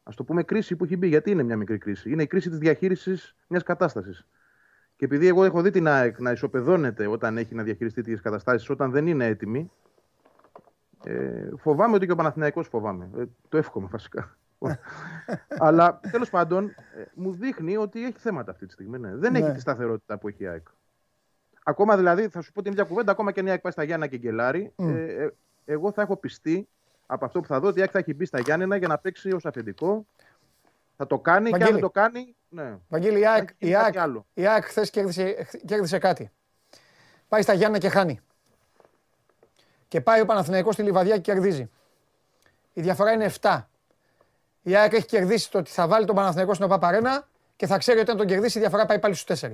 Α 0.03 0.11
το 0.15 0.23
πούμε 0.23 0.43
κρίση 0.43 0.75
που 0.75 0.83
έχει 0.83 0.97
μπει. 0.97 1.07
Γιατί 1.07 1.31
είναι 1.31 1.43
μια 1.43 1.57
μικρή 1.57 1.77
κρίση; 1.77 2.11
Είναι 2.11 2.23
η 2.23 2.27
κρίση 2.27 2.49
της 2.49 2.57
διαχείρισης 2.57 3.35
μιας 3.47 3.63
κατάστασης. 3.63 4.27
Και 4.99 5.05
επειδή 5.05 5.27
εγώ 5.27 5.43
έχω 5.43 5.61
δει 5.61 5.69
την 5.69 5.87
ΑΕΚ 5.87 6.19
να 6.19 6.31
ισοπεδώνεται 6.31 7.07
όταν 7.07 7.37
έχει 7.37 7.55
να 7.55 7.63
διαχειριστεί 7.63 8.01
τέτοιε 8.01 8.19
καταστάσεις, 8.23 8.69
όταν 8.69 8.91
δεν 8.91 9.07
είναι 9.07 9.25
έτοιμη, 9.25 9.71
ε, 11.03 11.49
φοβάμαι 11.57 11.95
ότι 11.95 12.05
και 12.05 12.11
ο 12.11 12.15
Παναθηναϊκός 12.15 12.67
φοβάμαι. 12.67 13.09
Ε, 13.17 13.23
το 13.49 13.57
εύχομαι 13.57 13.87
βασικά. 13.91 14.37
Αλλά 15.67 15.99
τέλος 16.11 16.29
πάντων 16.29 16.65
ε, 16.67 17.03
μου 17.13 17.31
δείχνει 17.33 17.77
ότι 17.77 18.05
έχει 18.05 18.17
θέματα 18.19 18.51
αυτή 18.51 18.65
τη 18.65 18.71
στιγμή. 18.73 18.99
ναι. 18.99 19.15
Δεν 19.15 19.31
Ναι. 19.31 19.39
έχει 19.39 19.51
τη 19.51 19.59
σταθερότητα 19.59 20.17
που 20.17 20.27
έχει 20.27 20.43
η 20.43 20.47
ΑΕΚ. 20.47 20.67
Ακόμα 21.63 21.97
δηλαδή, 21.97 22.27
θα 22.27 22.41
σου 22.41 22.51
πω 22.51 22.61
την 22.61 22.71
ίδια 22.71 22.83
κουβέντα, 22.83 23.11
ακόμα 23.11 23.31
και 23.31 23.39
αν 23.39 23.45
η 23.45 23.49
ΑΕΚ 23.49 23.61
πάει 23.61 23.71
στα 23.71 23.83
Γιάννα 23.83 24.07
και 24.07 24.17
Γκελάρη, 24.17 24.71
Μμ. 24.75 24.89
ε, 24.89 25.01
ε, 25.03 25.29
εγώ 25.65 25.91
θα 25.91 26.01
έχω 26.01 26.15
πιστεί 26.17 26.67
από 27.05 27.25
αυτό 27.25 27.39
που 27.39 27.47
θα 27.47 27.59
δω 27.59 27.67
ότι 27.67 27.77
η 27.77 27.81
ΑΕΚ 27.81 27.89
θα 27.93 27.99
έχει 27.99 28.13
μπει 28.13 28.25
στα 28.25 28.39
Γιάννενα 28.39 28.75
για 28.75 28.87
να 28.87 28.97
παίξει 28.97 29.31
ως 29.31 29.45
αφεντικό. 29.45 30.05
Θα 31.01 31.07
το 31.07 31.19
κάνει 31.19 31.49
και 31.49 31.53
αν 31.53 31.59
Βαγγέλη. 31.59 31.71
δεν 31.71 31.81
το 31.81 31.89
κάνει, 31.89 32.35
ναι. 32.49 32.77
Βαγγέλη, 32.87 33.19
η 33.19 33.25
ΑΕΚ, 33.27 33.47
Θα 33.47 33.55
γίνει 33.59 33.71
η 33.71 33.75
ΑΕΚ, 33.75 33.85
κάτι 33.85 33.97
άλλο. 33.97 34.25
η 34.33 34.47
ΑΕΚ 34.47 34.63
χθες 34.63 34.89
κέρδισε, 34.89 35.47
κέρδισε 35.65 35.97
κάτι. 35.97 36.31
Πάει 37.27 37.41
στα 37.41 37.53
Γιάννα 37.53 37.77
και 37.77 37.89
χάνει. 37.89 38.19
Και 39.87 40.01
πάει 40.01 40.21
ο 40.21 40.25
Παναθηναϊκός 40.25 40.73
στη 40.73 40.83
Λιβαδιά 40.83 41.15
και 41.15 41.21
κερδίζει. 41.21 41.69
Η 42.73 42.81
διαφορά 42.81 43.11
είναι 43.11 43.31
7. 43.41 43.61
Η 44.61 44.75
ΑΕΚ 44.75 44.93
έχει 44.93 45.05
κερδίσει 45.05 45.51
το 45.51 45.57
ότι 45.57 45.71
θα 45.71 45.87
βάλει 45.87 46.05
τον 46.05 46.15
Παναθηναϊκό 46.15 46.53
στην 46.53 46.65
ΟΠΑΠΑΡΕΝΑ 46.65 47.27
και 47.55 47.67
θα 47.67 47.77
ξέρει 47.77 47.99
ότι 47.99 48.11
αν 48.11 48.17
τον 48.17 48.27
κερδίσει 48.27 48.57
η 48.57 48.61
διαφορά 48.61 48.85
πάει 48.85 48.99
πάλι 48.99 49.13
στους 49.13 49.39
4. 49.41 49.51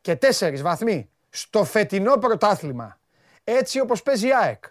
Και 0.00 0.18
4 0.38 0.60
βαθμοί 0.62 1.10
στο 1.30 1.64
φετινό 1.64 2.16
πρωτάθλημα. 2.16 2.98
Έτσι 3.44 3.80
όπως 3.80 4.02
παίζει 4.02 4.26
η 4.26 4.34
ΑΕΚ. 4.34 4.64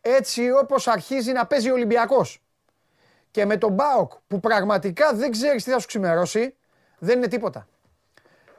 Έτσι 0.00 0.50
όπως 0.50 0.88
αρχίζει 0.88 1.32
να 1.32 1.46
παίζει 1.46 1.70
ο 1.70 1.72
Ολυμπιακός 1.72 2.42
και 3.38 3.44
με 3.46 3.56
τον 3.56 3.72
Μπάοκ 3.72 4.12
που 4.26 4.40
πραγματικά 4.40 5.14
δεν 5.14 5.30
ξέρεις 5.30 5.64
τι 5.64 5.70
θα 5.70 5.78
σου 5.78 5.86
ξημερώσει, 5.86 6.54
δεν 6.98 7.16
είναι 7.16 7.26
τίποτα. 7.26 7.68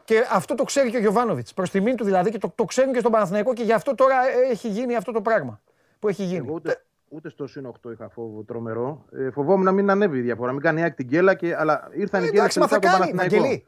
Και 0.03 0.26
αυτό 0.31 0.56
το 0.56 0.64
ξέρει 0.64 0.89
και 0.89 0.97
ο 0.97 0.99
Γιωβάνοβιτς. 0.99 1.53
Προς 1.53 1.69
τιμήν 1.69 1.95
του 1.95 2.03
δηλαδή 2.03 2.31
και 2.31 2.38
το, 2.38 2.51
το 2.56 2.65
ξέρουν 2.65 2.93
και 2.93 2.99
στον 2.99 3.11
Παναθηναϊκό 3.11 3.53
και 3.53 3.64
γι' 3.64 3.73
αυτό 3.73 3.95
τώρα 3.95 4.15
έχει 4.49 4.69
γίνει 4.69 4.95
αυτό 4.95 5.11
το 5.11 5.22
πράγμα 5.22 5.61
που 5.99 6.07
έχει 6.07 6.23
γίνει. 6.23 6.45
Εγώ 6.45 6.53
ούτε, 6.53 6.84
ούτε 7.10 7.30
στο 7.30 7.47
συν 7.47 7.72
8 7.88 7.91
είχα 7.91 8.10
φόβο 8.10 8.43
τρομερό. 8.43 9.06
Ε, 9.11 9.31
φοβόμουν 9.31 9.65
να 9.65 9.72
μην 9.72 9.89
ανέβει 9.89 10.18
η 10.18 10.22
διαφορά. 10.22 10.51
Μην 10.51 10.61
κάνει 10.61 10.80
η 10.80 10.84
ΑΕΚ 10.84 10.95
την 10.95 11.06
γκέλα, 11.06 11.34
και, 11.34 11.56
αλλά 11.56 11.89
ήρθαν 11.93 12.23
οι 12.23 12.26
Ε, 12.26 12.30
γκέλα 12.30 12.41
εντάξει, 12.41 12.60
μα 12.60 12.68
θα 12.68 12.80
τελικά 12.80 12.97
από 12.97 13.07
τον 13.07 13.18
κάνει. 13.18 13.18
Παναθηναϊκό. 13.18 13.45
Βαγγελί. 13.45 13.68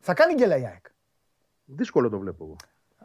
Θα 0.00 0.14
κάνει 0.14 0.34
γκέλα 0.34 0.56
η 0.56 0.66
ΑΕΚ. 0.66 0.86
Δύσκολο 1.64 2.08
το 2.08 2.18
βλέπω 2.18 2.44
εγώ 2.44 2.56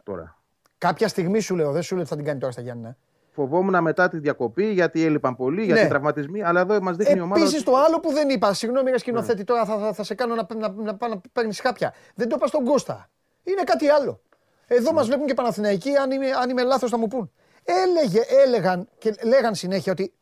τώρα. 0.02 0.38
Κάποια 0.78 1.08
στιγμή 1.08 1.40
σου 1.40 1.54
λέω, 1.56 1.72
δεν 1.72 1.82
σου 1.82 1.94
λέω 1.94 2.02
ότι 2.02 2.10
θα 2.10 2.16
την 2.16 2.24
κάνει 2.24 2.38
τώρα 2.38 2.52
στα 2.52 2.62
Γιάννη. 2.62 2.96
Φοβόμουν 3.34 3.82
μετά 3.82 4.08
τη 4.08 4.18
διακοπή 4.18 4.64
γιατί 4.72 5.04
έλειπαν 5.04 5.36
πολλοί, 5.36 5.64
γιατί 5.64 5.82
Ναι. 5.82 5.88
τραυματισμοί, 5.88 6.42
αλλά 6.42 6.60
εδώ 6.60 6.80
μας 6.82 6.96
δείχνει 6.96 7.18
η 7.18 7.20
ομάδα. 7.20 7.40
Επίσης 7.40 7.60
ότι- 7.60 7.70
το 7.70 7.76
άλλο 7.76 8.00
που 8.00 8.12
δεν 8.12 8.28
είπα, 8.28 8.52
συγγνώμη 8.54 8.84
ρε 8.84 8.90
Ναι. 8.92 8.98
σκηνοθέτη, 8.98 9.44
τώρα 9.44 9.64
θα, 9.64 9.78
θα, 9.78 9.92
θα 9.92 10.02
σε 10.04 10.14
κάνω 10.14 10.34
να, 10.34 10.46
να, 10.54 10.68
να, 10.68 10.82
να, 11.00 11.08
να 11.08 11.20
παίρνεις 11.32 11.60
χάπια. 11.60 11.94
Δεν 12.14 12.28
το 12.28 12.34
είπα 12.38 12.46
στον 12.46 12.64
Κώστα. 12.64 13.10
Είναι 13.44 13.62
κάτι 13.62 13.88
άλλο. 13.88 14.20
Εδώ 14.66 14.90
Ναι. 14.90 14.96
μας 14.96 15.06
βλέπουν 15.06 15.26
και 15.26 15.34
Παναθηναϊκοί, 15.34 15.96
αν 15.96 16.10
είμαι, 16.10 16.30
αν 16.30 16.50
είμαι 16.50 16.62
λάθος 16.62 16.90
θα 16.90 16.98
μου 16.98 17.06
πούν. 17.08 17.32
Έλεγε, 17.64 18.20
έλεγαν 18.44 18.88
και 18.98 19.14
λέγαν 19.24 19.54
συνέχεια 19.54 19.92
ότι 19.92 20.12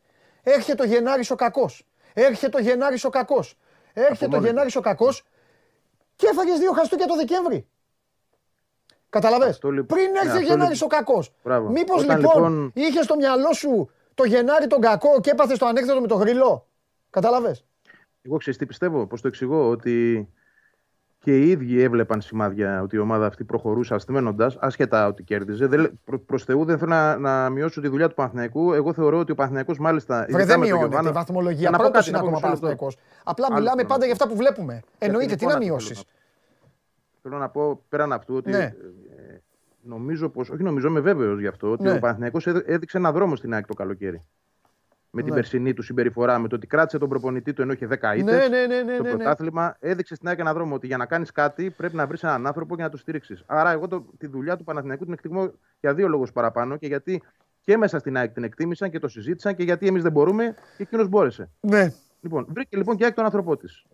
έρχεται 0.43 0.83
ο 0.83 0.85
Γενάρης 0.85 1.31
ο 1.31 1.35
κακός. 1.35 1.83
Έρχεται 2.13 2.57
ο 2.57 2.61
Γενάρης 2.61 3.03
ο 3.05 3.09
κακός. 3.09 3.57
Έρχεται 3.93 4.25
ο 4.25 4.29
μόνοι 4.39 4.47
Γενάρης 4.47 4.75
ο 4.75 4.81
κακός 4.81 5.23
και 6.15 6.27
έφαγες 6.31 6.59
δύο 6.59 6.71
χαστούκια 6.71 7.05
το 7.05 7.15
Δεκέμβρη. 7.15 7.67
Καταλαβες; 9.11 9.49
Αυτό 9.49 9.69
λοιπόν- 9.69 9.85
Πριν 9.99 10.11
ναι, 10.11 10.17
έρθει 10.19 10.27
ο 10.27 10.31
αυτό 10.31 10.45
Γενάρης 10.53 10.81
λοιπόν- 10.81 10.99
ο 11.01 11.05
κακός. 11.05 11.33
Μπράβο. 11.43 11.69
Μήπως 11.69 12.03
Όταν 12.03 12.19
λοιπόν, 12.19 12.33
λοιπόν- 12.43 12.71
είχες 12.75 13.05
στο 13.05 13.15
μυαλό 13.15 13.53
σου 13.53 13.89
το 14.15 14.23
Γενάρη 14.23 14.67
τον 14.67 14.81
κακό 14.81 15.19
και 15.21 15.29
έπαθες 15.29 15.57
το 15.57 15.65
ανέκδοτο 15.65 16.01
με 16.01 16.07
το 16.07 16.15
γρυλό. 16.15 16.67
Καταλαβες; 17.09 17.65
Εγώ 18.21 18.37
ξέρω 18.37 18.57
τι 18.57 18.65
πιστεύω, 18.65 19.05
πώς 19.07 19.21
το 19.21 19.27
εξηγώ, 19.27 19.69
ότι 19.69 20.27
και 21.23 21.37
οι 21.37 21.49
ίδιοι 21.49 21.81
έβλεπαν 21.81 22.21
σημάδια 22.21 22.81
ότι 22.81 22.95
η 22.95 22.99
ομάδα 22.99 23.25
αυτή 23.25 23.43
προχωρούσε 23.43 23.93
ασθμένοντα, 23.93 24.51
άσχετα 24.59 25.07
ότι 25.07 25.23
κέρδιζε. 25.23 25.65
Δεν, 25.67 25.79
λέ- 25.79 25.91
προ, 26.05 26.19
προς 26.19 26.43
Θεού 26.43 26.65
δεν 26.65 26.77
θέλω 26.77 26.89
να, 26.91 27.17
να 27.17 27.49
μειώσω 27.49 27.81
τη 27.81 27.87
δουλειά 27.87 28.07
του 28.07 28.13
Παναθηναϊκού. 28.15 28.73
Εγώ 28.73 28.93
θεωρώ 28.93 29.17
ότι 29.19 29.31
ο 29.31 29.35
Παναθηναϊκός 29.35 29.77
μάλιστα. 29.79 30.15
Βρε, 30.15 30.23
ειδικά 30.27 30.37
δεν 30.45 30.47
με 30.47 30.53
τον 30.53 30.59
μειώνεται 30.65 30.87
Γιωβάνα- 30.87 31.09
η 31.09 31.13
βαθμολογία. 31.13 31.69
Να 31.69 31.77
πω 31.77 31.83
Πρώτο 31.83 31.97
κάτι, 31.97 32.09
είναι 32.09 32.17
να 32.17 32.23
πω 32.23 32.29
ακόμα 32.29 32.47
μισό 32.51 32.65
λεπτό. 32.65 32.85
Παναθηναϊκός. 32.85 32.97
Απλά 33.23 33.45
Άλλο 33.49 33.55
μιλάμε 33.57 33.75
θέλω 33.81 33.87
να 33.87 33.93
πάντα 33.93 33.99
πω. 33.99 34.05
για 34.05 34.13
αυτά 34.13 34.27
που 34.27 34.35
βλέπουμε. 34.35 34.81
Εννοείται, 34.97 35.35
τι 35.35 35.45
να 35.45 35.51
εικόνα 35.51 35.51
θέλω 35.63 35.65
μειώσεις; 35.71 36.03
Να 37.23 37.29
πω. 37.29 37.29
Θέλω 37.29 37.37
να 37.37 37.49
πω 37.49 37.83
πέραν 37.89 38.13
αυτού 38.13 38.35
ότι. 38.35 38.49
Ναι. 38.51 38.63
ε, 38.63 39.41
νομίζω 39.81 40.29
πως, 40.29 40.49
όχι 40.49 40.63
νομίζω, 40.63 40.87
είμαι 40.87 40.99
βέβαιος 40.99 41.39
γι' 41.39 41.47
αυτό, 41.47 41.71
ότι 41.71 41.83
Ναι. 41.83 41.91
ο 41.91 41.99
Παναθηναϊκός 41.99 42.47
έδ- 42.47 42.69
έδειξε 42.69 42.97
ένα 42.97 43.11
δρόμο 43.11 43.35
στην 43.35 43.53
ΑΕΚ 43.53 43.65
το 43.65 43.73
καλοκαίρι. 43.73 44.21
Με 45.13 45.21
την 45.21 45.29
Ναι. 45.29 45.35
περσινή 45.35 45.73
του 45.73 45.81
συμπεριφορά, 45.81 46.39
με 46.39 46.47
το 46.47 46.55
ότι 46.55 46.67
κράτησε 46.67 46.97
τον 46.97 47.09
προπονητή 47.09 47.53
του 47.53 47.61
ενώ 47.61 47.71
είχε 47.73 47.87
10 47.87 48.15
ήττε. 48.15 48.31
Ναι, 48.31 48.47
ναι, 48.47 48.65
ναι, 48.65 48.81
ναι, 48.81 48.93
στο 48.93 49.03
ναι, 49.03 49.09
ναι. 49.09 49.15
πρωτάθλημα, 49.15 49.75
έδειξε 49.79 50.15
στην 50.15 50.27
ΑΕΚ 50.27 50.39
ένα 50.39 50.53
δρόμο 50.53 50.75
ότι 50.75 50.87
για 50.87 50.97
να 50.97 51.05
κάνεις 51.05 51.31
κάτι 51.31 51.69
πρέπει 51.71 51.95
να 51.95 52.07
βρεις 52.07 52.23
έναν 52.23 52.47
άνθρωπο 52.47 52.75
για 52.75 52.83
να 52.83 52.89
το 52.89 52.97
στηρίξει. 52.97 53.37
Άρα, 53.45 53.71
εγώ 53.71 53.87
το, 53.87 54.05
τη 54.17 54.27
δουλειά 54.27 54.57
του 54.57 54.63
Παναθηναϊκού 54.63 55.03
την 55.03 55.13
εκτιμώ 55.13 55.51
για 55.79 55.93
δύο 55.93 56.07
λόγους 56.07 56.31
παραπάνω 56.31 56.77
και 56.77 56.87
γιατί 56.87 57.21
και 57.61 57.77
μέσα 57.77 57.99
στην 57.99 58.17
ΑΕΚ 58.17 58.31
την 58.33 58.43
εκτίμησαν 58.43 58.89
και 58.91 58.99
το 58.99 59.07
συζήτησαν 59.07 59.55
και 59.55 59.63
γιατί 59.63 59.87
εμείς 59.87 60.03
δεν 60.03 60.11
μπορούμε 60.11 60.55
και 60.77 60.83
εκείνος 60.83 61.07
μπόρεσε. 61.07 61.49
Ναι. 61.59 61.93
Λοιπόν, 62.21 62.45
βρήκε 62.49 62.77
λοιπόν 62.77 62.95
και 62.95 63.03
η 63.03 63.05
ΑΕΚ 63.05 63.15
τον 63.15 63.25
άνθρωπό 63.25 63.57
της. 63.57 63.85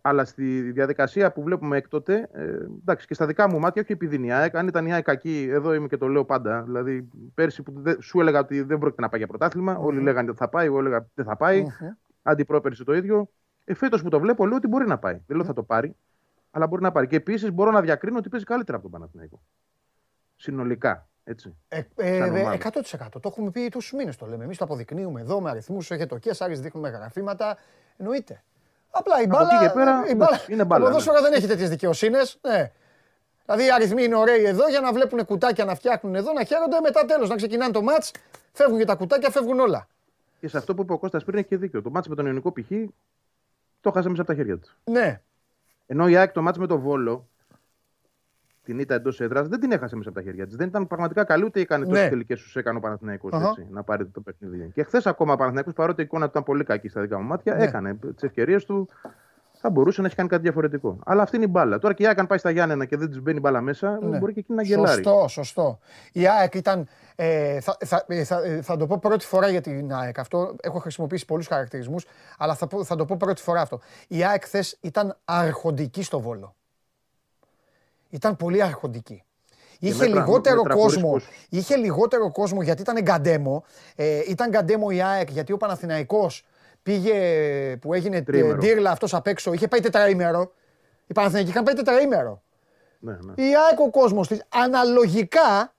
Αλλά 0.00 0.24
στη 0.24 0.60
διαδικασία 0.60 1.32
που 1.32 1.42
βλέπουμε 1.42 1.76
έκτοτε, 1.76 2.28
ε, 2.32 2.42
εντάξει, 2.80 3.06
και 3.06 3.14
στα 3.14 3.26
δικά 3.26 3.48
μου 3.48 3.58
μάτια, 3.58 3.82
όχι 3.82 3.92
επειδή 3.92 4.16
είναι 4.16 4.26
η 4.26 4.32
ΑΕΚ, 4.32 4.56
αν 4.56 4.66
ήταν 4.66 4.86
η 4.86 4.92
ΑΕΚ 4.92 5.04
κακή, 5.04 5.48
εδώ 5.50 5.74
είμαι 5.74 5.86
και 5.86 5.96
το 5.96 6.06
λέω 6.08 6.24
πάντα. 6.24 6.62
Δηλαδή, 6.62 7.08
πέρσι 7.34 7.62
που 7.62 7.72
δεν- 7.76 8.00
σου 8.02 8.20
έλεγα 8.20 8.38
ότι 8.38 8.62
δεν 8.62 8.78
πρόκειται 8.78 9.02
να 9.02 9.08
πάει 9.08 9.18
για 9.18 9.28
πρωτάθλημα, 9.28 9.76
όλοι 9.78 10.00
λέγανε 10.00 10.28
ότι 10.28 10.38
θα 10.38 10.48
πάει, 10.48 10.66
εγώ 10.66 10.78
έλεγα 10.78 11.06
δεν 11.14 11.24
θα 11.24 11.36
πάει. 11.36 11.66
Αντιπρόπερσι 12.22 12.84
το 12.84 12.94
ίδιο. 12.94 13.30
Ε, 13.64 13.74
Φέτος 13.74 14.02
που 14.02 14.08
το 14.08 14.20
βλέπω, 14.20 14.46
λέω 14.46 14.56
ότι 14.56 14.66
μπορεί 14.68 14.86
να 14.86 14.98
πάει. 14.98 15.12
Δεν 15.12 15.24
λέω 15.28 15.38
ότι 15.38 15.46
θα 15.46 15.52
το 15.54 15.62
πάρει, 15.62 15.96
αλλά 16.50 16.66
μπορεί 16.66 16.82
να 16.82 16.92
πάρει. 16.92 17.06
Και 17.06 17.16
επίσης 17.16 17.52
μπορώ 17.52 17.70
να 17.70 17.80
διακρίνω 17.80 18.18
ότι 18.18 18.28
παίζει 18.28 18.44
καλύτερα 18.44 18.76
από 18.78 18.88
τον 18.90 18.98
Παναθηναϊκό. 19.00 19.42
Συνολικά. 20.36 21.06
Έτσι. 21.24 21.56
Ε, 21.68 21.82
ε, 21.96 22.18
Σαν 22.18 22.36
ε, 22.36 22.40
ομάδα. 22.40 22.54
100%. 22.54 23.20
Το 23.20 23.28
έχουμε 23.28 23.50
πει 23.50 23.68
τόσους 23.68 23.92
μήνες 23.92 24.16
το 24.16 24.26
λέμε. 24.26 24.44
Εμείς 24.44 24.58
το 24.58 24.64
αποδεικνύουμε 24.64 25.20
εδώ 25.20 25.40
με 25.40 25.50
αριθμούς. 25.50 25.90
Έχετε 25.90 26.18
και 26.18 26.30
Άρης 26.38 26.60
δείχνουμε 26.60 26.88
γραφήματα. 26.88 27.56
Εννοείται. 27.96 28.42
Απλά 28.94 29.20
η 29.20 29.24
Από 29.24 29.36
μπάλα. 29.36 29.48
εκεί 29.54 29.64
και 29.66 29.70
πέρα, 29.72 30.04
η 30.08 30.14
μπάλα 30.14 30.30
εντάξει, 30.34 30.52
είναι 30.52 30.64
μπάλα, 30.64 30.84
Το 30.84 30.90
ναι. 30.90 30.96
ποδόσφαιρο 30.96 31.22
δεν 31.22 31.32
έχει 31.32 31.46
τέτοιες 31.46 31.68
δικαιοσύνες. 31.68 32.38
Ναι. 32.42 32.70
Δηλαδή 33.44 33.64
οι 33.64 33.70
αριθμοί 33.70 34.04
είναι 34.04 34.16
ωραίοι 34.16 34.44
εδώ 34.44 34.68
για 34.68 34.80
να 34.80 34.92
βλέπουν 34.92 35.24
κουτάκια 35.24 35.64
να 35.64 35.74
φτιάχνουν 35.74 36.14
εδώ, 36.14 36.32
να 36.32 36.44
χαίρονται 36.44 36.80
μετά 36.80 37.04
τέλος. 37.04 37.28
Να 37.28 37.36
ξεκινάνε 37.36 37.72
το 37.72 37.82
ματ, 37.82 38.04
φεύγουν 38.52 38.78
και 38.78 38.84
τα 38.84 38.94
κουτάκια, 38.94 39.30
φεύγουν 39.30 39.60
όλα. 39.60 39.86
Και 40.40 40.48
σε 40.48 40.56
αυτό 40.58 40.74
που 40.74 40.82
είπε 40.82 40.92
ο 40.92 40.98
Κώστας 40.98 41.24
πριν 41.24 41.38
έχει 41.38 41.48
και 41.48 41.56
δίκιο. 41.56 41.82
Το 41.82 41.90
μάτς 41.90 42.08
με 42.08 42.14
τον 42.14 42.26
Ιωνικό 42.26 42.52
π.χ. 42.52 42.70
το 43.80 43.90
χάσε 43.90 44.08
μέσα 44.08 44.22
από 44.22 44.30
τα 44.30 44.36
χέρια 44.36 44.58
του. 44.58 44.68
Ναι. 44.84 45.20
Ενώ 45.86 46.08
η 46.08 46.16
ΑΕΚ 46.16 46.32
το 46.32 46.42
μάτς 46.42 46.58
με 46.58 46.66
τον 46.66 46.80
Βόλο, 46.80 47.28
την 48.64 48.78
ήττα 48.78 48.94
εντός 48.94 49.20
έδρας, 49.20 49.48
δεν 49.48 49.60
την 49.60 49.72
έχασε 49.72 49.96
μέσα 49.96 50.08
από 50.08 50.18
τα 50.18 50.24
χέρια 50.24 50.46
της. 50.46 50.56
Δεν 50.56 50.68
ήταν 50.68 50.86
πραγματικά 50.86 51.24
καλή 51.24 51.44
ούτε 51.44 51.60
έκανε 51.60 51.84
τόσε 51.86 52.02
Ναι. 52.02 52.08
τελικέ 52.08 52.34
σου 52.34 52.58
έκανε 52.58 52.78
ο 52.78 52.80
Παναθηναϊκός, 52.80 53.32
Αχα. 53.32 53.48
έτσι, 53.48 53.66
να 53.70 53.82
πάρει 53.82 54.06
το 54.06 54.20
παιχνίδι. 54.20 54.70
Και 54.74 54.82
χθες 54.82 55.06
ακόμα 55.06 55.32
ο 55.32 55.36
Παναθηναϊκός, 55.36 55.72
παρότι 55.72 56.00
η 56.00 56.04
εικόνα 56.04 56.24
του 56.24 56.30
ήταν 56.30 56.42
πολύ 56.42 56.64
κακή 56.64 56.88
στα 56.88 57.00
δικά 57.00 57.18
μου 57.20 57.26
μάτια, 57.26 57.54
Ναι. 57.54 57.64
έκανε 57.64 57.94
τις 57.94 58.22
ευκαιρίες 58.22 58.64
του. 58.64 58.88
Θα 59.64 59.70
μπορούσε 59.70 60.00
να 60.00 60.06
έχει 60.06 60.16
κάνει 60.16 60.28
κάτι 60.28 60.42
διαφορετικό. 60.42 60.98
Αλλά 61.04 61.22
αυτή 61.22 61.36
είναι 61.36 61.44
η 61.44 61.48
μπάλα. 61.50 61.78
Τώρα 61.78 61.94
και 61.94 62.02
η 62.02 62.06
ΑΕΚ, 62.06 62.18
αν 62.18 62.26
πάει 62.26 62.38
στα 62.38 62.50
Γιάννενα 62.50 62.84
και 62.84 62.96
δεν 62.96 63.08
της 63.08 63.22
μπαίνει 63.22 63.40
μπάλα 63.40 63.60
μέσα, 63.60 63.98
Ναι. 64.02 64.18
μπορεί 64.18 64.32
και 64.32 64.38
εκείνη 64.38 64.56
να 64.58 64.64
γελάρει. 64.64 65.04
Σωστό, 65.04 65.24
σωστό. 65.28 65.78
Η 66.12 66.28
ΑΕΚ 66.28 66.54
ήταν. 66.54 66.86
Ε, 67.16 67.60
θα, 67.60 67.76
θα, 67.84 68.04
ε, 68.08 68.24
θα, 68.24 68.42
ε, 68.44 68.62
θα 68.62 68.76
το 68.76 68.86
πω 68.86 68.98
πρώτη 68.98 69.24
φορά 69.26 69.48
για 69.48 69.60
την 69.60 69.92
ΑΕΚ. 69.92 70.18
Αυτό 70.18 70.56
έχω 70.62 70.78
χρησιμοποιήσει 70.78 71.24
πολλούς 71.24 71.46
χαρακτηρισμούς, 71.46 72.04
αλλά 72.38 72.54
θα, 72.54 72.66
πω- 72.66 72.84
θα 72.84 72.96
το 72.96 73.04
πω 73.04 73.16
πρώτη 73.16 73.42
φορά 73.42 73.60
αυτό. 73.60 73.80
Η 74.08 74.24
ΑΕΚ 74.24 74.44
χθες 74.44 74.78
ήταν 74.80 75.16
αρχοντική 75.24 76.02
στο 76.02 76.20
βόλο. 76.20 76.54
Ήταν 78.12 78.36
πολύ 78.36 78.62
αρχοντική. 78.62 79.22
Είχε 79.78 80.04
μέτρα- 80.06 80.20
λιγότερο 80.20 80.62
μέτρα 80.62 80.74
χωρίς 80.78 80.94
κόσμο. 80.94 81.10
πώς. 81.10 81.28
Είχε 81.48 81.76
λιγότερο 81.76 82.32
κόσμο 82.32 82.62
γιατί 82.62 82.82
ήταν 82.82 83.02
γκαντέμο. 83.02 83.64
Ε, 83.96 84.20
ήταν 84.28 84.48
γκαντέμο 84.50 84.86
η 84.90 85.02
ΑΕΚ 85.02 85.30
γιατί 85.30 85.52
ο 85.52 85.56
Παναθηναϊκός 85.56 86.44
πήγε 86.82 87.14
που 87.80 87.94
έγινε 87.94 88.16
ε, 88.16 88.20
Τριήμερο. 88.22 88.58
ντύρλα 88.58 88.90
αυτός 88.90 89.14
απ' 89.14 89.26
έξω. 89.26 89.52
Είχε 89.52 89.68
πάει 89.68 89.80
τετραήμερο. 89.80 90.52
Οι 91.06 91.12
Παναθηναϊκοί 91.12 91.50
είχαν 91.50 91.64
πάει 91.64 91.74
τετραήμερο. 91.74 92.42
Ναι, 92.98 93.12
ναι. 93.12 93.44
Η 93.44 93.56
ΑΕΚ 93.56 93.80
ο 93.80 93.90
κόσμος 93.90 94.28
της 94.28 94.42
αναλογικά, 94.48 95.74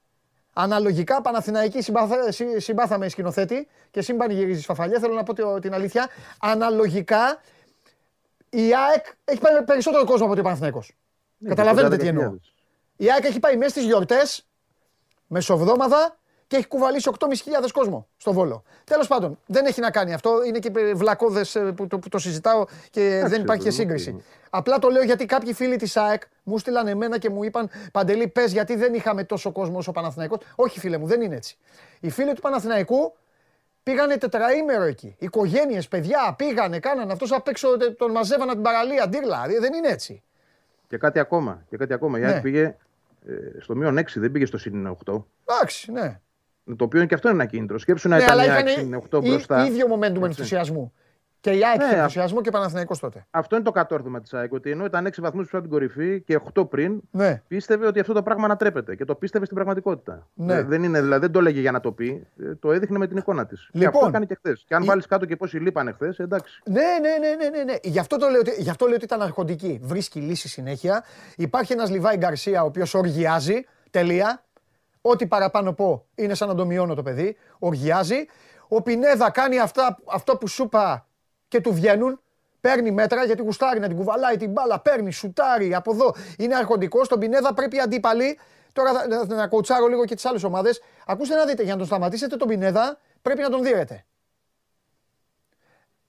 αναλογικά 0.53 1.21
Παναθηναϊκή 1.21 1.81
συμπάθα, 1.81 2.31
συ- 2.31 2.59
συμπάθαμε 2.59 3.09
σκηνοθέτη 3.09 3.67
και 3.91 4.01
σύμπαν 4.01 4.31
γυρίζεις 4.31 4.65
φαφαλιά, 4.65 4.99
θέλω 4.99 5.13
να 5.13 5.23
πω 5.23 5.33
το- 5.33 5.59
την 5.59 5.73
αλήθεια, 5.73 6.09
αναλογικά 6.39 7.41
η 8.49 8.61
ΑΕΚ 8.75 9.05
έχει 9.23 9.39
πάει 9.39 9.63
περισσότερο 9.63 10.05
κόσμο 10.05 10.23
από 10.23 10.31
ότι 10.31 10.39
ο 10.41 10.43
Παναθηναϊκός. 10.43 10.91
Ναι, 11.43 11.49
Καταλαβαίνετε 11.49 11.97
τι 11.97 12.03
12.000. 12.03 12.07
εννοώ. 12.07 12.35
Η 12.95 13.11
ΑΕΚ 13.11 13.23
έχει 13.25 13.39
πάει 13.39 13.55
μέσα 13.57 13.69
στις 13.69 13.83
γιορτές, 13.83 14.47
μεσοβδόμαδα 15.27 16.17
και 16.47 16.55
έχει 16.55 16.67
κουβαλήσει 16.67 17.09
8.500 17.19 17.27
κόσμο 17.73 18.07
στο 18.17 18.33
Βόλο. 18.33 18.63
Τέλος 18.83 19.07
πάντων, 19.07 19.39
δεν 19.45 19.65
έχει 19.65 19.79
να 19.81 19.91
κάνει 19.91 20.13
αυτό. 20.13 20.43
Είναι 20.43 20.59
και 20.59 20.71
βλακώδες 20.95 21.55
ε, 21.55 21.59
που 21.59 21.87
το, 21.87 21.99
που 21.99 22.09
το 22.09 22.17
συζητάω 22.17 22.65
και 22.89 23.23
δεν 23.27 23.41
υπάρχει 23.41 23.61
και 23.63 23.67
οκ. 23.69 23.73
σύγκριση. 23.73 24.23
Απλά 24.49 24.79
το 24.79 24.89
λέω 24.89 25.03
γιατί 25.03 25.25
κάποιοι 25.25 25.53
φίλοι 25.53 25.75
της 25.75 25.97
ΑΕΚ 25.97 26.21
μου 26.43 26.57
στείλαν 26.57 26.87
εμένα 26.87 27.17
και 27.17 27.29
μου 27.29 27.43
είπαν 27.43 27.69
Παντελή, 27.91 28.27
πες 28.27 28.51
γιατί 28.51 28.75
δεν 28.75 28.93
είχαμε 28.93 29.23
τόσο 29.23 29.51
κόσμο 29.51 29.77
όσο 29.77 29.89
ο 29.89 29.93
Παναθηναϊκός. 29.93 30.39
Όχι, 30.55 30.79
φίλε 30.79 30.97
μου, 30.97 31.07
δεν 31.07 31.21
είναι 31.21 31.35
έτσι. 31.35 31.57
Οι 31.99 32.09
φίλοι 32.09 32.33
του 32.33 32.41
Παναθηναϊκού 32.41 33.13
πήγανε 33.83 34.17
τετραήμερο 34.17 34.83
εκεί. 34.83 35.15
Οικογένειες, 35.19 35.87
παιδιά 35.87 36.33
πήγανε, 36.37 36.79
κάνανε. 36.79 37.11
Αυτός 37.11 37.31
απ' 37.31 37.47
έξω 37.47 37.77
τε- 37.77 37.97
τον 37.97 38.11
μαζεύανε 38.11 38.51
την 38.51 38.61
παραλία, 38.61 39.07
ντίρλα. 39.09 39.45
Ε, 39.49 39.59
Δεν 39.59 39.73
είναι 39.73 39.87
έτσι. 39.87 40.23
Και 40.93 40.99
κάτι 40.99 41.19
ακόμα. 41.19 41.63
Και 41.69 41.77
κάτι 41.77 41.93
ακόμα. 41.93 42.17
Η 42.17 42.21
Ναι. 42.21 42.27
ΑΕΚ 42.27 42.41
πήγε 42.41 42.75
ε, 43.25 43.59
στο 43.59 43.75
μείον 43.75 43.97
6, 43.97 44.03
δεν 44.15 44.31
πήγε 44.31 44.45
στο 44.45 44.57
συν 44.57 44.97
8. 45.05 45.23
Εντάξει, 45.45 45.91
ναι. 45.91 46.19
Το 46.77 46.83
οποίο 46.83 47.05
και 47.05 47.13
αυτό 47.13 47.29
είναι 47.29 47.41
ένα 47.41 47.49
κίνητρο. 47.49 47.77
Σκέψου 47.77 48.09
να 48.09 48.17
Ναι, 48.17 48.23
ήταν 48.23 48.39
αλλά 48.39 48.45
η 48.45 48.49
ΑΕΚ 48.49 48.67
είχαν 48.67 48.83
συν 48.83 49.01
8 49.19 49.21
μπροστά. 49.23 49.65
ίδιο 49.65 49.85
momentum 49.95 50.21
ενθουσιασμού. 50.23 50.93
Και 51.43 51.51
η 51.51 51.65
ΑΕΚ 51.65 51.77
Ναι, 51.77 51.83
είχε 51.83 51.93
α- 51.93 51.97
ενθουσιασμό 51.97 52.41
και 52.41 52.49
ο 52.49 52.51
Παναθηναϊκός 52.51 52.99
τότε. 52.99 53.25
Αυτό 53.31 53.55
είναι 53.55 53.63
το 53.63 53.71
κατόρθωμα 53.71 54.21
της 54.21 54.33
ΑΕΚ. 54.33 54.53
Ότι 54.53 54.71
ενώ 54.71 54.85
ήταν 54.85 55.05
6 55.05 55.21
βαθμούς 55.21 55.43
πίσω 55.43 55.57
από 55.57 55.67
την 55.67 55.73
κορυφή 55.73 56.21
και 56.21 56.35
8 56.55 56.65
πριν, 56.69 57.01
Ναι. 57.11 57.41
πίστευε 57.47 57.87
ότι 57.87 57.99
αυτό 57.99 58.13
το 58.13 58.23
πράγμα 58.23 58.45
ανατρέπεται. 58.45 58.95
Και 58.95 59.05
το 59.05 59.15
πίστευε 59.15 59.43
στην 59.45 59.55
πραγματικότητα. 59.55 60.27
Ναι. 60.33 60.53
Ε, 60.53 60.63
Δεν, 60.63 60.83
είναι, 60.83 61.01
δηλαδή, 61.01 61.21
δεν 61.21 61.31
το 61.31 61.39
έλεγε 61.39 61.59
για 61.59 61.71
να 61.71 61.79
το 61.79 61.91
πει, 61.91 62.27
ε, 62.43 62.55
το 62.55 62.71
έδειχνε 62.71 62.97
με 62.97 63.07
την 63.07 63.17
εικόνα 63.17 63.45
της. 63.45 63.69
και 63.71 63.77
Λοιπόν, 63.79 63.93
αυτό 63.95 64.07
έκανε 64.07 64.25
και 64.25 64.35
χθες. 64.35 64.63
Και 64.67 64.75
αν 64.75 64.83
η- 64.83 64.85
βάλεις 64.85 65.05
κάτω 65.05 65.25
και 65.25 65.35
πόσοι 65.35 65.57
λείπανε 65.57 65.91
χθες, 65.91 66.19
εντάξει. 66.19 66.61
Ναι, 66.65 66.81
ναι, 67.01 67.27
ναι, 67.27 67.35
ναι, 67.49 67.57
ναι, 67.57 67.63
ναι. 67.63 67.75
Γι, 67.83 67.99
αυτό 67.99 68.17
το 68.17 68.27
λέω, 68.29 68.39
ότι- 68.39 68.61
γι' 68.61 68.69
αυτό 68.69 68.85
λέω 68.85 68.95
ότι 68.95 69.03
ήταν 69.05 69.21
αρχοντική. 69.21 69.79
Βρίσκει 69.83 70.19
λύση 70.19 70.47
συνέχεια. 70.47 71.03
Υπάρχει 71.37 71.73
ένας 71.73 71.89
Λιβάη 71.89 72.15
Γκαρσία 72.17 72.63
ο 72.63 72.65
οποίος 72.65 72.93
οργιάζει. 72.93 73.65
Τελεία. 73.89 74.43
Ό,τι 75.01 75.27
παραπάνω 75.27 75.73
πω 75.73 76.05
είναι 76.15 76.33
σαν 76.33 76.47
να 76.47 76.55
το 76.55 76.65
μειώνω 76.65 76.93
το 76.93 77.01
παιδί. 77.03 77.35
Οργιάζει. 77.59 78.25
Ο 78.67 78.81
Πινέδα 78.81 79.31
κάνει 79.31 79.59
αυτά, 79.59 79.97
αυτό 80.11 80.37
που 80.37 80.47
σου 80.47 80.63
είπα 80.63 81.07
και 81.53 81.61
του 81.61 81.73
βγαίνουν. 81.73 82.21
Παίρνει 82.61 82.91
μέτρα 82.91 83.25
γιατί 83.25 83.41
γουστάρει 83.41 83.79
να 83.79 83.87
την 83.87 83.97
κουβαλάει 83.97 84.37
την 84.37 84.51
μπάλα. 84.51 84.79
Παίρνει, 84.79 85.11
σουτάρει 85.11 85.73
από 85.75 85.91
εδώ. 85.91 86.15
Είναι 86.37 86.55
αρχοντικός. 86.55 87.05
Στον 87.05 87.19
Πινέδα 87.19 87.53
πρέπει 87.53 87.75
οι 87.75 87.79
αντίπαλοι. 87.79 88.39
Τώρα 88.73 88.93
θα- 88.93 89.07
να, 89.07 89.25
να 89.25 89.47
κοουτσάρω 89.47 89.87
λίγο 89.87 90.05
και 90.05 90.15
τις 90.15 90.25
άλλες 90.25 90.43
ομάδες. 90.43 90.81
Ακούστε 91.05 91.35
να 91.35 91.45
δείτε, 91.45 91.63
για 91.63 91.71
να 91.71 91.77
τον 91.77 91.87
σταματήσετε 91.87 92.35
τον 92.35 92.47
Πινέδα 92.47 92.99
πρέπει 93.21 93.41
να 93.41 93.49
τον 93.49 93.63
δίνετε. 93.63 94.05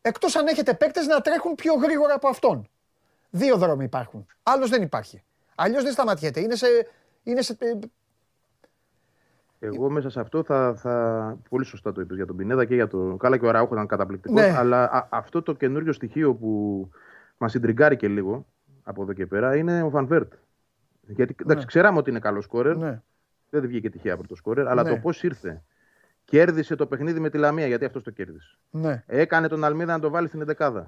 Εκτός 0.03 0.37
αν 0.37 0.47
έχετε 0.47 0.75
παίκτες 0.75 1.07
να 1.07 1.21
τρέχουν 1.21 1.55
πιο 1.55 1.75
γρήγορα 1.75 2.15
από 2.15 2.29
αυτόν. 2.29 2.69
Δύο 3.31 3.57
δρόμοι 3.57 3.85
υπάρχουν. 3.85 4.27
Άλλος 4.43 4.71
δεν 4.71 4.83
υπάρχει. 4.83 5.23
Αλλιώς 5.55 5.83
δεν 5.83 5.93
σταματιέται. 5.93 6.41
Είναι 6.41 6.55
σε. 6.57 6.66
Είναι 7.23 7.43
σε... 7.43 7.57
Εγώ 9.66 9.91
μέσα 9.91 10.11
σε 10.11 10.20
αυτό 10.20 10.43
θα, 10.43 10.74
θα. 10.77 11.36
Πολύ 11.49 11.65
σωστά 11.65 11.93
το 11.93 12.01
είπες 12.01 12.16
για 12.16 12.27
τον 12.27 12.36
Πινέδα 12.36 12.65
και 12.65 12.74
για 12.74 12.86
το. 12.86 13.16
Καλά 13.19 13.39
και 13.39 13.47
ο 13.47 13.51
Ραούχο 13.51 13.74
ήταν 13.74 13.86
καταπληκτικός. 13.86 14.41
Ναι. 14.41 14.55
Αλλά 14.57 14.85
α- 14.93 15.07
αυτό 15.11 15.43
το 15.43 15.53
καινούριο 15.55 15.93
στοιχείο 15.93 16.35
που 16.35 16.89
μας 17.36 17.51
συντριγκάρει 17.51 17.97
και 17.97 18.09
λίγο 18.09 18.47
από 18.82 19.03
εδώ 19.03 19.12
και 19.12 19.27
πέρα 19.27 19.57
είναι 19.57 19.82
ο 19.82 19.91
Βαν 19.91 20.28
Γιατί 21.01 21.35
εντάξει, 21.43 21.66
ξέραμε 21.66 21.99
ότι 21.99 22.11
είναι 22.11 22.19
καλός 22.19 22.45
σκόρερ. 22.45 22.77
Ναι. 22.77 23.03
Δεν 23.51 23.66
βγήκε 23.66 23.91
τυχαία 23.91 24.15
από 24.15 24.27
το 24.28 24.35
σκόρερ. 24.35 24.69
Αλλά 24.69 24.82
Ναι. 24.82 24.91
το 24.91 24.97
πώς 24.97 25.23
ήρθε. 25.23 25.62
Κέρδισε 26.24 26.74
το 26.77 26.86
παιχνίδι 26.86 27.20
με 27.20 27.31
τη 27.31 27.39
Λαμία 27.39 27.66
γιατί 27.66 27.85
αυτός 27.85 28.03
το 28.03 28.11
κέρδισε. 28.11 28.59
ναι. 28.70 29.03
Έκανε 29.07 29.49
τον 29.49 29.65
Αλμίδα 29.65 29.93
να 29.93 30.01
το 30.01 30.11
βάλει 30.11 30.28
στην 30.28 30.41
11. 30.41 30.85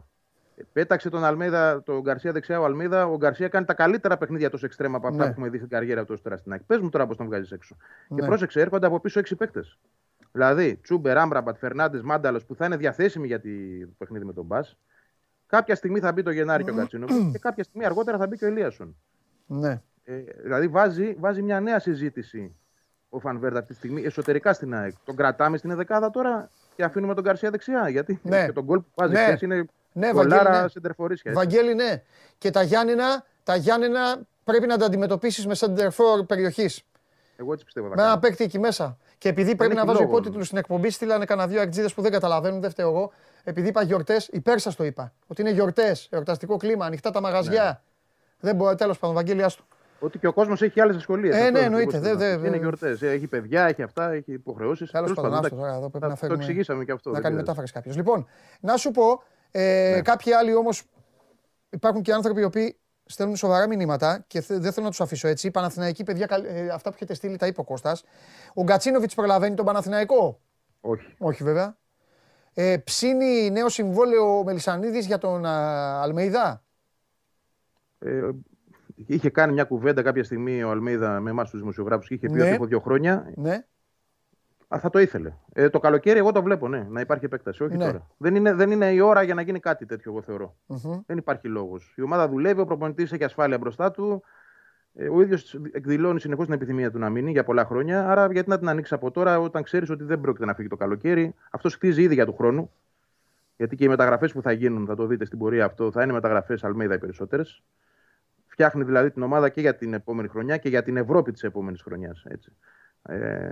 Πέταξε 0.72 1.08
τον 1.10 1.24
Αλμίδα, 1.24 1.82
τον 1.82 2.00
Γκαρσία 2.00 2.32
δεξιά 2.32 2.60
ο 2.60 2.64
Αλμίδα. 2.64 3.06
Ο 3.06 3.16
Γκαρσία 3.16 3.48
κάνει 3.48 3.64
τα 3.64 3.74
καλύτερα 3.74 4.16
παιχνίδια 4.18 4.50
τόσο 4.50 4.66
εξτρέμα 4.66 4.96
από 4.96 5.06
αυτά 5.06 5.18
Ναι. 5.18 5.24
που 5.26 5.30
έχουμε 5.30 5.48
δει 5.48 5.56
στην 5.56 5.68
καριέρα 5.68 6.04
του 6.04 6.10
ως 6.12 6.22
τώρα 6.22 6.36
στην 6.36 6.52
ΑΕΚ. 6.52 6.62
Πες 6.62 6.78
μου 6.80 6.88
τώρα 6.88 7.06
πώς 7.06 7.16
τον 7.16 7.26
βγάζεις 7.26 7.50
έξω. 7.52 7.76
Ναι. 8.08 8.20
Και 8.20 8.26
πρόσεξε, 8.26 8.60
έρχονται 8.60 8.86
από 8.86 9.00
πίσω 9.00 9.18
έξι 9.18 9.36
παίκτες. 9.36 9.78
Δηλαδή, 10.32 10.76
Τσούμπερ, 10.82 11.18
Άμπραμπατ, 11.18 11.56
Φερνάντες, 11.56 12.02
Μάνταλος 12.02 12.44
που 12.44 12.54
θα 12.54 12.66
είναι 12.66 12.76
διαθέσιμοι 12.76 13.26
για 13.26 13.40
τη- 13.40 13.86
το 13.86 13.92
παιχνίδι 13.98 14.24
με 14.24 14.32
τον 14.32 14.44
Μπα. 14.44 14.60
Κάποια 15.46 15.74
στιγμή 15.74 16.00
θα 16.00 16.12
μπει 16.12 16.22
το 16.22 16.30
Γενάρη 16.30 16.64
και 16.64 16.70
ο 16.70 16.74
Κατσίνοβιτ 16.74 17.32
και 17.32 17.38
κάποια 17.38 17.64
στιγμή 17.64 17.84
αργότερα 17.86 18.18
θα 18.18 18.26
μπει 18.26 18.36
και 18.36 18.44
ο 18.44 18.48
Ελίασον. 18.48 18.96
ναι. 19.46 19.82
Ε, 20.08 20.14
δηλαδή 20.42 20.68
βάζει, 20.68 21.16
βάζει 21.18 21.42
μια 21.42 21.60
νέα 21.60 21.78
συζήτηση 21.78 22.56
ο 23.08 23.18
Φανβέρτα 23.20 23.58
αυτή 23.58 23.70
τη 23.72 23.78
στιγμή 23.78 24.02
εσωτερικά 24.02 24.52
στην 24.52 24.74
ΑΕΚ. 24.74 24.92
Τον 25.04 25.16
κρατάμε 25.16 25.56
στην 25.56 25.76
δεκάδα 25.76 26.10
τώρα 26.10 26.50
και 26.76 26.84
αφήνουμε 26.84 27.14
τον 27.14 27.24
Καρσία 27.24 27.50
δεξιά. 27.50 27.88
Γιατί 27.88 28.20
Ναι. 28.22 28.46
και 28.46 28.52
τον 28.52 28.64
γκολ 28.64 28.78
που 28.78 28.86
βάζει 28.94 29.12
Ναι. 29.12 29.18
χθες 29.18 29.40
είναι 29.40 29.66
Ναι, 29.98 30.10
κολάρα 30.10 30.42
Βαγγέλη, 30.44 30.62
ναι. 30.62 30.68
σεντερφορίσια. 30.68 31.30
έτσι. 31.30 31.44
Βαγγέλη, 31.44 31.74
ναι. 31.74 32.02
Και 32.38 32.50
τα 32.50 32.62
Γιάννενα, 32.62 33.24
τα 33.42 33.56
Γιάννενα 33.56 34.16
πρέπει 34.44 34.66
να 34.66 34.76
τα 34.78 34.86
αντιμετωπίσεις 34.86 35.46
με 35.46 35.54
center 35.58 35.86
for 35.88 36.26
περιοχής. 36.26 36.82
Εγώ 37.36 37.52
έτσι 37.52 37.64
πιστεύω. 37.64 37.88
θα 37.88 37.94
Με 37.94 38.00
ένα 38.02 38.10
κάνω. 38.10 38.20
παίκτη 38.20 38.44
εκεί 38.44 38.58
μέσα. 38.58 38.98
Και 39.18 39.28
επειδή 39.28 39.54
πρέπει 39.56 39.70
έχει 39.72 39.80
να 39.80 39.86
βάζω 39.86 39.98
λόγο. 40.00 40.10
υπότιτλους 40.12 40.46
στην 40.46 40.58
εκπομπή, 40.58 40.90
στείλανε 40.90 41.24
κανένα 41.24 41.48
δύο 41.48 41.60
ακτζίδε 41.60 41.88
που 41.94 42.02
δεν 42.02 42.12
καταλαβαίνουν, 42.12 42.60
δεν 42.60 42.70
φταίω 42.70 42.88
εγώ. 42.88 43.12
Επειδή 43.44 43.68
είπα 43.68 43.82
γιορτές, 43.82 44.28
υπέρ 44.32 44.58
σας 44.58 44.74
το 44.76 44.84
είπα. 44.84 45.12
Ότι 45.26 45.40
είναι 45.40 45.50
γιορτές, 45.50 46.08
εορταστικό 46.10 46.56
κλίμα, 46.56 46.86
ανοιχτά 46.86 47.10
τα 47.10 47.20
μαγαζιά. 47.20 47.64
Ναι. 47.64 47.78
Δεν 48.40 48.56
μπορεί, 48.56 48.76
τέλος 48.76 48.98
πάντων, 48.98 49.14
Βαγγέλη, 49.16 49.42
άστο. 49.42 49.62
Ότι 49.98 50.18
και 50.18 50.26
ο 50.26 50.32
κόσμος 50.32 50.62
έχει 50.62 50.80
άλλες 50.80 50.96
δυσκολίες. 50.96 51.36
Ε, 51.36 51.50
ναι, 51.50 51.60
εννοείται, 51.60 51.98
δε- 51.98 52.14
δε- 52.14 52.46
Είναι 52.46 52.56
γιορτές. 52.56 53.02
Έχει 53.02 53.26
παιδιά, 53.26 53.64
έχει 53.66 53.82
αυτά, 53.82 54.10
έχει 54.12 54.32
υποχρεώσεις. 54.32 54.90
Τέλος 54.90 55.12
πάντων, 55.12 55.34
άστο 55.34 55.56
τώρα 55.56 55.74
εδώ 55.74 55.88
πρέπει 55.88 56.04
να 56.04 56.10
Το 56.10 56.16
φέρουμε. 56.16 56.38
εξηγήσαμε 56.42 56.84
και 56.84 56.92
αυτό. 56.92 57.08
Να 57.10 57.14
δεν 57.14 57.22
κάνει 57.22 57.34
πειράζει. 57.34 57.50
μετάφραση 57.50 57.72
κάποιος. 57.72 57.96
Λοιπόν, 57.96 58.26
να 58.60 58.76
σου 58.76 58.90
πω, 58.90 59.22
ε, 59.50 59.92
Ναι. 59.94 60.02
κάποιοι 60.02 60.32
άλλοι 60.32 60.54
όμως. 60.54 60.82
Υπάρχουν 61.70 62.02
και 62.02 62.12
άνθρωποι 62.12 62.40
οι 62.40 62.44
οποίοι 62.44 62.78
στέλνουν 63.04 63.36
σοβαρά 63.36 63.66
μηνύματα 63.68 64.24
και 64.26 64.40
θε- 64.40 64.60
δεν 64.60 64.72
θέλω 64.72 64.84
να 64.84 64.90
τους 64.90 65.00
αφήσω 65.00 65.28
έτσι. 65.28 65.50
Παναθηναϊκοί 65.50 66.02
παιδιά, 66.04 66.26
καλ- 66.26 66.44
ε, 66.48 66.68
αυτά 66.68 66.88
που 66.90 66.94
έχετε 66.96 67.14
στείλει 67.14 67.36
τα 67.36 67.46
είπε 67.46 67.60
ο 67.60 67.64
Κώστας. 67.64 68.04
Ο 68.54 68.62
Γκατσίνοβιτς 68.62 69.14
προλαβαίνει 69.14 69.54
τον 69.54 69.64
Παναθηναϊκό; 69.64 70.40
Όχι. 70.80 71.14
Όχι 71.18 71.44
βέβαια. 71.44 71.76
Ε, 72.54 72.76
ψήνει 72.76 73.50
νέο 73.50 73.68
συμβόλαιο 73.68 74.38
ο 74.38 74.44
Μελισανίδης 74.44 75.06
για 75.06 75.18
τον 75.18 75.44
α, 75.44 76.00
Αλμεϊδά. 76.02 76.64
Ε, 77.98 78.28
είχε 79.06 79.30
κάνει 79.30 79.52
μια 79.52 79.64
κουβέντα 79.64 80.02
κάποια 80.02 80.24
στιγμή 80.24 80.62
ο 80.62 80.70
Αλμίδα 80.70 81.20
με 81.20 81.30
εμάς 81.30 81.50
τους 81.50 81.60
δημοσιογράφους 81.60 82.08
και 82.08 82.14
είχε 82.14 82.26
πει 82.26 82.32
Ναι. 82.32 82.42
ότι 82.42 82.50
έχω 82.52 82.64
δύο 82.66 82.80
χρόνια. 82.80 83.32
Ναι. 83.34 83.66
Α, 84.74 84.78
θα 84.78 84.90
το 84.90 84.98
ήθελε. 84.98 85.32
Ε, 85.52 85.68
το 85.70 85.78
καλοκαίρι 85.80 86.18
εγώ 86.18 86.32
το 86.32 86.42
βλέπω, 86.42 86.68
ναι, 86.68 86.86
να 86.90 87.00
υπάρχει 87.00 87.24
επέκταση. 87.24 87.62
Όχι 87.62 87.76
Ναι. 87.76 87.84
τώρα. 87.84 88.06
Δεν 88.16 88.34
είναι, 88.34 88.52
δεν 88.54 88.70
είναι 88.70 88.92
η 88.92 89.00
ώρα 89.00 89.22
για 89.22 89.34
να 89.34 89.42
γίνει 89.42 89.60
κάτι 89.60 89.86
τέτοιο, 89.86 90.10
εγώ 90.12 90.22
θεωρώ. 90.22 90.56
Μμμ. 90.66 91.00
Δεν 91.06 91.16
υπάρχει 91.18 91.48
λόγος. 91.48 91.94
Η 91.96 92.02
ομάδα 92.02 92.28
δουλεύει, 92.28 92.60
ο 92.60 92.64
προπονητής 92.64 93.12
έχει 93.12 93.24
ασφάλεια 93.24 93.58
μπροστά 93.58 93.90
του. 93.90 94.22
Ε, 94.94 95.08
ο 95.08 95.20
ίδιος 95.20 95.60
εκδηλώνει 95.72 96.20
συνεχώς 96.20 96.44
την 96.44 96.54
επιθυμία 96.54 96.90
του 96.90 96.98
να 96.98 97.10
μείνει 97.10 97.30
για 97.30 97.44
πολλά 97.44 97.64
χρόνια. 97.64 98.10
Άρα, 98.10 98.32
γιατί 98.32 98.48
να 98.48 98.58
την 98.58 98.68
ανοίξει 98.68 98.94
από 98.94 99.10
τώρα, 99.10 99.40
όταν 99.40 99.62
ξέρεις 99.62 99.90
ότι 99.90 100.04
δεν 100.04 100.20
πρόκειται 100.20 100.44
να 100.44 100.54
φύγει 100.54 100.68
το 100.68 100.76
καλοκαίρι. 100.76 101.34
Αυτό 101.50 101.68
χτίζει 101.70 102.02
ήδη 102.02 102.14
για 102.14 102.26
του 102.26 102.34
χρόνου. 102.34 102.70
Γιατί 103.56 103.76
και 103.76 103.84
οι 103.84 103.88
μεταγραφές 103.88 104.32
που 104.32 104.42
θα 104.42 104.52
γίνουν, 104.52 104.86
θα 104.86 104.94
το 104.94 105.06
δείτε 105.06 105.24
στην 105.24 105.38
πορεία 105.38 105.64
αυτό, 105.64 105.90
θα 105.90 106.02
είναι 106.02 106.12
μεταγραφές 106.12 106.64
Αλμέιδα 106.64 106.94
οι 106.94 106.98
περισσότερες. 106.98 107.62
Φτιάχνει 108.46 108.84
δηλαδή 108.84 109.10
την 109.10 109.22
ομάδα 109.22 109.48
και 109.48 109.60
για 109.60 109.76
την 109.76 109.94
επόμενη 109.94 110.28
χρονιά 110.28 110.56
και 110.56 110.68
για 110.68 110.82
την 110.82 110.96
Ευρώπη 110.96 111.32
της 111.32 111.42
επόμενης 111.42 111.82
χρονιάς. 111.82 112.24
Ε, 113.02 113.50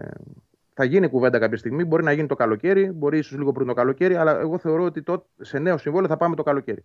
θα 0.74 0.84
γίνει 0.84 1.09
κουβέντα 1.09 1.38
κάποια 1.38 1.56
στιγμή. 1.56 1.84
Μπορεί 1.84 2.05
να 2.05 2.12
γίνει 2.12 2.26
το 2.28 2.34
καλοκαίρι, 2.34 2.90
μπορεί 2.92 3.18
ίσως 3.18 3.38
λίγο 3.38 3.52
πριν 3.52 3.66
το 3.66 3.74
καλοκαίρι, 3.74 4.16
αλλά 4.16 4.38
εγώ 4.38 4.59
θεωρώ 4.59 4.84
ότι 4.84 5.02
το, 5.02 5.26
σε 5.40 5.59
νέο 5.59 5.76
συμβόλαιο 5.78 6.09
θα 6.09 6.16
πάμε 6.16 6.36
το 6.36 6.42
καλοκαίρι. 6.42 6.84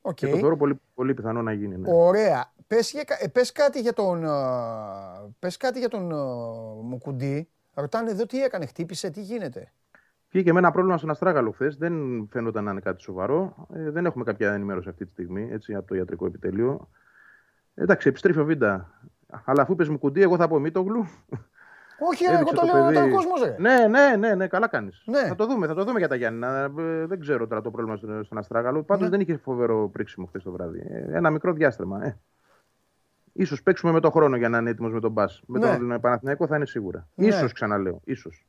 Οκ. 0.00 0.14
Και 0.14 0.28
το 0.28 0.36
θεωρώ 0.36 0.56
πολύ, 0.56 0.80
πολύ 0.94 1.14
πιθανό 1.14 1.42
να 1.42 1.52
γίνει. 1.52 1.76
Ναι. 1.76 1.88
Ωραία. 1.92 2.52
Πες, 2.66 2.90
για 2.90 3.04
κα- 3.04 3.18
ε, 3.20 3.28
πες 3.28 3.52
κάτι 3.52 3.80
για 3.80 3.92
τον, 3.92 4.24
ε, 4.24 4.28
πες 5.38 5.56
κάτι 5.56 5.78
για 5.78 5.88
τον 5.88 6.10
ε, 6.10 6.14
Μουκουντή. 6.82 7.48
Ρωτάνε 7.74 8.10
εδώ 8.10 8.26
τι 8.26 8.42
έκανε, 8.42 8.66
χτύπησε, 8.66 9.10
τι 9.10 9.20
γίνεται; 9.20 9.72
Βγήκε 10.30 10.52
με 10.52 10.58
ένα 10.58 10.70
πρόβλημα 10.70 10.96
στον 10.96 11.10
Αστράγαλο 11.10 11.50
χθες. 11.50 11.76
Δεν 11.76 12.26
φαίνονταν 12.30 12.64
να 12.64 12.70
είναι 12.70 12.80
κάτι 12.80 13.02
σοβαρό. 13.02 13.66
Ε, 13.74 13.90
δεν 13.90 14.06
έχουμε 14.06 14.24
κάποια 14.24 14.52
ενημέρωση 14.52 14.88
αυτή 14.88 15.04
τη 15.04 15.10
στιγμή 15.10 15.48
έτσι, 15.52 15.74
από 15.74 15.86
το 15.86 15.94
ιατρικό 15.94 16.26
επιτελείο. 16.26 16.88
Ε, 17.74 17.82
εντάξει, 17.82 18.08
επιστρέφει 18.08 18.38
ο 18.38 18.44
Βίντα. 18.44 19.00
Αλλά 19.44 19.62
αφού 19.62 19.74
πες 19.74 19.88
μου 19.88 19.98
κουντί, 19.98 20.22
εγώ 20.22 20.36
θα 20.36 20.48
πω 20.48 20.58
Μίτογλου. 20.58 21.06
Όχι, 21.98 22.24
ρε, 22.24 22.30
εγώ 22.30 22.40
Έδειξε 22.40 22.54
το 22.54 22.60
το 22.60 22.66
λέω 22.72 22.82
παιδί. 22.84 22.94
τώρα 22.94 23.06
ο 23.06 23.10
κόσμος, 23.14 23.42
ρε. 23.42 23.54
ναι, 23.58 23.86
ναι, 23.86 24.16
ναι, 24.16 24.34
ναι, 24.34 24.46
καλά 24.46 24.68
κάνεις. 24.68 25.02
Ναι. 25.06 25.26
Θα 25.26 25.34
το 25.34 25.46
δούμε, 25.46 25.66
θα 25.66 25.74
το 25.74 25.84
δούμε 25.84 25.98
για 25.98 26.08
τα 26.08 26.14
Γιάννη. 26.14 26.46
δεν 27.06 27.20
ξέρω 27.20 27.46
τώρα 27.46 27.60
το 27.60 27.70
πρόβλημα 27.70 27.96
στον, 27.96 28.24
στον 28.24 28.38
Αστράγαλο. 28.38 28.82
Πάντως 28.82 29.02
Ναι. 29.04 29.08
δεν 29.10 29.20
είχε 29.20 29.36
φοβερό 29.36 29.88
πρίξιμο 29.88 30.26
χθες 30.26 30.42
το 30.42 30.50
βράδυ. 30.52 30.78
Ε, 30.88 31.16
ένα 31.16 31.30
μικρό 31.30 31.52
διάστημα. 31.52 32.04
Ε. 32.04 32.18
Ίσως 33.32 33.62
παίξουμε 33.62 33.92
με 33.92 34.00
τον 34.00 34.10
χρόνο 34.10 34.36
για 34.36 34.48
να 34.48 34.58
είναι 34.58 34.70
έτοιμος 34.70 34.92
με 34.92 35.00
τον 35.00 35.10
Μπα. 35.12 35.24
Με 35.46 35.58
Ναι. 35.58 35.76
τον 35.76 36.00
Παναθηναϊκό 36.00 36.46
θα 36.46 36.56
είναι 36.56 36.66
σίγουρα. 36.66 37.08
Ναι. 37.14 37.26
Ίσως 37.26 37.52
ξαναλέω. 37.52 38.00
Ίσως. 38.04 38.46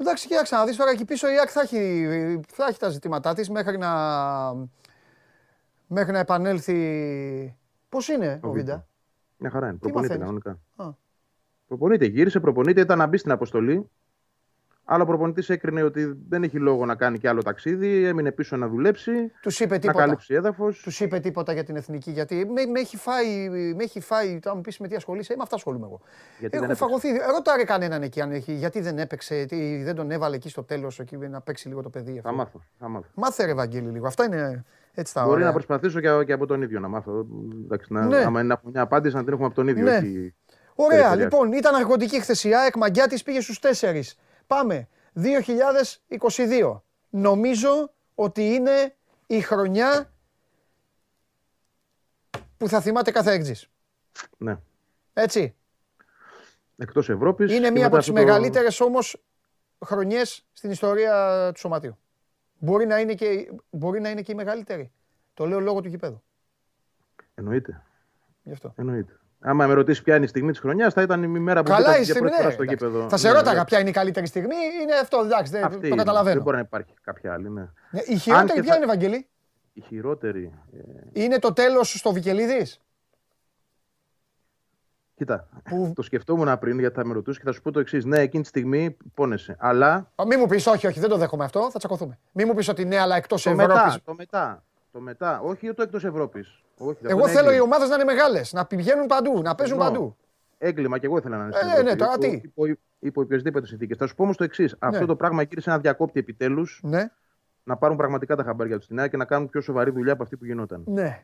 Εντάξει, 0.00 0.28
κοίταξε 0.28 0.54
να 0.56 0.64
δεις 0.64 0.76
τώρα 0.76 0.90
εκεί 0.90 1.04
πίσω 1.04 1.28
η 1.28 1.38
ΑΕΚ 1.38 1.48
θα 1.52 1.60
έχει, 1.60 2.40
θα 2.48 2.66
έχει 2.68 2.78
τα 2.78 2.88
ζητήματά 2.88 3.34
της 3.34 3.50
μέχρι 3.50 3.78
να, 3.78 3.90
μέχρι 5.86 6.12
να 6.12 6.18
επανέλθει. 6.18 7.56
Πώς 7.88 8.08
είναι 8.08 8.40
ο 8.42 8.48
Ο 8.48 8.50
Βίντα. 8.50 8.86
Μια 9.36 9.50
χαρά 9.50 9.66
είναι. 9.66 9.74
Τι 9.74 9.80
Προπονείται 9.80 10.18
μαθαίνεις; 10.18 10.42
κανονικά. 10.42 10.84
Α. 10.90 11.06
Προπονείται, 11.68 12.04
γύρισε, 12.06 12.40
προπονείται, 12.40 12.80
ήταν 12.80 12.98
να 12.98 13.06
μπει 13.06 13.16
στην 13.16 13.30
αποστολή. 13.30 13.88
Αλλά 14.90 15.02
ο 15.02 15.06
προπονητής 15.06 15.48
έκρινε 15.48 15.82
ότι 15.82 16.18
δεν 16.28 16.42
έχει 16.42 16.58
λόγο 16.58 16.84
να 16.86 16.94
κάνει 16.94 17.18
και 17.18 17.28
άλλο 17.28 17.42
ταξίδι. 17.42 18.04
Έμεινε 18.04 18.32
πίσω 18.32 18.56
να 18.56 18.68
δουλέψει, 18.68 19.12
Τους 19.42 19.60
είπε 19.60 19.74
να 19.74 19.80
τίποτα. 19.80 19.98
καλύψει 19.98 20.34
έδαφος. 20.34 20.80
Τους 20.82 21.00
είπε 21.00 21.18
τίποτα 21.18 21.52
για 21.52 21.64
την 21.64 21.76
εθνική. 21.76 22.10
Γιατί 22.10 22.34
με, 22.54 22.64
με 22.66 22.80
έχει 22.80 22.96
φάει, 22.96 23.48
με 23.76 23.82
έχει 23.84 24.00
φάει. 24.00 24.38
Θα 24.42 24.54
μου 24.54 24.60
πεις 24.60 24.78
με 24.78 24.88
τι 24.88 24.94
ασχολείσαι, 24.94 25.32
ε, 25.32 25.36
με 25.36 25.42
αυτά 25.42 25.54
ασχολούμαι 25.56 25.84
εγώ. 25.86 26.00
Γιατί 26.38 26.56
Έχω 26.56 26.66
δεν 26.66 26.74
έπαιξε; 26.76 26.84
φαγωθεί. 26.84 27.08
Ρωτάρε 27.34 27.64
κανέναν 27.64 28.02
εκεί 28.02 28.20
αν 28.20 28.30
έχει, 28.32 28.52
γιατί 28.52 28.80
δεν 28.80 28.98
έπαιξε, 28.98 29.44
τι, 29.44 29.82
δεν 29.82 29.94
τον 29.94 30.10
έβαλε 30.10 30.36
εκεί 30.36 30.48
στο 30.48 30.62
τέλος 30.62 31.00
να 31.30 31.40
παίξει 31.40 31.68
λίγο 31.68 31.82
το 31.82 31.90
παιδί. 31.90 32.12
Θα 32.12 32.18
Αυτό. 32.28 32.32
μάθω. 32.32 32.60
Θα 32.78 32.88
μάθω. 32.88 33.06
Μάθε 33.14 33.44
ρε 33.44 33.54
Βαγγέλη 33.54 33.88
λίγο. 33.88 34.06
Αυτά 34.06 34.24
είναι 34.24 34.64
έτσι 34.94 35.14
τα 35.14 35.20
Μπορεί 35.22 35.32
ωραία. 35.32 35.46
να 35.46 35.52
προσπαθήσω 35.52 36.00
και, 36.00 36.08
και 36.26 36.32
από 36.32 36.46
τον 36.46 36.62
ίδιο 36.62 36.80
να 36.80 36.88
μάθω. 36.88 37.26
Εντάξει, 37.64 37.92
να, 37.92 38.06
Ναι. 38.06 38.16
Άμα 38.16 38.38
είναι 38.38 38.48
να 38.48 38.54
έχουμε 38.54 38.70
μια 38.72 38.82
απάντηση, 38.82 39.14
να 39.14 39.22
την 39.24 39.32
έχουμε 39.32 39.46
από 39.46 39.54
τον 39.54 39.68
ίδιο. 39.68 39.84
Ναι. 39.84 39.96
όχι- 39.96 40.34
Ωραία, 40.80 40.96
περιφερειακά. 40.98 41.24
λοιπόν, 41.24 41.52
ήταν 41.52 41.74
αργοτική 41.74 42.20
χθες 42.20 42.44
η 42.44 42.54
ΑΕΚ, 42.54 42.76
Μαγκιά 42.76 43.06
της 43.06 43.22
πήγε 43.22 43.40
στους 43.40 43.58
4. 43.58 44.02
Πάμε, 44.46 44.88
2022. 45.12 46.82
Νομίζω 47.10 47.92
ότι 48.14 48.54
είναι 48.54 48.96
η 49.26 49.40
χρονιά 49.40 50.12
που 52.56 52.68
θα 52.68 52.80
θυμάται 52.80 53.10
κάθε 53.10 53.32
έκτζης. 53.32 53.70
Ναι. 54.36 54.58
Έτσι. 55.12 55.54
Εκτός 56.76 57.08
Ευρώπης. 57.08 57.52
Είναι 57.52 57.70
μία 57.70 57.86
από 57.86 57.98
τις 57.98 58.10
μεγαλύτερες 58.10 58.80
όμως 58.80 59.22
χρονιές 59.84 60.46
στην 60.52 60.70
ιστορία 60.70 61.50
του 61.52 61.60
Σωματείου. 61.60 61.98
Μπορεί 62.58 62.86
να 62.86 62.98
είναι 62.98 63.14
και, 63.14 63.52
μπορεί 63.70 64.00
να 64.00 64.10
είναι 64.10 64.22
και 64.22 64.32
η 64.32 64.34
μεγαλύτερη. 64.34 64.92
Το 65.34 65.46
λέω 65.46 65.60
λόγω 65.60 65.80
του 65.80 65.88
γηπέδου. 65.88 66.22
Εννοείται. 67.34 67.82
Γι' 68.42 68.52
αυτό. 68.52 68.72
Εννοείται. 68.76 69.18
Άμα 69.40 69.66
με 69.66 69.74
ρωτήσεις 69.74 70.02
ποια 70.02 70.16
είναι 70.16 70.24
η 70.24 70.28
στιγμή 70.28 70.50
της 70.50 70.60
χρονιάς, 70.60 70.92
θα 70.94 71.02
ήταν 71.02 71.22
η 71.22 71.26
μέρα 71.28 71.62
που 71.62 71.68
Καλά 71.70 71.78
μπήκα 71.80 71.98
η 71.98 72.02
για 72.02 72.04
στιγμή, 72.14 72.20
πρώτη 72.28 72.34
φορά 72.36 72.48
ναι, 72.48 72.54
στο 72.54 72.62
εντάξει. 72.62 72.84
γήπεδο. 72.84 73.08
Θα 73.08 73.16
σε 73.16 73.28
Ναι, 73.28 73.34
ρώταγα 73.34 73.58
ναι. 73.58 73.64
ποια 73.64 73.78
είναι 73.80 73.88
η 73.88 73.92
καλύτερη 73.92 74.26
στιγμή. 74.26 74.54
Είναι 74.82 74.94
αυτό, 75.02 75.18
εντάξει, 75.24 75.52
δεν- 75.52 75.64
Αυτή 75.64 75.80
το 75.80 75.86
είναι. 75.86 75.96
καταλαβαίνω. 75.96 76.34
Δεν 76.34 76.42
μπορεί 76.42 76.56
να 76.56 76.62
υπάρχει 76.62 76.94
κάποια 77.02 77.32
άλλη. 77.32 77.50
Ναι. 77.50 77.60
Ναι, 77.90 78.00
Η 78.06 78.16
χειρότερη 78.16 78.52
και 78.52 78.60
ποια 78.60 78.70
θα- 78.72 78.76
είναι, 78.76 78.86
Βαγγέλη; 78.86 79.28
Η 79.72 79.80
χειρότερη. 79.80 80.52
ε, 81.12 81.22
Είναι 81.22 81.38
το 81.38 81.52
τέλος 81.52 81.92
στο 81.98 82.12
Βικελίδης; 82.12 82.80
Κοίτα, 85.14 85.48
Που- 85.64 85.92
το 85.94 86.02
σκεφτόμουν 86.02 86.58
πριν 86.58 86.78
γιατί 86.78 86.94
θα 86.94 87.04
με 87.04 87.12
ρωτούσε 87.14 87.38
και 87.38 87.44
θα 87.44 87.52
σου 87.52 87.62
πω 87.62 87.70
το 87.72 87.80
εξής. 87.80 88.04
Ναι, 88.04 88.18
εκείνη 88.18 88.42
τη 88.42 88.48
στιγμή 88.48 88.96
πόνεσαι. 89.14 89.56
Αλλά 89.58 90.12
Α, 90.14 90.26
Μη 90.26 90.36
μου 90.36 90.46
πεις 90.46 90.66
όχι, 90.66 90.86
όχι, 90.86 91.00
δεν 91.00 91.08
το 91.08 91.16
δέχομαι 91.16 91.44
αυτό, 91.44 91.70
θα 91.70 91.78
τσακωθούμε. 91.78 92.18
Μη 92.32 92.44
μου 92.44 92.54
πεις 92.54 92.68
ότι 92.68 92.84
ναι, 92.84 92.98
αλλά 92.98 93.16
εκτός 93.16 93.42
το 93.42 93.50
Ευρώπης. 93.50 93.74
μετά, 93.76 94.00
το 94.04 94.14
μετά. 94.14 94.64
Το 94.98 95.04
μετά. 95.04 95.40
Όχι 95.40 95.72
το 95.74 95.82
εκτός 95.82 96.04
Ευρώπης. 96.04 96.62
Εγώ 97.02 97.28
θέλω 97.28 97.52
οι 97.52 97.60
ομάδες 97.60 97.88
να 97.88 97.94
είναι 97.94 98.04
μεγάλες, 98.04 98.52
να 98.52 98.66
πηγαίνουν 98.66 99.06
παντού, 99.06 99.42
να 99.42 99.54
παίζουν 99.54 99.76
Συμφωνώ. 99.76 99.98
παντού. 99.98 100.16
Έγκλημα 100.58 100.98
και 100.98 101.06
εγώ 101.06 101.16
ήθελα 101.18 101.36
να 101.36 101.42
είναι 101.44 101.52
Ε, 101.54 101.56
στην 101.56 101.66
ναι, 101.68 101.72
Ευρώπη. 101.72 101.90
ναι, 101.90 101.96
τώρα 101.98 102.12
Υπό- 102.12 102.20
τι; 102.24 102.40
Υπό, 102.44 102.80
υπό 102.98 103.20
οποιασδήποτε 103.20 103.66
συνθήκες. 103.66 103.96
Θα 103.96 104.06
σου 104.06 104.14
πω 104.14 104.22
όμως 104.22 104.36
το 104.36 104.44
εξής. 104.44 104.76
Αυτό 104.78 105.06
το 105.06 105.16
πράγμα 105.16 105.42
γύρισε 105.42 105.70
ένα 105.70 105.78
διακόπτη 105.78 106.18
επιτέλους 106.20 106.80
Ναι, 106.82 107.10
να 107.64 107.76
πάρουν 107.76 107.96
πραγματικά 107.96 108.36
τα 108.36 108.42
χαμπάρια 108.42 108.76
τους 108.76 108.84
στην 108.84 108.98
ΑΕΚ 109.00 109.10
και 109.10 109.16
να 109.16 109.24
κάνουν 109.24 109.48
πιο 109.48 109.60
σοβαρή 109.60 109.90
δουλειά 109.90 110.12
από 110.12 110.22
αυτή 110.22 110.36
που 110.36 110.44
γινόταν. 110.44 110.82
ναι. 110.86 111.22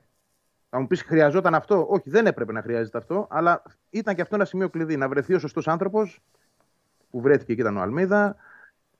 Θα 0.71 0.81
μου 0.81 0.87
πεις, 0.87 1.03
χρειαζόταν 1.03 1.55
αυτό; 1.55 1.87
Όχι, 1.89 2.11
δεν 2.11 2.27
έπρεπε 2.27 2.53
να 2.53 2.63
χρειάζεται 2.63 2.99
αυτό, 2.99 3.27
αλλά 3.31 3.63
ήταν 3.91 4.15
και 4.15 4.23
αυτό 4.23 4.35
ένα 4.35 4.45
σημείο 4.45 4.69
κλειδί. 4.69 4.97
Να 4.97 5.09
βρεθεί 5.09 5.35
ο 5.35 5.39
σωστός 5.39 5.69
άνθρωπος, 5.69 6.21
που 7.11 7.21
βρέθηκε 7.21 7.55
και 7.55 7.61
ήταν 7.61 7.77
ο 7.77 7.81
Αλμίδα, 7.81 8.37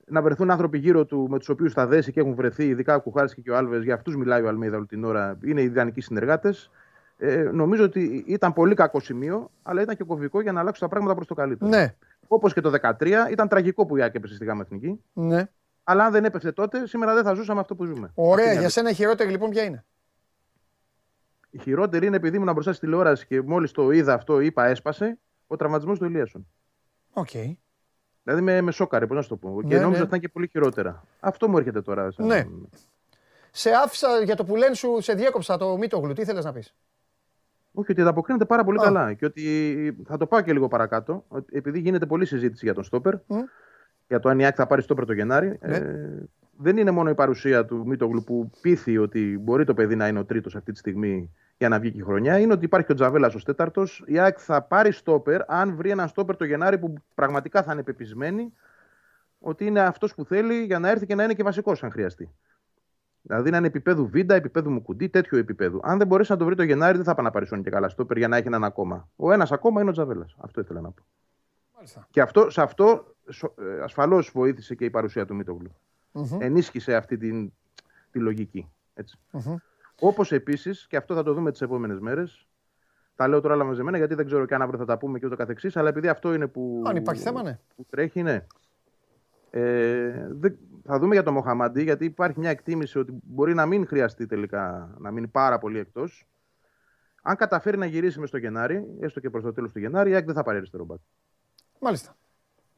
να 0.05 0.21
βρεθούν 0.21 0.51
άνθρωποι 0.51 0.77
γύρω 0.77 1.05
του 1.05 1.27
με 1.29 1.37
τους 1.37 1.49
οποίους 1.49 1.73
θα 1.73 1.87
δέσει 1.87 2.11
και 2.11 2.19
έχουν 2.19 2.35
βρεθεί, 2.35 2.67
ειδικά 2.67 2.95
ο 2.95 3.01
Κουχάρης 3.01 3.33
και 3.35 3.51
ο 3.51 3.57
Άλβες, 3.57 3.83
για 3.83 3.93
αυτούς 3.93 4.15
μιλάει 4.15 4.41
ο 4.41 4.47
Αλμίδα 4.47 4.77
όλη 4.77 4.85
την 4.85 5.03
ώρα, 5.03 5.37
είναι 5.45 5.61
ιδανικοί 5.61 6.01
συνεργάτες. 6.01 6.71
Ε, 7.17 7.35
νομίζω 7.53 7.83
ότι 7.83 8.23
ήταν 8.27 8.53
πολύ 8.53 8.75
κακό 8.75 8.99
σημείο, 8.99 9.51
αλλά 9.63 9.81
ήταν 9.81 9.95
και 9.95 10.03
κομβικό 10.03 10.41
για 10.41 10.51
να 10.51 10.59
αλλάξουν 10.59 10.81
τα 10.81 10.89
πράγματα 10.89 11.15
προς 11.15 11.27
το 11.27 11.33
καλύτερο. 11.33 11.69
Ναι, 11.69 11.95
Όπως 12.27 12.53
και 12.53 12.61
το 12.61 12.71
2013, 12.99 13.11
ήταν 13.31 13.47
τραγικό 13.47 13.85
που 13.85 13.97
η 13.97 14.01
ΑΕΚ 14.01 14.17
έπεσε 14.17 14.35
στη 14.35 14.45
Γάμα 14.45 14.61
Εθνική. 14.61 15.01
ναι. 15.13 15.49
Αλλά 15.87 16.05
αν 16.05 16.11
δεν 16.11 16.25
έπεφτε 16.25 16.51
τότε, 16.51 16.87
σήμερα 16.87 17.13
δεν 17.13 17.23
θα 17.23 17.33
ζούσαμε 17.33 17.59
αυτό 17.59 17.75
που 17.75 17.85
ζούμε. 17.85 18.05
Αυτή 18.05 18.13
Ωραία, 18.15 18.51
είναι 18.51 18.59
για 18.59 18.69
σένα 18.69 18.89
η 18.89 18.93
χειρότερη 18.93 19.29
λοιπόν 19.29 19.49
ποια 19.49 19.63
είναι; 19.63 19.85
Η 21.49 21.57
χειρότερη 21.59 22.05
είναι 22.05 22.15
επειδή 22.15 22.37
ήμουν 22.37 22.53
μπροστά 22.53 22.71
στη 22.73 22.85
τηλεόραση 22.85 23.25
και 23.25 23.41
μόλις 23.41 23.71
το 23.71 23.91
είδα 23.91 24.13
αυτό, 24.13 24.39
είπα 24.39 24.65
έσπασε, 24.65 25.17
ο 25.47 25.55
τραυματισμός 25.55 25.99
του 25.99 26.05
Ηλίασον. 26.05 26.47
ΟΚ. 27.13 27.29
Δηλαδή 28.25 28.43
με, 28.43 28.61
με 28.61 28.71
σόκαρε, 28.71 29.07
πώς 29.07 29.15
να 29.15 29.21
σου 29.21 29.29
το 29.29 29.35
πω. 29.35 29.61
Ναι, 29.61 29.67
και 29.67 29.75
νόμιζα 29.75 29.89
ναι. 29.89 29.97
ότι 29.97 30.07
ήταν 30.07 30.19
και 30.19 30.29
πολύ 30.29 30.47
χειρότερα. 30.47 31.03
Αυτό 31.19 31.49
μου 31.49 31.57
έρχεται 31.57 31.81
τώρα. 31.81 32.11
Σαν... 32.11 32.25
Ναι. 32.25 32.45
Σε 33.51 33.69
άφησα 33.69 34.07
για 34.23 34.35
το 34.35 34.43
που 34.43 34.55
λένε 34.55 34.73
σου, 34.73 35.01
σε 35.01 35.13
διέκοψα 35.13 35.57
το 35.57 35.77
Μίτογλου. 35.77 36.13
Τι 36.13 36.21
ήθελε 36.21 36.41
να 36.41 36.53
πεις; 36.53 36.75
Όχι, 37.73 37.91
ότι 37.91 38.01
ανταποκρίνεται 38.01 38.45
πάρα 38.45 38.63
πολύ 38.63 38.79
Α. 38.79 38.83
καλά. 38.83 39.13
Και 39.13 39.25
ότι 39.25 39.97
θα 40.05 40.17
το 40.17 40.27
πάω 40.27 40.41
και 40.41 40.53
λίγο 40.53 40.67
παρακάτω. 40.67 41.23
ότι 41.27 41.57
Επειδή 41.57 41.79
γίνεται 41.79 42.05
πολλή 42.05 42.25
συζήτηση 42.25 42.65
για 42.65 42.73
τον 42.73 42.83
Στόπερ, 42.83 43.13
Μμ. 43.27 43.37
για 44.07 44.19
το 44.19 44.29
αν 44.29 44.39
η 44.39 44.45
Άκη 44.45 44.55
θα 44.57 44.67
πάρει 44.67 44.81
Στόπερ 44.81 45.05
το 45.05 45.13
Γενάρη. 45.13 45.57
Ναι. 45.61 45.75
Ε, 45.75 46.23
δεν 46.57 46.77
είναι 46.77 46.91
μόνο 46.91 47.09
η 47.09 47.15
παρουσία 47.15 47.65
του 47.65 47.87
Μίτογλου 47.87 48.23
που 48.23 48.49
πείθει 48.61 48.97
ότι 48.97 49.37
μπορεί 49.41 49.65
το 49.65 49.73
παιδί 49.73 49.95
να 49.95 50.07
είναι 50.07 50.19
ο 50.19 50.25
τρίτος 50.25 50.55
αυτή 50.55 50.71
τη 50.71 50.77
στιγμή 50.77 51.31
για 51.57 51.69
να 51.69 51.79
βγει 51.79 51.91
και 51.91 51.97
η 51.97 52.01
χρονιά. 52.01 52.39
Είναι 52.39 52.53
ότι 52.53 52.65
υπάρχει 52.65 52.85
και 52.85 52.91
ο 52.91 52.95
Τζαβέλα 52.95 53.31
ως 53.35 53.43
τέταρτος. 53.43 54.03
Η 54.05 54.19
Άκη 54.19 54.41
θα 54.41 54.61
πάρει 54.61 54.91
Στόπερ 54.91 55.41
αν 55.51 55.75
βρει 55.75 55.89
έναν 55.89 56.07
Στόπερ 56.07 56.35
το 56.37 56.45
Γενάρη 56.45 56.77
που 56.77 56.93
πραγματικά 57.15 57.63
θα 57.63 57.73
είναι 57.73 57.83
πεπισμένη 57.83 58.53
ότι 59.39 59.65
είναι 59.65 59.81
αυτός 59.81 60.15
που 60.15 60.25
θέλει 60.25 60.63
για 60.63 60.79
να 60.79 60.89
έρθει 60.89 61.05
και 61.05 61.15
να 61.15 61.23
είναι 61.23 61.33
και 61.33 61.43
βασικός 61.43 61.83
αν 61.83 61.91
χρειαστεί. 61.91 62.29
Δηλαδή 63.21 63.49
να 63.49 63.57
είναι 63.57 63.67
επίπεδου 63.67 64.07
Βίντα, 64.07 64.35
επίπεδου 64.35 64.71
Μουκουντή, 64.71 65.09
τέτοιο 65.09 65.37
επίπεδο. 65.37 65.79
Αν 65.83 65.97
δεν 65.97 66.07
μπορέσει 66.07 66.31
να 66.31 66.37
το 66.37 66.45
βρει 66.45 66.55
το 66.55 66.63
Γενάρη, 66.63 66.95
δεν 66.95 67.05
θα 67.05 67.15
πάει 67.15 67.25
να 67.25 67.31
παρισώνει 67.31 67.63
και 67.63 67.69
καλά 67.69 67.89
στόπερ 67.89 68.17
για 68.17 68.27
να 68.27 68.37
έχει 68.37 68.47
έναν 68.47 68.63
ακόμα. 68.63 69.09
Ο 69.15 69.31
ένας 69.31 69.51
ακόμα 69.51 69.81
είναι 69.81 69.89
ο 69.89 69.93
Τζαβέλας. 69.93 70.35
Αυτό 70.39 70.61
ήθελα 70.61 70.81
να 70.81 70.91
πω. 70.91 71.03
Μάλιστα. 71.75 72.07
Και 72.09 72.21
αυτό, 72.21 72.49
σε 72.49 72.61
αυτό 72.61 73.15
ασφαλώς 73.83 74.31
βοήθησε 74.33 74.75
και 74.75 74.85
η 74.85 74.89
παρουσία 74.89 75.25
του 75.25 75.35
Μίτογλου. 75.35 75.75
Μμμ. 76.15 76.37
Ενίσχυσε 76.41 76.95
αυτή 76.95 77.17
την, 77.17 77.53
τη 78.11 78.19
λογική. 78.19 78.69
Έτσι. 78.93 79.19
Μμμ. 79.31 79.55
Όπως 79.99 80.31
επίσης, 80.31 80.87
και 80.87 80.97
αυτό 80.97 81.15
θα 81.15 81.23
το 81.23 81.33
δούμε 81.33 81.51
τις 81.51 81.61
επόμενες 81.61 81.99
μέρες. 81.99 82.47
Τα 83.15 83.27
λέω 83.27 83.41
τώρα 83.41 83.53
όλα 83.53 83.63
μαζεμένα 83.63 83.97
γιατί 83.97 84.13
δεν 84.15 84.25
ξέρω 84.25 84.45
και 84.45 84.53
αν 84.55 84.61
αύριο 84.61 84.79
θα 84.79 84.85
τα 84.85 84.97
πούμε 84.97 85.19
και 85.19 85.25
ούτω 85.25 85.35
καθεξής. 85.35 85.77
Αλλά 85.77 85.89
επειδή 85.89 86.07
αυτό 86.07 86.33
είναι 86.33 86.47
που. 86.47 86.83
Αν 86.85 86.95
υπάρχει 86.95 87.21
θέμα, 87.21 87.43
ναι. 87.43 87.59
Που 87.75 87.85
τρέχει, 87.89 88.21
ναι. 88.23 88.45
Ε, 89.49 90.27
δεν- 90.29 90.57
θα 90.83 90.99
δούμε 90.99 91.13
για 91.13 91.23
τον 91.23 91.33
Μοχαμαντή, 91.33 91.83
γιατί 91.83 92.05
υπάρχει 92.05 92.39
μια 92.39 92.49
εκτίμηση 92.49 92.99
ότι 92.99 93.13
μπορεί 93.23 93.53
να 93.53 93.65
μην 93.65 93.87
χρειαστεί 93.87 94.25
τελικά 94.25 94.95
να 94.99 95.11
μείνει 95.11 95.27
πάρα 95.27 95.57
πολύ 95.57 95.79
εκτός. 95.79 96.27
Αν 97.21 97.35
καταφέρει 97.35 97.77
να 97.77 97.85
γυρίσει 97.85 98.19
μες 98.19 98.29
στο 98.29 98.37
Γενάρη, 98.37 98.85
έστω 98.99 99.19
και 99.19 99.29
προς 99.29 99.43
το 99.43 99.53
τέλος 99.53 99.71
του 99.71 99.79
Γενάρη, 99.79 100.09
η 100.09 100.13
ΑΕΚ 100.13 100.25
δεν 100.25 100.35
θα 100.35 100.43
πάρει 100.43 100.57
αριστερό 100.57 100.85
μπακ. 100.85 100.99
Μάλιστα. 101.79 102.15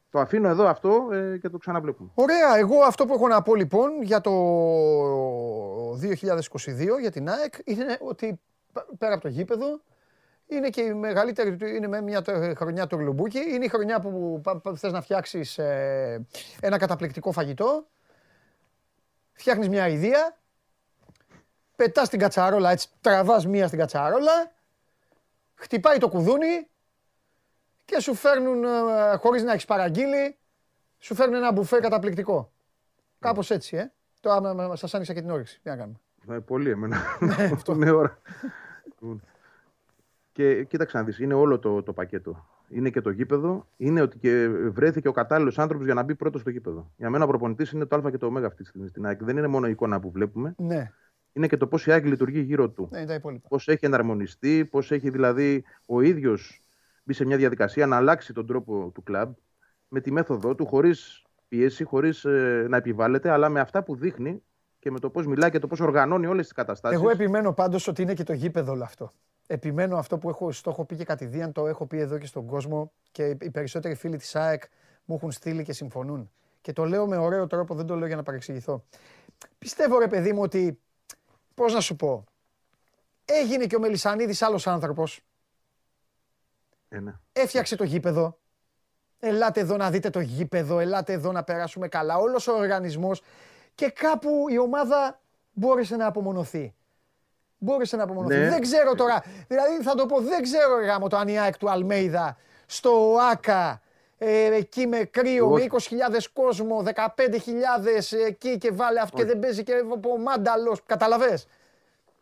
Το 0.10 0.20
αφήνω 0.20 0.48
εδώ 0.50 0.68
αυτό 0.68 1.08
ε, 1.12 1.38
και 1.38 1.50
το 1.50 1.58
ξαναβλέπουμε. 1.58 2.10
Ωραία, 2.14 2.58
εγώ 2.58 2.82
αυτό 2.82 3.06
που 3.06 3.14
έχω 3.14 3.28
να 3.28 3.42
πω 3.42 3.56
λοιπόν 3.56 4.02
για 4.02 4.22
το 4.22 4.32
2022 5.92 7.00
για 7.02 7.12
την 7.12 7.30
ΑΕΚ 7.30 7.54
είναι 7.64 7.98
ότι 8.02 8.40
π- 8.74 8.98
πέρα 8.98 9.14
από 9.14 9.22
το 9.22 9.28
γήπεδο 9.28 9.82
είναι 10.48 10.70
και 10.70 10.82
η 10.82 10.94
μεγαλύτερη, 10.94 11.56
του- 11.56 11.66
είναι 11.66 11.88
με 11.88 12.02
μια 12.02 12.22
τε- 12.22 12.58
χρονιά 12.58 12.88
του 12.88 12.96
Γλουμπούκι, 12.96 13.40
είναι 13.54 13.66
η 13.66 13.68
χρονιά 13.68 14.00
που 14.00 14.40
πα- 14.44 14.60
πα- 14.60 14.76
θες 14.76 14.92
να 14.92 15.02
φτιάξεις 15.02 15.58
ε, 15.58 16.26
ένα 16.62 16.78
καταπληκτικό 16.78 17.32
φαγητό, 17.32 17.86
φτιάχνεις 19.34 19.70
μια 19.70 19.88
ιδέα, 19.88 20.38
πετάς 21.76 22.10
την 22.10 22.20
κατσαρόλα 22.20 22.72
έτσι, 22.72 22.90
τραβάς 23.02 23.46
μία 23.48 23.68
στην 23.68 23.80
κατσαρόλα, 23.80 24.52
χτυπάει 25.56 25.98
το 25.98 26.10
κουδούνι 26.10 26.68
και 27.88 28.00
σου 28.00 28.14
φέρνουν, 28.14 28.64
ε, 28.64 29.16
χωρίς 29.18 29.44
να 29.44 29.52
έχεις 29.52 29.66
παραγγείλει, 29.66 30.38
σου 31.00 31.16
φέρνουν 31.16 31.36
ένα 31.36 31.52
μπουφέ 31.52 31.80
καταπληκτικό. 31.80 32.52
Κάπως 33.20 33.52
έτσι, 33.52 33.78
ε. 33.78 33.92
Τώρα 34.20 34.54
με- 34.54 34.68
με- 34.68 34.76
σας 34.76 34.94
άνοιξα 34.94 35.14
και 35.14 35.22
την 35.22 35.30
όρεξη. 35.30 35.60
Τι 35.64 35.70
να 35.70 35.76
κάνουμε. 35.76 35.98
Ε, 36.30 36.38
πολύ 36.40 36.70
εμένα. 36.70 36.98
είναι 37.68 37.92
ώρα. 37.92 38.18
και 40.32 40.64
κοίταξε 40.64 40.98
να 40.98 41.04
δεις, 41.04 41.20
είναι 41.20 41.34
όλο 41.34 41.60
το, 41.60 41.84
το 41.84 41.94
πακέτο. 41.94 42.46
Είναι 42.70 42.90
και 42.90 43.02
το 43.02 43.10
γήπεδο, 43.10 43.68
είναι 43.78 44.02
ότι 44.02 44.18
και 44.18 44.48
βρέθηκε 44.50 45.08
ο 45.08 45.12
κατάλληλος 45.12 45.60
άνθρωπος 45.60 45.86
για 45.86 45.94
να 45.96 46.04
μπει 46.04 46.16
πρώτος 46.16 46.42
στο 46.42 46.50
γήπεδο. 46.50 46.92
Για 46.98 47.10
μένα 47.10 47.24
ο 47.24 47.28
προπονητής 47.28 47.72
είναι 47.72 47.86
το 47.86 47.96
Α 47.96 48.12
και 48.12 48.18
το 48.18 48.26
Ω 48.28 48.46
αυτή 48.46 48.64
τη 48.64 48.70
στιγμή 48.70 48.88
στην 48.88 49.06
ΑΕΚ. 49.06 49.24
Δεν 49.24 49.38
είναι 49.38 49.48
μόνο 49.48 49.68
η 49.68 49.72
εικόνα 49.72 50.00
που 50.00 50.12
βλέπουμε, 50.12 50.54
Ναι, 50.58 50.92
είναι 51.34 51.48
και 51.48 51.58
το 51.58 51.68
πώς 51.68 51.86
η 51.86 51.92
ΑΕΚ 51.92 52.06
λειτουργεί 52.06 52.40
γύρω 52.40 52.70
του. 52.70 52.88
ναι, 52.92 52.98
είναι 52.98 53.08
τα 53.08 53.14
υπόλοιπα. 53.14 53.48
Πώς 53.48 53.68
έχει 53.68 53.86
εναρμονιστεί, 53.86 54.66
πώς 54.66 54.92
έχει 54.92 55.10
δηλαδή 55.10 55.64
ο 55.86 56.02
ίδιος 56.02 56.62
μπει 57.08 57.14
σε 57.14 57.26
μια 57.26 57.38
διαδικασία 57.38 57.86
να 57.86 57.96
αλλάξει 57.96 58.34
τον 58.34 58.48
τρόπο 58.48 58.92
του 58.94 59.04
κλαμπ 59.04 59.34
με 59.88 60.02
τη 60.02 60.12
μέθοδό 60.12 60.56
του, 60.56 60.66
χωρίς 60.66 61.24
πίεση, 61.48 61.84
χωρίς 61.84 62.24
να 62.68 62.78
επιβάλλεται, 62.78 63.30
αλλά 63.30 63.50
με 63.50 63.60
αυτά 63.60 63.84
που 63.84 63.96
δείχνει 63.96 64.44
και 64.80 64.92
με 64.92 65.00
το 65.00 65.10
πώς 65.10 65.28
μιλάει 65.28 65.50
και 65.52 65.60
το 65.60 65.68
πώς 65.68 65.80
οργανώνει 65.80 66.26
όλες 66.26 66.44
τις 66.44 66.54
καταστάσεις. 66.54 67.00
Εγώ 67.00 67.10
επιμένω 67.10 67.54
πάντως 67.54 67.88
ότι 67.88 68.02
είναι 68.02 68.14
και 68.14 68.24
το 68.24 68.34
γήπεδο 68.34 68.72
όλο 68.72 68.84
αυτό. 68.84 69.14
Επιμένω 69.48 69.98
αυτό 69.98 70.18
που 70.18 70.30
έχω, 70.30 70.52
στο 70.52 70.70
έχω 70.70 70.86
πει 70.86 70.96
και 70.96 71.04
κατηδίαν, 71.04 71.52
το 71.52 71.68
έχω 71.68 71.86
πει 71.86 72.00
εδώ 72.00 72.18
και 72.18 72.26
στον 72.26 72.46
κόσμο 72.46 72.92
και 73.12 73.38
οι 73.42 73.50
περισσότεροι 73.52 73.96
φίλοι 73.96 74.18
της 74.18 74.36
ΑΕΚ 74.36 74.64
μου 75.06 75.16
έχουν 75.16 75.32
στείλει 75.32 75.64
και 75.64 75.74
συμφωνούν. 75.74 76.32
Και 76.62 76.74
το 76.74 76.86
λέω 76.86 77.08
με 77.08 77.18
ωραίο 77.18 77.48
τρόπο, 77.48 77.76
δεν 77.76 77.86
το 77.86 77.96
λέω 77.96 78.08
για 78.08 78.16
να 78.16 78.24
παρεξηγηθώ. 78.24 78.84
Πιστεύω 79.58 80.00
ρε 80.00 80.08
παιδί 80.08 80.34
μου 80.34 80.42
ότι, 80.42 80.80
πώς 81.54 81.74
να 81.74 81.80
σου 81.80 81.96
πω, 81.96 82.24
έγινε 83.26 83.66
και 83.66 83.76
ο 83.76 83.80
Μελισανίδης 83.80 84.42
άλλος 84.42 84.68
άνθρωπος, 84.68 85.22
Ε, 86.90 87.00
ναι. 87.00 87.14
έφτιαξε 87.34 87.76
το 87.76 87.84
γήπεδο. 87.84 88.38
Ελάτε 89.20 89.60
εδώ 89.60 89.78
να 89.78 89.90
δείτε 89.90 90.10
το 90.10 90.20
γήπεδο, 90.20 90.80
ελάτε 90.80 91.14
εδώ 91.14 91.32
να 91.32 91.44
περάσουμε 91.44 91.88
καλά. 91.88 92.18
Όλος 92.18 92.48
ο 92.48 92.54
οργανισμός 92.58 93.22
και 93.76 93.90
κάπου 93.90 94.46
η 94.50 94.58
ομάδα 94.58 95.20
μπόρεσε 95.52 95.96
να 95.96 96.06
απομονωθεί. 96.06 96.76
Μπόρεσε 97.58 97.96
να 97.96 98.04
απομονωθεί. 98.04 98.36
Ναι. 98.38 98.50
Δεν 98.50 98.62
ξέρω 98.62 98.96
τώρα, 98.96 99.24
δηλαδή 99.48 99.82
θα 99.84 99.96
το 99.96 100.06
πω, 100.06 100.22
δεν 100.22 100.42
ξέρω 100.42 100.78
ρε 100.78 100.86
γάμο 100.86 101.08
το 101.08 101.18
αν 101.18 101.28
η 101.28 101.40
ΑΕΚ 101.40 101.58
του 101.58 101.70
Αλμέιδα 101.70 102.38
στο 102.66 103.18
ΆΚΑ 103.32 103.82
ε, 104.18 104.54
εκεί 104.54 104.88
με 104.88 104.98
κρύο, 104.98 105.46
Εγώ- 105.46 105.54
με 105.56 105.62
20.000 105.62 106.28
κόσμο, 106.34 106.84
15.000 106.84 108.18
εκεί 108.28 108.58
και 108.58 108.72
βάλε 108.72 109.00
αυτό 109.00 109.18
και 109.18 109.26
δεν 109.26 109.40
παίζει 109.40 109.64
και 109.64 109.74
ο 110.14 110.18
Μάνταλος, 110.18 110.84
καταλαβες; 110.86 111.48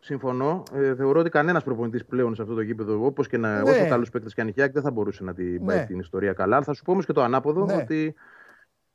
Συμφωνώ. 0.06 0.64
Ε, 0.73 0.95
θεωρώ 0.95 1.19
ότι 1.19 1.30
κανένας 1.30 1.64
προπονητής 1.64 2.06
πλέον 2.06 2.36
σε 2.36 2.41
αυτό 2.41 2.53
το 2.53 2.61
γήπεδο, 2.61 3.06
όπως 3.06 3.27
και 3.27 3.38
να, 3.38 3.61
Ναι. 3.64 3.69
όσο 3.69 3.88
καλού 3.88 4.06
παίκτες 4.11 4.34
και 4.34 4.41
αν 4.41 4.48
είχε, 4.48 4.60
η 4.60 4.64
ΑΕΚ, 4.64 4.73
δεν 4.73 4.82
θα 4.82 4.91
μπορούσε 4.91 5.23
να 5.23 5.34
την 5.34 5.65
πάει 5.65 5.77
Ναι. 5.77 5.86
την 5.86 5.99
ιστορία 5.99 6.34
καλά. 6.34 6.61
Θα 6.61 6.73
σου 6.73 6.84
πω 6.84 6.91
όμως 6.91 7.06
και 7.06 7.14
το 7.14 7.22
ανάποδο, 7.22 7.65
Ναι. 7.65 7.73
ότι 7.76 8.15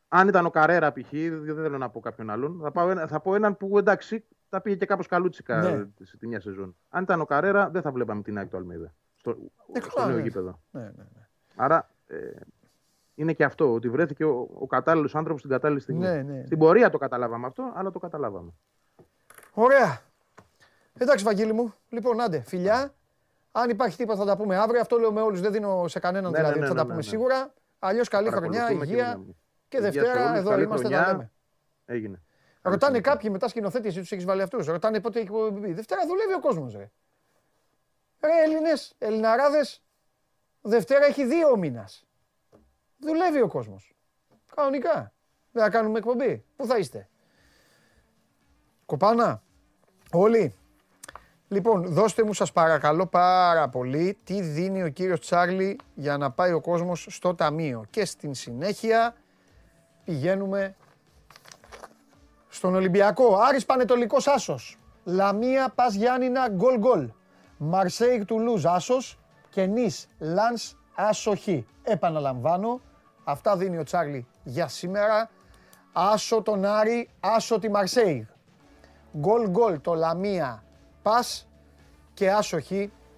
αν 0.08 0.28
ήταν 0.28 0.46
ο 0.46 0.50
Καρέρα 0.50 0.92
π.χ., 0.92 1.10
δεν 1.40 1.54
θέλω 1.54 1.78
να 1.78 1.88
πω 1.90 2.00
κάποιον 2.00 2.30
άλλον, 2.30 2.58
θα, 2.62 2.70
πάω, 2.70 2.90
ένα- 2.90 3.06
θα 3.06 3.20
πω 3.20 3.34
έναν 3.34 3.56
που 3.56 3.78
εντάξει 3.78 4.24
τα 4.48 4.60
πήγε 4.60 4.76
και 4.76 4.86
κάπως 4.86 5.06
καλούτσικα 5.06 5.60
Ναι. 5.60 5.86
στη 6.04 6.26
μια 6.26 6.40
σεζόν. 6.40 6.76
Αν 6.88 7.02
ήταν 7.02 7.20
ο 7.20 7.24
Καρέρα, 7.26 7.70
δεν 7.70 7.82
θα 7.82 7.92
βλέπαμε 7.92 8.22
την 8.22 8.38
ΑΕΚ 8.38 8.48
του 8.48 8.56
Αλμέιδα. 8.56 8.94
Στο, 9.16 9.30
Ε, 9.72 9.80
στο 9.80 9.94
καλά, 9.94 10.06
νέο 10.06 10.16
ναι. 10.16 10.22
γήπεδο. 10.22 10.60
Ναι, 10.70 10.80
ναι, 10.80 10.88
ναι. 10.96 11.26
Άρα 11.56 11.90
ε, 12.06 12.16
είναι 13.14 13.32
και 13.32 13.44
αυτό, 13.44 13.72
ότι 13.72 13.88
βρέθηκε 13.88 14.24
ο, 14.24 14.48
ο 14.58 14.66
κατάλληλος 14.66 15.14
άνθρωπος 15.14 15.40
στην 15.40 15.52
κατάλληλη 15.52 15.80
στιγμή. 15.80 16.00
Ναι, 16.00 16.22
ναι. 16.22 16.42
Στην 16.46 16.58
πορεία 16.58 16.90
το 16.90 16.98
καταλάβαμε 16.98 17.46
αυτό, 17.46 17.72
αλλά 17.74 17.90
το 17.90 17.98
καταλάβαμε. 17.98 18.50
Ωραία. 19.52 20.00
Εντάξει, 21.02 21.24
Βαγγέλη 21.24 21.52
μου. 21.52 21.74
Λοιπόν, 21.88 22.20
άντε, 22.20 22.40
φιλιά. 22.40 22.94
Αν 23.52 23.70
υπάρχει 23.70 23.96
τίποτα 23.96 24.18
θα 24.18 24.24
τα 24.24 24.36
πούμε 24.36 24.56
αύριο. 24.56 24.80
Αυτό 24.80 24.98
λέω 24.98 25.12
με 25.12 25.20
όλους. 25.20 25.40
Δεν 25.40 25.52
δίνω 25.52 25.88
σε 25.88 25.98
κανέναν 25.98 26.30
Ναι, 26.30 26.36
δηλαδή 26.38 26.58
ναι, 26.58 26.64
ότι 26.66 26.68
θα 26.68 26.72
ναι, 26.74 26.78
τα 26.80 26.86
ναι, 26.86 26.92
πούμε 26.92 27.04
ναι. 27.04 27.10
σίγουρα. 27.10 27.52
Αλλιώς 27.78 28.08
καλή 28.08 28.28
χρονιά, 28.30 28.50
Παρακολουθούμε 28.60 28.86
και 28.86 28.92
υγεία. 28.92 29.16
μιλάμε. 29.16 29.34
Και 29.68 29.76
Υγεία 29.76 29.92
σε 29.92 30.00
Δευτέρα 30.00 30.24
όλους, 30.26 30.38
εδώ 30.38 30.50
καλή 30.50 30.62
είμαστε, 30.64 30.88
τα 30.88 30.94
χρονιά. 30.94 31.12
λέμε. 31.12 31.30
Έγινε. 31.84 32.22
Ρωτάνε 32.62 33.00
κάποιοι 33.00 33.28
μετά 33.32 33.48
σκηνοθέτη, 33.48 33.88
εσύ 33.88 34.00
τους 34.00 34.12
έχεις 34.12 34.24
βάλει 34.24 34.42
αυτούς. 34.42 34.66
Ρωτάνε 34.66 35.00
πότε 35.00 35.18
έχει 35.18 35.28
εκπομπή. 35.28 35.72
Δευτέρα 35.72 36.06
δουλεύει 36.06 36.32
ο 36.34 36.40
κόσμος, 36.40 36.72
ρε. 36.74 36.90
Ρε 38.20 38.42
Έλληνες, 38.44 38.94
Ελληναράδες, 38.98 39.82
Δευτέρα 40.60 41.04
έχει 41.06 41.24
δύο 41.26 41.56
μήνας. 41.56 42.06
Δουλεύει 42.98 43.40
ο 43.40 43.48
κόσμος. 43.48 43.94
Κανονικά. 44.54 45.12
Δεν 45.52 45.62
θα 45.62 45.70
κάνουμε 45.70 45.98
εκπομπή. 45.98 46.44
Πού 46.56 46.66
θα 46.66 46.78
είστε; 46.78 47.08
Κοπάνα. 48.86 49.42
Όλοι. 50.12 50.54
Λοιπόν, 51.52 51.86
δώστε 51.86 52.24
μου 52.24 52.32
σας 52.32 52.52
παρακαλώ 52.52 53.06
πάρα 53.06 53.68
πολύ 53.68 54.18
τι 54.24 54.40
δίνει 54.40 54.82
ο 54.82 54.88
κύριος 54.88 55.20
Τσάρλι 55.20 55.78
για 55.94 56.16
να 56.16 56.30
πάει 56.30 56.52
ο 56.52 56.60
κόσμος 56.60 57.06
στο 57.10 57.34
ταμείο. 57.34 57.84
Και 57.90 58.04
στην 58.04 58.34
συνέχεια 58.34 59.14
πηγαίνουμε 60.04 60.76
στον 62.48 62.74
Ολυμπιακό. 62.74 63.36
Άρης 63.36 63.66
Πανετολικός 63.66 64.26
Άσος. 64.26 64.78
Λαμία 65.04 65.72
Πας 65.74 65.94
Γιάννηνα 65.94 66.48
γκολ 66.48 66.78
γκολ. 66.78 67.12
Μαρσέιγ 67.56 68.24
Τουλούζ 68.24 68.66
άσος 68.66 69.18
και 69.50 69.66
Λινς 69.66 70.08
Λανς 70.18 70.76
Άσο 70.94 71.36
Χ. 71.36 71.48
Επαναλαμβάνω, 71.82 72.80
αυτά 73.24 73.56
δίνει 73.56 73.78
ο 73.78 73.82
Τσάρλι 73.82 74.26
για 74.42 74.68
σήμερα. 74.68 75.30
Άσο 75.92 76.42
τον 76.42 76.64
Άρη, 76.64 77.08
άσο 77.20 77.58
τη 77.58 77.70
Μαρσέιγ. 77.70 78.24
Γκολ 79.16 79.48
γκολ 79.48 79.80
το 79.80 79.94
Λαμία 79.94 80.64
Πας 81.02 81.48
και 82.14 82.30
άσο 82.30 82.60
Χ, 82.60 82.72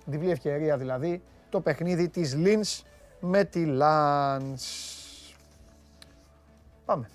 διπλή 0.05 0.31
ευκαιρία 0.31 0.77
δηλαδή, 0.77 1.23
το 1.49 1.61
παιχνίδι 1.61 2.09
της 2.09 2.35
Λίνς 2.35 2.83
με 3.21 3.45
τη 3.45 3.65
Λανς. 3.65 4.65
Πάμε. 6.85 7.11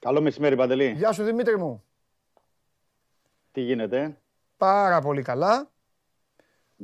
Καλό 0.00 0.20
μεσημέρι, 0.20 0.56
Παντελή. 0.56 0.90
Γεια 0.90 1.12
σου 1.12 1.24
Δημήτρη 1.24 1.58
μου. 1.58 1.84
Τι 3.52 3.60
γίνεται. 3.60 4.18
Πάρα 4.56 5.00
πολύ 5.00 5.22
καλά. 5.22 5.73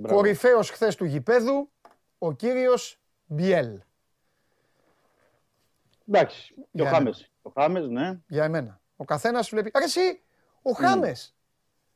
Μπράβο. 0.01 0.17
Κορυφαίος 0.17 0.71
χθες 0.71 0.97
του 0.97 1.05
γηπέδου, 1.05 1.71
ο 2.19 2.33
κύριος 2.33 3.01
Μπιέλ. 3.27 3.81
Εντάξει. 6.09 6.55
Και 6.55 6.61
ο 6.61 6.65
Για 6.73 6.91
Χάμες. 6.91 7.31
Ο 7.43 7.51
Χάμες, 7.51 7.89
ναι. 7.89 8.19
Για 8.29 8.45
εμένα. 8.45 8.81
Ο 8.97 9.05
καθένας 9.05 9.49
βλέπει. 9.49 9.71
Ρε 9.79 9.85
εσύ, 9.85 10.23
ο 10.63 10.71
Χάμες. 10.73 11.35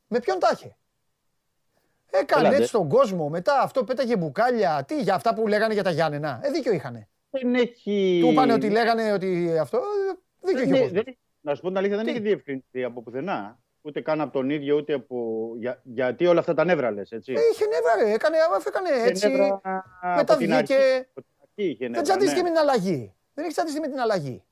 Με 0.09 0.21
ποιον 0.21 0.39
τα 0.39 0.51
είχε; 0.53 0.77
Έκανε 2.11 2.41
Έλατε. 2.41 2.57
έτσι 2.57 2.69
στον 2.69 2.89
κόσμο, 2.89 3.29
μετά 3.29 3.61
αυτό 3.61 3.85
πέταγε 3.85 4.17
μπουκάλια. 4.17 4.85
Τι, 4.85 5.03
για 5.03 5.15
αυτά 5.15 5.35
που 5.35 5.47
λέγανε 5.47 5.75
για 5.75 5.83
τα 5.83 5.91
Γιάννενα. 5.91 6.41
Ε, 6.43 6.51
δίκιο 6.51 6.73
είχανε. 6.73 7.09
Δεν 7.31 7.55
έχει... 7.55 8.19
Του 8.23 8.31
είπανε 8.31 8.53
ότι 8.53 8.71
λέγανε 8.71 9.13
ότι 9.13 9.59
αυτό. 9.59 9.77
ε, 9.79 9.83
Δίκιο 10.41 10.59
Δεν 10.59 10.63
είχε 10.63 10.63
ο 10.63 10.77
είναι- 10.77 10.79
κόσμος. 10.87 11.03
δεν- 11.05 11.17
Να 11.41 11.55
σου 11.55 11.61
πω 11.61 11.69
την 11.69 11.77
αλήθεια, 11.77 11.97
δεν 11.97 12.05
Τι; 12.07 12.11
έχει 12.11 12.21
διευκρινιστεί 12.21 12.85
από 12.85 13.03
πουθενά. 13.03 13.59
Ούτε 13.86 14.01
καν 14.01 14.20
από 14.20 14.32
τον 14.32 14.51
ίδιο, 14.51 14.77
ούτε 14.77 14.93
από. 14.93 15.48
Για... 15.59 15.81
Γιατί 15.82 16.27
όλα 16.27 16.40
αυτά 16.40 16.55
τα 16.55 16.65
νεύρα 16.65 16.90
λες, 16.90 17.12
έτσι. 17.12 17.32
Ε, 17.32 17.40
είχε 17.52 17.65
νεύρα, 17.66 17.94
ρε. 18.09 18.12
Έκανε, 18.15 18.36
αφού 18.56 18.69
έκανε 18.69 18.89
Και 19.05 19.09
έτσι. 19.11 19.28
νεύρα 19.28 19.61
μετά 20.16 20.20
από 20.20 20.36
την 20.36 20.36
βγήκε- 20.36 20.55
αρχή. 20.55 20.74
Από 21.15 21.20
την 21.20 21.24
αρχή 21.43 21.70
είχε 21.70 21.77
Δεν 21.78 21.90
νεύρα, 21.90 22.02
τσαντίστηκε 22.02 22.43
ναι. 22.43 22.48
με 22.48 22.55
την 22.55 22.59
αλλαγή. 22.59 23.12
Δεν 23.35 23.44
έχει 23.44 23.52
τσαντιστεί 23.55 23.81
με 23.81 23.89
την 23.89 23.98
αλλαγή. 23.98 24.43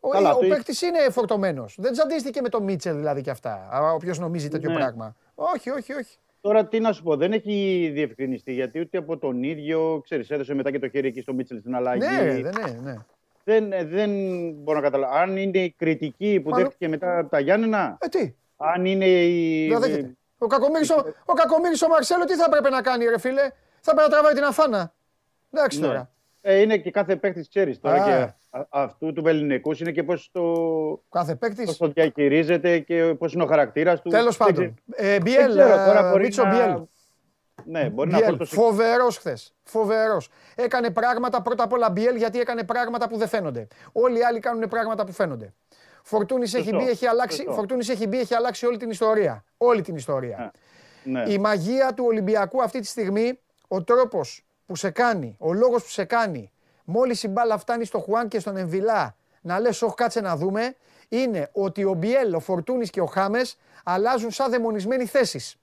Ο, 0.00 0.08
Καλά, 0.08 0.30
ο 0.34 0.38
το 0.38 0.46
είχε- 0.46 0.54
παίκτης 0.54 0.82
είναι 0.82 0.98
φορτωμένος. 1.10 1.76
Δεν 1.78 1.92
τσαντίστηκε 1.92 2.40
με 2.40 2.48
τον 2.48 2.62
Μίτσελ 2.62 2.96
δηλαδή 2.96 3.20
και 3.22 3.30
αυτά. 3.30 3.68
Όποιος 3.94 4.18
νομίζει 4.18 4.48
τέτοιο 4.48 4.70
Ναι. 4.70 4.76
πράγμα. 4.76 5.16
Όχι, 5.34 5.70
όχι, 5.70 5.92
όχι. 5.92 6.16
Τώρα 6.40 6.66
τι 6.66 6.80
να 6.80 6.92
σου 6.92 7.02
πω, 7.02 7.16
δεν 7.16 7.32
έχει 7.32 7.90
διευκρινιστεί 7.94 8.52
γιατί 8.52 8.80
ούτε 8.80 8.98
από 8.98 9.18
τον 9.18 9.42
ίδιο, 9.42 10.00
ξέρεις, 10.04 10.30
έδωσε 10.30 10.54
μετά 10.54 10.70
και 10.70 10.78
το 10.78 10.88
χέρι 10.88 11.08
εκεί 11.08 11.20
στο 11.20 11.32
Μίτσελ 11.34 11.58
στην 11.58 11.74
αλλαγή. 11.74 12.06
Ναι, 12.06 12.22
ρε, 12.22 12.40
δεν 12.40 12.54
ναι, 12.82 12.90
ναι. 12.90 12.96
Δεν, 13.44 13.72
ε, 13.72 13.84
δεν 13.84 14.10
μπορώ 14.52 14.76
να 14.78 14.84
καταλάβω. 14.84 15.14
Αν 15.16 15.36
είναι 15.36 15.58
η 15.58 15.74
κριτική 15.78 16.40
που 16.42 16.48
Μάλλον- 16.50 16.64
δέχτηκε 16.66 16.88
μετά 16.88 17.18
από 17.18 17.30
τα 17.30 17.40
Γιάννενα, 17.40 17.98
Ε, 18.00 18.06
τι, 18.08 18.32
αν 18.56 18.84
είναι 18.84 19.06
η. 19.06 19.68
δεν 19.68 19.80
δέχεται. 19.80 20.14
Ο 20.38 20.46
Κακομύρης 20.46 20.90
ο, 20.90 21.04
ο, 21.24 21.32
Κακομοίρης 21.32 21.82
ο 21.82 21.88
Μαρσέλο 21.88 22.24
τι 22.24 22.34
θα 22.34 22.44
έπρεπε 22.48 22.68
να 22.68 22.82
κάνει, 22.82 23.04
ρε 23.04 23.18
φίλε; 23.18 23.50
Θα 23.80 23.94
πρέπει 23.94 24.10
να 24.10 24.16
τραβάει 24.16 24.34
την 24.34 24.44
αφάνα. 24.44 24.92
Εντάξει 25.52 25.80
Ναι. 25.80 25.86
τώρα. 25.86 26.10
Ε, 26.42 26.60
είναι 26.60 26.76
και 26.78 26.90
κάθε 26.90 27.16
παίκτης, 27.16 27.48
ξέρεις 27.48 27.80
τώρα 27.80 28.02
Α. 28.02 28.04
και 28.04 28.12
α- 28.50 28.66
αυτού 28.70 29.12
του 29.12 29.22
Βεληνικούς 29.22 29.80
είναι 29.80 29.90
και 29.92 30.02
πώς 30.02 30.28
το, 30.32 30.42
Κάθε 31.10 31.34
παίκτης; 31.34 31.64
πώς 31.64 31.76
το 31.76 31.88
διαχειρίζεται 31.88 32.78
και 32.78 33.14
πώς 33.18 33.32
είναι 33.32 33.42
ο 33.42 33.46
χαρακτήρας 33.46 34.00
του. 34.02 34.08
Τέλος 34.08 34.36
Δεν 34.36 34.46
πάντων. 34.46 34.74
ξέρω. 34.90 35.10
Ε, 35.10 35.20
Μπιέλ, 35.20 35.50
ξέρω, 35.50 35.68
τώρα 35.68 36.06
ε, 36.06 36.10
μπορεί 36.10 36.22
Μίτσο 36.24 36.44
να- 36.44 36.50
Μπιέλ. 36.50 36.82
Ναι, 37.64 37.88
μπορεί 37.90 38.10
να 38.10 38.16
Μπιέλ, 38.16 38.28
φορτώσει. 38.30 38.54
φοβερός 38.54 39.16
χθες. 39.18 39.54
Φοβερός. 39.62 40.30
Έκανε 40.54 40.90
πράγματα 40.90 41.42
πρώτα 41.42 41.64
απ' 41.64 41.72
όλα 41.72 41.90
Μπιέλ 41.90 42.16
γιατί 42.16 42.40
έκανε 42.40 42.62
πράγματα 42.64 43.08
που 43.08 43.16
δεν 43.16 43.28
φαίνονται. 43.28 43.66
Όλοι 43.92 44.18
οι 44.18 44.22
άλλοι 44.22 44.38
κάνουν 44.38 44.68
πράγματα 44.68 45.04
που 45.04 45.12
φαίνονται. 45.12 45.54
Φορτούνης 46.02 46.54
έχει, 46.54 46.64
Σωστό, 46.64 46.78
μπει, 46.78 46.90
έχει, 46.90 47.06
αλλάξει, 47.06 47.36
σωστό. 47.36 47.52
Φορτούνης 47.52 47.88
έχει 47.88 48.06
μπει, 48.06 48.18
έχει 48.18 48.34
αλλάξει 48.34 48.66
όλη 48.66 48.76
την 48.76 48.90
ιστορία. 48.90 49.44
Όλη 49.56 49.82
την 49.82 49.96
ιστορία. 49.96 50.52
Ναι. 51.04 51.32
Η 51.32 51.38
μαγεία 51.38 51.94
του 51.94 52.04
Ολυμπιακού 52.06 52.62
αυτή 52.62 52.80
τη 52.80 52.86
στιγμή, 52.86 53.40
ο 53.68 53.82
τρόπος 53.84 54.44
που 54.66 54.76
σε 54.76 54.90
κάνει, 54.90 55.36
ο 55.38 55.52
λόγος 55.52 55.82
που 55.82 55.88
σε 55.88 56.04
κάνει, 56.04 56.52
μόλις 56.84 57.22
η 57.22 57.28
μπάλα 57.28 57.58
φτάνει 57.58 57.84
στο 57.84 57.98
Χουάν 57.98 58.28
και 58.28 58.40
στον 58.40 58.56
Εμβιλά, 58.56 59.16
να 59.40 59.60
λες: 59.60 59.82
Όχι, 59.82 59.94
κάτσε 59.94 60.20
να 60.20 60.36
δούμε, 60.36 60.74
είναι 61.08 61.48
ότι 61.52 61.84
ο 61.84 61.92
Μπιέλ, 61.94 62.34
ο 62.34 62.40
Φορτούνης 62.40 62.90
και 62.90 63.00
ο 63.00 63.06
Χάμες 63.06 63.56
αλλάζουν 63.84 64.30
σαν 64.30 64.50
δαιμονισμένοι 64.50 65.06
θέσεις. 65.06 65.56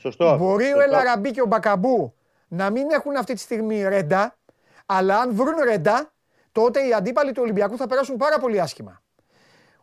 Σωστό. 0.00 0.36
Μπορεί 0.36 0.64
ο 0.64 0.66
σωστό. 0.66 0.80
Ελαραμπή 0.80 1.30
και 1.30 1.40
ο 1.40 1.46
Μπακαμπού 1.46 2.14
να 2.48 2.70
μην 2.70 2.90
έχουν 2.90 3.16
αυτή 3.16 3.34
τη 3.34 3.40
στιγμή 3.40 3.88
ρέντα, 3.88 4.38
αλλά 4.86 5.18
αν 5.18 5.34
βρουν 5.34 5.54
ρέντα, 5.64 6.12
τότε 6.52 6.86
οι 6.86 6.92
αντίπαλοι 6.92 7.32
του 7.32 7.42
Ολυμπιακού 7.42 7.76
θα 7.76 7.86
περάσουν 7.86 8.16
πάρα 8.16 8.38
πολύ 8.38 8.60
άσχημα. 8.60 9.02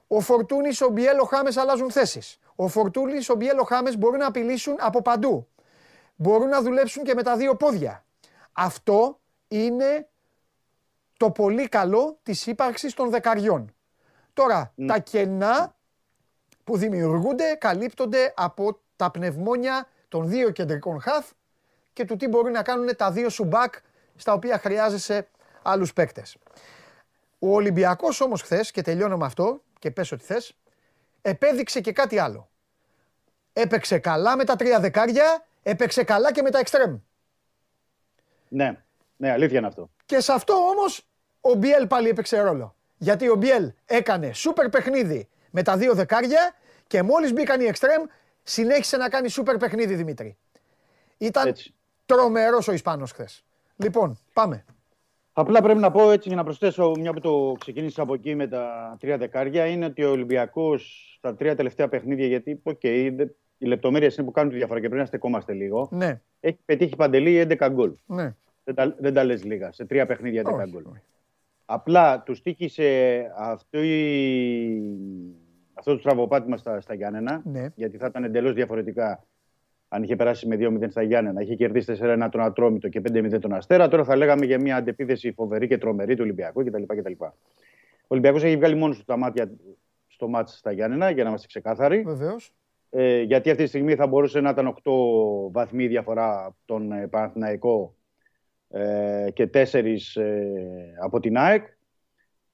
Ο 0.07 0.19
Φορτούνη, 0.19 0.69
ο 0.85 0.89
Μπιέλ, 0.89 1.19
ο 1.19 1.23
Χάμες 1.23 1.57
αλλάζουν 1.57 1.91
θέσεις. 1.91 2.39
Ο 2.55 2.67
Φορτούνη, 2.67 3.17
ο 3.27 3.35
Μπιέλ, 3.35 3.59
ο 3.59 3.63
Χάμες 3.63 3.97
μπορούν 3.97 4.19
να 4.19 4.27
απειλήσουν 4.27 4.75
από 4.79 5.01
παντού. 5.01 5.47
Μπορούν 6.15 6.47
να 6.47 6.61
δουλέψουν 6.61 7.03
και 7.03 7.13
με 7.13 7.23
τα 7.23 7.35
δύο 7.35 7.55
πόδια. 7.55 8.05
Αυτό 8.53 9.19
είναι 9.47 10.07
το 11.17 11.31
πολύ 11.31 11.67
καλό 11.67 12.19
της 12.23 12.47
ύπαρξης 12.47 12.93
των 12.93 13.09
δεκαριών. 13.09 13.75
Τώρα, 14.33 14.73
τα 14.87 14.99
κενά 14.99 15.75
που 16.63 16.77
δημιουργούνται 16.77 17.53
καλύπτονται 17.53 18.33
από 18.35 18.79
τα 18.95 19.11
πνευμόνια 19.11 19.87
των 20.07 20.29
δύο 20.29 20.49
κεντρικών 20.49 21.01
χαφ 21.01 21.31
και 21.93 22.05
του 22.05 22.15
τι 22.15 22.27
μπορούν 22.27 22.51
να 22.51 22.63
κάνουν 22.63 22.95
τα 22.95 23.11
δύο 23.11 23.29
σουμπάκ 23.29 23.73
στα 24.15 24.33
οποία 24.33 24.57
χρειάζεσαι 24.57 25.27
άλλους 25.61 25.93
παίκτες. 25.93 26.37
Ο 27.39 27.53
Ολυμπιακός 27.53 28.21
όμως 28.21 28.41
χθες, 28.41 28.71
και 28.71 28.81
τελειώνω 28.81 29.17
με 29.17 29.25
αυτό 29.25 29.61
και 29.79 29.91
πες 29.91 30.11
ό,τι 30.11 30.23
θες, 30.23 30.55
επέδειξε 31.21 31.81
και 31.81 31.91
κάτι 31.91 32.19
άλλο. 32.19 32.49
Έπαιξε 33.53 33.99
καλά 33.99 34.37
με 34.37 34.43
τα 34.43 34.55
τρία 34.55 34.79
δεκάρια, 34.79 35.45
έπαιξε 35.63 36.03
καλά 36.03 36.31
και 36.31 36.41
με 36.41 36.49
τα 36.49 36.59
εξτρέμ. 36.59 36.97
Ναι, 38.47 38.81
ναι, 39.17 39.31
αλήθεια 39.31 39.57
είναι 39.57 39.67
αυτό. 39.67 39.89
Και 40.05 40.19
σε 40.19 40.33
αυτό 40.33 40.53
όμως 40.53 41.07
ο 41.41 41.53
Μπιέλ 41.53 41.87
πάλι 41.87 42.09
έπαιξε 42.09 42.39
ρόλο. 42.39 42.75
Γιατί 42.97 43.29
ο 43.29 43.35
Μπιέλ 43.35 43.71
έκανε 43.85 44.33
σούπερ 44.33 44.69
παιχνίδι 44.69 45.27
με 45.51 45.63
τα 45.63 45.77
δύο 45.77 45.93
δεκάρια 45.93 46.55
και 46.87 47.03
μόλις 47.03 47.33
μπήκαν 47.33 47.61
οι 47.61 47.65
εξτρέμ 47.65 48.03
συνέχισε 48.51 48.97
να 48.97 49.09
κάνει 49.09 49.29
σούπερ 49.29 49.57
παιχνίδι 49.57 49.95
Δημήτρη. 49.95 50.37
Ήταν 51.17 51.47
Έτσι. 51.47 51.73
τρομερός 52.05 52.67
ο 52.67 52.71
Ισπάνος 52.71 53.11
χθες. 53.11 53.43
Λοιπόν, 53.75 54.19
πάμε. 54.33 54.65
Απλά 55.33 55.61
πρέπει 55.61 55.79
να 55.79 55.91
πω 55.91 56.11
έτσι 56.11 56.27
για 56.27 56.37
να 56.37 56.43
προσθέσω, 56.43 56.91
μια 56.99 57.13
που 57.13 57.19
το 57.19 57.55
ξεκίνησα 57.59 58.01
από 58.01 58.13
εκεί 58.13 58.35
με 58.35 58.47
τα 58.47 58.95
τρία 58.99 59.17
δεκάρια, 59.17 59.65
είναι 59.65 59.85
ότι 59.85 60.03
ο 60.03 60.09
Ολυμπιακός 60.11 61.13
στα 61.17 61.35
τρία 61.35 61.55
τελευταία 61.55 61.87
παιχνίδια, 61.87 62.25
γιατί 62.27 62.59
οκ, 62.63 62.79
δε- 62.81 63.25
οι 63.57 63.65
λεπτομέρειες 63.65 64.15
είναι 64.15 64.25
που 64.25 64.31
κάνουν 64.31 64.51
τη 64.51 64.57
διαφορά 64.57 64.79
και 64.79 64.85
πρέπει 64.87 65.01
να 65.01 65.07
στεκόμαστε 65.07 65.53
λίγο. 65.53 65.89
Ναι, 65.91 66.21
Έχει 66.39 66.59
πετύχει 66.65 66.95
Παντελή 66.95 67.47
11 67.49 67.69
γκολ. 67.71 67.93
ναι. 68.05 68.35
Δεν 68.63 68.75
τα, 68.75 68.95
δεν 68.99 69.13
τα 69.13 69.23
λες 69.23 69.43
λίγα. 69.43 69.71
Σε 69.71 69.85
τρία 69.85 70.05
παιχνίδια 70.05 70.41
11 70.45 70.53
Όχι, 70.53 70.69
γκολ. 70.71 70.83
όχι. 70.85 71.01
Απλά 71.65 72.21
τους 72.21 72.41
τύχησε 72.41 73.31
αυτό, 73.37 73.81
η... 73.81 74.81
αυτό 75.77 75.93
το 75.93 75.99
στραβοπάτημα 75.99 76.57
στα, 76.57 76.81
στα 76.81 76.93
Γιάννενα. 76.93 77.41
Ναι. 77.45 77.65
Γιατί 77.75 77.97
θα 77.97 78.05
ήταν 78.05 78.23
εντελώς 78.23 78.53
διαφορετικά 78.53 79.23
αν 79.87 80.03
είχε 80.03 80.15
περάσει 80.15 80.47
με 80.47 80.55
2-0 80.59 80.87
στα 80.89 81.01
Γιάννενα. 81.01 81.41
Είχε 81.41 81.55
κερδίσει 81.55 81.97
4-1 82.01 82.27
τον 82.31 82.41
Ατρόμητο 82.41 82.89
και 82.89 83.01
5-0 83.11 83.39
τον 83.41 83.53
Αστέρα. 83.53 83.87
Τώρα 83.87 84.03
θα 84.03 84.15
λέγαμε 84.15 84.45
για 84.45 84.59
μια 84.59 84.75
αντεπίθεση 84.75 85.31
φοβερή 85.31 85.67
και 85.67 85.77
τρομερή 85.77 86.15
του 86.15 86.21
Ολυμπιακού 86.23 86.63
κτλ. 86.63 86.83
κτλ. 86.83 87.11
Ο 87.19 87.33
Ολυμπιακός 88.07 88.43
έχει 88.43 88.55
βγάλει 88.57 88.75
μόνος 88.75 88.97
του 88.97 89.03
τα 89.03 89.17
μάτια 89.17 89.51
στο 90.07 90.27
μάτς 90.27 90.57
στα 90.57 90.71
Γιάννενα, 90.71 91.09
για 91.09 91.23
να 91.23 91.29
είμαστε 91.29 91.47
ξεκάθαροι. 91.47 92.01
Βεβαίως. 92.01 92.53
Ε, 92.89 93.21
γιατί 93.21 93.49
αυτή 93.49 93.63
τη 93.63 93.69
στιγμή 93.69 93.95
θα 93.95 94.07
μπορούσε 94.07 94.39
να 94.39 94.49
ήταν 94.49 94.77
8 94.83 94.91
βαθμοί 95.51 95.87
διαφορά 95.87 96.45
από 96.45 96.55
τον 96.65 96.91
ε, 96.91 97.07
Παναθηναϊκό 97.07 97.95
ε, 98.69 99.27
και 99.33 99.49
4 99.53 99.83
ε, 100.15 100.33
από 101.01 101.19
την 101.19 101.37
ΑΕΚ. 101.37 101.65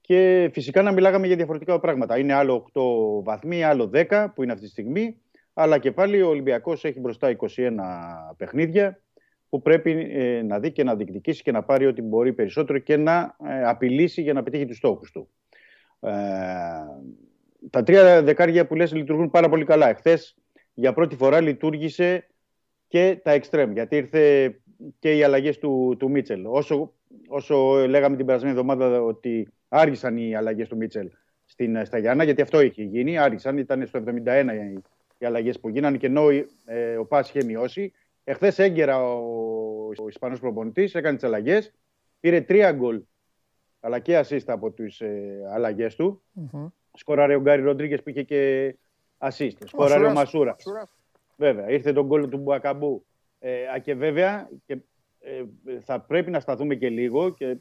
Και 0.06 0.50
φυσικά 0.54 0.82
να 0.82 0.92
μιλάγαμε 0.92 1.28
για 1.28 1.36
διαφορετικά 1.36 1.80
πράγματα. 1.80 2.18
Είναι 2.18 2.34
άλλο 2.34 2.66
8 2.74 3.24
βαθμοί, 3.24 3.64
άλλο 3.64 3.90
10 3.94 4.28
που 4.36 4.44
είναι 4.44 4.52
αυτή 4.52 4.66
τη 4.66 4.72
στιγμή. 4.72 5.22
Αλλά 5.54 5.78
και 5.78 5.92
πάλι 5.92 6.22
ο 6.22 6.28
Ολυμπιακός 6.28 6.86
έχει 6.86 7.00
μπροστά 7.00 7.36
21 7.38 7.48
παιχνίδια 8.38 9.02
που 9.50 9.62
πρέπει 9.62 10.08
ε, 10.12 10.42
να 10.42 10.60
δει 10.60 10.72
και 10.72 10.84
να 10.84 10.96
διεκδικήσει 10.96 11.44
και 11.44 11.52
να 11.52 11.64
πάρει 11.64 11.86
ό,τι 11.86 12.02
μπορεί 12.02 12.34
περισσότερο 12.34 12.78
και 12.78 12.98
να 12.98 13.36
ε, 13.48 13.64
απειλήσει 13.64 14.22
για 14.22 14.34
να 14.34 14.44
πετύχει 14.44 14.66
τους 14.66 14.78
στόχους 14.78 15.12
του. 15.12 15.30
Ε, 16.00 16.12
τα 17.70 17.84
τρία 17.84 18.24
δεκάρια 18.24 18.68
που 18.68 18.76
λες 18.76 18.94
λειτουργούν 18.94 19.30
πάρα 19.30 19.50
πολύ 19.50 19.66
καλά. 19.66 19.90
Εχθές 19.90 20.38
για 20.74 20.94
πρώτη 20.94 21.16
φορά 21.16 21.42
λειτουργήσε 21.42 22.28
και 22.88 23.20
τα 23.24 23.32
εξτρέμ, 23.32 23.72
γιατί 23.72 23.96
ήρθε 23.96 24.56
και 25.00 25.16
οι 25.16 25.24
αλλαγές 25.24 25.58
του, 25.58 25.96
του 26.00 26.10
Μίτσελ. 26.10 26.46
Όσο, 26.46 26.94
όσο 27.28 27.86
λέγαμε 27.88 28.16
την 28.16 28.26
περασμένη 28.26 28.54
εβδομάδα 28.54 29.02
ότι 29.02 29.48
άργησαν 29.76 30.18
οι 30.18 30.36
αλλαγές 30.36 30.68
του 30.68 30.78
Μίτσελ 30.78 31.10
στην, 31.46 31.86
στα 31.86 31.98
Γιάννα, 31.98 32.24
γιατί 32.24 32.42
αυτό 32.42 32.62
είχε 32.62 32.84
γίνει, 32.84 33.18
άργησαν, 33.18 33.58
ήταν 33.58 33.88
στο 33.88 34.04
71 34.06 34.46
οι, 34.54 34.82
οι 35.18 35.26
αλλαγές 35.26 35.60
που 35.60 35.70
γίνανε 35.70 35.98
και 35.98 36.08
ενώ 36.08 36.30
ε, 36.66 36.98
ο 36.98 37.06
Πας 37.06 37.30
είχε 37.30 37.44
μειώσει. 37.44 37.94
Εχθές 38.24 38.60
έγκαιρα 38.60 39.04
ο 39.04 39.34
ο 39.98 40.08
Ισπανός 40.08 40.40
προπονητής, 40.40 40.96
έκανε 40.96 41.16
τις 41.16 41.24
αλλαγές, 41.24 41.74
πήρε 42.20 42.42
τρία 42.42 42.72
γκολ, 42.72 43.04
αλλά 43.80 44.00
και 44.00 44.20
assist 44.20 44.44
από 44.46 44.72
τις 44.72 45.02
ε, 45.02 45.42
αλλαγές 45.54 45.96
του. 45.96 46.22
Μμμ. 46.32 46.68
Σκόραρε 46.94 47.36
ο 47.36 47.40
Γκάρι 47.40 47.62
Ροντρίγκες 47.62 48.04
που 48.04 48.10
είχε 48.10 48.24
και 48.24 48.76
assist. 49.18 49.58
Σκόραρε 49.66 50.06
ο 50.06 50.12
Μασούρας. 50.12 50.14
Μασούρας. 50.14 50.66
Μασούρας. 50.66 50.90
Βέβαια, 51.36 51.70
ήρθε 51.70 51.94
τον 51.94 52.06
γκολ 52.06 52.30
του 52.30 52.38
Μπουακαμπού. 52.38 53.06
Ε, 53.40 53.68
α, 53.68 53.80
και 53.80 53.96
βέβαια 53.96 54.50
και, 54.66 54.78
ε, 55.20 55.44
θα 55.80 56.02
πρέπει 56.02 56.32
να 56.32 56.40
σταθούμε 56.40 56.76
και 56.76 56.90
λίγο 56.90 57.30
και 57.30 57.58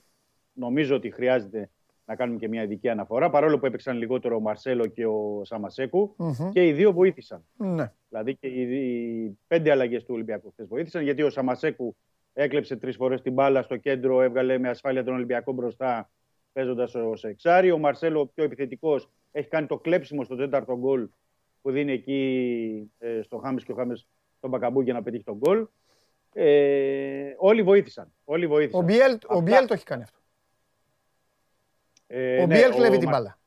νομίζω 0.53 0.97
ότι 0.97 1.11
χρειάζεται 1.11 1.71
να 2.13 2.19
κάνουμε 2.19 2.39
και 2.39 2.49
μια 2.49 2.63
ειδική 2.63 2.89
αναφορά. 2.89 3.31
Παρόλο 3.31 3.59
που 3.59 3.67
έπαιξαν 3.67 3.97
λιγότερο 3.97 4.37
ο 4.37 4.41
Μαρσέλο 4.41 4.87
και 4.87 5.07
ο 5.07 5.41
Σαμασέκου 5.45 6.15
Μμμ. 6.17 6.51
και 6.53 6.67
οι 6.67 6.73
δύο 6.73 6.93
βοήθησαν. 6.93 7.45
Ναι. 7.57 7.93
Δηλαδή 8.09 8.37
και 8.37 8.47
οι, 8.47 8.61
οι 8.61 9.39
πέντε 9.47 9.71
αλλαγές 9.71 10.03
του 10.05 10.15
Ολυμπιακού 10.15 10.51
χθες 10.51 10.67
βοήθησαν 10.67 11.03
γιατί 11.03 11.23
ο 11.23 11.31
Σαμασέκου 11.31 11.97
έκλεψε 12.33 12.77
τρεις 12.77 12.97
φορές 12.97 13.23
την 13.23 13.33
μπάλα 13.33 13.63
στο 13.63 13.77
κέντρο, 13.77 14.23
έβγαλε 14.23 14.59
με 14.59 14.69
ασφάλεια 14.69 15.05
τον 15.05 15.15
Ολυμπιακό 15.15 15.53
μπροστά 15.53 16.11
παίζοντας 16.53 16.95
ως 16.95 17.25
εξάρι. 17.25 17.71
Ο 17.71 17.79
Μαρσέλο, 17.79 18.21
ο 18.21 18.27
πιο 18.27 18.45
επιθετικός, 18.45 19.09
έχει 19.33 19.49
κάνει 19.49 19.67
το 19.67 19.79
κλέψιμο 19.79 20.25
στο 20.25 20.37
τέταρτο 20.37 20.79
γκολ 20.79 21.09
που 21.63 21.71
δίνει 21.71 21.93
εκεί 21.93 22.91
ε, 22.99 23.23
στο 23.23 23.37
Χάμες 23.39 23.65
και 23.65 23.73
ο 23.73 23.75
Χάμες 23.75 24.07
τον 24.41 24.51
Μπακαμπού 24.51 24.81
για 24.81 24.93
να 24.93 25.03
πετύχει 25.03 25.25
τον 25.25 25.37
γκολ. 25.37 25.67
Ε, 26.35 27.35
όλοι 27.37 27.63
βοήθησαν. 27.63 28.13
Όλοι 28.25 28.47
βοήθησαν. 28.47 28.81
Ο 28.81 28.85
Μπιέλ, 28.85 29.13
ο 29.13 29.17
Αυτά- 29.29 29.41
Μπιέλ 29.41 29.67
το 29.67 29.75
έχει 29.75 29.85
κάνει 29.85 30.03
αυτό. 30.03 30.19
Ε, 32.15 32.43
Ο 32.43 32.47
ναι, 32.47 32.55
Μπιέλ 32.55 32.75
κλέβει 32.75 32.97
ο 32.97 32.99
την 32.99 33.09
Μα- 33.09 33.15
μπάλα. 33.19 33.39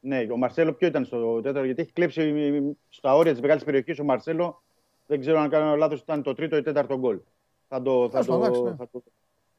Ναι, 0.00 0.26
ο 0.32 0.36
Μαρσέλο 0.36 0.72
ποιο 0.72 0.86
ήταν 0.86 1.04
στο 1.04 1.40
τέταρτο, 1.40 1.64
γιατί 1.64 1.82
έχει 1.82 1.92
κλέψει 1.92 2.76
στα 2.88 3.14
όρια 3.16 3.32
της 3.32 3.40
μεγάλης 3.40 3.64
περιοχής 3.64 3.98
ο 3.98 4.04
Μαρσέλο. 4.04 4.62
Δεν 5.06 5.20
ξέρω 5.20 5.38
αν 5.38 5.48
κάνω 5.48 5.76
λάθος, 5.76 6.00
ήταν 6.00 6.22
το 6.22 6.34
τρίτο 6.34 6.56
ή 6.56 6.62
τέταρτο 6.62 6.98
γκολ. 6.98 7.20
Θα 7.68 7.82
το. 7.82 8.02
Θα 8.10 8.10
Τέλος 8.10 8.26
πάντων, 8.26 8.42
εντάξει, 8.44 8.62
ναι. 8.62 8.70
το, 8.70 8.76
θα 8.76 8.88
το 8.92 9.02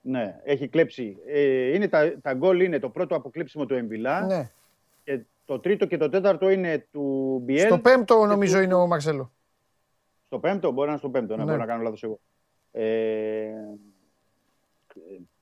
ναι, 0.01 0.39
έχει 0.43 0.67
κλέψει. 0.67 1.17
Ε, 1.25 1.73
είναι 1.75 1.87
τα, 1.87 2.19
τα 2.21 2.33
γκολ 2.33 2.59
είναι 2.61 2.79
το 2.79 2.89
πρώτο 2.89 3.15
αποκλείψιμο 3.15 3.65
του 3.65 3.73
Εμβιλά 3.73 4.25
Ναι. 4.25 4.49
και 5.03 5.21
το 5.45 5.59
τρίτο 5.59 5.85
και 5.85 5.97
το 5.97 6.09
τέταρτο 6.09 6.49
είναι 6.49 6.87
του 6.91 7.39
Μπιέλ. 7.43 7.65
Στο 7.65 7.79
πέμπτο 7.79 8.19
και 8.19 8.25
νομίζω 8.25 8.57
του- 8.57 8.63
είναι 8.63 8.73
ο 8.73 8.87
Μαρσέλο. 8.87 9.31
Στο 10.25 10.39
πέμπτο, 10.39 10.71
μπορεί 10.71 10.85
να 10.85 10.91
είναι 10.91 10.97
στο 10.99 11.09
πέμπτο, 11.09 11.35
να 11.35 11.43
Ναι. 11.43 11.51
μπορώ 11.51 11.57
να 11.63 11.65
κάνω 11.65 11.83
λάθος 11.83 12.03
εγώ. 12.03 12.19
Ε, 12.71 13.49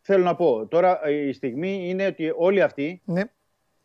θέλω 0.09 0.23
να 0.23 0.35
πω, 0.35 0.67
τώρα 0.67 0.99
η 1.09 1.33
στιγμή 1.33 1.89
είναι 1.89 2.05
ότι 2.05 2.33
όλοι 2.37 2.61
αυτοί 2.61 3.01
Ναι. 3.05 3.21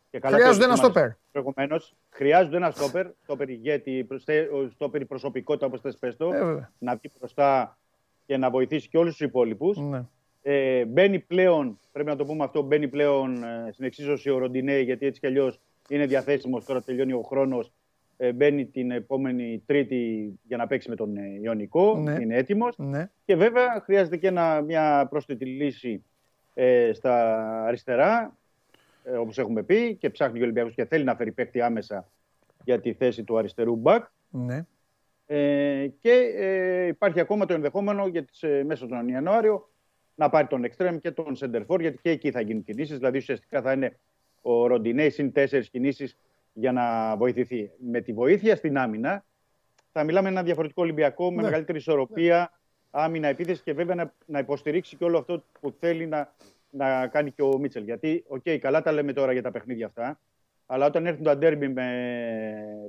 και 0.09 0.19
καλά 0.19 0.35
Χρειάζονται 0.35 0.65
το 0.65 0.71
ένα 0.71 0.73
θυμάσαι 0.75 0.91
στόπερ. 0.93 1.09
προηγουμένως, 1.31 1.95
χρειάζονται 2.09 2.57
ένα 2.57 2.71
στόπερ, 2.71 3.07
στόπερ 3.23 3.49
ηγέτη, 3.49 4.03
προστε- 4.07 4.49
στόπερ 4.73 5.05
προσωπικότητα 5.05 5.65
όπως 5.65 5.81
θες 5.81 5.97
πες 5.97 6.15
το, 6.17 6.25
Ε, 6.33 6.43
βέβαια. 6.43 6.71
να 6.79 6.95
βγει 6.95 7.11
μπροστά 7.19 7.77
και 8.25 8.37
να 8.37 8.49
βοηθήσει 8.49 8.89
και 8.89 8.97
όλους 8.97 9.15
τους 9.17 9.27
υπόλοιπους. 9.27 9.77
Ναι. 9.77 10.01
Ε, 10.41 10.85
μπαίνει 10.85 11.19
πλέον, 11.19 11.79
πρέπει 11.91 12.09
να 12.09 12.15
το 12.15 12.25
πούμε 12.25 12.43
αυτό, 12.43 12.61
μπαίνει 12.61 12.87
πλέον 12.87 13.43
ε, 13.43 13.69
στην 13.71 13.85
εξίσωση 13.85 14.29
ο 14.29 14.37
Ροντινέ, 14.37 14.79
γιατί 14.79 15.05
έτσι 15.05 15.19
κι 15.19 15.25
αλλιώς 15.27 15.59
είναι 15.89 16.05
διαθέσιμος. 16.05 16.65
Τώρα 16.65 16.81
τελειώνει 16.81 17.13
ο 17.13 17.21
χρόνος. 17.21 17.71
Ε, 18.17 18.31
μπαίνει 18.33 18.65
την 18.65 18.91
επόμενη 18.91 19.63
Τρίτη 19.65 20.33
για 20.43 20.57
να 20.57 20.67
παίξει 20.67 20.89
με 20.89 20.95
τον 20.95 21.17
ε, 21.17 21.21
Ιωνικό. 21.41 21.97
Ναι. 21.97 22.17
Είναι 22.21 22.35
έτοιμος. 22.35 22.77
Ναι. 22.77 23.09
Και 23.25 23.35
βέβαια 23.35 23.81
χρειάζεται 23.83 24.17
και 24.17 24.27
ένα, 24.27 24.61
μια 24.61 25.07
πρόσθετη 25.09 25.45
λύση 25.45 26.03
ε, 26.53 26.93
στα 26.93 27.43
αριστερά, 27.65 28.37
ε, 29.03 29.15
όπως 29.15 29.37
έχουμε 29.37 29.63
πει, 29.63 29.95
και 29.95 30.09
ψάχνει 30.09 30.39
ο 30.39 30.43
Ολυμπιακός 30.43 30.73
και 30.73 30.85
θέλει 30.85 31.03
να 31.03 31.15
φέρει 31.15 31.31
παίκτη 31.31 31.61
άμεσα 31.61 32.09
για 32.63 32.79
τη 32.79 32.93
θέση 32.93 33.23
του 33.23 33.37
αριστερού 33.37 33.75
μπακ. 33.75 34.05
Ναι. 34.29 34.65
Ε, 35.25 35.87
και 35.99 36.11
ε, 36.35 36.87
υπάρχει 36.87 37.19
ακόμα 37.19 37.45
το 37.45 37.53
ενδεχόμενο 37.53 38.07
για 38.07 38.23
τις, 38.25 38.43
ε, 38.43 38.63
μέσα 38.63 38.87
τον 38.87 39.07
Ιανουάριο 39.07 39.69
να 40.15 40.29
πάρει 40.29 40.47
τον 40.47 40.63
εξτρέμ 40.63 40.97
και 40.97 41.11
τον 41.11 41.35
σέντερ 41.35 41.60
φορ, 41.60 41.81
γιατί 41.81 41.99
και 42.01 42.09
εκεί 42.09 42.31
θα 42.31 42.41
γίνουν 42.41 42.63
κινήσεις. 42.63 42.97
Δηλαδή 42.97 43.17
ουσιαστικά 43.17 43.61
θα 43.61 43.71
είναι 43.71 43.99
ο 44.41 44.67
Ροντινέι 44.67 45.09
συν 45.09 45.31
τέσσερις 45.31 45.69
κινήσεις 45.69 46.17
για 46.53 46.71
να 46.71 47.15
βοηθηθεί. 47.17 47.71
Με 47.77 48.01
τη 48.01 48.13
βοήθεια 48.13 48.55
στην 48.55 48.77
άμυνα 48.77 49.25
θα 49.91 50.03
μιλάμε 50.03 50.29
ένα 50.29 50.43
διαφορετικό 50.43 50.81
Ολυμπιακό 50.81 51.29
με 51.29 51.35
Ναι. 51.35 51.41
μεγαλύτερη 51.41 51.77
ισορροπία, 51.77 52.59
άμυνα, 52.95 53.27
επίθεση 53.27 53.61
και 53.63 53.73
βέβαια 53.73 53.95
να, 53.95 54.13
να 54.25 54.39
υποστηρίξει 54.39 54.95
και 54.95 55.03
όλο 55.03 55.17
αυτό 55.17 55.43
που 55.59 55.73
θέλει 55.79 56.05
να, 56.07 56.33
να 56.69 57.07
κάνει 57.07 57.31
και 57.31 57.41
ο 57.41 57.57
Μίτσελ. 57.57 57.83
Γιατί, 57.83 58.23
οκ, 58.27 58.43
καλά 58.61 58.81
τα 58.81 58.91
λέμε 58.91 59.13
τώρα 59.13 59.31
για 59.31 59.41
τα 59.41 59.51
παιχνίδια 59.51 59.85
αυτά, 59.85 60.19
αλλά 60.65 60.85
όταν 60.85 61.05
έρθουν 61.05 61.23
τα 61.23 61.37
ντέρμπι 61.37 61.67
με 61.67 61.87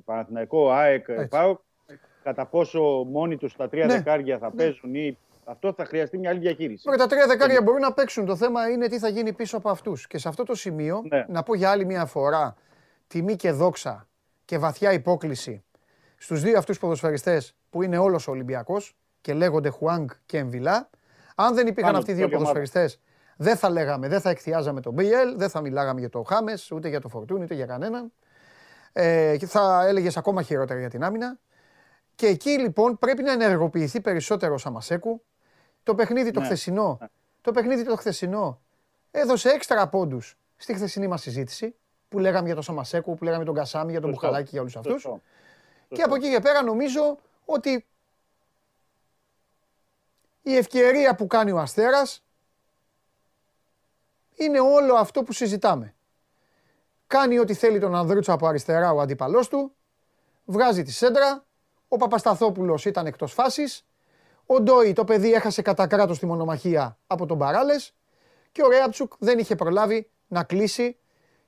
Παναθηναϊκό, 0.05 0.71
ΑΕΚ, 0.71 1.09
Έτσι. 1.09 1.29
ΠΑΟΚ, 1.29 1.61
κατά 2.23 2.47
πόσο 2.47 2.81
μόνοι 3.11 3.37
τους 3.37 3.57
τα 3.57 3.69
τρία 3.69 3.87
Ναι. 3.87 3.93
δεκάρια 3.93 4.39
θα 4.39 4.51
παίζουν 4.51 4.95
ή 4.95 5.19
αυτό 5.45 5.73
θα 5.73 5.85
χρειαστεί 5.85 6.19
μια 6.19 6.31
άλλη 6.31 6.39
διαχείριση. 6.39 6.85
Τώρα 6.85 6.97
τα 6.97 7.07
τρία 7.07 7.27
δεκάρια 7.27 7.63
μπορούν 7.63 7.81
να 7.81 7.93
παίξουν. 7.93 8.27
Το 8.27 8.37
θέμα 8.37 8.71
είναι 8.71 8.89
τι 8.89 8.99
θα 8.99 9.09
γίνει 9.09 9.33
πίσω 9.33 9.57
από 9.57 9.69
αυτούς. 9.71 10.07
Και 10.07 10.19
σε 10.19 10.29
αυτό 10.29 10.43
το 10.45 10.55
σημείο, 10.55 11.03
Ναι. 11.09 11.25
να 11.29 11.43
πω 11.43 11.55
για 11.55 11.71
άλλη 11.71 11.85
μια 11.85 12.07
φορά 12.07 12.57
τιμή 13.07 13.37
και 13.37 13.51
δόξα 13.51 14.09
και 14.45 14.59
βαθιά 14.59 14.93
υπόκληση 14.93 15.65
στους 16.17 16.41
δύο 16.43 16.59
αυτούς 16.59 16.79
ποδοσφαιριστές 16.79 17.55
που 17.71 17.83
είναι 17.83 17.99
όλος 17.99 18.29
ο 18.29 18.31
Ολυμπιακός 18.31 18.97
και 19.25 19.35
λέγονται 19.35 19.69
Χουάνγκ 19.69 20.09
και 20.27 20.39
Εμβιλά. 20.39 20.91
Αν 21.35 21.55
δεν 21.55 21.67
υπήρχαν 21.67 21.93
Πάνω 21.93 21.99
αυτοί 21.99 22.11
οι 22.11 22.15
του 22.15 22.19
δύο 22.21 22.27
όλη 22.27 22.37
ομάδα. 22.37 22.53
ποδοσφαιριστές, 22.53 23.01
δεν 23.37 23.57
θα 23.57 23.71
λέγαμε, 23.71 24.09
δεν 24.09 24.21
θα 24.21 24.31
εκθιάζαμε 24.31 24.81
τον 24.81 24.93
Μπιέλ, 24.93 25.37
δεν 25.37 25.49
θα 25.49 25.61
μιλάγαμε 25.61 26.01
για 26.01 26.09
το 26.09 26.23
Χάμες, 26.23 26.71
ούτε 26.71 26.89
για 26.89 27.01
το 27.01 27.09
Φορτούν, 27.09 27.43
ούτε 27.43 27.55
για 27.55 27.67
κανέναν. 27.67 28.13
Ε, 28.93 29.37
και 29.39 29.47
θα 29.47 29.87
έλεγες 29.87 30.17
ακόμα 30.17 30.43
χειρότερα 30.43 30.79
για 30.81 30.91
την 30.91 31.05
άμυνα. 31.05 31.39
Και 32.15 32.27
εκεί 32.27 32.51
λοιπόν 32.51 32.99
πρέπει 32.99 33.23
να 33.23 33.33
ενεργοποιηθεί 33.33 34.01
περισσότερο 34.01 34.55
ο 34.55 34.59
Σαμασέκου. 34.59 35.23
Το 35.83 35.95
παιχνίδι 35.95 36.31
το 36.31 36.41
Ναι. 36.41 36.47
χθεσινό, 36.47 36.99
το 37.41 37.53
παιχνίδι 37.53 37.85
το 37.85 37.97
χθεσινό 37.97 38.61
έδωσε 39.11 39.49
έξτρα 39.49 39.89
πόντους 39.89 40.37
στη 40.57 40.75
χθεσινή 40.75 41.07
μας 41.07 41.21
συζήτηση 41.21 41.75
που 42.09 42.19
λέγαμε 42.19 42.47
για 42.47 42.55
τον 42.55 42.65
Σαμασέκου, 42.65 43.15
που 43.15 43.25
λέγαμε 43.25 43.43
για 43.43 43.53
τον 43.53 43.63
Κασάμι, 43.63 43.91
για 43.91 44.01
τον 44.01 44.11
Σωστό. 44.11 44.27
Μπουχαλάκη, 44.27 44.51
για 44.53 44.61
όλους 44.61 44.77
αυτούς. 44.77 44.93
Σωστό. 44.93 45.21
Και 45.89 46.03
από 46.03 46.15
εκεί 46.15 46.31
και 46.31 46.41
πέρα 46.41 46.63
νομίζω 46.63 47.19
ότι 47.45 47.87
η 50.47 50.57
ευκαιρία 50.57 51.15
που 51.15 51.27
κάνει 51.27 51.51
ο 51.51 51.59
Αστέρας 51.59 52.25
είναι 54.35 54.61
όλο 54.61 54.95
αυτό 54.95 55.23
που 55.23 55.33
συζητάμε. 55.33 55.95
Κάνει 57.07 57.39
ό,τι 57.39 57.55
θέλει 57.55 57.79
τον 57.81 57.95
Ανδρούτσα 57.95 58.33
από 58.33 58.47
αριστερά 58.47 58.93
ο 58.93 59.01
αντίπαλός 59.01 59.49
του, 59.49 59.75
βγάζει 60.45 60.83
τη 60.83 60.93
σέντρα, 60.93 61.45
ο 61.89 61.97
Παπασταθόπουλος 61.97 62.85
ήταν 62.85 63.07
εκτός 63.07 63.33
φάσης, 63.33 63.87
ο 64.47 64.61
Ντόι 64.61 64.93
το 64.93 65.05
παιδί 65.05 65.33
έχασε 65.33 65.63
κατά 65.63 65.87
κράτος 65.87 66.19
τη 66.19 66.27
μονομαχία 66.27 66.99
από 67.07 67.27
τον 67.27 67.39
Παράλες 67.39 67.95
και 68.53 68.63
ο 68.63 68.69
Ρέαψουκ 68.69 69.13
δεν 69.19 69.39
είχε 69.39 69.55
προλάβει 69.55 70.11
να 70.27 70.45
κλείσει 70.45 70.97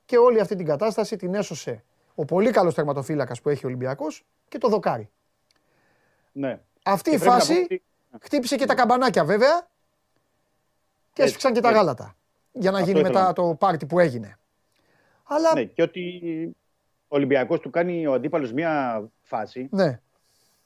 και 0.05 0.17
όλη 0.17 0.39
αυτή 0.39 0.55
την 0.55 0.65
κατάσταση 0.65 1.15
την 1.15 1.33
έσωσε 1.33 1.83
ο 2.15 2.25
πολύ 2.25 2.51
καλός 2.51 2.73
τερματοφύλακας 2.73 3.41
που 3.41 3.49
έχει 3.49 3.65
ο 3.65 3.67
Ολυμπιακός 3.67 4.25
και 4.47 4.57
το 4.57 4.67
δοκάρι. 4.67 5.09
Ναι. 6.31 6.61
Αυτή 6.83 7.09
Και 7.09 7.15
η 7.15 7.19
πρέπει 7.19 7.31
να 7.33 7.37
πω 7.39 7.45
φάση 7.45 7.61
ότι- 7.63 7.83
χτύπησε 8.21 8.55
και 8.55 8.65
τα 8.65 8.75
καμπανάκια 8.75 9.25
βέβαια 9.25 9.59
και 11.13 11.21
Έτσι, 11.23 11.23
έσφιξαν 11.23 11.53
και 11.53 11.59
τα 11.59 11.67
έτσι. 11.67 11.79
γάλατα 11.79 12.15
για 12.51 12.71
να 12.71 12.77
Αυτό 12.77 12.89
γίνει 12.89 12.99
ήθελα 12.99 13.13
μετά 13.15 13.27
να 13.27 13.33
το 13.33 13.55
πάρτι 13.59 13.85
που 13.85 13.99
έγινε. 13.99 14.37
Αλλά 15.23 15.53
Ναι, 15.53 15.63
και 15.63 15.81
ότι 15.81 16.21
ο 17.07 17.15
Ολυμπιακός 17.15 17.59
του 17.59 17.69
κάνει 17.69 18.07
ο 18.07 18.13
αντίπαλος 18.13 18.53
μια 18.53 19.03
φάση 19.21 19.67
ναι, 19.71 19.99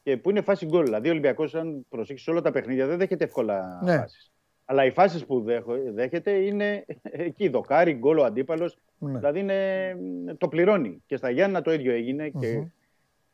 και 0.03 0.17
που 0.17 0.29
είναι 0.29 0.41
φάση 0.41 0.65
γκολ. 0.65 0.83
Δηλαδή 0.83 1.07
ο 1.07 1.11
Ολυμπιακός 1.11 1.55
αν 1.55 1.85
προσέξεις 1.89 2.27
όλα 2.27 2.41
τα 2.41 2.51
παιχνίδια 2.51 2.87
δεν 2.87 2.97
δέχεται 2.97 3.23
εύκολα 3.23 3.79
Ναι. 3.83 3.97
φάσεις. 3.97 4.31
Αλλά 4.65 4.85
οι 4.85 4.91
φάσεις 4.91 5.25
που 5.25 5.41
δέχο- 5.41 5.91
δέχεται 5.93 6.31
είναι 6.31 6.85
εκεί, 7.03 7.47
δοκάρι, 7.49 7.93
γκολ 7.93 8.17
ο 8.17 8.23
αντίπαλος. 8.23 8.77
ναι. 8.97 9.17
Δηλαδή 9.17 9.39
είναι, 9.39 9.95
το 10.37 10.47
πληρώνει. 10.47 11.03
Και 11.05 11.15
στα 11.17 11.29
Γιάννα 11.29 11.61
το 11.61 11.73
ίδιο 11.73 11.91
έγινε 11.93 12.29
Μμμ. 12.33 12.41
και, 12.41 12.67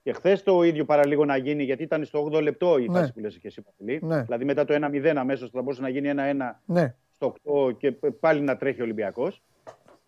και 0.07 0.13
χθες 0.13 0.43
το 0.43 0.63
ίδιο 0.63 0.85
παραλίγο 0.85 1.25
να 1.25 1.37
γίνει 1.37 1.63
γιατί 1.63 1.83
ήταν 1.83 2.05
στο 2.05 2.29
8 2.33 2.41
λεπτό 2.41 2.77
η 2.77 2.87
Ναι. 2.89 2.99
φάση 2.99 3.13
που 3.13 3.19
λες 3.19 3.37
και 3.37 3.47
εσύ 3.47 3.61
Παπουλή. 3.61 3.99
Ναι. 4.03 4.21
Δηλαδή 4.21 4.45
μετά 4.45 4.65
το 4.65 4.73
1-0 4.73 5.13
αμέσως 5.15 5.49
θα 5.49 5.61
μπορούσε 5.61 5.81
να 5.81 5.89
γίνει 5.89 6.09
1-1 6.15 6.59
ναι. 6.65 6.95
στο 7.11 7.33
8 7.67 7.77
και 7.77 7.91
πάλι 8.19 8.41
να 8.41 8.57
τρέχει 8.57 8.81
ο 8.81 8.83
Ολυμπιακός. 8.83 9.41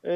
Ε, 0.01 0.13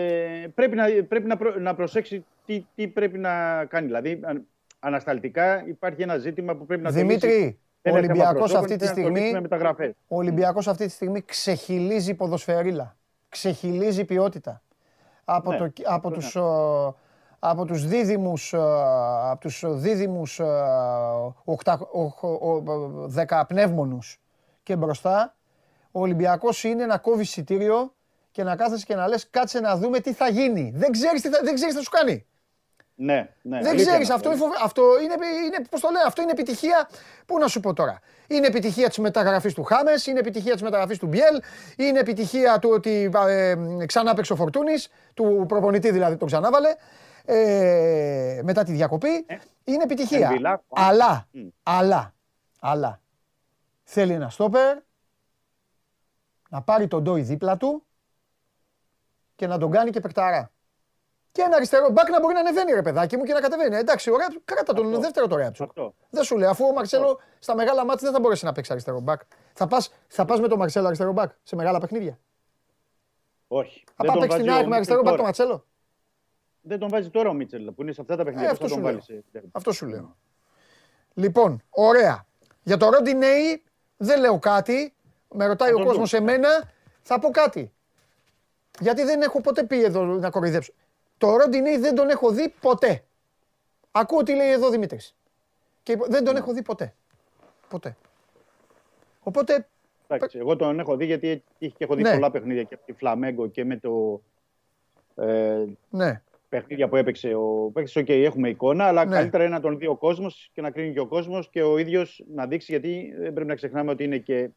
πρέπει 0.56 0.76
να, 0.76 0.86
πρέπει 1.08 1.28
να, 1.28 1.38
προ- 1.38 1.56
να 1.60 1.76
προσέξει 1.76 2.26
τι, 2.46 2.66
τι 2.76 2.88
πρέπει 2.88 3.18
να 3.18 3.66
κάνει. 3.66 3.86
Δηλαδή, 3.86 4.20
αν- 4.24 4.48
ανασταλτικά 4.80 5.68
υπάρχει 5.68 6.02
ένα 6.02 6.18
ζήτημα 6.18 6.56
που 6.56 6.66
πρέπει 6.66 6.82
να 6.84 6.90
το 6.92 6.96
λύσει. 6.96 7.08
Δημήτρη, 7.08 7.30
ο 7.30 7.32
Δεν 7.36 7.44
είναι 7.44 7.58
θέμα 7.82 7.98
Ολυμπιακός 7.98 8.34
προσώπων, 8.38 8.64
αυτή 8.64 8.76
τη 8.76 8.84
πρέπει 8.86 9.00
να 9.00 9.04
το 9.06 9.10
λύσει 9.10 9.20
στιγμή 9.22 9.34
με 9.34 9.42
μεταγραφές. 9.42 9.90
ο 10.08 10.16
Ολυμπιακός 10.18 10.68
αυτή 10.68 10.86
τη 10.86 10.92
στιγμή 10.92 11.22
ξεχυλίζει 11.22 12.14
ποδοσφαιρίλα. 12.14 12.98
Ξεχυλίζει 13.30 14.06
ποιότητα. 14.06 14.62
Από, 15.26 15.52
Ναι, 15.52 15.58
το, 15.58 15.64
από, 15.84 16.08
αυτό 16.08 16.10
τους, 16.10 16.36
ε, 16.36 16.40
από 17.46 17.66
τους 17.66 17.86
δίδυμους, 17.88 18.54
ε, 18.54 18.58
από 19.30 19.40
τους 19.40 19.64
δίδυμους 19.68 20.40
ε, 20.40 20.44
οκτα, 21.44 21.80
οχ- 21.92 22.24
ο- 22.24 22.30
ο- 22.56 22.62
δεκαπνεύμονους 23.08 24.20
και 24.64 24.76
μπροστά, 24.76 25.36
ο 25.92 26.00
Ολυμπιακός 26.02 26.64
είναι 26.64 26.86
να 26.86 26.98
κόβει 26.98 27.22
εισιτήριο 27.22 27.94
και 28.32 28.44
να 28.44 28.56
κάθεσαι 28.56 28.86
και 28.86 28.96
να 28.96 29.08
λες 29.08 29.28
κάτσε 29.30 29.60
να 29.60 29.76
δούμε 29.78 30.00
τι 30.00 30.14
θα 30.14 30.30
γίνει. 30.30 30.72
Δεν 30.76 30.92
ξέρεις 30.92 31.22
τι 31.22 31.30
θα, 31.30 31.40
δεν 31.44 31.54
ξέρεις 31.56 31.74
τι 31.74 31.80
θα 31.80 31.84
σου 31.84 31.90
κάνει. 31.90 32.26
Ναι, 32.96 33.14
ναι. 33.42 33.58
Δεν 33.58 33.68
αλήθεια 33.68 33.86
ξέρεις, 33.86 34.06
είναι 34.08 34.16
αυτό, 34.16 34.30
είναι, 34.30 34.38
φοβε- 34.38 34.60
αυτό, 34.64 34.82
είναι, 35.04 35.14
είναι, 35.46 35.66
πώς 35.70 35.82
το 35.82 35.90
λέω, 35.92 36.02
αυτό 36.08 36.22
είναι 36.22 36.32
επιτυχία. 36.32 36.90
Πού 37.26 37.38
να 37.38 37.48
σου 37.48 37.60
πω 37.60 37.74
τώρα. 37.74 38.00
Είναι 38.28 38.48
επιτυχία 38.48 38.88
της 38.88 38.98
μεταγραφής 38.98 39.54
του 39.54 39.64
Χάμες, 39.64 40.06
είναι 40.08 40.20
επιτυχία 40.20 40.54
της 40.54 40.62
μεταγραφής 40.62 40.98
του 40.98 41.08
Μπιέλ, 41.08 41.42
είναι 41.78 42.00
επιτυχία 42.00 42.60
του 42.60 42.70
ότι 42.74 43.12
ε, 43.28 43.56
ξανά 43.86 44.14
παίξει 44.14 44.34
ο 44.34 44.36
Φορτούνης, 44.36 44.90
του 45.14 45.46
προπονητή 45.48 45.92
δηλαδή 45.92 46.16
τον 46.16 46.28
ξανάβαλε. 46.28 46.70
Ε, 47.26 48.40
μετά 48.44 48.64
τη 48.64 48.72
διακοπή. 48.72 49.26
είναι 49.64 49.84
επιτυχία. 49.84 50.28
Εμβιλά, 50.28 50.64
αλλά, 50.70 51.28
Μμ. 51.32 51.48
αλλά, 51.64 52.14
αλλά, 52.60 53.02
θέλει 53.84 54.14
ένα 54.14 54.30
στόπερ 54.30 54.78
να 56.50 56.62
πάρει 56.62 56.88
τον 56.88 57.04
Ντόι 57.04 57.22
δίπλα 57.22 57.58
του 57.58 57.86
και 59.36 59.48
να 59.48 59.58
τον 59.58 59.72
κάνει 59.72 59.90
και 59.92 60.00
παικταρά. 60.00 60.52
Και 61.32 61.42
ένα 61.42 61.56
αριστερό 61.56 61.90
μπακ 61.90 62.10
να 62.10 62.20
μπορεί 62.20 62.34
να 62.34 62.40
ανεβαίνει 62.40 62.72
ρε 62.72 62.82
παιδάκι 62.82 63.18
μου 63.18 63.24
και 63.24 63.34
να 63.34 63.40
κατεβαίνει. 63.40 63.76
Εντάξει, 63.76 64.12
ωραία, 64.12 64.28
κράτα 64.46 64.74
τον 64.74 64.86
Αυτό. 64.86 65.00
δεύτερο 65.00 65.28
το 65.28 65.36
ρέατσο. 65.36 65.64
Αυτό. 65.64 65.94
Δεν 66.10 66.24
σου 66.24 66.38
λέω, 66.38 66.50
αφού 66.50 66.66
ο 66.66 66.72
Μαρσέλο 66.74 67.20
στα 67.40 67.56
μεγάλα 67.56 67.86
μάτια 67.86 68.02
δεν 68.02 68.12
θα 68.14 68.20
μπορέσει 68.20 68.46
να 68.46 68.52
παίξει 68.52 68.72
αριστερό 68.72 69.00
μπακ. 69.00 69.22
Θα 69.54 69.68
πας 69.68 69.94
θα 70.08 70.26
πας 70.26 70.40
με 70.40 70.48
τον 70.48 70.58
Μαρσέλο 70.58 70.86
αριστερό 70.86 71.12
μπακ 71.12 71.32
σε 71.44 71.56
μεγάλα 71.56 71.80
παιχνίδια; 71.80 72.20
Όχι. 73.48 73.84
Θα 73.86 73.94
Δεν 73.98 74.08
πάει 74.08 74.20
τον 74.20 74.28
παίξει 74.28 74.38
την 74.38 74.46
βάζει 74.46 74.50
ο 74.50 74.60
ΑΕΚ 74.60 74.68
με 74.68 74.76
αριστερό 74.76 75.00
Μίτσελ 75.00 75.18
μπακ 75.18 75.36
τον 75.36 75.36
τώρα. 75.36 75.50
Μαρσέλο; 75.50 75.66
Δεν 76.66 76.80
τον 76.80 76.90
βάζει 76.90 77.10
τώρα 77.10 77.30
ο 77.30 77.34
Μίτσελ 77.34 77.72
που 77.72 77.82
είναι 77.82 77.92
σε 77.92 78.02
αυτά 78.02 78.16
τα 78.16 78.24
παιχνίδια. 78.24 78.50
Ε, 78.50 78.54
Πώς 78.54 78.60
αυτό 78.62 78.68
θα 78.68 78.74
σου 78.74 78.82
τον 78.82 78.92
λέω. 78.92 79.02
βάλει 79.02 79.24
σε 79.42 79.44
Αυτό 79.52 79.72
σου 79.72 79.86
λέω. 79.88 80.16
Λοιπόν, 81.14 81.62
ωραία. 81.70 82.26
Για 82.64 82.78
το 82.78 82.90
Ροντινέι 82.90 83.64
δεν 83.98 84.20
λέω 84.20 84.40
κάτι. 84.40 84.94
Με 85.36 85.46
ρωτάει 85.46 85.70
Θα 85.70 85.76
ο 85.76 85.78
τον 85.78 85.88
κόσμος 85.88 86.10
δούμε. 86.12 86.32
εμένα, 86.32 86.72
θα 87.02 87.20
πω 87.20 87.30
κάτι. 87.30 87.74
Γιατί 88.80 89.04
δεν 89.04 89.22
έχω 89.22 89.42
ποτέ 89.42 89.64
πει 89.64 89.84
εδώ 89.84 90.04
να 90.04 90.30
κοροϊδέψω. 90.30 90.74
Το 91.18 91.36
Ροντινέι 91.38 91.78
δεν 91.78 91.96
τον 91.96 92.10
έχω 92.10 92.32
δει 92.32 92.54
ποτέ. 92.62 93.04
Ακούω 93.92 94.24
τι 94.24 94.36
λέει 94.36 94.52
εδώ 94.52 94.68
ο 94.68 94.70
Δημήτρης. 94.70 95.16
Και 95.84 95.98
δεν 96.08 96.24
τον 96.24 96.36
έχω 96.36 96.54
δει 96.54 96.62
ποτέ. 96.62 96.94
Ποτέ. 97.70 97.96
Οπότε, 99.24 99.68
Εντάξει, 100.08 100.38
εγώ 100.38 100.56
τον 100.56 100.80
έχω 100.80 100.96
δει 100.96 101.06
γιατί 101.06 101.44
είχε 101.58 101.76
και 101.78 101.84
έχω 101.84 101.96
δει 101.96 102.02
Ναι. 102.02 102.14
πολλά 102.14 102.32
παιχνίδια 102.32 102.64
και 102.64 102.74
από 102.74 102.86
τη 102.86 102.94
Φλαμέγκο 102.94 103.48
και 103.48 103.66
με 103.66 103.78
το 103.78 104.22
ε, 105.16 105.64
ναι. 105.90 106.22
Παιχνίδια 106.58 106.88
που 106.90 106.96
έπαιξε 106.96 107.34
ο 107.36 107.72
παίκτης. 107.74 107.96
Οκ, 107.96 108.10
έχουμε 108.10 108.50
εικόνα, 108.50 108.84
αλλά 108.84 109.06
Ναι. 109.06 109.12
καλύτερα 109.16 109.44
είναι 109.44 109.54
να 109.54 109.60
τον 109.60 109.78
δει 109.78 109.88
ο 109.88 109.96
κόσμος 109.96 110.50
και 110.54 110.62
να 110.62 110.72
κρίνει 110.72 110.94
και 110.94 111.00
ο 111.00 111.08
κόσμος 111.08 111.50
και 111.50 111.62
ο 111.64 111.78
ίδιος 111.78 112.24
να 112.34 112.48
δείξει. 112.48 112.72
Γιατί 112.72 113.14
δεν 113.18 113.34
πρέπει 113.34 113.48
να 113.50 113.56
ξεχνάμε 113.56 113.92
ότι 113.92 114.04
είναι 114.04 114.18
και 114.18 114.50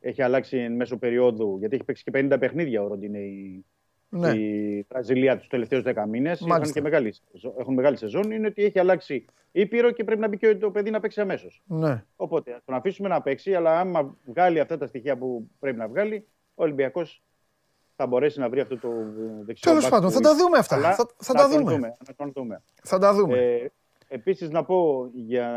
έχει 0.00 0.22
αλλάξει 0.22 0.58
εν 0.58 0.72
μέσω 0.72 0.96
περίοδου. 0.98 1.56
Γιατί 1.58 1.74
έχει 1.74 1.84
παίξει 1.84 2.02
και 2.04 2.10
50 2.14 2.36
παιχνίδια 2.38 2.82
ο 2.82 2.86
Ροντινέι 2.88 3.64
Ναι. 4.08 4.28
στη 4.28 4.86
Βραζιλία 4.88 5.38
τους 5.38 5.48
τελευταίους 5.48 5.82
10 5.82 6.06
μήνες. 6.08 6.32
Έχουν 6.36 6.48
Μάλιστα. 6.48 6.74
και 6.74 6.80
μεγάλη, 6.80 7.12
σεζόν- 7.32 7.54
έχουν 7.58 7.74
μεγάλη 7.74 7.96
σεζόν. 7.96 8.30
Είναι 8.30 8.46
ότι 8.46 8.64
έχει 8.64 8.78
αλλάξει 8.78 9.24
ήπειρο 9.52 9.90
και 9.90 10.04
πρέπει 10.04 10.20
να 10.20 10.28
μπει 10.28 10.36
και 10.36 10.54
το 10.56 10.70
παιδί 10.70 10.90
να 10.90 11.00
παίξει 11.00 11.20
αμέσως. 11.20 11.62
Ναι. 11.66 12.04
Οπότε 12.16 12.52
ας 12.52 12.64
τον 12.64 12.74
αφήσουμε 12.74 13.08
να 13.08 13.22
παίξει, 13.22 13.54
αλλά 13.54 13.80
άμα 13.80 14.16
βγάλει 14.24 14.60
αυτά 14.60 14.78
τα 14.78 14.86
στοιχεία 14.86 15.16
που 15.18 15.50
πρέπει 15.58 15.76
να 15.76 15.88
βγάλει, 15.88 16.26
ο 16.54 16.62
Ολυμπιακός 16.62 17.22
θα 18.00 18.06
μπορέσει 18.08 18.38
να 18.40 18.48
βρει 18.48 18.60
αυτό 18.60 18.78
το 18.78 18.88
ε, 18.88 19.44
δεξιό. 19.44 19.70
Τέλος 19.70 19.82
μπακ 19.82 19.92
πάντων, 19.92 20.08
που 20.08 20.14
θα 20.14 20.20
τα 20.20 20.30
είχε. 20.30 20.38
δούμε 20.42 20.58
αυτά. 20.58 20.74
Αλλά 20.76 20.94
Θα- 20.94 21.06
θα 21.16 21.32
να 21.32 21.40
τα 21.42 21.48
τον 21.48 21.58
δούμε. 21.64 21.96
Να 22.08 22.14
τον 22.16 22.32
δούμε. 22.34 22.62
Θα 22.82 22.98
τα 22.98 23.14
δούμε. 23.14 23.38
Ε, 23.38 23.70
Επίσης, 24.12 24.50
να 24.50 24.64
πω 24.64 25.08
για 25.14 25.48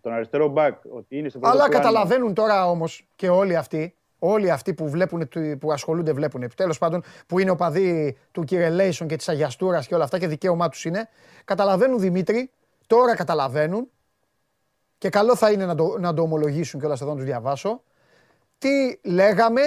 τον 0.00 0.12
αριστερό 0.12 0.48
μπακ 0.48 0.78
ότι 0.90 1.18
είναι 1.18 1.28
σε 1.28 1.38
πρώτο 1.38 1.52
Αλλά 1.54 1.64
πλάνο. 1.66 1.82
καταλαβαίνουν 1.82 2.34
τώρα 2.34 2.70
όμως 2.70 3.06
και 3.16 3.28
όλοι 3.28 3.56
αυτοί, 3.56 3.94
όλοι 4.18 4.50
αυτοί 4.50 4.74
που, 4.74 4.88
βλέπουν, 4.88 5.28
που 5.60 5.72
ασχολούνται, 5.72 6.12
βλέπουν. 6.12 6.44
Τέλος 6.56 6.78
πάντων, 6.78 7.02
που 7.26 7.38
είναι 7.38 7.50
οπαδοί 7.50 8.16
του 8.32 8.44
Κυρελέισον 8.44 9.06
και 9.08 9.16
της 9.16 9.28
Αγιαστούρας 9.28 9.86
και 9.86 9.94
όλα 9.94 10.04
αυτά 10.04 10.18
και 10.18 10.26
δικαίωμά 10.26 10.68
τους 10.68 10.84
είναι. 10.84 11.08
Καταλαβαίνουν 11.44 11.98
Δημήτρη, 11.98 12.50
τώρα 12.86 13.14
καταλαβαίνουν 13.16 13.88
και 14.98 15.08
καλό 15.08 15.36
θα 15.36 15.50
είναι 15.50 15.66
να 15.66 15.74
το, 15.74 15.96
να 15.98 16.14
το 16.14 16.22
ομολογήσουν 16.22 16.80
κιόλας 16.80 17.00
εδώ 17.00 17.10
να 17.10 17.16
τους 17.16 17.24
διαβάσω. 17.24 17.82
Τι 18.58 19.00
λέγαμε 19.02 19.60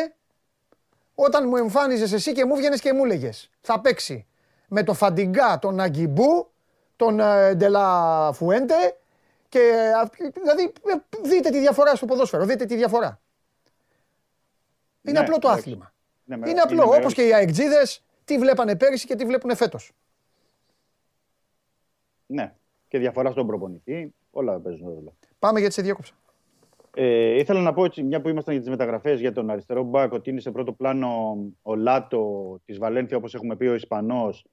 όταν 1.16 1.48
μου 1.48 1.56
εμφάνιζες 1.56 2.12
εσύ 2.12 2.32
και 2.32 2.46
μου 2.46 2.56
βγαίνει 2.56 2.78
και 2.78 2.94
μου 2.94 3.04
έλεγε. 3.04 3.30
Θα 3.62 3.80
παίξει 3.82 4.26
με 4.68 4.84
το 4.84 4.94
Φαντιγκά, 4.94 5.60
τον 5.60 5.80
Αγκιμπού, 5.80 6.52
τον 6.96 7.20
ε, 7.20 7.56
Ντελα 7.56 8.32
Φουέντε 8.34 8.98
και 9.50 9.60
ε, 10.18 10.30
δηλαδή 10.44 10.64
ε, 10.64 10.94
δείτε 11.24 11.50
τη 11.50 11.60
διαφορά 11.60 11.96
στο 11.96 12.06
ποδόσφαιρο, 12.06 12.46
δείτε 12.46 12.66
τη 12.66 12.76
διαφορά. 12.76 13.20
Είναι 15.02 15.20
Ναι, 15.20 15.26
απλό 15.26 15.38
το 15.40 15.48
εντάξει. 15.48 15.60
άθλημα. 15.70 15.94
Ναι, 16.26 16.38
με- 16.38 16.50
Είναι 16.50 16.62
απλό, 16.62 16.76
μεγάλο. 16.78 16.98
όπως 16.98 17.14
και 17.14 17.28
οι 17.28 17.34
αεκτζίδες, 17.34 18.04
τι 18.26 18.38
βλέπανε 18.38 18.76
πέρυσι 18.76 19.06
και 19.08 19.16
τι 19.16 19.26
βλέπουν 19.26 19.56
φέτος. 19.56 19.92
Ναι, 22.26 22.54
και 22.88 22.98
διαφορά 22.98 23.32
στον 23.32 23.48
προπονητή. 23.48 24.14
Όλα 24.32 24.60
παίζουν 24.60 24.88
ρόλο. 24.88 25.16
Πάμε 25.40 25.60
γιατί 25.60 25.74
σε 25.74 25.82
διέκοψα. 25.82 26.14
Ε, 26.96 27.38
ήθελα 27.38 27.62
να 27.62 27.74
πω, 27.74 27.86
έτσι, 27.86 28.04
μια 28.04 28.22
που 28.22 28.30
ήμασταν 28.30 28.54
για 28.54 28.64
τις 28.64 28.72
μεταγραφές 28.72 29.20
για 29.20 29.32
τον 29.32 29.50
αριστερό 29.50 29.84
μπακ, 29.84 30.14
ότι 30.14 30.30
είναι 30.30 30.40
σε 30.40 30.52
πρώτο 30.52 30.74
πλάνο 30.74 31.38
ο 31.62 31.76
Λάτο 31.76 32.62
της 32.66 32.78
Βαλένθια, 32.78 33.18
όπως 33.18 33.34
έχουμε 33.34 33.56
πει, 33.56 33.66
ο 33.66 33.74
Ισπανός, 33.74 34.46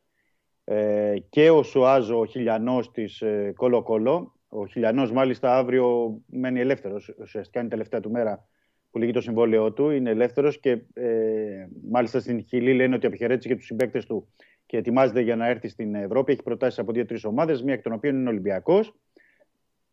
ε, 0.64 1.14
και 1.28 1.50
ο 1.50 1.62
Σουάζο, 1.62 2.18
ο 2.18 2.26
Χιλιανός 2.26 2.90
της 2.90 3.20
ε, 3.20 3.52
Κόλο 3.56 3.82
Κόλο. 3.82 4.34
Ο 4.48 4.66
Χιλιανός, 4.66 5.12
μάλιστα, 5.12 5.56
αύριο 5.56 6.18
μένει 6.26 6.60
ελεύθερος. 6.60 7.14
Ουσιαστικά 7.20 7.58
είναι 7.58 7.68
η 7.68 7.70
τελευταία 7.70 8.00
του 8.00 8.10
μέρα 8.10 8.48
που 8.90 8.98
λύγει 8.98 9.12
το 9.12 9.20
συμβόλαιό 9.20 9.72
του. 9.72 9.90
Είναι 9.90 10.10
ελεύθερος 10.10 10.60
και 10.60 10.70
ε, 10.92 11.66
μάλιστα 11.90 12.20
στην 12.20 12.44
Χιλή 12.44 12.74
λένε 12.74 12.94
ότι 12.94 13.06
αποχαιρέτησε 13.06 13.48
και 13.48 13.56
τους 13.56 13.64
συμπαίκτες 13.64 14.06
του 14.06 14.28
και 14.66 14.76
ετοιμάζεται 14.76 15.20
για 15.20 15.36
να 15.36 15.48
έρθει 15.48 15.68
στην 15.68 15.94
Ευρώπη. 15.94 16.32
Έχει 16.32 16.42
προτάσεις 16.42 16.78
από 16.78 16.92
δύο-τρεις 16.92 17.24
ομάδες, 17.24 17.62
μία 17.62 17.74
εκ 17.74 17.82
των 17.82 17.92
οποίων 17.92 18.16
είναι 18.16 18.28
Ολυμπιακός. 18.28 18.94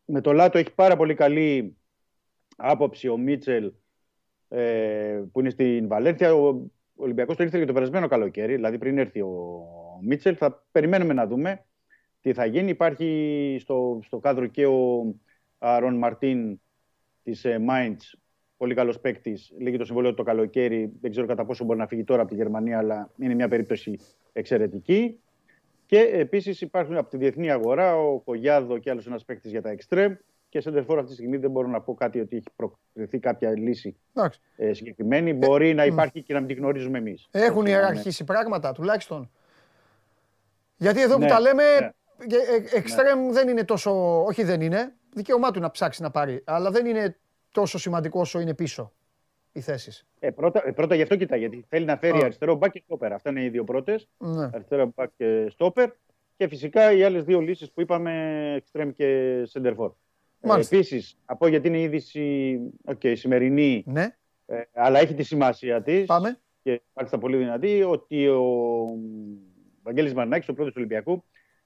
Με 0.05 0.21
το 0.21 0.33
Λάτο 0.33 0.57
έχει 0.57 0.73
πάρα 0.73 0.95
πολύ 0.95 1.13
καλή 1.13 1.77
άποψη 2.57 3.07
ο 3.07 3.17
Μίτσελ 3.17 3.71
ε, 4.47 5.21
που 5.31 5.39
είναι 5.39 5.49
στην 5.49 5.87
Βαλένθια. 5.87 6.35
Ο 6.35 6.71
Ολυμπιακός 6.95 7.35
το 7.35 7.43
ήρθε 7.43 7.59
και 7.59 7.65
το 7.65 7.73
περασμένο 7.73 8.07
καλοκαίρι, 8.07 8.55
δηλαδή 8.55 8.77
πριν 8.77 8.97
έρθει 8.97 9.21
ο 9.21 9.63
Μίτσελ. 10.01 10.35
Θα 10.37 10.65
περιμένουμε 10.71 11.13
να 11.13 11.27
δούμε 11.27 11.65
τι 12.21 12.33
θα 12.33 12.45
γίνει. 12.45 12.69
Υπάρχει 12.69 13.57
στο, 13.59 13.99
στο 14.03 14.19
κάδρο 14.19 14.47
και 14.47 14.65
ο 14.65 15.15
Ρον 15.79 15.95
Μαρτίν 15.97 16.59
της 17.23 17.45
ε, 17.45 17.59
Mainz, 17.69 18.17
πολύ 18.57 18.73
καλός 18.73 18.99
παίκτης. 18.99 19.53
Λύγει 19.57 19.77
το 19.77 19.85
συμβόλαιο 19.85 20.09
του 20.09 20.17
το 20.17 20.23
καλοκαίρι. 20.23 20.93
Δεν 21.01 21.11
ξέρω 21.11 21.27
κατά 21.27 21.45
πόσο 21.45 21.65
μπορεί 21.65 21.79
να 21.79 21.87
φύγει 21.87 22.03
τώρα 22.03 22.21
από 22.21 22.29
τη 22.29 22.35
Γερμανία, 22.35 22.77
αλλά 22.77 23.11
είναι 23.17 23.33
μια 23.33 23.47
περίπτωση 23.47 23.99
εξαιρετική. 24.33 25.19
Και 25.85 25.99
επίσης 25.99 26.61
υπάρχουν 26.61 26.97
από 26.97 27.09
τη 27.09 27.17
διεθνή 27.17 27.51
αγορά 27.51 27.97
ο 27.97 28.19
Κογιάδο 28.19 28.77
και 28.77 28.89
άλλος 28.89 29.07
ένας 29.07 29.25
παίκτης 29.25 29.51
για 29.51 29.61
τα 29.61 29.69
εξτρέμ. 29.69 30.13
Και 30.49 30.59
σε 30.61 30.71
τερφόρ 30.71 30.97
αυτή 30.97 31.09
τη 31.09 31.15
στιγμή 31.15 31.37
δεν 31.37 31.51
μπορώ 31.51 31.67
να 31.67 31.81
πω 31.81 31.93
κάτι 31.93 32.19
ότι 32.19 32.35
έχει 32.35 32.47
προκριθεί 32.55 33.19
κάποια 33.19 33.51
λύση 33.51 33.97
Εντάξει. 34.13 34.39
ε, 34.55 34.73
συγκεκριμένη. 34.73 35.33
Μπορεί 35.33 35.73
να 35.73 35.85
υπάρχει 35.85 36.21
και 36.21 36.33
να 36.33 36.39
μην 36.39 36.47
τη 36.47 36.53
γνωρίζουμε 36.53 36.97
εμείς. 36.97 37.27
Έχουν 37.31 37.65
ιεραρχήσει 37.65 38.23
πράγματα 38.23 38.71
τουλάχιστον. 38.71 39.31
Γιατί 40.77 41.01
εδώ 41.01 41.13
που 41.13 41.21
Ναι, 41.21 41.27
τα 41.27 41.39
λέμε, 41.39 41.63
ναι. 41.79 41.89
εξτρέμ 42.73 43.31
δεν 43.31 43.47
είναι 43.47 43.63
τόσο. 43.63 44.23
Όχι, 44.23 44.43
δεν 44.43 44.61
είναι. 44.61 44.93
Δικαίωμά 45.13 45.51
του 45.51 45.59
να 45.59 45.71
ψάξει 45.71 46.01
να 46.01 46.11
πάρει. 46.11 46.41
Αλλά 46.45 46.71
δεν 46.71 46.85
είναι 46.85 47.17
τόσο 47.51 47.77
σημαντικό 47.77 48.19
όσο 48.19 48.39
είναι 48.39 48.53
πίσω 48.53 48.93
οι 49.51 49.61
θέσεις. 49.61 50.05
Ε, 50.19 50.29
πρώτα, 50.29 50.61
ε, 50.65 50.71
πρώτα 50.71 50.95
γι' 50.95 51.01
αυτό 51.01 51.15
κοιτά, 51.15 51.35
γιατί 51.35 51.65
θέλει 51.69 51.85
να 51.85 51.97
φέρει 51.97 52.17
Α. 52.17 52.23
αριστερό 52.23 52.55
μπακ 52.55 52.71
και 52.71 52.81
στόπερ. 52.85 53.13
Αυτά 53.13 53.29
είναι 53.29 53.43
οι 53.43 53.49
δύο 53.49 53.63
πρώτες. 53.63 54.07
Ναι. 54.17 54.49
Αριστερό 54.53 54.91
μπακ 54.95 55.09
και 55.17 55.47
στόπερ. 55.49 55.89
Και 56.37 56.47
φυσικά 56.47 56.91
οι 56.91 57.03
άλλες 57.03 57.23
δύο 57.23 57.39
λύσεις 57.39 57.71
που 57.71 57.81
είπαμε, 57.81 58.53
εξτρέμ 58.55 58.89
και 58.91 59.41
σεντερφόρ. 59.45 59.91
Ε, 60.47 60.51
Μάλιστα. 60.51 60.75
Επίσης, 60.75 61.17
από 61.25 61.39
πω 61.39 61.47
γιατί 61.47 61.67
είναι 61.67 61.77
η 61.77 61.83
είδηση 61.83 62.59
okay, 62.85 63.13
σημερινή, 63.15 63.83
Ναι, 63.85 64.15
ε, 64.45 64.61
αλλά 64.73 64.99
έχει 64.99 65.13
τη 65.13 65.23
σημασία 65.23 65.81
της. 65.81 66.05
πάμε. 66.05 66.39
και 66.61 66.81
μάλιστα 66.93 67.17
πολύ 67.17 67.37
δυνατή, 67.37 67.83
ότι 67.83 68.27
ο 68.27 68.43
Βαγγέλης 69.83 70.13
Μαρινάκης, 70.13 70.49
ο 70.49 70.53
πρόεδρος 70.53 70.75
του 70.75 70.85
Ολυμπιακού, 70.85 71.23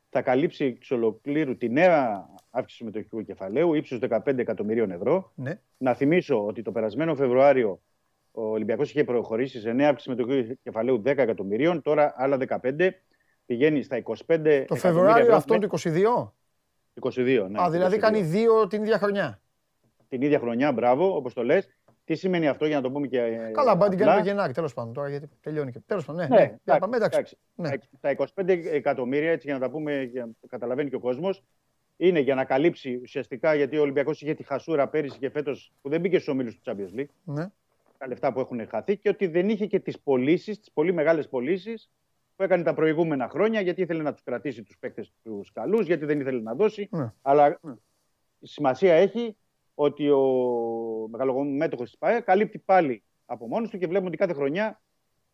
θα 0.09 0.21
καλύψει 0.21 0.65
εξ 0.65 0.91
ολοκλήρου 0.91 1.57
τη 1.57 1.69
νέα 1.69 2.29
αύξηση 2.49 2.77
συμμετοχικού 2.77 3.23
κεφαλαίου 3.23 3.73
ύψους 3.73 3.99
15 4.09 4.37
εκατομμυρίων 4.37 4.91
ευρώ. 4.91 5.31
Ναι. 5.35 5.59
Να 5.77 5.93
θυμίσω 5.93 6.45
ότι 6.45 6.61
το 6.61 6.71
περασμένο 6.71 7.15
Φεβρουάριο 7.15 7.81
ο 8.31 8.41
Ολυμπιακός 8.41 8.89
είχε 8.89 9.03
προχωρήσει 9.03 9.59
σε 9.59 9.71
νέα 9.71 9.89
αύξηση 9.89 10.15
συμμετοχικού 10.15 10.57
κεφαλαίου 10.63 11.01
10 11.05 11.05
εκατομμυρίων, 11.05 11.81
τώρα 11.81 12.13
άλλα 12.17 12.37
15 12.61 12.89
πηγαίνει 13.45 13.83
στα 13.83 13.97
25 13.97 14.15
Το 14.25 14.35
εκατομμύρια 14.35 14.77
Φεβρουάριο 14.77 15.23
ευρώ 15.23 15.35
αυτόν 15.35 15.59
μέχρι 15.59 15.91
του 15.91 16.31
22. 16.31 16.31
22. 17.01 17.47
Ναι, 17.49 17.61
Α, 17.61 17.69
δηλαδή 17.69 17.95
22. 17.95 17.99
κάνει 17.99 18.21
δύο 18.21 18.67
την 18.67 18.81
ίδια 18.83 18.97
χρονιά. 18.97 19.41
την 20.09 20.21
ίδια 20.21 20.39
χρονιά, 20.39 20.71
μπράβο, 20.71 21.15
όπως 21.15 21.33
το 21.33 21.43
λες. 21.43 21.69
Τι 22.03 22.15
σημαίνει 22.15 22.47
αυτό 22.47 22.65
για 22.65 22.75
να 22.75 22.81
το 22.81 22.91
πούμε 22.91 23.07
και. 23.07 23.19
ε, 23.21 23.51
Καλά, 23.51 23.75
μπα 23.75 23.89
την 23.89 23.93
απλά. 23.99 24.05
κάνει 24.11 24.21
το 24.21 24.27
Γενάρη, 24.29 24.53
τέλος 24.53 24.73
πάντων 24.73 24.93
τώρα 24.93 25.09
γιατί 25.09 25.29
τελειώνει 25.41 25.71
και. 25.71 25.79
Τέλος 25.85 26.05
πάντων, 26.05 26.21
ναι, 26.21 26.27
Ναι, 26.35 26.41
ναι. 26.41 26.55
Για 26.63 26.77
πάμε, 26.79 26.95
εντάξει. 26.97 27.17
εντάξει. 27.19 27.37
Ναι. 27.55 27.69
Τα 27.99 28.09
25 28.35 28.65
εκατομμύρια, 28.71 29.31
έτσι 29.31 29.47
για 29.47 29.57
να 29.57 29.61
τα 29.65 29.69
πούμε, 29.71 30.03
για 30.03 30.25
να 30.25 30.31
το 30.41 30.47
καταλαβαίνει 30.47 30.89
και 30.89 30.95
ο 30.95 30.99
κόσμος, 30.99 31.43
είναι 31.97 32.19
για 32.19 32.35
να 32.35 32.45
καλύψει 32.45 32.99
ουσιαστικά 33.03 33.53
γιατί 33.53 33.77
ο 33.77 33.81
Ολυμπιακός 33.81 34.21
είχε 34.21 34.33
τη 34.33 34.43
χασούρα 34.43 34.87
πέρυσι 34.87 35.17
και 35.17 35.29
φέτος 35.29 35.71
που 35.81 35.89
δεν 35.89 35.99
μπήκε 36.01 36.15
στους 36.19 36.27
ομίλους 36.33 36.59
του 36.59 36.61
Champions 36.65 36.99
League, 36.99 37.05
ναι. 37.23 37.45
τα 37.97 38.07
λεφτά 38.07 38.33
που 38.33 38.39
έχουν 38.39 38.67
χαθεί 38.67 38.97
και 38.97 39.09
ότι 39.09 39.27
δεν 39.27 39.49
είχε 39.49 39.65
και 39.65 39.79
τις 39.79 39.99
πωλήσεις, 39.99 40.59
τις 40.59 40.71
πολύ 40.71 40.93
μεγάλες 40.93 41.27
πωλήσεις 41.29 41.89
που 42.41 42.47
έκανε 42.47 42.63
τα 42.63 42.73
προηγούμενα 42.73 43.29
χρόνια, 43.29 43.61
γιατί 43.61 43.81
ήθελε 43.81 44.03
να 44.03 44.11
τους 44.13 44.23
κρατήσει 44.23 44.63
τους 44.63 44.77
παίκτες 44.79 45.11
τους 45.23 45.51
καλούς, 45.51 45.85
γιατί 45.85 46.05
δεν 46.05 46.19
ήθελε 46.19 46.41
να 46.41 46.53
δώσει. 46.53 46.87
Ναι. 46.91 47.11
Αλλά 47.21 47.59
η 48.39 48.47
σημασία 48.47 48.93
έχει 48.93 49.37
ότι 49.75 50.09
ο 50.09 50.21
μεγαλομέτωχο 51.09 51.83
της 51.83 51.97
ΠΑΕ 51.97 52.19
καλύπτει 52.19 52.57
πάλι 52.59 53.03
από 53.25 53.47
μόνος 53.47 53.69
του 53.69 53.77
και 53.77 53.85
βλέπουμε 53.87 54.07
ότι 54.07 54.17
κάθε 54.17 54.33
χρονιά 54.33 54.81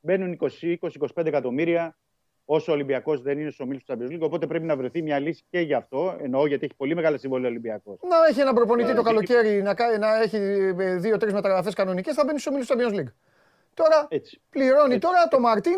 μπαίνουν 0.02 0.38
20-25 0.62 1.26
εκατομμύρια 1.26 1.98
όσο 2.46 2.72
ο 2.72 2.76
Ολυμπιακός 2.76 3.22
δεν 3.22 3.40
είναι 3.40 3.50
στους 3.50 3.60
ομίλους 3.66 3.84
του 3.84 3.94
Champions 3.94 4.12
League. 4.14 4.20
Οπότε 4.22 4.48
πρέπει 4.48 4.66
να 4.66 4.76
βρεθεί 4.76 5.02
μια 5.02 5.20
λύση 5.20 5.44
και 5.50 5.60
γι' 5.60 5.74
αυτό. 5.74 6.18
Εννοώ 6.22 6.46
γιατί 6.48 6.66
έχει 6.66 6.76
πολύ 6.76 6.96
μεγάλα 6.96 7.18
συμβόλαια 7.18 7.48
ο 7.48 7.52
Ολυμπιακός. 7.52 8.00
Να 8.10 8.16
έχει 8.30 8.40
ένα 8.40 8.54
προπονητή 8.54 8.90
Ε, 8.90 8.94
το 8.94 9.02
και- 9.02 9.08
καλοκαίρι 9.08 9.62
να, 9.62 9.74
κα- 9.74 9.98
να 9.98 10.22
έχει 10.22 10.38
δύο-τρει 11.00 11.34
μεταγραφές 11.34 11.74
κανονικές, 11.74 12.14
θα 12.16 12.24
μπαίνει 12.26 12.40
στους 12.40 12.52
ομίλους 12.54 12.68
του 12.68 12.76
Champions 12.78 13.00
League. 13.00 13.14
Τώρα 13.74 14.08
Έτσι. 14.10 14.42
πληρώνει 14.50 14.94
Έτσι. 14.94 15.00
τώρα 15.00 15.28
το 15.28 15.40
Μαρτίν 15.40 15.78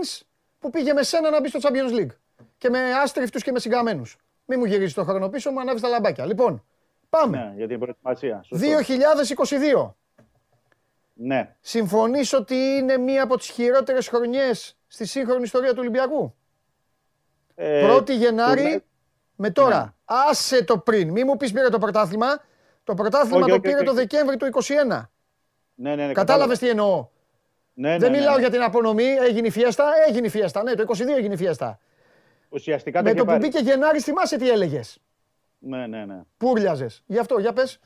που 0.60 0.70
πήγε 0.70 0.94
με 0.94 1.04
σένα 1.04 1.30
να 1.30 1.40
μπει 1.42 1.48
στο 1.50 1.60
Champions 1.62 2.00
League. 2.00 2.16
Και 2.58 2.70
με 2.70 2.94
άστριφτου 2.94 3.40
και 3.40 3.52
με 3.52 3.60
συγκαμένου. 3.60 4.04
Μην 4.46 4.60
μου 4.60 4.66
γυρίζεις 4.66 4.94
το 4.94 5.04
χρόνο 5.04 5.30
πίσω, 5.30 5.52
μου 5.52 5.60
ανάβεις 5.60 5.82
τα 5.82 5.88
λαμπάκια. 5.88 6.26
Λοιπόν, 6.26 6.64
πάμε. 7.10 7.38
Ναι, 7.38 7.54
για 7.56 7.68
την 7.68 7.80
προετοιμασία. 7.80 8.42
Σωστό. 8.44 8.66
2022. 8.66 9.96
Ναι. 11.14 11.56
Συμφωνείς 11.62 12.34
ότι 12.34 12.56
είναι 12.56 12.98
μία 12.98 13.24
από 13.24 13.38
τις 13.38 13.48
χειρότερες 13.50 14.08
χρονιές 14.08 14.78
στη 14.88 15.06
σύγχρονη 15.06 15.42
ιστορία 15.44 15.70
του 15.70 15.78
Ολυμπιακού; 15.80 16.36
Ε, 17.56 17.96
1η 17.96 18.10
Γενάρη 18.12 18.56
τουλάχιστον- 18.56 18.84
με 19.36 19.50
τώρα. 19.52 19.80
Ναι. 19.84 19.90
Άσε 20.06 20.64
το 20.64 20.78
πριν. 20.78 21.10
Μη 21.10 21.24
μου 21.24 21.38
πεις 21.38 21.52
πήρε 21.52 21.70
το 21.70 21.80
πρωτάθλημα. 21.80 22.42
Το 22.84 22.94
πρωτάθλημα 22.94 23.38
Όχι, 23.38 23.46
το 23.48 23.52
όχι, 23.52 23.62
πήρε 23.62 23.76
όχι, 23.76 23.84
το 23.86 23.92
όχι. 23.92 24.00
Δεκέμβρη 24.00 24.38
του 24.38 24.46
21. 24.46 25.10
Ναι, 25.76 25.96
ναι, 25.96 26.06
ναι, 26.06 26.14
Κατάλαβες 26.14 26.60
τι 26.60 26.70
εννοώ. 26.70 27.08
Ναι, 27.80 27.90
ναι, 27.92 27.98
Δεν 27.98 28.12
ναι, 28.12 28.18
μιλάω 28.18 28.34
ναι. 28.36 28.40
για 28.42 28.50
την 28.50 28.62
απονομή. 28.62 29.04
Έγινε 29.04 29.48
η 29.48 29.50
φιέστα. 29.50 29.86
Έγινε 30.08 30.26
η 30.28 30.30
φιέστα. 30.30 30.64
Ναι, 30.64 30.74
το 30.74 30.84
22 30.88 31.00
έγινε 31.18 31.34
η 31.34 31.38
φιέστα. 31.38 31.80
Ουσιαστικά 32.50 33.02
Με 33.02 33.10
είχε 33.10 33.18
το 33.18 33.24
που 33.24 33.30
πάρει. 33.32 33.44
μπήκε 33.44 33.60
Γενάρη 33.60 34.00
θυμάσαι 34.00 34.38
τι 34.38 34.50
έλεγες; 34.50 35.00
Ναι, 35.60 35.88
ναι, 35.88 36.06
ναι. 36.06 36.22
Που 36.38 36.53
ούρλιαζες. 36.53 37.04
Γι' 37.06 37.18
αυτό, 37.18 37.40
για 37.40 37.54
πες. 37.54 37.80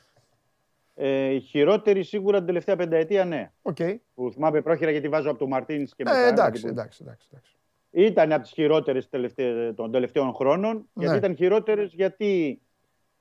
Ε, 0.96 1.34
η 1.34 1.40
χειρότερη 1.40 2.04
σίγουρα 2.04 2.38
την 2.38 2.46
τελευταία 2.46 2.76
πενταετία, 2.76 3.26
ναι. 3.26 3.52
Οκ. 3.62 3.78
Που 4.14 4.32
θυμάμαι 4.34 4.62
πρόχειρα 4.62 4.92
γιατί 4.92 5.08
βάζω 5.10 5.30
από 5.30 5.40
το 5.40 5.48
Μαρτίνς 5.48 5.96
και 5.96 6.04
μετά. 6.04 6.18
Ε, 6.18 6.28
εντάξει, 6.28 6.62
γιατί- 6.62 6.78
εντάξει, 6.78 7.00
εντάξει. 7.02 7.28
εντάξει. 7.32 7.52
Ήταν 7.92 8.32
από 8.32 8.42
τις 8.42 8.52
χειρότερες 8.52 9.10
των 9.76 9.92
τελευταίων 9.92 10.34
χρόνων. 10.34 10.90
Γιατί 10.94 11.12
Ναι. 11.12 11.18
ήταν 11.18 11.36
χειρότερες 11.36 11.94
γιατί 11.94 12.62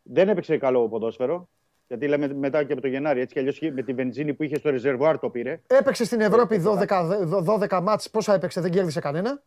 δεν 0.03 0.29
έπαιξε 0.29 0.57
καλό 0.59 0.89
ποδόσφαιρο. 0.89 1.49
Γιατί 1.89 2.07
λέμε 2.09 2.35
μετά 2.35 2.65
και 2.65 2.73
από 2.73 2.83
το 2.83 2.89
Γενάρη, 2.89 3.21
έτσι 3.21 3.33
κι 3.35 3.39
αλλιώς 3.41 3.61
με 3.73 3.83
τη 3.83 3.93
βενζίνη 3.93 4.35
που 4.35 4.43
είχε 4.43 4.57
στο 4.59 4.71
ρεζερβουάρ 4.71 5.19
το 5.19 5.31
πήρε. 5.31 5.61
Έπαιξε 5.67 6.05
στην 6.05 6.21
Ευρώπη 6.21 6.63
12, 6.65 6.87
12 7.69 7.81
μάτς. 7.83 8.11
Πόσα 8.11 8.35
έπαιξε, 8.35 8.61
δεν 8.61 8.71
κέρδισε 8.71 9.01
κανένα; 9.01 9.43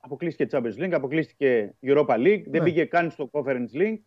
Αποκλείστηκε 0.00 0.56
Champions 0.58 0.82
League, 0.84 0.92
αποκλείστηκε 0.92 1.74
Europa 1.82 2.14
League, 2.16 2.42
δεν 2.46 2.50
Ναι. 2.50 2.62
πήγε 2.62 2.84
καν 2.84 3.10
στο 3.10 3.28
Conference 3.32 3.74
League. 3.74 3.98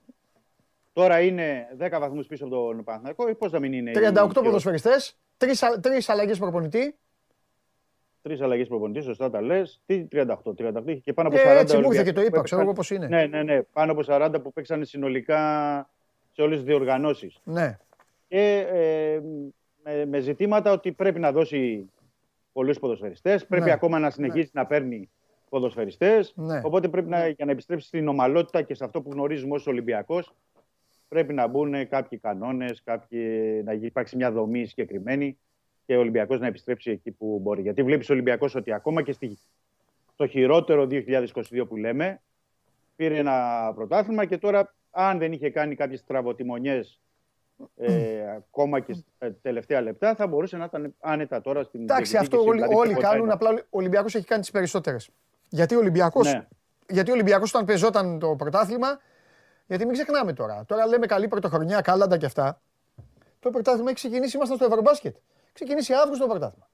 Τώρα 0.94 1.22
είναι 1.22 1.68
10 1.78 2.00
βαθμούς 2.00 2.28
πίσω 2.28 2.46
από 2.46 2.56
τον 2.56 2.84
Παναθηναϊκό. 2.84 3.36
Πώς 3.36 3.52
να 3.52 3.60
μην 3.60 3.74
είναι. 3.74 3.92
38 3.96 4.44
ποδοσφαιριστές, 4.44 5.18
τρεις, 5.38 5.64
α- 5.64 5.80
τρεις 5.80 6.10
αλλαγές 6.10 6.38
προπονητή. 6.38 6.96
Τρεις 8.22 8.42
αλλαγές 8.42 8.68
προπονητή, 8.68 9.02
σωστά 9.02 9.30
τα 9.30 9.42
λες. 9.42 9.82
Τι 9.86 10.08
38, 10.12 10.54
38 10.54 10.92
είχε 10.92 11.00
και 11.00 11.14
πάνω 11.14 11.28
από 11.28 11.38
40. 11.38 11.42
Ε, 11.58 11.60
έτσι 11.60 11.76
μου 11.78 11.82
ήρθε 11.82 11.88
Ολυμπιακοί 11.88 12.04
και 12.10 12.14
το 12.16 12.22
που 12.22 12.28
είπα, 12.28 12.42
ξέρω 12.42 12.62
έπαιξαν- 12.62 12.62
εγώ 12.62 12.74
πώς 12.74 12.90
είναι. 12.92 13.08
Ναι, 13.08 13.26
ναι, 13.26 13.44
ναι. 13.44 13.62
Πάνω 13.62 13.92
από 13.92 14.04
40 14.04 14.42
που 14.42 14.54
παίξανε 14.54 14.86
συνολικά 14.86 15.40
σε 16.34 16.42
όλες 16.42 16.58
τις 16.58 16.66
διοργανώσεις. 16.66 17.40
Ναι. 17.44 17.78
Και 18.28 18.68
ε, 18.72 19.22
με, 19.84 20.06
με 20.06 20.20
ζητήματα 20.20 20.72
ότι 20.72 20.92
πρέπει 20.92 21.20
να 21.20 21.32
δώσει 21.32 21.90
πολλούς 22.54 22.80
ποδοσφαιριστές, 22.80 23.46
πρέπει 23.46 23.66
Ναι. 23.66 23.72
ακόμα 23.72 24.00
να 24.00 24.10
συνεχίσει 24.10 24.50
να 24.54 24.66
παίρνει 24.66 25.10
ποδοσφαιριστές. 25.50 26.34
Ναι. 26.36 26.62
Οπότε 26.64 26.88
πρέπει 26.88 27.10
να, 27.10 27.28
για 27.28 27.46
να 27.46 27.52
επιστρέψει 27.52 27.88
στην 27.88 28.08
ομαλότητα 28.08 28.62
και 28.62 28.74
σε 28.74 28.84
αυτό 28.84 29.02
που 29.02 29.12
γνωρίζουμε 29.12 29.56
ως 29.56 29.68
Ολυμπιακός, 29.68 30.34
πρέπει 31.08 31.34
να 31.34 31.48
μπουν 31.48 31.88
κάποιοι 31.88 32.18
κανόνες, 32.18 32.84
να 33.64 33.74
υπάρξει 33.74 34.16
μια 34.16 34.32
δομή 34.32 34.66
συγκεκριμένη 34.66 35.38
και 35.86 35.96
ο 35.96 36.00
Ολυμπιακός 36.00 36.40
να 36.40 36.48
επιστρέψει 36.48 36.92
εκεί 36.92 37.12
που 37.12 37.40
μπορεί. 37.42 37.62
Γιατί 37.62 37.84
βλέπεις 37.84 38.10
ο 38.10 38.14
Ολυμπιακός 38.14 38.56
ότι 38.56 38.72
ακόμα 38.74 39.02
και 39.02 39.12
στη, 39.12 39.38
στο 40.14 40.28
χειρότερο 40.28 40.88
2022 40.92 41.66
που 41.68 41.76
λέμε, 41.76 42.22
πήρε 42.96 43.18
ένα 43.18 43.72
πρωτάθλημα 43.76 44.26
και 44.26 44.38
τώρα, 44.38 44.74
αν 44.96 45.18
δεν 45.18 45.32
είχε 45.32 45.50
κάνει 45.50 45.76
κάποιες 45.76 46.04
τραβοτιμονιέ 46.04 46.82
ε, 47.76 48.30
ακόμα 48.36 48.80
και 48.80 48.94
στα 48.94 49.34
τελευταία 49.42 49.82
λεπτά, 49.82 50.16
θα 50.16 50.28
μπορούσε 50.28 50.58
να 50.58 50.64
ήταν 50.66 50.96
άνετα 51.00 51.42
τώρα 51.42 51.64
στην 51.64 51.82
Εντάξει, 51.82 52.18
αυτό 52.18 52.38
διεκδίκηση, 52.38 52.50
όλοι, 52.50 52.60
δηλαδή, 52.62 52.76
όλοι 52.76 52.94
και 52.96 53.02
κάνουν, 53.02 53.30
ποτέ. 53.30 53.34
απλά 53.34 53.50
ο 53.70 53.78
Ολυμπιακός 53.78 54.16
έχει 54.16 54.26
κάνει 54.26 54.42
τις 54.42 54.52
περισσότερες. 54.52 55.10
Γιατί 55.50 55.76
ο 55.76 55.78
Ολυμπιακός, 55.78 56.34
Ναι. 56.34 56.48
γιατί 56.90 57.10
ο 57.10 57.14
Ολυμπιακός 57.14 57.54
όταν 57.54 57.66
πεζόταν 57.66 58.20
το 58.20 58.36
πρωτάθλημα, 58.36 59.00
γιατί 59.68 59.86
μην 59.86 59.94
ξεχνάμε 59.94 60.34
τώρα, 60.34 60.66
τώρα 60.68 60.88
λέμε 60.88 61.06
καλή 61.06 61.28
πρωτοχρονιά, 61.28 61.82
κάλαντα 61.82 62.18
και 62.18 62.26
αυτά. 62.26 62.62
Το 63.40 63.50
πρωτάθλημα 63.50 63.86
έχει 63.90 63.96
ξεκινήσει, 63.96 64.36
ήμασταν 64.36 64.58
στο 64.58 64.66
Ευρωμπάσκετ. 64.66 65.16
Ξεκινήσει 65.54 65.94
Αύγουστο 65.94 66.24
το 66.26 66.30
πρωτάθλημα. 66.30 66.68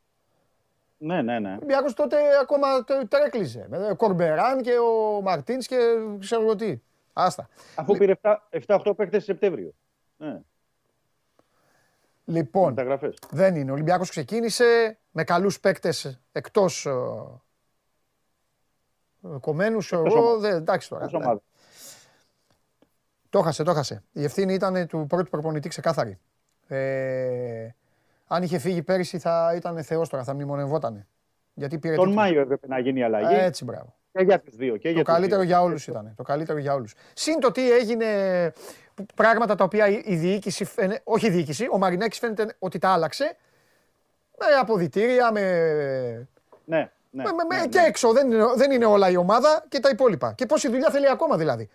Ναι, 0.98 1.22
ναι, 1.22 1.40
ναι. 1.40 1.50
Ο 1.50 1.54
Ολυμπιακός 1.56 1.94
τότε 1.94 2.18
ακόμα 2.42 2.84
το- 2.84 3.08
τρέκλιζε. 3.08 3.66
Με 3.70 3.94
Κορμπεράν 3.98 4.62
και 4.62 4.72
ο 4.78 5.22
Μαρτίνς 5.22 5.68
και 5.68 5.78
ξέρω 6.20 6.42
εγώ 6.42 6.56
τι. 6.56 6.80
Άστα. 7.14 7.50
Αφού 7.76 7.98
πήρε 7.98 8.14
7-8 8.68 8.94
παίκτες 8.96 9.24
Σεπτέμβριο. 9.24 9.74
Ναι, 10.18 10.40
Λοιπόν, 12.26 12.70
μεταγραφές. 12.70 13.18
δεν 13.32 13.56
είναι. 13.56 13.72
Ο 13.72 13.74
Ολυμπιακός 13.74 14.10
ξεκίνησε 14.10 14.98
με 15.12 15.24
καλούς 15.24 15.60
παίκτες 15.60 16.20
εκτός 16.32 16.86
ε, 16.86 16.90
ε, 19.24 19.38
κομμένους. 19.40 19.92
Εκτός 19.92 20.14
Εγώ, 20.14 20.20
ομάδας. 20.26 20.42
δεν, 20.42 20.56
εντάξει 20.56 20.90
τώρα. 20.90 21.06
Ως 21.06 21.14
ομάδας. 21.14 21.42
Το 23.30 23.42
χάσε, 23.42 23.64
το 23.64 23.74
χάσε. 23.74 24.04
Η 24.12 24.24
ευθύνη 24.24 24.54
ήταν 24.54 24.88
του 24.88 25.06
πρώτου 25.08 25.30
προπονητή 25.30 25.70
ξεκάθαρη. 25.70 26.20
Ε, 26.68 27.70
αν 28.28 28.44
είχε 28.44 28.58
φύγει 28.58 28.82
πέρυσι 28.84 29.20
θα 29.20 29.54
ήταν 29.56 29.84
θεός 29.84 30.10
τώρα, 30.10 30.24
θα 30.24 30.34
μνημονευότανε. 30.34 31.08
Γιατί 31.54 31.80
πήρε 31.80 31.96
Τον 31.96 32.06
τίτλο. 32.08 32.22
Μάιο 32.22 32.42
έπρεπε 32.42 32.68
να 32.68 32.80
γίνει 32.80 33.00
η 33.00 33.04
αλλαγή. 33.04 33.34
Α, 33.36 33.44
Έτσι, 33.44 33.64
μπράβο. 33.64 33.96
Και 34.12 34.24
για 34.24 34.40
του 34.40 34.52
δύο. 34.56 34.78
Και 34.78 34.88
Το 34.88 34.94
για 34.94 35.04
τους 35.04 35.14
καλύτερο 35.14 35.40
δύο. 35.42 35.50
για 35.50 35.62
όλους 35.62 35.88
ήταν. 35.88 36.14
Το 36.16 36.24
καλύτερο 36.24 36.60
για 36.60 36.74
όλους. 36.74 36.94
Συν 37.14 37.40
το 37.40 37.52
τι 37.52 37.72
έγινε, 37.72 38.06
που- 38.94 39.06
πράγματα 39.16 39.56
τα 39.56 39.64
οποία 39.64 39.88
η 39.88 40.02
η 40.06 40.16
διοίκηση, 40.16 40.66
φαίνε- 40.66 41.02
όχι 41.04 41.26
η 41.28 41.30
διοίκηση, 41.30 41.68
ο 41.72 41.78
Μαρινάκης 41.78 42.20
φαίνεται 42.20 42.56
ότι 42.60 42.80
τα 42.80 42.90
άλλαξε. 42.90 43.38
Με 44.40 44.46
αποδητήρια, 44.60 45.32
με, 45.32 45.42
Ναι, 46.66 46.92
ναι, 47.10 47.24
με, 47.24 47.30
με- 47.48 47.58
ναι, 47.60 47.68
και 47.68 47.80
ναι. 47.80 47.86
έξω. 47.88 48.12
Δεν 48.12 48.32
είναι, 48.32 48.46
δεν 48.56 48.72
είναι 48.72 48.86
όλα 48.86 49.10
η 49.10 49.16
ομάδα 49.16 49.66
και 49.70 49.80
τα 49.80 49.90
υπόλοιπα. 49.90 50.34
Και 50.34 50.46
πόση 50.46 50.70
δουλειά 50.70 50.90
θέλει 50.92 51.10
ακόμα 51.10 51.38
δηλαδή. 51.38 51.70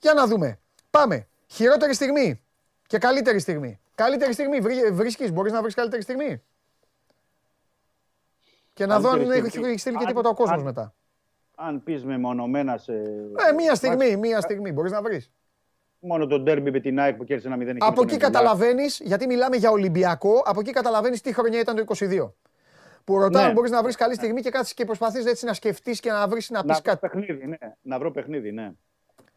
Για 0.00 0.14
να 0.14 0.26
δούμε. 0.26 0.58
Πάμε. 0.90 1.26
Χειρότερη 1.46 1.94
στιγμή 1.94 2.40
και 2.86 2.98
καλύτερη 2.98 3.38
στιγμή. 3.38 3.80
Καλύτερη 3.94 4.32
στιγμή 4.32 4.60
βρει, 4.60 4.90
βρίσκεις, 4.90 5.32
μπορείς 5.32 5.52
να 5.52 5.62
βρεις 5.62 5.74
καλύτερη 5.74 6.02
στιγμή; 6.02 6.42
Και 8.72 8.86
να 8.86 9.00
δω 9.00 9.08
αν 9.08 9.14
Καλύτερη 9.14 9.38
έχει 9.40 9.48
στιγμή. 9.48 9.68
έχει 9.68 9.78
στείλει 9.78 9.96
και 9.96 10.02
Αν- 10.02 10.08
τίποτα 10.08 10.28
ο 10.28 10.34
κόσμος 10.34 10.58
αν- 10.58 10.64
μετά. 10.64 10.94
Αν 11.56 11.82
πεις 11.82 12.04
μεμονωμένα 12.04 12.76
σε. 12.78 12.92
Ε, 13.48 13.52
μία 13.56 13.74
στιγμή, 13.74 14.16
μία 14.16 14.40
στιγμή 14.40 14.72
μπορείς 14.72 14.92
να 14.92 15.02
βρεις. 15.02 15.30
Μόνο 15.98 16.26
το 16.26 16.40
ντέρμπι 16.40 16.70
με 16.70 16.80
την 16.80 16.98
ΑΕΚ 17.00 17.16
που 17.16 17.24
κέρδισε 17.24 17.48
ένα 17.52 17.56
0 17.72 17.76
Από 17.78 18.02
εκεί 18.02 18.16
καταλαβαίνεις, 18.16 19.00
γιατί 19.04 19.26
μιλάμε 19.26 19.56
για 19.56 19.70
Ολυμπιακό, 19.70 20.42
από 20.44 20.60
εκεί 20.60 20.70
καταλαβαίνεις 20.72 21.20
τι 21.20 21.32
χρονιά 21.34 21.60
ήταν 21.60 21.76
το 21.76 21.80
22. 21.98 22.32
Που 23.04 23.18
ρωτάω 23.18 23.42
Ναι. 23.42 23.48
αν 23.48 23.54
μπορείς 23.54 23.70
να 23.70 23.82
βρεις 23.82 23.96
καλή 23.96 24.14
στιγμή 24.14 24.40
και 24.40 24.50
κάτσει 24.50 24.74
και 24.74 24.84
προσπαθείς 24.84 25.24
έτσι 25.26 25.44
να 25.44 25.52
σκεφτείς 25.52 26.00
και 26.00 26.10
να 26.10 26.28
βρεις 26.28 26.50
να 26.50 26.60
πεις 26.64 26.68
Να 26.68 26.74
βρω 26.74 26.82
κάτι. 26.82 26.98
παιχνίδι, 27.08 27.46
ναι. 27.46 27.56
Να 27.82 27.98
βρω 27.98 28.10
παιχνίδι, 28.10 28.52
ναι. 28.52 28.72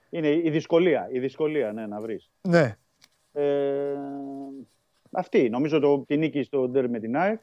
Είναι 0.09 0.27
η 0.27 0.49
δυσκολία, 0.49 1.07
η 1.11 1.19
δυσκολία, 1.19 1.71
ναι, 1.71 1.85
να 1.87 2.01
βρεις. 2.01 2.29
Ναι. 2.41 2.75
Ε, 3.33 3.93
αυτή, 5.11 5.49
νομίζω 5.49 5.79
το, 5.79 6.03
τη 6.07 6.17
νίκη 6.17 6.43
στο 6.43 6.67
ντέρμπι 6.69 6.91
με 6.91 6.99
την 6.99 7.17
ΑΕΚ. 7.17 7.39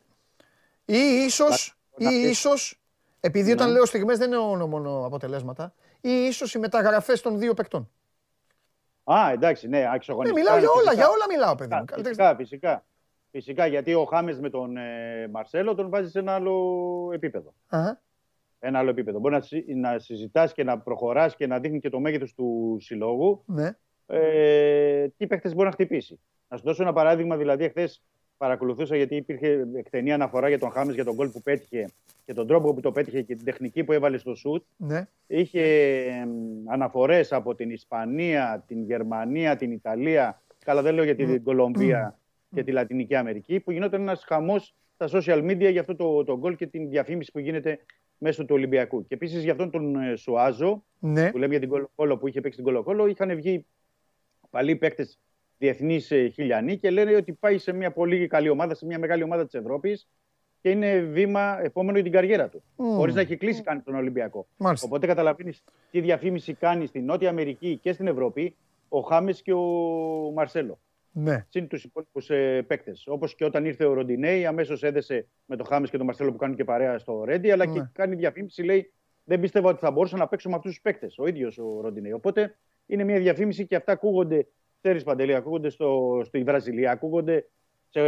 Ή 0.85 0.99
ίσω, 1.27 1.45
ή 1.99 2.05
να 2.05 2.11
πεις. 2.11 2.31
ίσως, 2.31 2.81
επειδή 3.27 3.53
όταν 3.53 3.67
Ναι. 3.67 3.73
λέω 3.73 3.85
στιγμές 3.85 4.19
δεν 4.19 4.33
εννοώ 4.33 4.67
μόνο 4.67 5.05
αποτελέσματα, 5.07 5.75
ή 6.01 6.11
ίσως 6.11 6.55
οι 6.55 6.59
μεταγραφές 6.59 7.21
των 7.21 7.39
δύο 7.39 7.55
παικτών. 7.55 7.91
Α, 9.05 9.31
εντάξει, 9.33 9.69
ναι, 9.69 9.79
Ναι, 9.79 9.91
αξιογωνιστικά. 9.93 10.41
μιλάω 10.43 10.59
για 10.59 10.69
όλα, 10.71 10.79
φυσικά. 10.91 10.95
για 10.95 11.09
όλα 11.09 11.25
μιλάω, 11.31 11.55
παιδί 11.55 11.75
μου. 11.75 11.79
Φυσικά, 11.81 11.95
Καλύτερη- 11.95 12.17
Φυσικά, 12.17 12.37
φυσικά. 12.37 12.85
Φυσικά, 13.31 13.67
γιατί 13.67 13.95
ο 13.95 14.05
Χάμες 14.05 14.41
με 14.41 14.51
τον 14.51 14.77
ε, 14.77 15.29
Μαρσέλο 15.31 15.75
τον 15.75 15.89
βάζει 15.91 16.11
σε 16.11 16.19
ένα 16.19 16.33
άλλο 16.35 17.11
επίπεδο. 17.13 17.55
Αχα. 17.69 18.01
Ένα 18.59 18.79
άλλο 18.79 18.91
επίπεδο. 18.91 19.19
Μπορεί 19.19 19.35
να, 19.35 19.41
συ- 19.41 19.69
να 19.69 19.99
συζητάς 19.99 20.53
και 20.53 20.65
να 20.65 20.79
προχωράς 20.79 21.37
και 21.37 21.47
να 21.47 21.59
δείχνει 21.59 21.81
και 21.81 21.89
το 21.91 22.01
μέγεθος 22.01 22.35
του 22.35 22.77
συλλόγου. 22.81 23.43
Ναι. 23.47 23.71
Ε, 24.07 25.09
τι 25.17 25.27
παίχτε 25.27 25.49
μπορεί 25.49 25.65
να 25.67 25.71
χτυπήσει. 25.73 26.21
Να 26.49 26.57
σου 26.57 26.65
δώσω 26.65 26.83
ένα 26.83 26.93
παράδειγμα, 26.93 27.37
δηλαδή, 27.37 27.65
εχθές 27.65 28.03
παρακολουθούσα 28.45 28.97
γιατί 28.97 29.17
υπήρχε 29.17 29.67
εκτενή 29.75 30.13
αναφορά 30.13 30.49
για 30.49 30.59
τον 30.59 30.71
Χάμε 30.71 30.93
για 30.93 31.05
τον 31.05 31.15
γκολ 31.15 31.29
που 31.29 31.43
πέτυχε 31.43 31.89
και 32.25 32.33
τον 32.33 32.47
τρόπο 32.47 32.75
που 32.75 32.81
το 32.81 32.93
πέτυχε 32.93 33.23
και 33.23 33.35
την 33.37 33.45
τεχνική 33.45 33.85
που 33.85 33.93
έβαλε 33.93 34.19
στο 34.19 34.35
σουτ. 34.35 34.65
ναι. 34.77 35.07
Είχε 35.27 35.63
εμ, 36.23 36.31
αναφορές 36.67 37.33
από 37.33 37.55
την 37.55 37.71
Ισπανία, 37.71 38.65
την 38.67 38.83
Γερμανία, 38.83 39.57
την 39.57 39.73
Ιταλία, 39.73 40.43
καλά 40.65 40.83
δεν 40.83 40.95
λέω 40.95 41.05
για 41.05 41.15
την 41.15 41.43
Κολομβία 41.43 42.19
και 42.55 42.65
τη 42.65 42.73
Λατινική 42.73 43.15
Αμερική, 43.15 43.61
που 43.61 43.71
γινόταν 43.71 44.01
ένας 44.01 44.25
χαμός 44.25 44.75
στα 44.95 45.09
social 45.13 45.51
media 45.51 45.71
για 45.71 45.81
αυτό 45.81 45.97
το, 45.97 46.25
το 46.25 46.39
γκολ 46.39 46.57
και 46.57 46.67
την 46.67 46.89
διαφήμιση 46.89 47.31
που 47.33 47.39
γίνεται 47.39 47.79
μέσω 48.19 48.45
του 48.45 48.55
Ολυμπιακού. 48.55 49.07
Και 49.07 49.15
επίσης 49.15 49.43
για 49.43 49.53
αυτόν 49.53 49.71
τον 49.71 49.97
ε, 49.97 50.17
Σουάζο, 50.17 50.85
Ναι, 50.99 51.31
που 51.31 51.39
λέμε 51.39 51.51
για 51.51 51.61
την 51.61 51.69
Κολοκόλο 51.69 52.19
που 52.19 52.29
είχε 52.29 52.41
παίξει 52.41 52.57
την 52.57 52.67
Κολοκόλο, 52.67 53.07
είχαν 53.07 53.35
βγει 53.37 53.67
παλιοί 54.51 54.77
παίκτες 54.77 55.19
διεθνείς 55.65 56.07
χιλιανοί 56.33 56.77
και 56.79 56.91
λένε 56.91 57.15
ότι 57.17 57.33
πάει 57.33 57.59
σε 57.59 57.73
μια 57.73 57.91
πολύ 57.93 58.27
καλή 58.27 58.49
ομάδα, 58.49 58.75
σε 58.75 58.87
μια 58.87 58.99
μεγάλη 58.99 59.23
ομάδα 59.23 59.45
της 59.45 59.55
Ευρώπης 59.55 60.09
και 60.61 60.71
είναι 60.71 60.99
βήμα 60.99 61.59
επόμενο 61.63 61.93
για 61.95 62.03
την 62.03 62.13
καριέρα 62.13 62.49
του. 62.49 62.63
Μμμ. 62.77 62.95
Χωρίς 62.95 63.15
να 63.15 63.21
έχει 63.21 63.37
κλείσει 63.37 63.63
καν 63.63 63.83
τον 63.85 63.95
Ολυμπιακό. 63.95 64.47
μάλιστα. 64.57 64.87
Οπότε 64.87 65.07
καταλαβαίνεις 65.07 65.65
τι 65.91 66.01
διαφήμιση 66.01 66.55
κάνει 66.55 66.87
στην 66.87 67.05
Νότια 67.05 67.29
Αμερική 67.29 67.79
και 67.83 67.93
στην 67.93 68.07
Ευρώπη 68.07 68.57
ο 68.89 69.01
Χάμες 69.01 69.43
και 69.43 69.53
ο 69.53 69.63
Μαρσέλο. 70.35 70.79
Ναι, 71.17 71.47
Συν 71.49 71.67
τους 71.69 71.85
υπόλοιπους 71.85 72.31
ε, 72.31 72.63
παίκτες. 72.67 73.07
Όπως 73.07 73.35
και 73.35 73.45
όταν 73.45 73.65
ήρθε 73.65 73.85
ο 73.85 73.93
Ροντινέη, 73.93 74.47
αμέσως 74.47 74.83
έδεσε 74.83 75.27
με 75.47 75.57
τον 75.57 75.67
Χάμες 75.67 75.91
και 75.91 75.97
τον 75.97 76.07
Μαρσέλο 76.07 76.31
που 76.31 76.37
κάνουν 76.37 76.57
και 76.57 76.65
παρέα 76.65 76.99
στο 76.99 77.25
Ρέντι, 77.25 77.51
αλλά 77.51 77.67
Ναι. 77.67 77.73
και 77.73 77.87
κάνει 77.93 78.15
διαφήμιση, 78.15 78.63
λέει 78.63 78.93
Δεν 79.25 79.41
πίστευα 79.41 79.69
ότι 79.69 79.79
θα 79.79 79.91
μπορούσα 79.91 80.17
να 80.17 80.29
παίξω 80.29 80.49
με 80.49 80.55
αυτούς 80.55 80.71
τους 80.71 80.81
παίκτες. 80.81 81.19
Ο 81.19 81.27
ίδιος 81.27 81.59
ο 81.59 81.81
Ροντινέη. 81.81 82.13
Οπότε 82.13 82.57
είναι 82.87 83.05
μια 83.05 83.19
διαφήμιση 83.19 83.67
και 83.67 83.77
αυτά 83.77 83.93
ακούγονται, 83.93 84.47
ξέρεις 84.85 85.05
Παντελή, 85.05 85.35
ακούγονται 85.35 85.69
στο, 85.69 86.21
στη 86.25 86.43
Βραζιλία, 86.43 86.91
ακούγονται 86.91 87.47
σε 87.89 88.01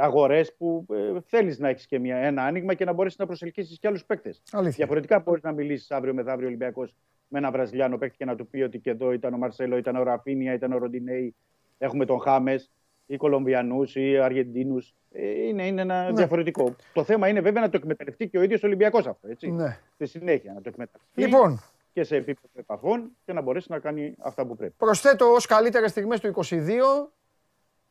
αγορές 0.00 0.54
που 0.56 0.86
ε, 0.92 1.20
θέλεις 1.26 1.58
να 1.58 1.68
έχεις 1.68 1.86
και 1.86 1.98
μια, 1.98 2.16
ένα 2.16 2.42
άνοιγμα 2.44 2.74
και 2.74 2.84
να 2.84 2.92
μπορέσεις 2.92 3.18
να 3.18 3.26
προσελκύσεις 3.26 3.78
και 3.78 3.86
άλλους 3.88 4.04
παίκτες. 4.04 4.42
αλήθεια. 4.52 4.74
Διαφορετικά 4.76 5.18
μπορείς 5.20 5.42
να 5.42 5.52
μιλήσεις 5.52 5.90
αύριο 5.90 6.14
μεθαύριο 6.14 6.46
Ολυμπιακός 6.46 6.94
με 7.28 7.38
ένα 7.38 7.50
Βραζιλιάνο 7.50 7.98
παίκτη 7.98 8.16
και 8.16 8.24
να 8.24 8.36
του 8.36 8.46
πει 8.46 8.62
ότι 8.62 8.78
και 8.78 8.90
εδώ 8.90 9.12
ήταν 9.12 9.34
ο 9.34 9.36
Μαρσέλο, 9.36 9.76
ήταν 9.76 9.96
ο 9.96 10.02
Ραφίνια, 10.02 10.52
ήταν 10.52 10.72
ο 10.72 10.78
Ροντινέη, 10.78 11.34
έχουμε 11.78 12.04
τον 12.06 12.20
Χάμες 12.20 12.70
ή 13.06 13.16
Κολομβιανούς 13.16 13.96
ή 13.96 14.18
Αργεντίνους. 14.18 14.94
Είναι, 15.48 15.66
είναι 15.66 15.80
ένα 15.80 16.04
Ναι. 16.04 16.12
διαφορετικό. 16.12 16.74
Το 16.92 17.04
θέμα 17.04 17.28
είναι 17.28 17.40
βέβαια 17.40 17.62
να 17.62 17.68
το 17.68 17.76
εκμεταλλευτεί 17.76 18.28
και 18.28 18.38
ο 18.38 18.42
ίδιος 18.42 18.62
Ολυμπιακός 18.62 19.06
αυτό. 19.06 19.28
Έτσι. 19.28 19.50
Ναι. 19.50 19.78
Στη 19.94 20.06
συνέχεια 20.06 20.52
να 20.52 20.60
το 20.60 20.68
εκμεταλλευτεί 20.68 21.20
Λοιπόν, 21.20 21.60
και 21.92 22.02
σε 22.04 22.16
επίπεδο 22.16 22.48
επαφών 22.54 23.16
και 23.24 23.32
να 23.32 23.40
μπορέσει 23.40 23.66
να 23.70 23.78
κάνει 23.78 24.14
αυτά 24.18 24.46
που 24.46 24.56
πρέπει. 24.56 24.74
προσθέτω 24.76 25.32
ως 25.32 25.46
καλύτερες 25.46 25.90
στιγμές 25.90 26.20
του 26.20 26.26
22 26.26 27.12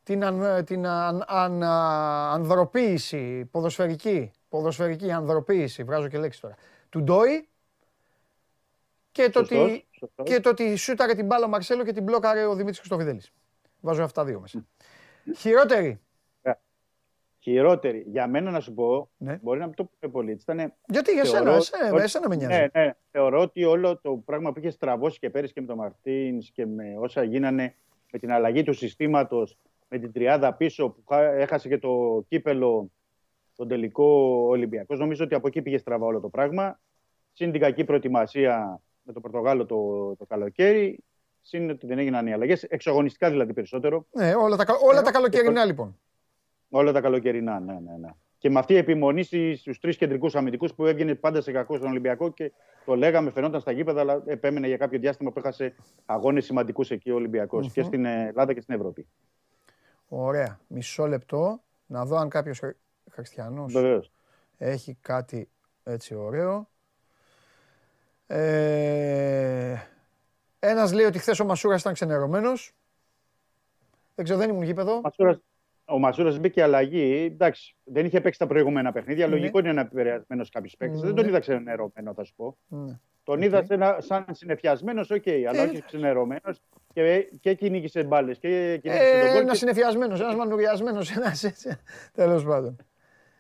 την, 0.04 0.24
αν, 0.24 0.66
την 0.66 0.88
αν, 0.88 1.24
αν- 1.28 1.64
α, 1.64 2.32
ανδροποίηση, 2.34 3.46
ποδοσφαιρική, 3.52 4.32
ποδοσφαιρική 4.50 5.12
ανδροποίηση, 5.12 5.84
βγάζω 5.84 6.08
και 6.08 6.18
λέξη 6.18 6.42
τώρα, 6.42 6.56
του 6.90 7.02
Ντόι 7.04 7.50
και 9.12 9.30
το, 9.30 9.40
Σωστός, 9.40 9.62
ότι, 9.64 9.88
σωστός. 9.92 10.28
και 10.28 10.40
το 10.40 10.50
ότι 10.50 10.76
σούταρε 10.76 11.14
την 11.14 11.26
μπάλα 11.26 11.46
ο 11.46 11.50
Μαρσέλο 11.50 11.84
και 11.84 11.92
την 11.94 12.04
μπλόκαρε 12.04 12.46
ο 12.46 12.52
Δημήτρης 12.54 12.78
Χρυστοφιδέλης. 12.78 13.32
Βάζω 13.80 14.04
αυτά 14.04 14.24
δύο 14.26 14.40
μέσα. 14.40 14.66
Χειρότερη. 15.38 16.02
Χειρότερη. 17.44 18.04
Για 18.08 18.28
μένα 18.28 18.52
να 18.52 18.60
σου 18.60 18.74
πω, 18.74 19.10
Ναι. 19.18 19.40
μπορεί 19.42 19.60
να 19.60 19.66
μην 19.66 19.76
το 19.76 19.84
πούμε 20.00 20.12
πολύ. 20.12 20.32
έτσι, 20.32 20.46
Ήταν 20.52 20.74
Γιατί 20.88 21.12
για 21.14 21.24
Θεωρώ 21.24 21.46
σένα, 21.46 21.56
εσένα, 21.58 21.94
ότι- 21.94 22.04
εσένα 22.04 22.28
με 22.30 22.36
νοιάζει. 22.36 22.54
Ναι, 22.74 22.82
ναι. 22.84 22.92
Θεωρώ 23.12 23.42
ότι 23.42 23.64
όλο 23.64 23.98
το 24.02 24.14
πράγμα 24.26 24.52
που 24.52 24.60
είχε 24.60 24.70
στραβώσει 24.70 25.20
και 25.20 25.30
πέρυσι 25.30 25.54
και 25.54 25.62
με 25.62 25.68
τον 25.68 25.78
Μαρτίνς 25.78 26.50
και 26.52 26.66
με 26.66 26.96
όσα 27.00 27.24
γίνανε 27.24 27.76
με 28.12 28.20
την 28.20 28.32
αλλαγή 28.32 28.64
του 28.64 28.74
συστήματος, 28.74 29.58
με 29.90 29.98
την 30.00 30.12
τριάδα 30.12 30.54
πίσω 30.54 30.90
που 30.90 31.04
χά- 31.10 31.34
έχασε 31.40 31.68
και 31.68 31.78
το 31.78 32.24
κύπελο 32.28 32.92
τον 33.56 33.68
τελικό 33.68 34.06
Ολυμπιακός. 34.48 35.00
Νομίζω 35.00 35.24
ότι 35.24 35.36
από 35.36 35.48
εκεί 35.48 35.62
πήγε 35.62 35.78
στραβά 35.78 36.06
όλο 36.06 36.20
το 36.20 36.30
πράγμα. 36.30 36.80
Συν 37.34 37.52
την 37.52 37.62
κακή 37.62 37.84
προετοιμασία 37.84 38.82
με 39.04 39.14
το 39.14 39.20
Πορτογάλο 39.20 39.66
το, 39.66 40.16
το 40.16 40.26
καλοκαίρι. 40.26 41.04
Συν 41.42 41.70
ότι 41.70 41.86
δεν 41.88 41.98
έγιναν 42.00 42.28
οι 42.28 42.34
αλλαγές. 42.34 42.64
Εξογωνιστικά 42.64 43.30
δηλαδή 43.30 43.54
περισσότερο. 43.54 44.06
Ναι, 44.12 44.34
όλα 44.36 44.56
τα, 44.56 44.66
κα- 44.66 44.78
όλα 44.84 45.02
τα 45.02 45.12
καλοκαιρινά 45.12 45.66
λοιπόν. 45.66 46.00
Όλα 46.74 46.92
τα 46.92 47.02
καλοκαιρινά, 47.02 47.60
ναι, 47.60 47.74
ναι, 47.74 47.98
ναι. 47.98 48.10
Και 48.38 48.50
με 48.50 48.60
αυτή 48.60 48.74
η 48.74 48.78
επιμονή 48.78 49.24
στους 49.56 49.80
τρεις 49.80 49.98
κεντρικούς 49.98 50.36
αμυντικούς 50.36 50.74
που 50.74 50.86
έβγαινε 50.86 51.16
πάντα 51.16 51.42
σε 51.42 51.52
κακό 51.52 51.76
στον 51.78 51.90
Ολυμπιακό 51.90 52.30
και 52.32 52.52
το 52.86 52.96
λέγαμε, 52.96 53.32
φαινόταν 53.32 53.62
στα 53.62 53.72
γήπεδα, 53.72 54.00
αλλά 54.00 54.24
επέμενε 54.26 54.68
για 54.68 54.78
κάποιο 54.78 55.00
διάστημα 55.00 55.32
που 55.32 55.40
έχασε 55.40 55.76
αγώνες 56.06 56.46
σημαντικούς 56.46 56.92
εκεί 56.92 57.12
ο 57.12 57.16
Ολυμπιακός 57.16 57.62
και 57.62 57.84
στην 57.84 58.06
Ελλάδα 58.06 58.54
και 58.54 58.62
στην 58.62 58.76
Ευρώπη. 58.76 59.08
Ωραία. 60.08 60.60
Μισό 60.68 61.06
λεπτό 61.08 61.62
να 61.86 62.06
δω 62.06 62.16
αν 62.18 62.30
κάποιος 62.30 62.60
χρ- 62.60 62.78
χριστιανός 63.12 63.74
Βεβαίως. 63.74 64.12
έχει 64.58 64.98
κάτι 65.02 65.50
έτσι 65.84 66.16
ωραίο. 66.16 66.70
Ε, 68.28 69.76
ένας 70.60 70.94
λέει 70.94 71.06
ότι 71.06 71.20
χθες 71.20 71.40
ο 71.40 71.46
Μασούρας 71.46 71.82
ήταν 71.82 71.94
ξενερωμένος. 71.94 72.74
Δεν 74.16 74.26
ξέρω, 74.26 74.40
δεν 74.40 74.50
ήμουν 74.50 74.64
γήπεδο. 74.64 75.02
Ο 75.92 76.00
Μασούρας 76.00 76.40
μπήκε 76.40 76.64
αλλαγή. 76.64 77.30
Εντάξει, 77.34 77.76
δεν 77.84 78.06
είχε 78.06 78.22
παίξει 78.22 78.40
τα 78.40 78.48
προηγούμενα 78.48 78.92
παιχνίδια. 78.92 79.28
Ναι. 79.28 79.36
Λογικό 79.36 79.60
είναι 79.60 79.74
να 79.74 79.82
επηρεασμένος 79.82 80.50
κάποιος 80.50 80.76
παίκτης. 80.78 81.02
Δεν 81.02 81.14
τον 81.16 81.24
Ναι. 81.24 81.30
είδα 81.30 81.40
ξενερωμένο, 81.40 82.14
θα 82.16 82.24
σου 82.24 82.34
πω. 82.36 82.58
Ναι. 82.68 83.00
Τον 83.24 83.42
είδα 83.42 83.64
σε 83.64 83.74
ένα- 83.74 83.96
σαν 84.00 84.26
συννεφιασμένος, 84.32 85.10
οκ, 85.10 85.28
αλλά 85.50 85.62
Ε. 85.62 85.66
όχι 85.68 85.84
ξενερωμένος 85.86 86.62
και, 86.94 87.30
και 87.40 87.54
κυνήγησε 87.54 88.04
μπάλες. 88.04 88.38
Και 88.38 88.80
κυνήγησε 88.82 89.12
τον 89.12 89.20
Ε, 89.20 89.32
γκολ 89.32 89.40
ένας 89.42 89.52
και- 89.52 89.58
συνεφιασμένος, 89.58 90.20
ένας 90.22 90.36
μανουριασμένος, 90.36 91.16
ένας 91.16 91.44
έτσι. 91.44 91.78
Τέλος 92.14 92.44
πάντων. 92.44 92.76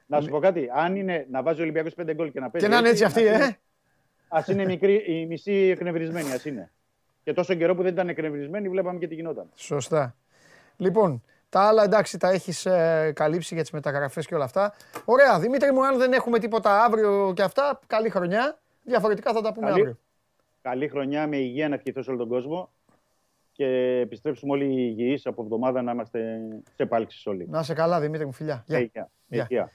Να 0.05 0.21
σου 0.21 0.29
πω 0.29 0.39
κάτι. 0.39 0.69
Αν 0.73 0.95
είναι 0.95 1.27
να 1.29 1.43
βάζει 1.43 1.59
ο 1.59 1.63
Ολυμπιακός 1.63 1.93
5 1.93 2.13
γκολ 2.13 2.31
και 2.31 2.39
να 2.39 2.49
παίζει. 2.49 2.67
Και 2.67 2.73
να 2.73 2.79
είναι 2.79 2.89
έτσι 2.89 3.03
αυτή, 3.03 3.25
ε. 3.25 3.35
Α 4.27 4.43
είναι 4.51 4.65
μικρή, 4.65 4.93
η 5.07 5.25
μισή 5.25 5.51
εκνευρισμένη, 5.53 6.31
ας 6.31 6.45
είναι. 6.45 6.71
Και 7.23 7.33
τόσο 7.33 7.53
καιρό 7.53 7.75
που 7.75 7.81
δεν 7.83 7.91
ήταν 7.93 8.09
εκνευρισμένη, 8.09 8.69
βλέπαμε 8.69 8.99
και 8.99 9.07
τι 9.07 9.15
γινόταν. 9.15 9.49
Σωστά. 9.55 10.15
Λοιπόν, 10.77 11.23
τα 11.51 11.61
άλλα 11.61 11.83
εντάξει 11.83 12.17
τα 12.17 12.29
έχεις 12.29 12.65
ε, 12.65 13.11
καλύψει 13.15 13.53
για 13.53 13.63
τις 13.63 13.71
μεταγραφές 13.71 14.25
και 14.27 14.35
όλα 14.35 14.43
αυτά. 14.43 14.73
Ωραία, 15.05 15.39
Δημήτρη 15.39 15.71
μου, 15.71 15.85
αν 15.85 15.97
δεν 15.97 16.13
έχουμε 16.13 16.39
τίποτα 16.39 16.83
αύριο 16.83 17.33
και 17.35 17.41
αυτά, 17.41 17.79
καλή 17.87 18.09
χρονιά. 18.09 18.59
Διαφορετικά 18.83 19.33
θα 19.33 19.41
τα 19.41 19.53
πούμε 19.53 19.67
Καλή. 19.67 19.79
αύριο. 19.79 19.97
Καλή 20.61 20.87
χρονιά 20.87 21.27
με 21.27 21.37
υγεία 21.37 21.69
να 21.69 21.75
ευχηθώ 21.75 22.01
σε 22.01 22.09
όλο 22.09 22.19
τον 22.19 22.27
κόσμο 22.27 22.69
και 23.51 23.65
επιστρέψουμε 24.03 24.51
όλοι 24.51 24.65
υγιείς 24.65 25.25
από 25.25 25.41
εβδομάδα 25.43 25.81
να 25.81 25.91
είμαστε 25.91 26.39
σε 26.75 26.83
επάλξεις 26.83 27.25
όλοι. 27.25 27.47
Να 27.49 27.59
είσαι 27.59 27.73
καλά, 27.73 27.99
Δημήτρη 27.99 28.25
μου, 28.25 28.31
φιλιά. 28.31 28.63
Γεια. 28.67 28.79
Υγεία. 28.79 29.11
Γεια. 29.27 29.47
Υγεία. 29.49 29.71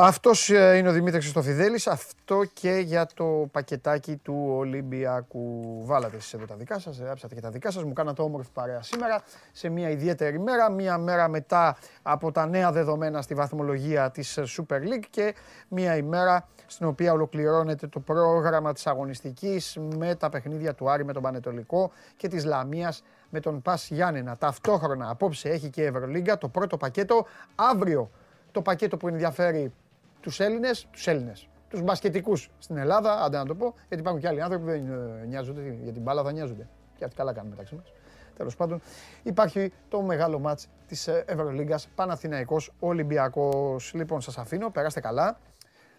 Αυτός 0.00 0.50
ε, 0.50 0.76
είναι 0.76 0.88
ο 0.88 0.92
Δημήτρης 0.92 1.22
Χριστοφιδέλης, 1.22 1.86
αυτό 1.86 2.44
και 2.52 2.70
για 2.70 3.06
το 3.14 3.48
πακετάκι 3.52 4.16
του 4.16 4.46
Ολυμπιακού. 4.48 5.80
Βάλατε 5.84 6.16
εσείς 6.16 6.32
εδώ 6.32 6.44
τα 6.44 6.54
δικά 6.54 6.78
σας, 6.78 6.98
γράψατε 6.98 7.34
και 7.34 7.40
τα 7.40 7.50
δικά 7.50 7.70
σας, 7.70 7.84
μου 7.84 7.92
κάνατε 7.92 8.22
όμορφη 8.22 8.50
παρέα 8.52 8.82
σήμερα, 8.82 9.22
σε 9.52 9.68
μια 9.68 9.90
ιδιαίτερη 9.90 10.38
μέρα, 10.38 10.70
μια 10.70 10.98
μέρα 10.98 11.28
μετά 11.28 11.76
από 12.02 12.32
τα 12.32 12.46
νέα 12.46 12.72
δεδομένα 12.72 13.22
στη 13.22 13.34
βαθμολογία 13.34 14.10
της 14.10 14.36
ε, 14.36 14.42
Super 14.56 14.74
League 14.74 15.06
και 15.10 15.34
μια 15.68 15.96
ημέρα 15.96 16.48
στην 16.66 16.86
οποία 16.86 17.12
ολοκληρώνεται 17.12 17.86
το 17.86 18.00
πρόγραμμα 18.00 18.72
της 18.72 18.86
αγωνιστικής 18.86 19.78
με 19.96 20.14
τα 20.14 20.28
παιχνίδια 20.28 20.74
του 20.74 20.90
Άρη 20.90 21.04
με 21.04 21.12
τον 21.12 21.22
Πανετολικό 21.22 21.90
και 22.16 22.28
της 22.28 22.44
Λαμίας 22.44 23.02
με 23.30 23.40
τον 23.40 23.62
Πας 23.62 23.90
Γιάννενα. 23.90 24.36
Ταυτόχρονα 24.36 25.10
απόψε 25.10 25.48
έχει 25.48 25.70
και 25.70 25.82
η 25.82 25.84
Ευρωλίγκα 25.84 26.38
το 26.38 26.48
πρώτο 26.48 26.76
πακέτο, 26.76 27.26
αύριο 27.54 28.10
το 28.52 28.62
πακέτο 28.62 28.96
που 28.96 29.08
ενδιαφέρει 29.08 29.72
τους 30.20 30.40
Έλληνες, 30.40 30.86
τους 30.90 31.06
Έλληνες, 31.06 31.48
τους 31.68 31.82
μπασκετικούς 31.82 32.50
στην 32.58 32.76
Ελλάδα, 32.76 33.22
άντε 33.22 33.36
να 33.36 33.46
το 33.46 33.54
πω, 33.54 33.74
γιατί 33.88 34.02
υπάρχουν 34.02 34.20
και 34.20 34.28
άλλοι 34.28 34.42
άνθρωποι 34.42 34.64
που 34.64 34.70
δεν 34.70 34.92
ε, 35.22 35.24
νοιάζονται, 35.26 35.76
για 35.82 35.92
την 35.92 36.02
μπάλα 36.02 36.22
θα 36.22 36.32
νοιάζονται. 36.32 36.68
Και 36.96 37.04
αυτοί 37.04 37.16
καλά 37.16 37.32
κάνουν 37.32 37.50
μεταξύ 37.50 37.74
μας. 37.74 37.92
Τέλος 38.36 38.56
πάντων, 38.56 38.80
υπάρχει 39.22 39.72
το 39.88 40.02
μεγάλο 40.02 40.38
μάτς 40.38 40.68
της 40.86 41.08
Ευρωλίγκας 41.08 41.88
Παναθηναϊκός 41.94 42.72
Ολυμπιακός. 42.78 43.92
Λοιπόν, 43.94 44.20
σας 44.20 44.38
αφήνω, 44.38 44.70
περάστε 44.70 45.00
καλά, 45.00 45.38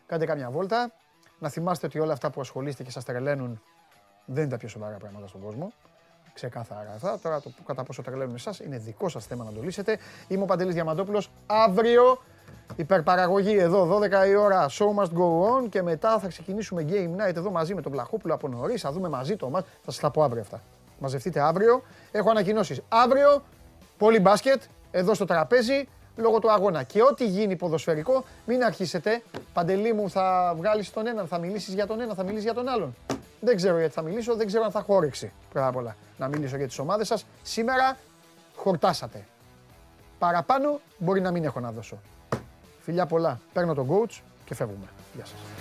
κάντε 0.05 0.25
κάμια 0.25 0.49
βόλτα. 0.49 0.91
Να 1.39 1.49
θυμάστε 1.49 1.85
ότι 1.85 1.99
όλα 1.99 2.13
αυτά 2.13 2.29
που 2.29 2.41
ασχολείστε 2.41 2.83
και 2.83 2.91
σας 2.91 3.03
τρελαίνουν 3.03 3.61
δεν 4.25 4.41
είναι 4.43 4.51
τα 4.51 4.57
πιο 4.57 4.67
σοβαρά 4.67 4.97
πράγματα 4.97 5.27
στον 5.27 5.41
κόσμο. 5.41 5.73
Ξεκάθαρα 6.33 6.91
αυτά. 6.93 7.19
Τώρα 7.19 7.41
το 7.41 7.51
κατά 7.65 7.83
πόσο 7.83 8.01
τρελαίνουν 8.01 8.35
εσάς 8.35 8.59
είναι 8.59 8.77
δικό 8.77 9.09
σας 9.09 9.25
θέμα 9.25 9.43
να 9.43 9.51
το 9.51 9.61
λύσετε. 9.61 9.97
Είμαι 10.27 10.43
ο 10.43 10.45
Παντελής 10.45 10.73
Διαμαντόπουλος. 10.73 11.31
Αύριο 11.45 12.21
υπερπαραγωγή 12.75 13.57
εδώ, 13.57 13.99
12 13.99 14.27
η 14.27 14.35
ώρα, 14.35 14.69
show 14.69 14.87
must 14.99 15.11
go 15.17 15.57
on 15.63 15.69
και 15.69 15.81
μετά 15.81 16.19
θα 16.19 16.27
ξεκινήσουμε 16.27 16.85
game 16.89 17.21
night 17.21 17.35
εδώ 17.35 17.51
μαζί 17.51 17.75
με 17.75 17.81
τον 17.81 17.91
Πλαχόπουλο 17.91 18.33
από 18.33 18.47
νωρίς. 18.47 18.81
Θα 18.81 18.91
δούμε 18.91 19.09
μαζί 19.09 19.35
το 19.35 19.51
match. 19.55 19.63
Θα 19.83 19.91
σας 19.91 19.99
τα 19.99 20.11
πω 20.11 20.23
αύριο 20.23 20.41
αυτά. 20.41 20.61
Μαζευτείτε 20.99 21.39
αύριο. 21.39 21.81
Έχω 22.11 22.29
ανακοινώσεις. 22.29 22.81
Αύριο 22.89 23.43
πολύ 23.97 24.19
μπάσκετ 24.19 24.61
εδώ 24.91 25.13
στο 25.13 25.25
τραπέζι 25.25 25.87
λόγω 26.15 26.39
του 26.39 26.51
αγώνα. 26.51 26.83
Και 26.83 27.01
ό,τι 27.01 27.25
γίνει 27.25 27.55
ποδοσφαιρικό, 27.55 28.23
μην 28.45 28.63
αρχίσετε. 28.63 29.21
Παντελή 29.53 29.93
μου, 29.93 30.09
θα 30.09 30.53
βγάλεις 30.57 30.91
τον 30.91 31.07
έναν, 31.07 31.27
θα 31.27 31.37
μιλήσεις 31.37 31.73
για 31.73 31.87
τον 31.87 32.01
ένα, 32.01 32.13
θα 32.13 32.23
μιλήσεις 32.23 32.43
για 32.43 32.53
τον 32.53 32.67
άλλον. 32.67 32.95
Δεν 33.39 33.55
ξέρω 33.55 33.77
γιατί 33.79 33.93
θα 33.93 34.01
μιλήσω, 34.01 34.35
δεν 34.35 34.47
ξέρω 34.47 34.63
αν 34.63 34.71
θα 34.71 34.79
έχω 34.79 34.95
όρεξη 34.95 35.31
πρώτα 35.49 35.67
απ' 35.67 35.75
όλα 35.75 35.95
να 36.17 36.27
μιλήσω 36.27 36.57
για 36.57 36.67
τις 36.67 36.79
ομάδες 36.79 37.07
σας. 37.07 37.25
Σήμερα 37.43 37.97
χορτάσατε. 38.55 39.25
Παραπάνω 40.19 40.79
μπορεί 40.97 41.21
να 41.21 41.31
μην 41.31 41.43
έχω 41.43 41.59
να 41.59 41.71
δώσω. 41.71 41.97
Φιλιά 42.89 43.05
πολλά. 43.05 43.39
Παίρνω 43.53 43.73
τον 43.73 43.87
coach 43.89 44.19
και 44.45 44.55
φεύγουμε. 44.55 44.87
Γεια 45.15 45.25
σας. 45.25 45.58